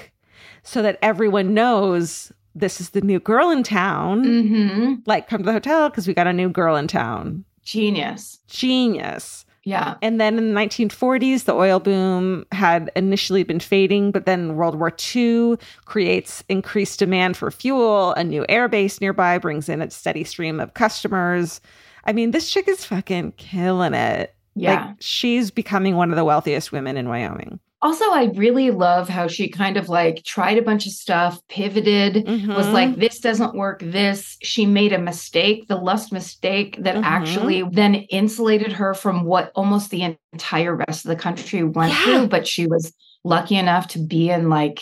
so 0.65 0.83
that 0.83 0.99
everyone 1.03 1.55
knows 1.55 2.33
this 2.57 2.81
is 2.81 2.91
the 2.91 3.01
new 3.01 3.21
girl 3.21 3.49
in 3.51 3.63
town. 3.63 4.25
hmm 4.25 4.95
Like, 5.07 5.29
come 5.29 5.39
to 5.39 5.47
the 5.47 5.53
hotel 5.53 5.89
because 5.89 6.09
we 6.09 6.15
got 6.15 6.27
a 6.27 6.33
new 6.33 6.49
girl 6.49 6.75
in 6.75 6.89
town. 6.89 7.45
Genius. 7.63 8.41
Genius. 8.49 9.45
Yeah. 9.63 9.95
And 10.03 10.21
then 10.21 10.37
in 10.37 10.53
the 10.53 10.61
1940s, 10.61 11.45
the 11.45 11.55
oil 11.55 11.79
boom 11.79 12.45
had 12.51 12.91
initially 12.97 13.45
been 13.45 13.61
fading, 13.61 14.11
but 14.11 14.27
then 14.27 14.57
World 14.57 14.81
War 14.81 14.93
II 15.15 15.59
creates 15.85 16.43
increased 16.49 16.99
demand 16.99 17.37
for 17.37 17.53
fuel. 17.53 18.15
A 18.15 18.25
new 18.25 18.45
air 18.49 18.67
base 18.67 19.01
nearby 19.01 19.39
brings 19.39 19.69
in 19.69 19.81
a 19.81 19.89
steady 19.93 20.25
stream 20.25 20.59
of 20.59 20.75
customers. 20.75 21.61
I 22.05 22.13
mean, 22.13 22.31
this 22.33 22.51
chick 22.51 22.69
is 22.69 22.85
fucking 22.85 23.33
killing 23.37 23.95
it. 23.95 24.35
Yeah. 24.55 24.87
Like, 24.87 24.97
she's 25.01 25.51
becoming 25.51 25.97
one 25.97 26.11
of 26.11 26.17
the 26.17 26.25
wealthiest 26.25 26.73
women 26.73 26.97
in 26.97 27.09
Wyoming. 27.09 27.61
also, 27.85 28.05
I 28.13 28.31
really 28.37 28.71
love 28.71 29.09
how 29.09 29.27
she 29.27 29.49
kind 29.49 29.77
of 29.77 29.89
like 29.89 30.23
tried 30.25 30.57
a 30.57 30.63
bunch 30.63 30.87
of 30.87 30.93
stuff, 30.93 31.41
pivoted, 31.49 32.15
was 32.47 32.67
Mhm. 32.69 32.73
like, 32.73 32.95
this 32.95 33.19
doesn't 33.19 33.57
work. 33.57 33.81
This, 33.85 34.37
she 34.41 34.67
made 34.67 34.93
a 34.93 34.99
mistake, 35.01 35.67
the 35.67 35.75
lust 35.75 36.13
mistake 36.13 36.77
that 36.79 36.95
Mhm. 36.95 37.03
actually 37.03 37.63
then 37.73 37.97
insulated 37.97 38.71
her 38.75 38.95
from 38.95 39.25
what 39.25 39.51
almost 39.57 39.91
the 39.91 40.17
entire 40.33 40.77
rest 40.77 41.05
of 41.05 41.09
the 41.09 41.17
country 41.17 41.65
went 41.65 41.91
Yeah. 41.93 42.05
through. 42.05 42.27
But 42.29 42.47
she 42.47 42.69
was 42.69 42.93
lucky 43.25 43.57
enough 43.57 43.89
to 43.89 43.99
be 43.99 44.31
in 44.31 44.49
like 44.49 44.81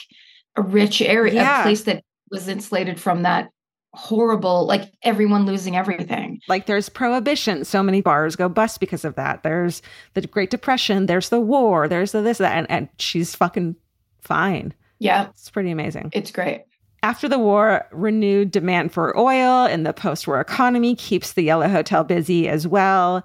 a 0.56 0.60
rich 0.62 1.00
area, 1.00 1.32
Yeah. 1.32 1.60
a 1.60 1.62
place 1.62 1.84
that 1.84 2.02
was 2.30 2.48
insulated 2.48 3.00
from 3.00 3.22
that 3.22 3.48
horrible, 3.92 4.66
like 4.66 4.92
everyone 5.02 5.46
losing 5.46 5.76
everything. 5.76 6.40
like 6.48 6.66
there's 6.66 6.88
prohibition. 6.88 7.64
So 7.64 7.82
many 7.82 8.00
bars 8.00 8.36
go 8.36 8.48
bust 8.48 8.80
because 8.80 9.04
of 9.04 9.16
that. 9.16 9.42
There's 9.42 9.82
the 10.14 10.22
great 10.22 10.50
depression. 10.50 11.06
There's 11.06 11.28
the 11.28 11.40
war. 11.40 11.88
There's 11.88 12.12
the 12.12 12.22
this 12.22 12.38
that 12.38 12.56
and, 12.56 12.70
and 12.70 12.88
she's 12.98 13.34
fucking 13.34 13.76
fine. 14.20 14.72
Yeah, 14.98 15.28
it's 15.30 15.50
pretty 15.50 15.70
amazing. 15.70 16.10
It's 16.12 16.30
great. 16.30 16.64
after 17.02 17.28
the 17.28 17.38
war 17.38 17.86
renewed 17.90 18.50
demand 18.50 18.92
for 18.92 19.16
oil 19.18 19.64
in 19.66 19.82
the 19.84 19.92
post-war 19.92 20.40
economy 20.40 20.94
keeps 20.94 21.32
the 21.32 21.42
yellow 21.42 21.66
hotel 21.68 22.04
busy 22.04 22.48
as 22.48 22.68
well. 22.68 23.24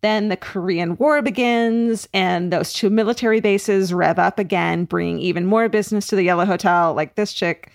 Then 0.00 0.28
the 0.30 0.36
korean 0.38 0.96
war 0.96 1.20
begins 1.20 2.08
and 2.14 2.50
those 2.50 2.72
two 2.72 2.88
military 2.88 3.40
bases 3.40 3.92
rev 3.92 4.18
up 4.18 4.38
again 4.38 4.86
bringing 4.86 5.18
even 5.18 5.44
more 5.44 5.68
business 5.68 6.06
to 6.06 6.16
the 6.16 6.22
yellow 6.24 6.46
hotel. 6.46 6.94
Like 6.94 7.14
this 7.16 7.34
chick 7.34 7.70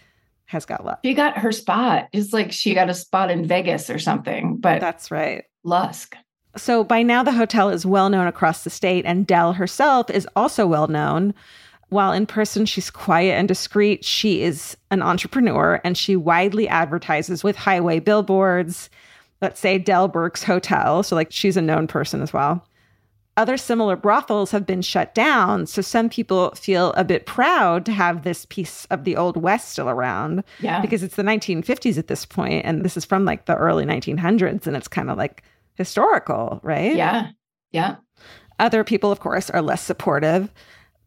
has 0.46 0.66
got 0.66 0.86
luck 0.86 1.00
She 1.04 1.14
got 1.14 1.38
her 1.38 1.52
spot. 1.52 2.08
It's 2.14 2.34
like 2.34 2.52
she 2.52 2.74
got 2.74 2.90
a 2.90 2.94
spot 2.94 3.32
in 3.32 3.46
Vegas 3.48 3.90
or 3.90 4.00
something, 4.00 4.58
but 4.58 4.80
that's 4.80 5.12
right 5.12 5.46
Lusk. 5.64 6.16
So 6.58 6.84
by 6.84 7.04
now, 7.04 7.22
the 7.22 7.34
hotel 7.34 7.70
is 7.70 7.86
well 7.86 8.10
known 8.10 8.28
across 8.28 8.64
the 8.64 8.70
state, 8.70 9.06
and 9.06 9.28
Dell 9.28 9.54
herself 9.54 10.10
is 10.10 10.28
also 10.36 10.66
well 10.66 10.88
known. 10.88 11.34
While 11.90 12.14
in 12.14 12.26
person 12.26 12.66
she's 12.66 12.90
quiet 12.90 13.34
and 13.34 13.48
discreet, 13.48 14.04
she 14.04 14.42
is 14.42 14.76
an 14.90 15.02
entrepreneur 15.02 15.80
and 15.84 15.98
she 15.98 16.16
widely 16.16 16.68
advertises 16.68 17.44
with 17.44 17.56
highway 17.56 18.00
billboards. 18.00 18.90
Let's 19.42 19.60
say 19.60 19.78
Dell 19.78 20.08
Burke's 20.08 20.44
Hotel. 20.44 21.04
So, 21.04 21.16
like, 21.16 21.32
she's 21.32 21.58
a 21.58 21.62
known 21.62 21.88
person 21.88 22.22
as 22.22 22.34
well. 22.34 22.66
Other 23.38 23.57
similar 23.57 23.95
brothels 23.98 24.52
have 24.52 24.66
been 24.66 24.82
shut 24.82 25.14
down. 25.14 25.66
So, 25.66 25.82
some 25.82 26.07
people 26.10 26.52
feel 26.52 26.94
a 26.94 27.03
bit 27.03 27.26
proud 27.26 27.86
to 27.86 27.91
have 27.91 28.24
this 28.24 28.45
piece 28.45 28.86
of 28.86 29.03
the 29.03 29.18
Old 29.18 29.36
West 29.36 29.70
still 29.72 29.90
around 29.90 30.44
Yeah. 30.62 30.80
because 30.82 31.03
it's 31.03 31.18
the 31.18 31.24
1950s 31.24 31.98
at 31.98 32.07
this 32.07 32.26
point, 32.26 32.66
and 32.66 32.84
this 32.86 32.95
is 32.95 33.03
from 33.03 33.26
like 33.26 33.45
the 33.45 33.56
early 33.57 33.86
1900s, 33.86 34.68
and 34.68 34.78
it's 34.78 34.88
kind 34.88 35.10
of 35.10 35.18
like 35.18 35.44
historical, 35.74 36.60
right? 36.64 36.95
yeah. 36.95 37.30
Yeah. 37.72 37.95
Other 38.57 38.86
people, 38.86 39.12
of 39.12 39.20
course, 39.20 39.49
are 39.49 39.62
less 39.62 39.82
supportive. 39.82 40.49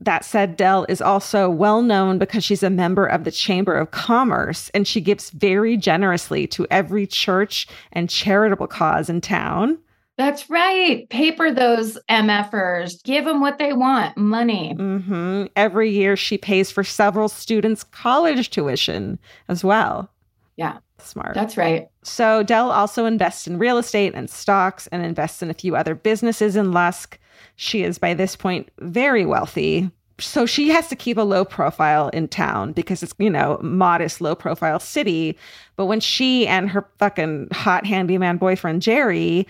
That 0.00 0.22
said, 0.24 0.54
Dell 0.56 0.84
is 0.88 1.00
also 1.00 1.48
well 1.48 1.80
known 1.80 2.18
because 2.18 2.44
she's 2.44 2.62
a 2.62 2.68
member 2.70 3.06
of 3.06 3.24
the 3.24 3.30
Chamber 3.32 3.74
of 3.74 3.90
Commerce 3.90 4.70
and 4.74 4.86
she 4.86 5.00
gives 5.00 5.30
very 5.30 5.76
generously 5.78 6.46
to 6.48 6.66
every 6.70 7.06
church 7.06 7.66
and 7.90 8.10
charitable 8.10 8.66
cause 8.66 9.08
in 9.08 9.22
town. 9.22 9.78
That's 10.18 10.50
right. 10.50 11.08
Paper 11.08 11.50
those 11.52 11.96
MFers. 12.10 13.02
Give 13.04 13.24
them 13.24 13.40
what 13.40 13.58
they 13.58 13.72
want 13.72 14.16
money. 14.16 14.74
hmm 14.74 15.44
Every 15.56 15.90
year, 15.90 16.16
she 16.16 16.36
pays 16.36 16.70
for 16.70 16.84
several 16.84 17.28
students' 17.28 17.84
college 17.84 18.50
tuition 18.50 19.18
as 19.48 19.64
well. 19.64 20.10
Yeah. 20.56 20.78
Smart. 21.00 21.34
That's 21.34 21.56
right. 21.56 21.88
So 22.02 22.42
Dell 22.42 22.72
also 22.72 23.06
invests 23.06 23.46
in 23.46 23.58
real 23.58 23.78
estate 23.78 24.14
and 24.14 24.28
stocks 24.28 24.88
and 24.88 25.04
invests 25.04 25.40
in 25.40 25.50
a 25.50 25.54
few 25.54 25.76
other 25.76 25.94
businesses 25.94 26.56
in 26.56 26.72
Lusk. 26.72 27.18
She 27.54 27.84
is 27.84 27.98
by 27.98 28.14
this 28.14 28.34
point 28.34 28.68
very 28.80 29.24
wealthy. 29.24 29.90
So 30.20 30.46
she 30.46 30.68
has 30.70 30.88
to 30.88 30.96
keep 30.96 31.16
a 31.16 31.22
low 31.22 31.44
profile 31.44 32.08
in 32.08 32.26
town 32.26 32.72
because 32.72 33.04
it's, 33.04 33.14
you 33.18 33.30
know, 33.30 33.60
modest, 33.62 34.20
low 34.20 34.34
profile 34.34 34.80
city. 34.80 35.38
But 35.76 35.86
when 35.86 36.00
she 36.00 36.44
and 36.48 36.68
her 36.68 36.88
fucking 36.98 37.48
hot 37.52 37.86
handyman 37.86 38.36
boyfriend 38.36 38.82
Jerry 38.82 39.46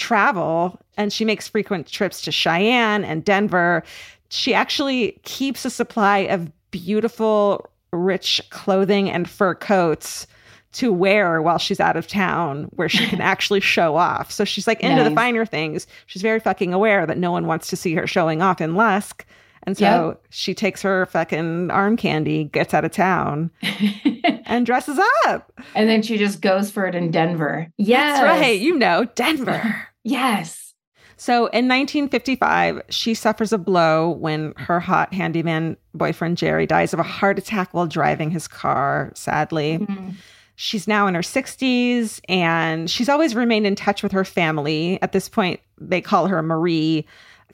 travel 0.00 0.80
and 0.96 1.12
she 1.12 1.24
makes 1.24 1.46
frequent 1.46 1.86
trips 1.86 2.20
to 2.22 2.32
Cheyenne 2.32 3.04
and 3.04 3.24
Denver, 3.24 3.84
she 4.30 4.52
actually 4.54 5.20
keeps 5.22 5.64
a 5.64 5.70
supply 5.70 6.18
of 6.18 6.50
beautiful, 6.72 7.68
rich 7.92 8.40
clothing 8.50 9.10
and 9.10 9.28
fur 9.28 9.54
coats 9.54 10.26
to 10.72 10.92
wear 10.92 11.42
while 11.42 11.58
she's 11.58 11.80
out 11.80 11.96
of 11.96 12.06
town 12.06 12.64
where 12.76 12.88
she 12.88 13.04
can 13.06 13.20
actually 13.32 13.60
show 13.60 13.96
off. 13.96 14.30
So 14.30 14.44
she's 14.44 14.66
like 14.66 14.80
into 14.80 15.02
the 15.02 15.10
finer 15.14 15.44
things. 15.44 15.86
She's 16.06 16.22
very 16.22 16.38
fucking 16.40 16.72
aware 16.72 17.06
that 17.06 17.18
no 17.18 17.32
one 17.32 17.46
wants 17.46 17.68
to 17.68 17.76
see 17.76 17.94
her 17.94 18.06
showing 18.06 18.40
off 18.40 18.60
in 18.60 18.74
Lusk. 18.74 19.26
And 19.64 19.76
so 19.76 20.08
Yep. 20.08 20.22
she 20.30 20.54
takes 20.54 20.80
her 20.82 21.04
fucking 21.06 21.70
arm 21.70 21.96
candy, 21.96 22.44
gets 22.44 22.72
out 22.72 22.84
of 22.84 22.92
town, 22.92 23.50
and 24.46 24.64
dresses 24.64 24.98
up. 25.26 25.52
and 25.74 25.88
then 25.88 26.02
she 26.02 26.16
just 26.16 26.40
goes 26.40 26.70
for 26.70 26.86
it 26.86 26.94
in 26.94 27.10
Denver. 27.10 27.66
Yes. 27.76 28.20
That's 28.20 28.40
right. 28.40 28.58
You 28.60 28.78
know, 28.78 29.04
Denver. 29.16 29.86
Yes. 30.04 30.74
So 31.16 31.46
in 31.48 31.68
1955, 31.68 32.82
she 32.88 33.12
suffers 33.12 33.52
a 33.52 33.58
blow 33.58 34.10
when 34.10 34.54
her 34.56 34.80
hot 34.80 35.12
handyman 35.12 35.76
boyfriend 35.92 36.38
Jerry 36.38 36.66
dies 36.66 36.94
of 36.94 37.00
a 37.00 37.02
heart 37.04 37.38
attack 37.38 37.74
while 37.74 37.86
driving 37.86 38.30
his 38.30 38.48
car, 38.48 39.12
sadly. 39.14 39.78
Mhm. 39.78 40.14
She's 40.56 40.88
now 40.88 41.06
in 41.06 41.14
her 41.14 41.22
60s 41.22 42.20
and 42.28 42.90
she's 42.90 43.08
always 43.08 43.34
remained 43.34 43.66
in 43.66 43.74
touch 43.74 44.02
with 44.02 44.12
her 44.12 44.24
family. 44.24 44.98
At 45.02 45.12
this 45.12 45.28
point, 45.28 45.60
they 45.78 46.00
call 46.00 46.26
her 46.28 46.42
Marie. 46.42 47.06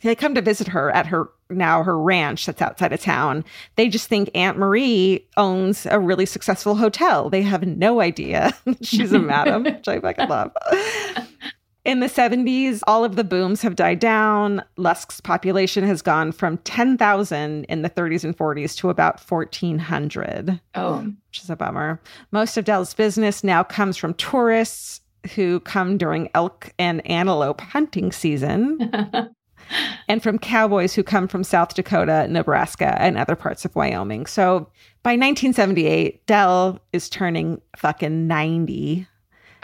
They 0.03 0.15
come 0.15 0.35
to 0.35 0.41
visit 0.43 0.69
her 0.69 0.91
at 0.91 1.07
her 1.07 1.29
now 1.49 1.83
her 1.85 1.99
ranch 1.99 2.47
that's 2.47 2.61
outside 2.63 2.93
of 2.93 3.01
town. 3.01 3.45
They 3.77 3.89
just 3.89 4.09
think 4.09 4.31
Aunt 4.35 4.59
Marie 4.59 5.27
owns 5.37 5.87
a 5.91 5.99
really 6.01 6.27
successful 6.27 6.75
hotel. 6.77 7.31
They 7.31 7.43
have 7.43 7.65
no 7.67 8.01
idea 8.01 8.53
she's 8.83 9.13
a 9.13 9.19
madam, 9.19 9.63
which 9.65 9.89
I 9.89 10.01
fucking 10.01 10.29
love. 10.29 10.53
In 11.87 12.01
the 12.01 12.09
70s, 12.09 12.81
all 12.89 13.05
of 13.05 13.15
the 13.15 13.23
booms 13.23 13.63
have 13.63 13.77
died 13.77 14.01
down. 14.01 14.61
Lusk's 14.77 15.21
population 15.21 15.85
has 15.85 16.03
gone 16.03 16.33
from 16.33 16.59
10,000 16.59 17.65
in 17.65 17.83
the 17.83 17.89
30s 17.89 18.25
and 18.25 18.37
40s 18.37 18.77
to 18.79 18.91
about 18.91 19.21
1,400 19.21 20.61
Oh. 20.75 21.13
which 21.29 21.41
is 21.45 21.49
a 21.49 21.55
bummer. 21.55 22.01
Most 22.33 22.57
of 22.57 22.65
Dell's 22.65 22.93
business 22.93 23.45
now 23.45 23.63
comes 23.63 23.97
from 23.97 24.15
tourists 24.15 25.01
who 25.37 25.61
come 25.61 25.97
during 25.97 26.29
elk 26.35 26.73
and 26.77 27.09
antelope 27.09 27.61
hunting 27.61 28.11
season, 28.11 28.91
and 30.09 30.23
from 30.25 30.41
cowboys 30.41 30.93
who 30.93 31.05
come 31.05 31.29
from 31.29 31.45
South 31.45 31.73
Dakota, 31.75 32.27
Nebraska, 32.29 33.01
and 33.01 33.17
other 33.17 33.37
parts 33.37 33.65
of 33.65 33.77
Wyoming. 33.77 34.27
So 34.27 34.69
by 35.05 35.13
1978, 35.13 36.27
Dell 36.27 36.81
is 36.93 37.09
turning 37.09 37.61
fucking 37.77 38.27
90. 38.27 39.07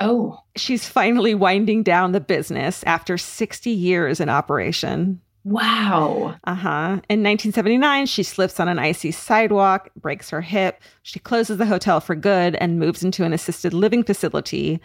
Oh. 0.03 0.43
She's 0.57 0.89
finally 0.89 1.35
winding 1.35 1.83
down 1.83 2.13
the 2.13 2.21
business 2.21 2.83
after 2.85 3.17
60 3.17 3.71
years 3.71 4.21
in 4.21 4.29
operation. 4.29 5.21
Wow. 5.45 6.37
Uh 6.45 6.55
huh. 6.55 6.89
In 7.09 7.23
1979, 7.23 8.07
she 8.07 8.23
slips 8.23 8.61
on 8.61 8.69
an 8.69 8.79
icy 8.79 9.11
sidewalk, 9.11 9.91
breaks 9.97 10.31
her 10.31 10.41
hip. 10.41 10.81
She 11.03 11.19
closes 11.19 11.59
the 11.59 11.67
hotel 11.67 12.01
for 12.01 12.15
good 12.15 12.55
and 12.57 12.79
moves 12.79 13.03
into 13.03 13.25
an 13.25 13.33
assisted 13.33 13.75
living 13.75 14.05
facility. 14.05 14.81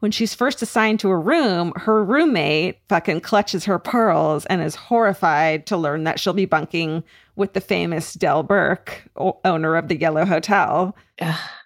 When 0.00 0.10
she's 0.10 0.34
first 0.34 0.62
assigned 0.62 0.98
to 1.00 1.10
a 1.10 1.16
room, 1.18 1.74
her 1.76 2.02
roommate 2.02 2.78
fucking 2.88 3.20
clutches 3.20 3.66
her 3.66 3.78
pearls 3.78 4.46
and 4.46 4.62
is 4.62 4.74
horrified 4.74 5.66
to 5.66 5.76
learn 5.76 6.04
that 6.04 6.18
she'll 6.18 6.32
be 6.32 6.46
bunking 6.46 7.04
with 7.36 7.52
the 7.52 7.60
famous 7.60 8.14
Dell 8.14 8.42
Burke, 8.42 9.08
o- 9.16 9.38
owner 9.44 9.76
of 9.76 9.88
the 9.88 9.98
Yellow 9.98 10.24
Hotel. 10.24 10.96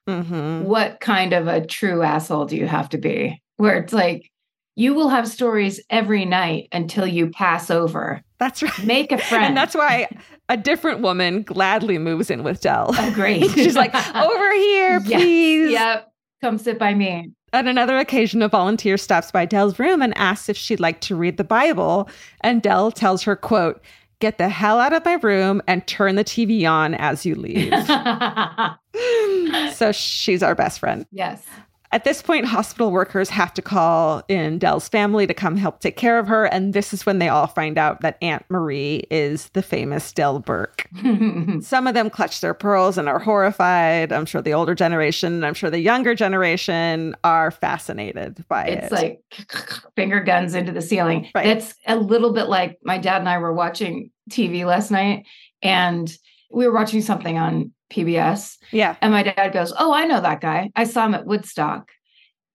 Ugh. 0.07 0.25
hmm 0.27 0.63
What 0.65 1.01
kind 1.01 1.33
of 1.33 1.47
a 1.49 1.65
true 1.65 2.03
asshole 2.03 2.47
do 2.47 2.57
you 2.57 2.67
have 2.67 2.89
to 2.91 2.99
be? 2.99 3.41
Where 3.57 3.79
it's 3.79 3.93
like, 3.93 4.31
you 4.77 4.93
will 4.95 5.09
have 5.09 5.29
stories 5.29 5.81
every 5.89 6.25
night 6.25 6.69
until 6.73 7.07
you 7.07 7.31
pass 7.31 7.71
over. 7.71 8.21
That's 8.39 8.63
right. 8.63 8.85
Make 8.85 9.13
a 9.13 9.19
friend. 9.29 9.45
And 9.45 9.57
that's 9.57 9.75
why 9.75 10.09
a 10.49 10.57
different 10.57 11.01
woman 11.01 11.43
gladly 11.43 11.97
moves 11.99 12.29
in 12.31 12.43
with 12.43 12.61
Dell. 12.61 12.91
Oh, 12.93 13.13
great. 13.15 13.49
She's 13.53 13.77
like, 13.77 13.95
over 14.17 14.53
here, 14.55 15.01
please. 15.05 15.71
Yep. 15.71 16.11
Come 16.43 16.59
sit 16.59 16.79
by 16.79 16.93
me. 16.95 17.31
On 17.53 17.69
another 17.69 17.97
occasion, 17.99 18.43
a 18.43 18.49
volunteer 18.49 18.97
stops 18.97 19.31
by 19.31 19.45
Dell's 19.47 19.79
room 19.79 20.03
and 20.03 20.13
asks 20.19 20.49
if 20.49 20.57
she'd 20.57 20.81
like 20.81 21.01
to 21.03 21.15
read 21.15 21.37
the 21.37 21.45
Bible. 21.45 22.09
And 22.41 22.61
Dell 22.61 22.91
tells 22.91 23.23
her, 23.23 23.37
quote, 23.37 23.81
get 24.21 24.39
the 24.39 24.49
hell 24.49 24.81
out 24.81 24.93
of 24.93 25.05
my 25.05 25.15
room 25.15 25.63
and 25.67 25.87
turn 25.87 26.17
the 26.17 26.25
TV 26.25 26.69
on 26.69 26.95
as 26.95 27.27
you 27.27 27.35
leave. 27.35 27.73
so 29.75 29.93
she's 29.93 30.43
our 30.43 30.55
best 30.55 30.81
friend. 30.81 31.07
yes. 31.11 31.45
At 31.95 32.03
this 32.03 32.23
point, 32.23 32.45
hospital 32.45 32.91
workers 32.91 33.31
have 33.31 33.55
to 33.55 33.63
call 33.63 34.25
in 34.27 34.59
Dell's 34.59 34.89
family 34.89 35.29
to 35.29 35.33
come 35.33 35.57
help 35.57 35.79
take 35.79 35.97
care 35.97 36.19
of 36.19 36.27
her. 36.27 36.47
And 36.47 36.75
this 36.75 36.93
is 36.93 37.07
when 37.07 37.21
they 37.21 37.29
all 37.29 37.47
find 37.47 37.79
out 37.79 38.01
that 38.01 38.19
Aunt 38.21 38.45
Marie 38.49 39.05
is 39.13 39.49
the 39.51 39.63
famous 39.63 40.11
Dell 40.11 40.41
Burke. 40.41 40.89
Some 41.61 41.87
of 41.87 41.95
them 41.95 42.11
clutch 42.11 42.41
their 42.41 42.53
pearls 42.53 42.99
and 42.99 43.09
are 43.09 43.21
horrified. 43.21 44.13
I'm 44.13 44.27
sure 44.27 44.43
the 44.43 44.55
older 44.55 44.75
generation, 44.75 45.45
I'm 45.45 45.55
sure 45.55 45.71
the 45.71 45.79
younger 45.79 46.17
generation 46.17 47.15
are 47.23 47.53
fascinated 47.53 48.45
by 48.49 48.65
it's 48.67 48.77
it. 48.77 48.83
It's 48.83 48.93
like 48.93 49.85
finger 49.95 50.19
guns 50.19 50.57
into 50.57 50.73
the 50.73 50.83
ceiling. 50.83 51.31
Right. 51.33 51.47
It's 51.47 51.77
a 51.87 51.95
little 51.95 52.33
bit 52.33 52.49
like 52.49 52.77
my 52.83 52.99
dad 52.99 53.21
and 53.21 53.29
I 53.29 53.39
were 53.39 53.55
watching 53.55 54.11
TV 54.33 54.67
last 54.67 54.91
night 54.91 55.27
and 55.63 56.13
we 56.51 56.67
were 56.67 56.75
watching 56.75 57.03
something 57.03 57.39
on 57.39 57.73
PBS 57.91 58.59
yeah. 58.73 58.97
and 59.01 59.13
my 59.13 59.23
dad 59.23 59.53
goes, 59.53 59.73
"Oh, 59.79 59.93
I 59.93 60.05
know 60.07 60.21
that 60.21 60.41
guy. 60.41 60.71
I 60.75 60.85
saw 60.85 61.07
him 61.07 61.15
at 61.15 61.27
Woodstock." 61.27 61.91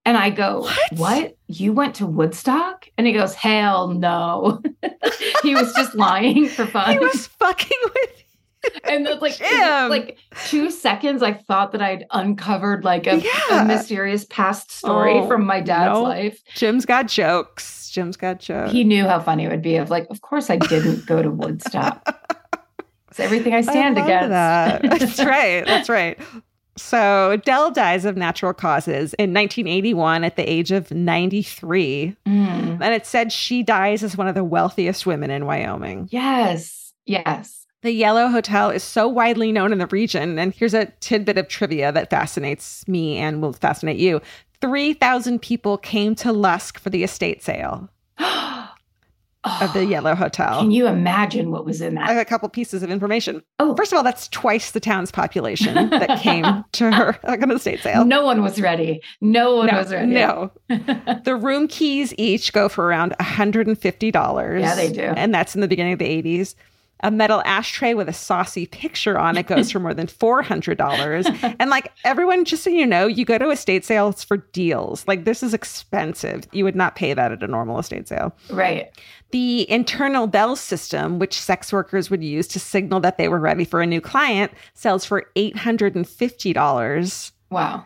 And 0.06 0.18
I 0.18 0.30
go, 0.32 0.68
What? 0.96 1.38
You 1.48 1.72
went 1.74 1.96
to 1.96 2.06
Woodstock?" 2.08 2.88
And 2.98 3.06
he 3.06 3.14
goes, 3.14 3.36
"Hell 3.36 3.90
no." 3.90 4.62
he 5.44 5.56
was 5.56 5.74
just 5.74 5.94
lying 5.96 6.48
for 6.48 6.66
fun. 6.66 6.94
He 6.94 7.00
was 7.00 7.28
fucking 7.28 7.78
with 7.84 8.24
and 8.84 9.06
then 9.06 9.20
like 9.20 9.38
Jim. 9.38 9.90
like 9.90 10.18
2 10.48 10.70
seconds 10.70 11.24
I 11.24 11.32
thought 11.32 11.72
that 11.72 11.82
I'd 11.82 12.06
uncovered 12.12 12.84
like 12.84 13.08
a, 13.08 13.18
Yeah. 13.20 13.62
a 13.62 13.66
mysterious 13.66 14.26
past 14.26 14.70
story 14.72 15.14
Oh, 15.20 15.28
from 15.28 15.46
my 15.46 15.62
dad's 15.62 15.94
no. 15.94 16.04
life. 16.04 16.42
Jim's 16.56 16.86
got 16.86 17.08
jokes. 17.08 17.90
Jim's 17.90 18.18
got 18.18 18.40
jokes. 18.42 18.72
He 18.74 18.84
knew 18.84 19.06
how 19.08 19.22
funny 19.22 19.46
it 19.46 19.50
would 19.52 19.62
be 19.62 19.78
of 19.78 19.90
like, 19.90 20.08
of 20.10 20.20
course 20.22 20.50
I 20.50 20.58
didn't 20.58 21.06
go 21.06 21.22
to 21.22 21.32
Woodstock. 21.32 22.04
It's 23.20 23.26
everything 23.26 23.54
I 23.54 23.62
stand 23.62 24.00
I 24.00 24.04
against. 24.04 24.30
That. 24.30 24.82
That's 25.00 25.20
right. 25.20 25.66
That's 25.66 25.90
right. 25.90 26.18
So 26.78 27.38
Dell 27.44 27.72
dies 27.72 28.06
of 28.06 28.16
natural 28.16 28.54
causes 28.54 29.14
in 29.16 29.34
1981 29.34 30.24
at 30.24 30.38
the 30.38 30.50
age 30.50 30.72
of 30.72 30.90
93. 30.92 32.16
Mm. 32.26 32.82
And 32.82 32.94
it 32.94 33.06
said 33.06 33.34
she 33.34 33.64
dies 33.64 34.02
as 34.02 34.16
one 34.16 34.28
of 34.28 34.36
the 34.36 34.44
wealthiest 34.46 35.06
women 35.06 35.30
in 35.30 35.46
Wyoming. 35.46 36.08
Yes. 36.12 36.94
Yes. 37.06 37.66
The 37.82 37.92
Yellow 37.92 38.28
Hotel 38.28 38.70
is 38.70 38.84
so 38.84 39.08
widely 39.08 39.52
known 39.52 39.74
in 39.74 39.80
the 39.80 39.88
region. 39.88 40.40
And 40.40 40.54
here's 40.54 40.74
a 40.74 40.86
tidbit 41.02 41.38
of 41.38 41.50
trivia 41.50 41.92
that 41.92 42.10
fascinates 42.10 42.88
me 42.88 43.18
and 43.18 43.42
will 43.42 43.54
fascinate 43.54 43.98
you 43.98 44.22
3,000 44.62 45.42
people 45.42 45.78
came 45.78 46.16
to 46.16 46.32
Lusk 46.32 46.80
for 46.80 46.90
the 46.90 47.04
estate 47.04 47.44
sale 47.44 47.90
of 49.46 49.72
the 49.74 49.80
oh, 49.80 49.84
Yellow 49.84 50.16
Hotel. 50.16 50.60
Can 50.60 50.72
you 50.72 50.86
imagine 50.88 51.50
what 51.50 51.66
was 51.66 51.80
in 51.82 51.98
I 51.98 52.08
have 52.08 52.16
that? 52.16 52.22
a 52.22 52.26
couple 52.26 52.50
pieces 52.50 52.84
of 52.84 52.92
information. 52.92 53.42
Oh, 53.58 53.74
First 53.76 53.94
of 53.94 53.98
all, 53.98 54.04
that's 54.04 54.28
twice 54.28 54.72
the 54.72 54.82
town's 54.82 55.12
population 55.12 55.90
that 55.92 56.20
came 56.22 56.64
to 56.74 56.92
her 56.92 57.18
like, 57.24 57.42
an 57.42 57.52
estate 57.52 57.80
sale. 57.80 58.04
no 58.04 58.26
one 58.26 58.42
was 58.44 58.60
ready. 58.60 59.02
No 59.22 59.56
one 59.56 59.68
no, 59.68 59.78
was 59.78 59.94
ready. 59.94 60.12
no. 60.12 60.52
the 61.24 61.38
room 61.40 61.68
keys 61.70 62.14
each 62.18 62.52
go 62.52 62.68
for 62.68 62.86
around 62.86 63.16
$150. 63.20 64.60
Yeah, 64.60 64.76
they 64.76 64.92
do. 64.92 65.02
And 65.02 65.34
that's 65.34 65.56
in 65.56 65.62
the 65.62 65.68
beginning 65.68 65.94
of 65.94 66.00
the 66.00 66.22
80s. 66.22 66.56
A 67.02 67.10
metal 67.10 67.42
ashtray 67.46 67.94
with 67.94 68.10
a 68.10 68.14
saucy 68.14 68.66
picture 68.66 69.18
on 69.18 69.38
it 69.38 69.48
goes 69.48 69.72
for 69.72 69.80
more 69.80 69.94
than 69.94 70.08
$400. 70.08 71.56
and 71.58 71.70
like 71.70 71.94
everyone, 72.04 72.44
just 72.44 72.62
so 72.62 72.70
you 72.70 72.86
know, 72.86 73.08
you 73.08 73.24
go 73.24 73.38
to 73.38 73.52
estate 73.52 73.86
sales 73.86 74.22
for 74.22 74.36
deals. 74.52 75.08
Like 75.08 75.24
this 75.24 75.42
is 75.42 75.54
expensive. 75.54 76.46
You 76.52 76.66
would 76.66 76.76
not 76.76 76.98
pay 76.98 77.14
that 77.14 77.32
at 77.32 77.42
a 77.42 77.48
normal 77.48 77.80
estate 77.80 78.10
sale. 78.10 78.36
Right. 78.50 78.90
The 79.32 79.70
internal 79.70 80.26
bell 80.28 80.56
system, 80.56 81.20
which 81.20 81.40
sex 81.40 81.72
workers 81.72 82.10
would 82.10 82.24
use 82.24 82.48
to 82.50 82.60
signal 82.60 83.00
that 83.02 83.18
they 83.18 83.28
were 83.30 83.40
ready 83.40 83.64
for 83.64 83.80
a 83.82 83.86
new 83.86 84.02
client, 84.02 84.52
sells 84.74 85.06
for 85.06 85.26
$850. 85.36 87.32
Wow. 87.50 87.86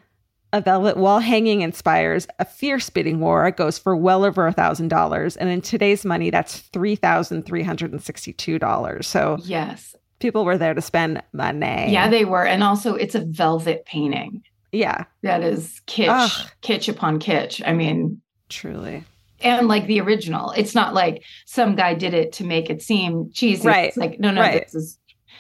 A 0.52 0.62
velvet 0.62 0.98
wall 0.98 1.20
hanging 1.20 1.62
inspires 1.62 2.28
a 2.38 2.46
fierce 2.46 2.90
bidding 2.90 3.20
war. 3.20 3.48
It 3.48 3.58
goes 3.58 3.80
for 3.80 3.96
well 3.96 4.24
over 4.24 4.46
a 4.46 4.54
thousand 4.54 4.90
dollars, 4.90 5.36
and 5.36 5.50
in 5.50 5.62
today's 5.62 6.06
money, 6.06 6.30
that's 6.30 6.60
three 6.60 6.96
thousand 6.96 7.48
three 7.48 7.64
hundred 7.64 7.92
and 7.92 8.02
sixty-two 8.04 8.60
dollars. 8.60 9.08
So 9.08 9.38
Yes. 9.44 9.96
people 10.20 10.46
were 10.46 10.60
there 10.60 10.76
to 10.76 10.82
spend 10.82 11.24
money. 11.34 11.92
Yeah, 11.92 12.08
they 12.08 12.24
were. 12.24 12.46
And 12.46 12.64
also, 12.64 12.94
it's 12.94 13.16
a 13.16 13.22
velvet 13.26 13.86
painting. 13.88 14.44
yeah, 14.72 15.06
That 15.24 15.42
is 15.42 15.82
kitsch, 15.88 16.08
Ugh. 16.10 16.50
kitsch 16.62 16.88
upon 16.88 17.20
kitsch. 17.20 17.60
I 17.66 17.74
mean, 17.74 18.22
truly. 18.50 19.04
And 19.44 19.68
like 19.68 19.88
the 19.88 20.00
original. 20.02 20.52
It's 20.52 20.74
not 20.76 20.94
like 20.94 21.24
some 21.46 21.76
guy 21.76 21.94
did 21.94 22.14
it 22.14 22.32
to 22.34 22.44
make 22.44 22.70
it 22.70 22.82
seem 22.82 23.32
cheesy. 23.34 23.68
Right. 23.68 23.88
It's 23.90 23.98
like, 23.98 24.20
no, 24.20 24.32
no, 24.32 24.42
Right. 24.42 24.64
this 24.64 24.76
is 24.76 25.00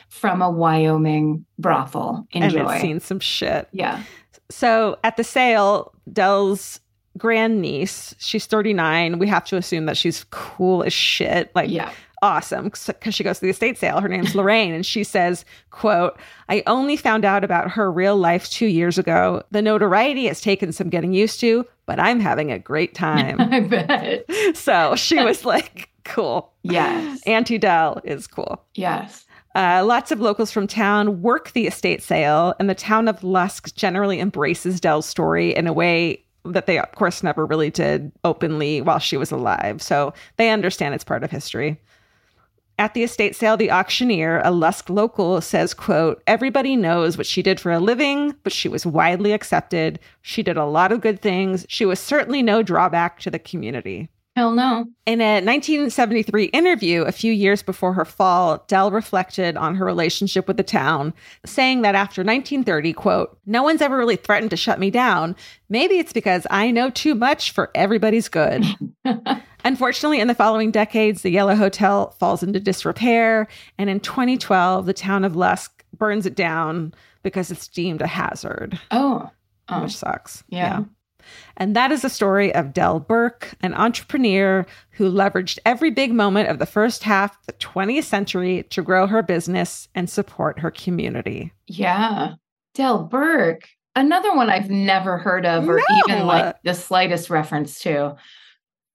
from 0.09 0.41
a 0.41 0.49
Wyoming 0.51 1.45
brothel. 1.57 2.27
And 2.33 2.43
Enjoy. 2.45 2.71
it's 2.71 2.81
seen 2.81 2.99
some 2.99 3.19
shit. 3.19 3.67
yeah. 3.71 4.03
So 4.51 4.97
at 5.03 5.17
the 5.17 5.23
sale, 5.23 5.93
Dell's 6.11 6.79
grandniece, 7.17 8.13
she's 8.19 8.45
39. 8.45 9.17
We 9.19 9.27
have 9.27 9.45
to 9.45 9.57
assume 9.57 9.85
that 9.85 9.97
she's 9.97 10.25
cool 10.31 10.83
as 10.83 10.93
shit. 10.93 11.51
Like, 11.55 11.69
Yeah. 11.69 11.91
Awesome 12.23 12.71
because 12.87 13.13
she 13.13 13.23
goes 13.23 13.37
to 13.39 13.41
the 13.45 13.49
estate 13.49 13.77
sale 13.77 13.99
her 13.99 14.07
name's 14.07 14.33
lorraine 14.33 14.73
and 14.73 14.85
she 14.85 15.03
says 15.03 15.43
quote 15.71 16.17
i 16.47 16.63
only 16.67 16.95
found 16.95 17.25
out 17.25 17.43
about 17.43 17.69
her 17.69 17.91
real 17.91 18.15
life 18.15 18.49
two 18.49 18.65
years 18.67 18.97
ago 18.97 19.43
the 19.51 19.61
notoriety 19.61 20.25
has 20.27 20.39
taken 20.39 20.71
some 20.71 20.87
getting 20.89 21.13
used 21.13 21.39
to 21.41 21.65
but 21.85 21.99
i'm 21.99 22.21
having 22.21 22.49
a 22.49 22.57
great 22.57 22.95
time 22.95 23.39
I 23.53 23.59
bet. 23.59 24.25
so 24.55 24.95
she 24.95 25.21
was 25.21 25.43
like 25.43 25.89
cool 26.05 26.53
Yes. 26.63 27.21
auntie 27.27 27.57
dell 27.57 27.99
is 28.05 28.25
cool 28.25 28.63
Yes. 28.75 29.25
uh, 29.53 29.83
lots 29.85 30.09
of 30.11 30.21
locals 30.21 30.49
from 30.49 30.65
town 30.65 31.21
work 31.21 31.51
the 31.51 31.67
estate 31.67 32.01
sale, 32.01 32.55
and 32.57 32.69
the 32.69 32.73
town 32.75 33.07
of 33.09 33.21
Lusk 33.23 33.75
generally 33.75 34.19
embraces 34.21 34.79
Dell's 34.79 35.05
story 35.05 35.53
in 35.53 35.67
a 35.67 35.73
way 35.73 36.23
that 36.45 36.65
they, 36.65 36.77
of 36.79 36.91
course, 36.93 37.21
never 37.23 37.45
really 37.45 37.69
did 37.69 38.11
openly 38.25 38.81
while 38.81 38.99
she 38.99 39.15
was 39.15 39.31
alive. 39.31 39.81
So 39.81 40.13
they 40.37 40.49
understand 40.49 40.93
it's 40.95 41.03
part 41.03 41.23
of 41.23 41.31
history. 41.31 41.79
At 42.79 42.95
the 42.95 43.03
estate 43.03 43.35
sale, 43.35 43.55
the 43.55 43.69
auctioneer, 43.69 44.41
a 44.43 44.49
Lusk 44.49 44.89
local, 44.89 45.41
says, 45.41 45.75
quote, 45.75 46.23
everybody 46.25 46.75
knows 46.75 47.17
what 47.17 47.27
she 47.27 47.43
did 47.43 47.59
for 47.59 47.71
a 47.71 47.79
living, 47.79 48.35
but 48.43 48.51
she 48.51 48.67
was 48.67 48.85
widely 48.85 49.31
accepted. 49.31 49.99
She 50.21 50.41
did 50.41 50.57
a 50.57 50.65
lot 50.65 50.91
of 50.91 51.01
good 51.01 51.21
things. 51.21 51.67
She 51.69 51.85
was 51.85 51.99
certainly 51.99 52.41
no 52.41 52.63
drawback 52.63 53.19
to 53.21 53.29
the 53.29 53.37
community. 53.37 54.09
Hell 54.35 54.51
no. 54.53 54.85
In 55.05 55.21
a 55.21 55.35
1973 55.35 56.45
interview, 56.45 57.03
a 57.03 57.11
few 57.11 57.31
years 57.31 57.61
before 57.61 57.93
her 57.93 58.03
fall, 58.05 58.63
Dell 58.67 58.89
reflected 58.89 59.55
on 59.55 59.75
her 59.75 59.85
relationship 59.85 60.47
with 60.47 60.57
the 60.57 60.63
town, 60.63 61.13
saying 61.45 61.83
that 61.83 61.93
after 61.93 62.21
1930, 62.23 62.93
quote, 62.93 63.37
no 63.45 63.61
one's 63.61 63.81
ever 63.81 63.95
really 63.95 64.15
threatened 64.15 64.49
to 64.49 64.57
shut 64.57 64.79
me 64.79 64.89
down. 64.89 65.35
Maybe 65.69 65.99
it's 65.99 66.13
because 66.13 66.47
I 66.49 66.71
know 66.71 66.89
too 66.89 67.13
much 67.13 67.51
for 67.51 67.69
everybody's 67.75 68.27
good. 68.27 68.65
Unfortunately, 69.65 70.19
in 70.19 70.27
the 70.27 70.33
following 70.35 70.71
decades, 70.71 71.21
the 71.21 71.29
Yellow 71.29 71.55
Hotel 71.55 72.09
falls 72.19 72.41
into 72.41 72.59
disrepair. 72.59 73.47
And 73.77 73.87
in 73.87 73.99
2012, 73.99 74.87
the 74.87 74.93
town 74.93 75.23
of 75.25 75.35
Lusk 75.35 75.85
burns 75.95 76.25
it 76.25 76.35
down 76.35 76.93
because 77.21 77.51
it's 77.51 77.67
deemed 77.67 78.01
a 78.01 78.07
hazard, 78.07 78.79
Oh. 78.89 79.29
Oh. 79.69 79.83
which 79.83 79.95
sucks. 79.95 80.43
Yeah. 80.49 80.85
And 81.57 81.75
that 81.75 81.91
is 81.91 82.01
the 82.01 82.09
story 82.09 82.53
of 82.53 82.73
Dell 82.73 82.99
Burke, 82.99 83.53
an 83.61 83.73
entrepreneur 83.73 84.65
who 84.91 85.11
leveraged 85.11 85.59
every 85.65 85.91
big 85.91 86.13
moment 86.13 86.49
of 86.49 86.59
the 86.59 86.65
first 86.65 87.03
half 87.03 87.37
of 87.37 87.45
the 87.47 87.53
20th 87.53 88.03
century 88.05 88.63
to 88.69 88.81
grow 88.81 89.07
her 89.07 89.21
business 89.21 89.87
and 89.95 90.09
support 90.09 90.59
her 90.59 90.71
community. 90.71 91.51
Yeah. 91.67 92.33
Dell 92.73 93.03
Burke. 93.03 93.67
Another 93.95 94.35
one 94.35 94.49
I've 94.49 94.71
never 94.71 95.17
heard 95.19 95.45
of 95.45 95.69
or 95.69 95.77
No. 95.77 95.83
even 96.07 96.25
like 96.25 96.55
the 96.63 96.73
slightest 96.73 97.29
reference 97.29 97.79
to. 97.81 98.15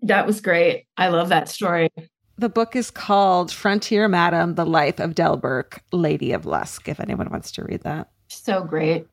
That 0.02 0.26
was 0.26 0.40
great. 0.40 0.86
I 0.96 1.08
love 1.08 1.28
that 1.28 1.48
story. 1.48 1.88
The 2.36 2.48
book 2.48 2.76
is 2.76 2.90
called 2.90 3.50
Frontier 3.52 4.06
Madam 4.08 4.54
The 4.54 4.66
Life 4.66 5.00
of 5.00 5.14
Dell 5.14 5.36
Burke, 5.36 5.82
Lady 5.92 6.32
of 6.32 6.46
Lusk, 6.46 6.88
if 6.88 7.00
anyone 7.00 7.30
wants 7.30 7.50
to 7.52 7.64
read 7.64 7.82
that. 7.82 8.10
So 8.28 8.62
great. 8.62 9.06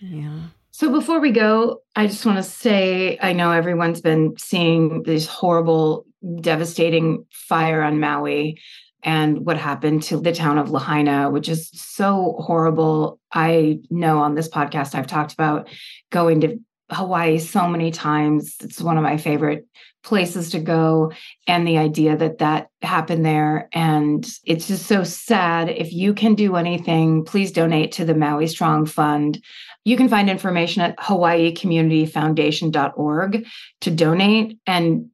Yeah. 0.00 0.40
So 0.78 0.92
before 0.92 1.20
we 1.20 1.30
go, 1.30 1.80
I 1.94 2.06
just 2.06 2.26
want 2.26 2.36
to 2.36 2.42
say 2.42 3.18
I 3.22 3.32
know 3.32 3.50
everyone's 3.50 4.02
been 4.02 4.34
seeing 4.36 5.04
this 5.04 5.26
horrible, 5.26 6.04
devastating 6.42 7.24
fire 7.30 7.80
on 7.80 7.98
Maui 7.98 8.60
and 9.02 9.46
what 9.46 9.56
happened 9.56 10.02
to 10.02 10.20
the 10.20 10.34
town 10.34 10.58
of 10.58 10.68
Lahaina, 10.70 11.30
which 11.30 11.48
is 11.48 11.70
so 11.72 12.36
horrible. 12.40 13.18
I 13.32 13.78
know 13.88 14.18
on 14.18 14.34
this 14.34 14.50
podcast 14.50 14.94
I've 14.94 15.06
talked 15.06 15.32
about 15.32 15.70
going 16.10 16.42
to 16.42 16.58
Hawaii 16.90 17.38
so 17.38 17.66
many 17.66 17.90
times. 17.90 18.56
It's 18.62 18.78
one 18.78 18.98
of 18.98 19.02
my 19.02 19.16
favorite 19.16 19.66
places 20.04 20.50
to 20.50 20.60
go 20.60 21.10
and 21.46 21.66
the 21.66 21.78
idea 21.78 22.18
that 22.18 22.38
that 22.38 22.68
happened 22.80 23.24
there 23.24 23.68
and 23.72 24.28
it's 24.44 24.68
just 24.68 24.86
so 24.86 25.02
sad 25.02 25.68
if 25.68 25.92
you 25.92 26.14
can 26.14 26.36
do 26.36 26.54
anything 26.54 27.24
please 27.24 27.50
donate 27.50 27.90
to 27.90 28.04
the 28.04 28.14
maui 28.14 28.46
strong 28.46 28.86
fund 28.86 29.42
you 29.86 29.96
can 29.96 30.08
find 30.08 30.28
information 30.28 30.82
at 30.82 30.98
hawaiicommunityfoundation.org 30.98 33.46
to 33.80 33.90
donate. 33.90 34.58
And 34.66 35.06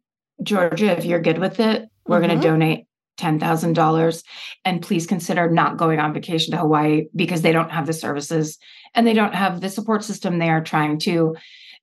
georgia 0.43 0.97
if 0.99 1.05
you're 1.05 1.20
good 1.20 1.39
with 1.39 1.61
it 1.61 1.85
we're 2.07 2.20
going 2.20 2.36
Mhm. 2.36 2.43
to 2.43 2.49
donate 2.49 2.86
$10,000 3.19 4.24
and 4.65 4.82
please 4.82 5.07
consider 5.07 5.49
not 5.49 5.77
going 5.77 6.01
on 6.01 6.15
vacation 6.15 6.51
to 6.53 6.59
Hawaii 6.59 7.05
because 7.15 7.43
they 7.43 7.53
don't 7.53 7.70
have 7.70 7.86
the 7.86 7.93
services 7.93 8.59
and 8.94 9.07
they 9.07 9.12
don't 9.12 9.35
have 9.35 9.61
the 9.61 9.69
support 9.69 10.03
system 10.03 10.39
they 10.39 10.49
are 10.49 10.65
trying 10.65 10.99
to 11.01 11.36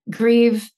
grieve. 0.09 0.69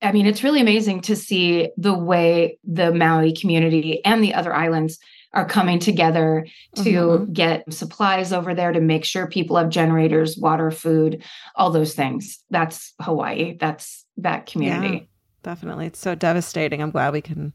I 0.00 0.12
mean, 0.12 0.26
it's 0.26 0.44
really 0.44 0.60
amazing 0.60 1.00
to 1.02 1.16
see 1.16 1.70
the 1.76 1.94
way 1.94 2.58
the 2.62 2.92
Maui 2.92 3.32
community 3.32 4.04
and 4.04 4.22
the 4.22 4.34
other 4.34 4.54
islands 4.54 4.98
are 5.34 5.44
coming 5.44 5.78
together 5.78 6.46
to 6.76 6.82
Mhm. 6.82 7.32
get 7.32 7.72
supplies 7.72 8.32
over 8.32 8.54
there 8.54 8.72
to 8.72 8.80
make 8.80 9.04
sure 9.04 9.26
people 9.26 9.56
have 9.56 9.68
generators, 9.68 10.38
water, 10.38 10.70
food, 10.70 11.22
all 11.54 11.70
those 11.70 11.94
things. 11.94 12.42
That's 12.50 12.94
Hawaii. 13.00 13.56
That's 13.60 14.06
that 14.16 14.46
community. 14.46 15.08
Definitely. 15.42 15.86
It's 15.86 15.98
so 16.00 16.14
devastating. 16.14 16.82
I'm 16.82 16.90
glad 16.90 17.12
we 17.12 17.20
can 17.20 17.52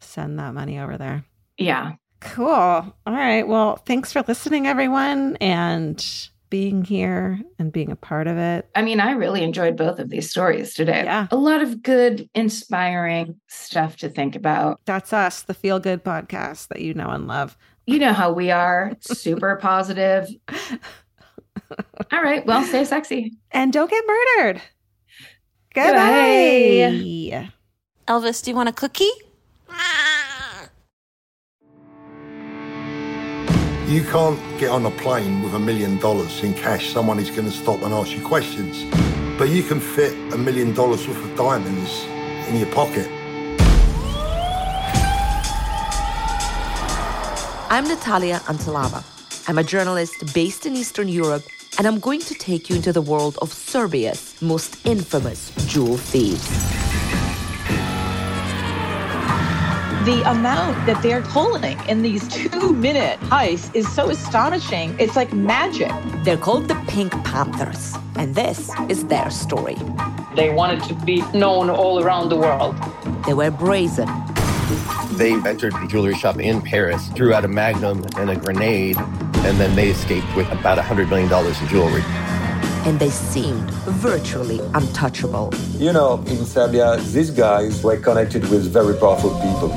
send 0.00 0.38
that 0.38 0.54
money 0.54 0.78
over 0.78 0.96
there. 0.98 1.24
Yeah. 1.56 1.92
Cool. 2.20 2.46
All 2.46 2.94
right. 3.06 3.46
Well, 3.46 3.76
thanks 3.76 4.12
for 4.12 4.22
listening, 4.26 4.66
everyone, 4.66 5.36
and 5.40 6.04
being 6.50 6.84
here 6.84 7.40
and 7.58 7.72
being 7.72 7.90
a 7.90 7.96
part 7.96 8.26
of 8.26 8.36
it. 8.36 8.68
I 8.74 8.82
mean, 8.82 9.00
I 9.00 9.12
really 9.12 9.42
enjoyed 9.42 9.76
both 9.76 9.98
of 9.98 10.10
these 10.10 10.30
stories 10.30 10.74
today. 10.74 11.04
Yeah. 11.04 11.26
A 11.30 11.36
lot 11.36 11.62
of 11.62 11.82
good, 11.82 12.28
inspiring 12.34 13.40
stuff 13.48 13.96
to 13.98 14.08
think 14.08 14.36
about. 14.36 14.80
That's 14.84 15.12
us, 15.12 15.42
the 15.42 15.54
Feel 15.54 15.80
Good 15.80 16.04
podcast 16.04 16.68
that 16.68 16.80
you 16.80 16.94
know 16.94 17.10
and 17.10 17.26
love. 17.26 17.56
You 17.86 17.98
know 17.98 18.12
how 18.12 18.32
we 18.32 18.50
are 18.50 18.92
super 19.00 19.56
positive. 19.62 20.28
All 22.12 22.22
right. 22.22 22.44
Well, 22.46 22.62
stay 22.64 22.84
sexy. 22.84 23.32
And 23.50 23.72
don't 23.72 23.90
get 23.90 24.04
murdered. 24.06 24.62
Goodbye. 25.74 26.90
Goodbye. 26.90 27.50
Elvis, 28.08 28.42
do 28.42 28.50
you 28.50 28.56
want 28.56 28.68
a 28.68 28.72
cookie? 28.72 29.10
You 33.86 34.02
can't 34.02 34.40
get 34.58 34.70
on 34.70 34.84
a 34.84 34.90
plane 34.90 35.44
with 35.44 35.54
a 35.54 35.60
million 35.60 35.98
dollars 35.98 36.42
in 36.42 36.54
cash. 36.54 36.92
Someone 36.92 37.20
is 37.20 37.30
going 37.30 37.44
to 37.44 37.52
stop 37.52 37.82
and 37.82 37.94
ask 37.94 38.10
you 38.10 38.20
questions. 38.20 38.82
But 39.38 39.48
you 39.48 39.62
can 39.62 39.78
fit 39.78 40.12
a 40.34 40.36
million 40.36 40.74
dollars 40.74 41.06
worth 41.06 41.24
of 41.24 41.36
diamonds 41.36 42.04
in 42.48 42.56
your 42.56 42.66
pocket. 42.72 43.06
I'm 47.70 47.86
Natalia 47.86 48.40
Antelava. 48.46 49.04
I'm 49.48 49.58
a 49.58 49.62
journalist 49.62 50.34
based 50.34 50.66
in 50.66 50.74
Eastern 50.74 51.06
Europe, 51.06 51.44
and 51.78 51.86
I'm 51.86 52.00
going 52.00 52.22
to 52.22 52.34
take 52.34 52.68
you 52.68 52.74
into 52.74 52.92
the 52.92 53.02
world 53.02 53.38
of 53.40 53.52
Serbia's 53.52 54.34
most 54.42 54.84
infamous 54.84 55.52
jewel 55.64 55.96
thieves. 55.96 56.85
The 60.06 60.22
amount 60.30 60.86
that 60.86 61.02
they're 61.02 61.22
pulling 61.22 61.76
in 61.88 62.02
these 62.02 62.28
two 62.28 62.72
minute 62.72 63.18
heists 63.22 63.74
is 63.74 63.92
so 63.92 64.08
astonishing. 64.08 64.94
It's 65.00 65.16
like 65.16 65.32
magic. 65.32 65.90
They're 66.22 66.36
called 66.36 66.68
the 66.68 66.76
Pink 66.86 67.10
Panthers, 67.24 67.92
and 68.14 68.32
this 68.32 68.70
is 68.88 69.06
their 69.06 69.28
story. 69.30 69.74
They 70.36 70.54
wanted 70.54 70.84
to 70.84 70.94
be 70.94 71.22
known 71.32 71.70
all 71.70 72.00
around 72.00 72.28
the 72.28 72.36
world. 72.36 72.76
They 73.26 73.34
were 73.34 73.50
brazen, 73.50 74.06
They 75.16 75.32
entered 75.32 75.72
the 75.72 75.88
jewelry 75.88 76.14
shop 76.14 76.38
in 76.38 76.62
Paris, 76.62 77.08
threw 77.08 77.34
out 77.34 77.44
a 77.44 77.48
magnum 77.48 78.06
and 78.16 78.30
a 78.30 78.36
grenade, 78.36 78.96
and 78.98 79.58
then 79.58 79.74
they 79.74 79.88
escaped 79.88 80.36
with 80.36 80.48
about 80.52 80.78
$100 80.78 81.08
million 81.08 81.28
in 81.28 81.68
jewelry. 81.68 82.25
And 82.86 83.00
they 83.00 83.10
seemed 83.10 83.68
virtually 83.98 84.60
untouchable. 84.72 85.52
You 85.76 85.92
know, 85.92 86.22
in 86.28 86.44
Serbia, 86.44 86.96
these 86.98 87.32
guys 87.32 87.82
were 87.82 87.96
connected 87.96 88.48
with 88.48 88.72
very 88.72 88.94
powerful 88.94 89.30
people. 89.40 89.70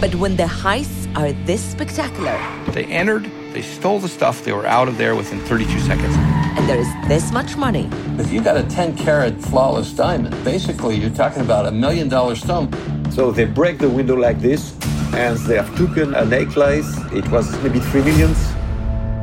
But 0.00 0.16
when 0.16 0.34
the 0.34 0.48
heists 0.64 1.06
are 1.16 1.32
this 1.46 1.62
spectacular, 1.62 2.36
they 2.72 2.84
entered, 2.86 3.30
they 3.52 3.62
stole 3.62 4.00
the 4.00 4.08
stuff, 4.08 4.42
they 4.42 4.52
were 4.52 4.66
out 4.66 4.88
of 4.88 4.98
there 4.98 5.14
within 5.14 5.38
32 5.40 5.78
seconds. 5.80 6.16
And 6.58 6.68
there 6.68 6.80
is 6.80 6.88
this 7.06 7.30
much 7.30 7.56
money. 7.56 7.88
If 8.18 8.32
you 8.32 8.42
got 8.42 8.56
a 8.56 8.64
10 8.64 8.96
carat 8.96 9.40
flawless 9.40 9.92
diamond, 9.92 10.34
basically 10.44 10.96
you're 10.96 11.10
talking 11.10 11.42
about 11.42 11.66
a 11.66 11.70
million 11.70 12.08
dollar 12.08 12.34
stone. 12.34 12.72
So 13.12 13.30
they 13.30 13.44
break 13.44 13.78
the 13.78 13.88
window 13.88 14.16
like 14.16 14.40
this, 14.40 14.74
and 15.14 15.38
they 15.46 15.54
have 15.54 15.70
taken 15.78 16.14
a 16.16 16.24
necklace. 16.24 16.90
It 17.12 17.28
was 17.30 17.46
maybe 17.62 17.78
three 17.78 18.02
millions. 18.02 18.38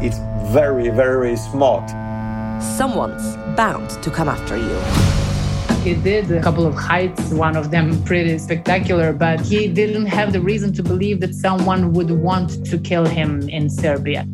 It's 0.01 0.19
very, 0.53 0.87
very 0.87 1.35
smart. 1.35 1.91
Someone's 2.59 3.37
bound 3.55 3.89
to 4.01 4.09
come 4.09 4.27
after 4.27 4.57
you. 4.57 4.79
He 5.83 5.93
did 5.93 6.31
a 6.31 6.41
couple 6.41 6.65
of 6.65 6.73
heists, 6.73 7.31
one 7.37 7.55
of 7.55 7.69
them 7.71 8.03
pretty 8.03 8.37
spectacular, 8.39 9.13
but 9.13 9.39
he 9.41 9.67
didn't 9.67 10.07
have 10.07 10.33
the 10.33 10.41
reason 10.41 10.73
to 10.73 10.83
believe 10.83 11.19
that 11.19 11.35
someone 11.35 11.93
would 11.93 12.09
want 12.11 12.65
to 12.65 12.77
kill 12.77 13.05
him 13.05 13.47
in 13.49 13.69
Serbia. 13.69 14.27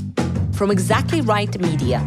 From 0.54 0.72
Exactly 0.72 1.22
Right 1.22 1.60
Media, 1.60 2.00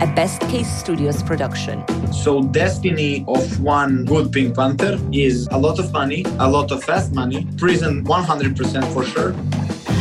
a 0.00 0.12
Best 0.14 0.40
Case 0.42 0.68
Studios 0.68 1.22
production. 1.22 1.84
So, 2.12 2.42
destiny 2.42 3.24
of 3.28 3.60
one 3.60 4.04
good 4.04 4.32
Pink 4.32 4.56
Panther 4.56 4.98
is 5.12 5.46
a 5.52 5.58
lot 5.58 5.78
of 5.78 5.92
money, 5.92 6.24
a 6.40 6.48
lot 6.48 6.72
of 6.72 6.82
fast 6.82 7.14
money, 7.14 7.46
prison 7.56 8.04
100% 8.04 8.92
for 8.92 9.04
sure. 9.04 9.32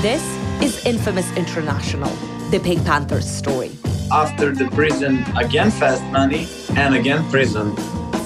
This 0.02 0.24
is 0.62 0.84
Infamous 0.86 1.32
International, 1.38 2.12
the 2.50 2.60
Pink 2.60 2.84
Panther's 2.86 3.30
story. 3.30 3.72
After 4.14 4.54
the 4.54 4.70
prison, 4.70 5.26
again 5.36 5.72
fast 5.72 6.04
money, 6.12 6.48
and 6.76 6.94
again 6.94 7.28
prison. 7.32 7.76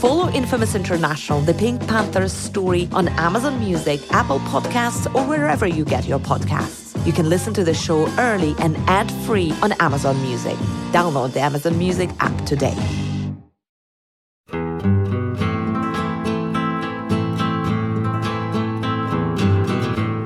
Follow 0.02 0.30
Infamous 0.32 0.76
International, 0.76 1.40
the 1.40 1.54
Pink 1.54 1.88
Panther's 1.88 2.34
story 2.34 2.90
on 2.92 3.08
Amazon 3.08 3.58
Music, 3.62 4.02
Apple 4.12 4.40
Podcasts, 4.40 5.08
or 5.16 5.26
wherever 5.26 5.66
you 5.66 5.86
get 5.86 6.06
your 6.06 6.20
podcasts. 6.20 6.94
You 7.06 7.14
can 7.14 7.30
listen 7.30 7.54
to 7.54 7.64
the 7.64 7.74
show 7.74 8.06
early 8.20 8.54
and 8.60 8.76
ad 8.90 9.10
free 9.26 9.54
on 9.64 9.72
Amazon 9.80 10.22
Music. 10.22 10.58
Download 10.92 11.32
the 11.32 11.40
Amazon 11.40 11.78
Music 11.80 12.10
app 12.20 12.36
today. 12.46 12.76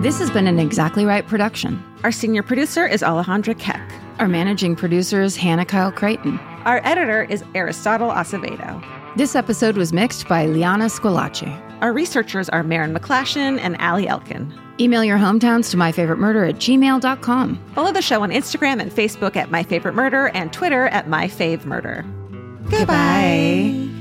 This 0.01 0.17
has 0.17 0.31
been 0.31 0.47
an 0.47 0.57
Exactly 0.57 1.05
Right 1.05 1.27
production. 1.27 1.83
Our 2.03 2.11
senior 2.11 2.41
producer 2.41 2.87
is 2.87 3.03
Alejandra 3.03 3.59
Keck. 3.59 4.00
Our 4.21 4.27
managing 4.27 4.75
producer 4.75 5.19
is 5.23 5.35
Hannah 5.35 5.65
Kyle 5.65 5.91
Creighton. 5.91 6.37
Our 6.65 6.79
editor 6.83 7.23
is 7.23 7.43
Aristotle 7.55 8.11
Acevedo. 8.11 8.79
This 9.17 9.35
episode 9.35 9.77
was 9.77 9.91
mixed 9.93 10.27
by 10.27 10.45
Liana 10.45 10.85
Squillace. 10.85 11.49
Our 11.81 11.91
researchers 11.91 12.47
are 12.49 12.61
Marin 12.61 12.93
McClashin 12.93 13.57
and 13.59 13.75
Ali 13.77 14.07
Elkin. 14.07 14.53
Email 14.79 15.03
your 15.03 15.17
hometowns 15.17 15.71
to 15.71 15.77
myfavoritemurder 15.77 16.49
at 16.49 16.55
gmail.com. 16.57 17.65
Follow 17.73 17.91
the 17.91 18.03
show 18.03 18.21
on 18.21 18.29
Instagram 18.29 18.79
and 18.79 18.91
Facebook 18.91 19.35
at 19.35 19.49
myfavoritemurder 19.49 20.29
and 20.35 20.53
Twitter 20.53 20.85
at 20.89 21.07
myfavemurder. 21.07 22.69
Goodbye. 22.69 24.00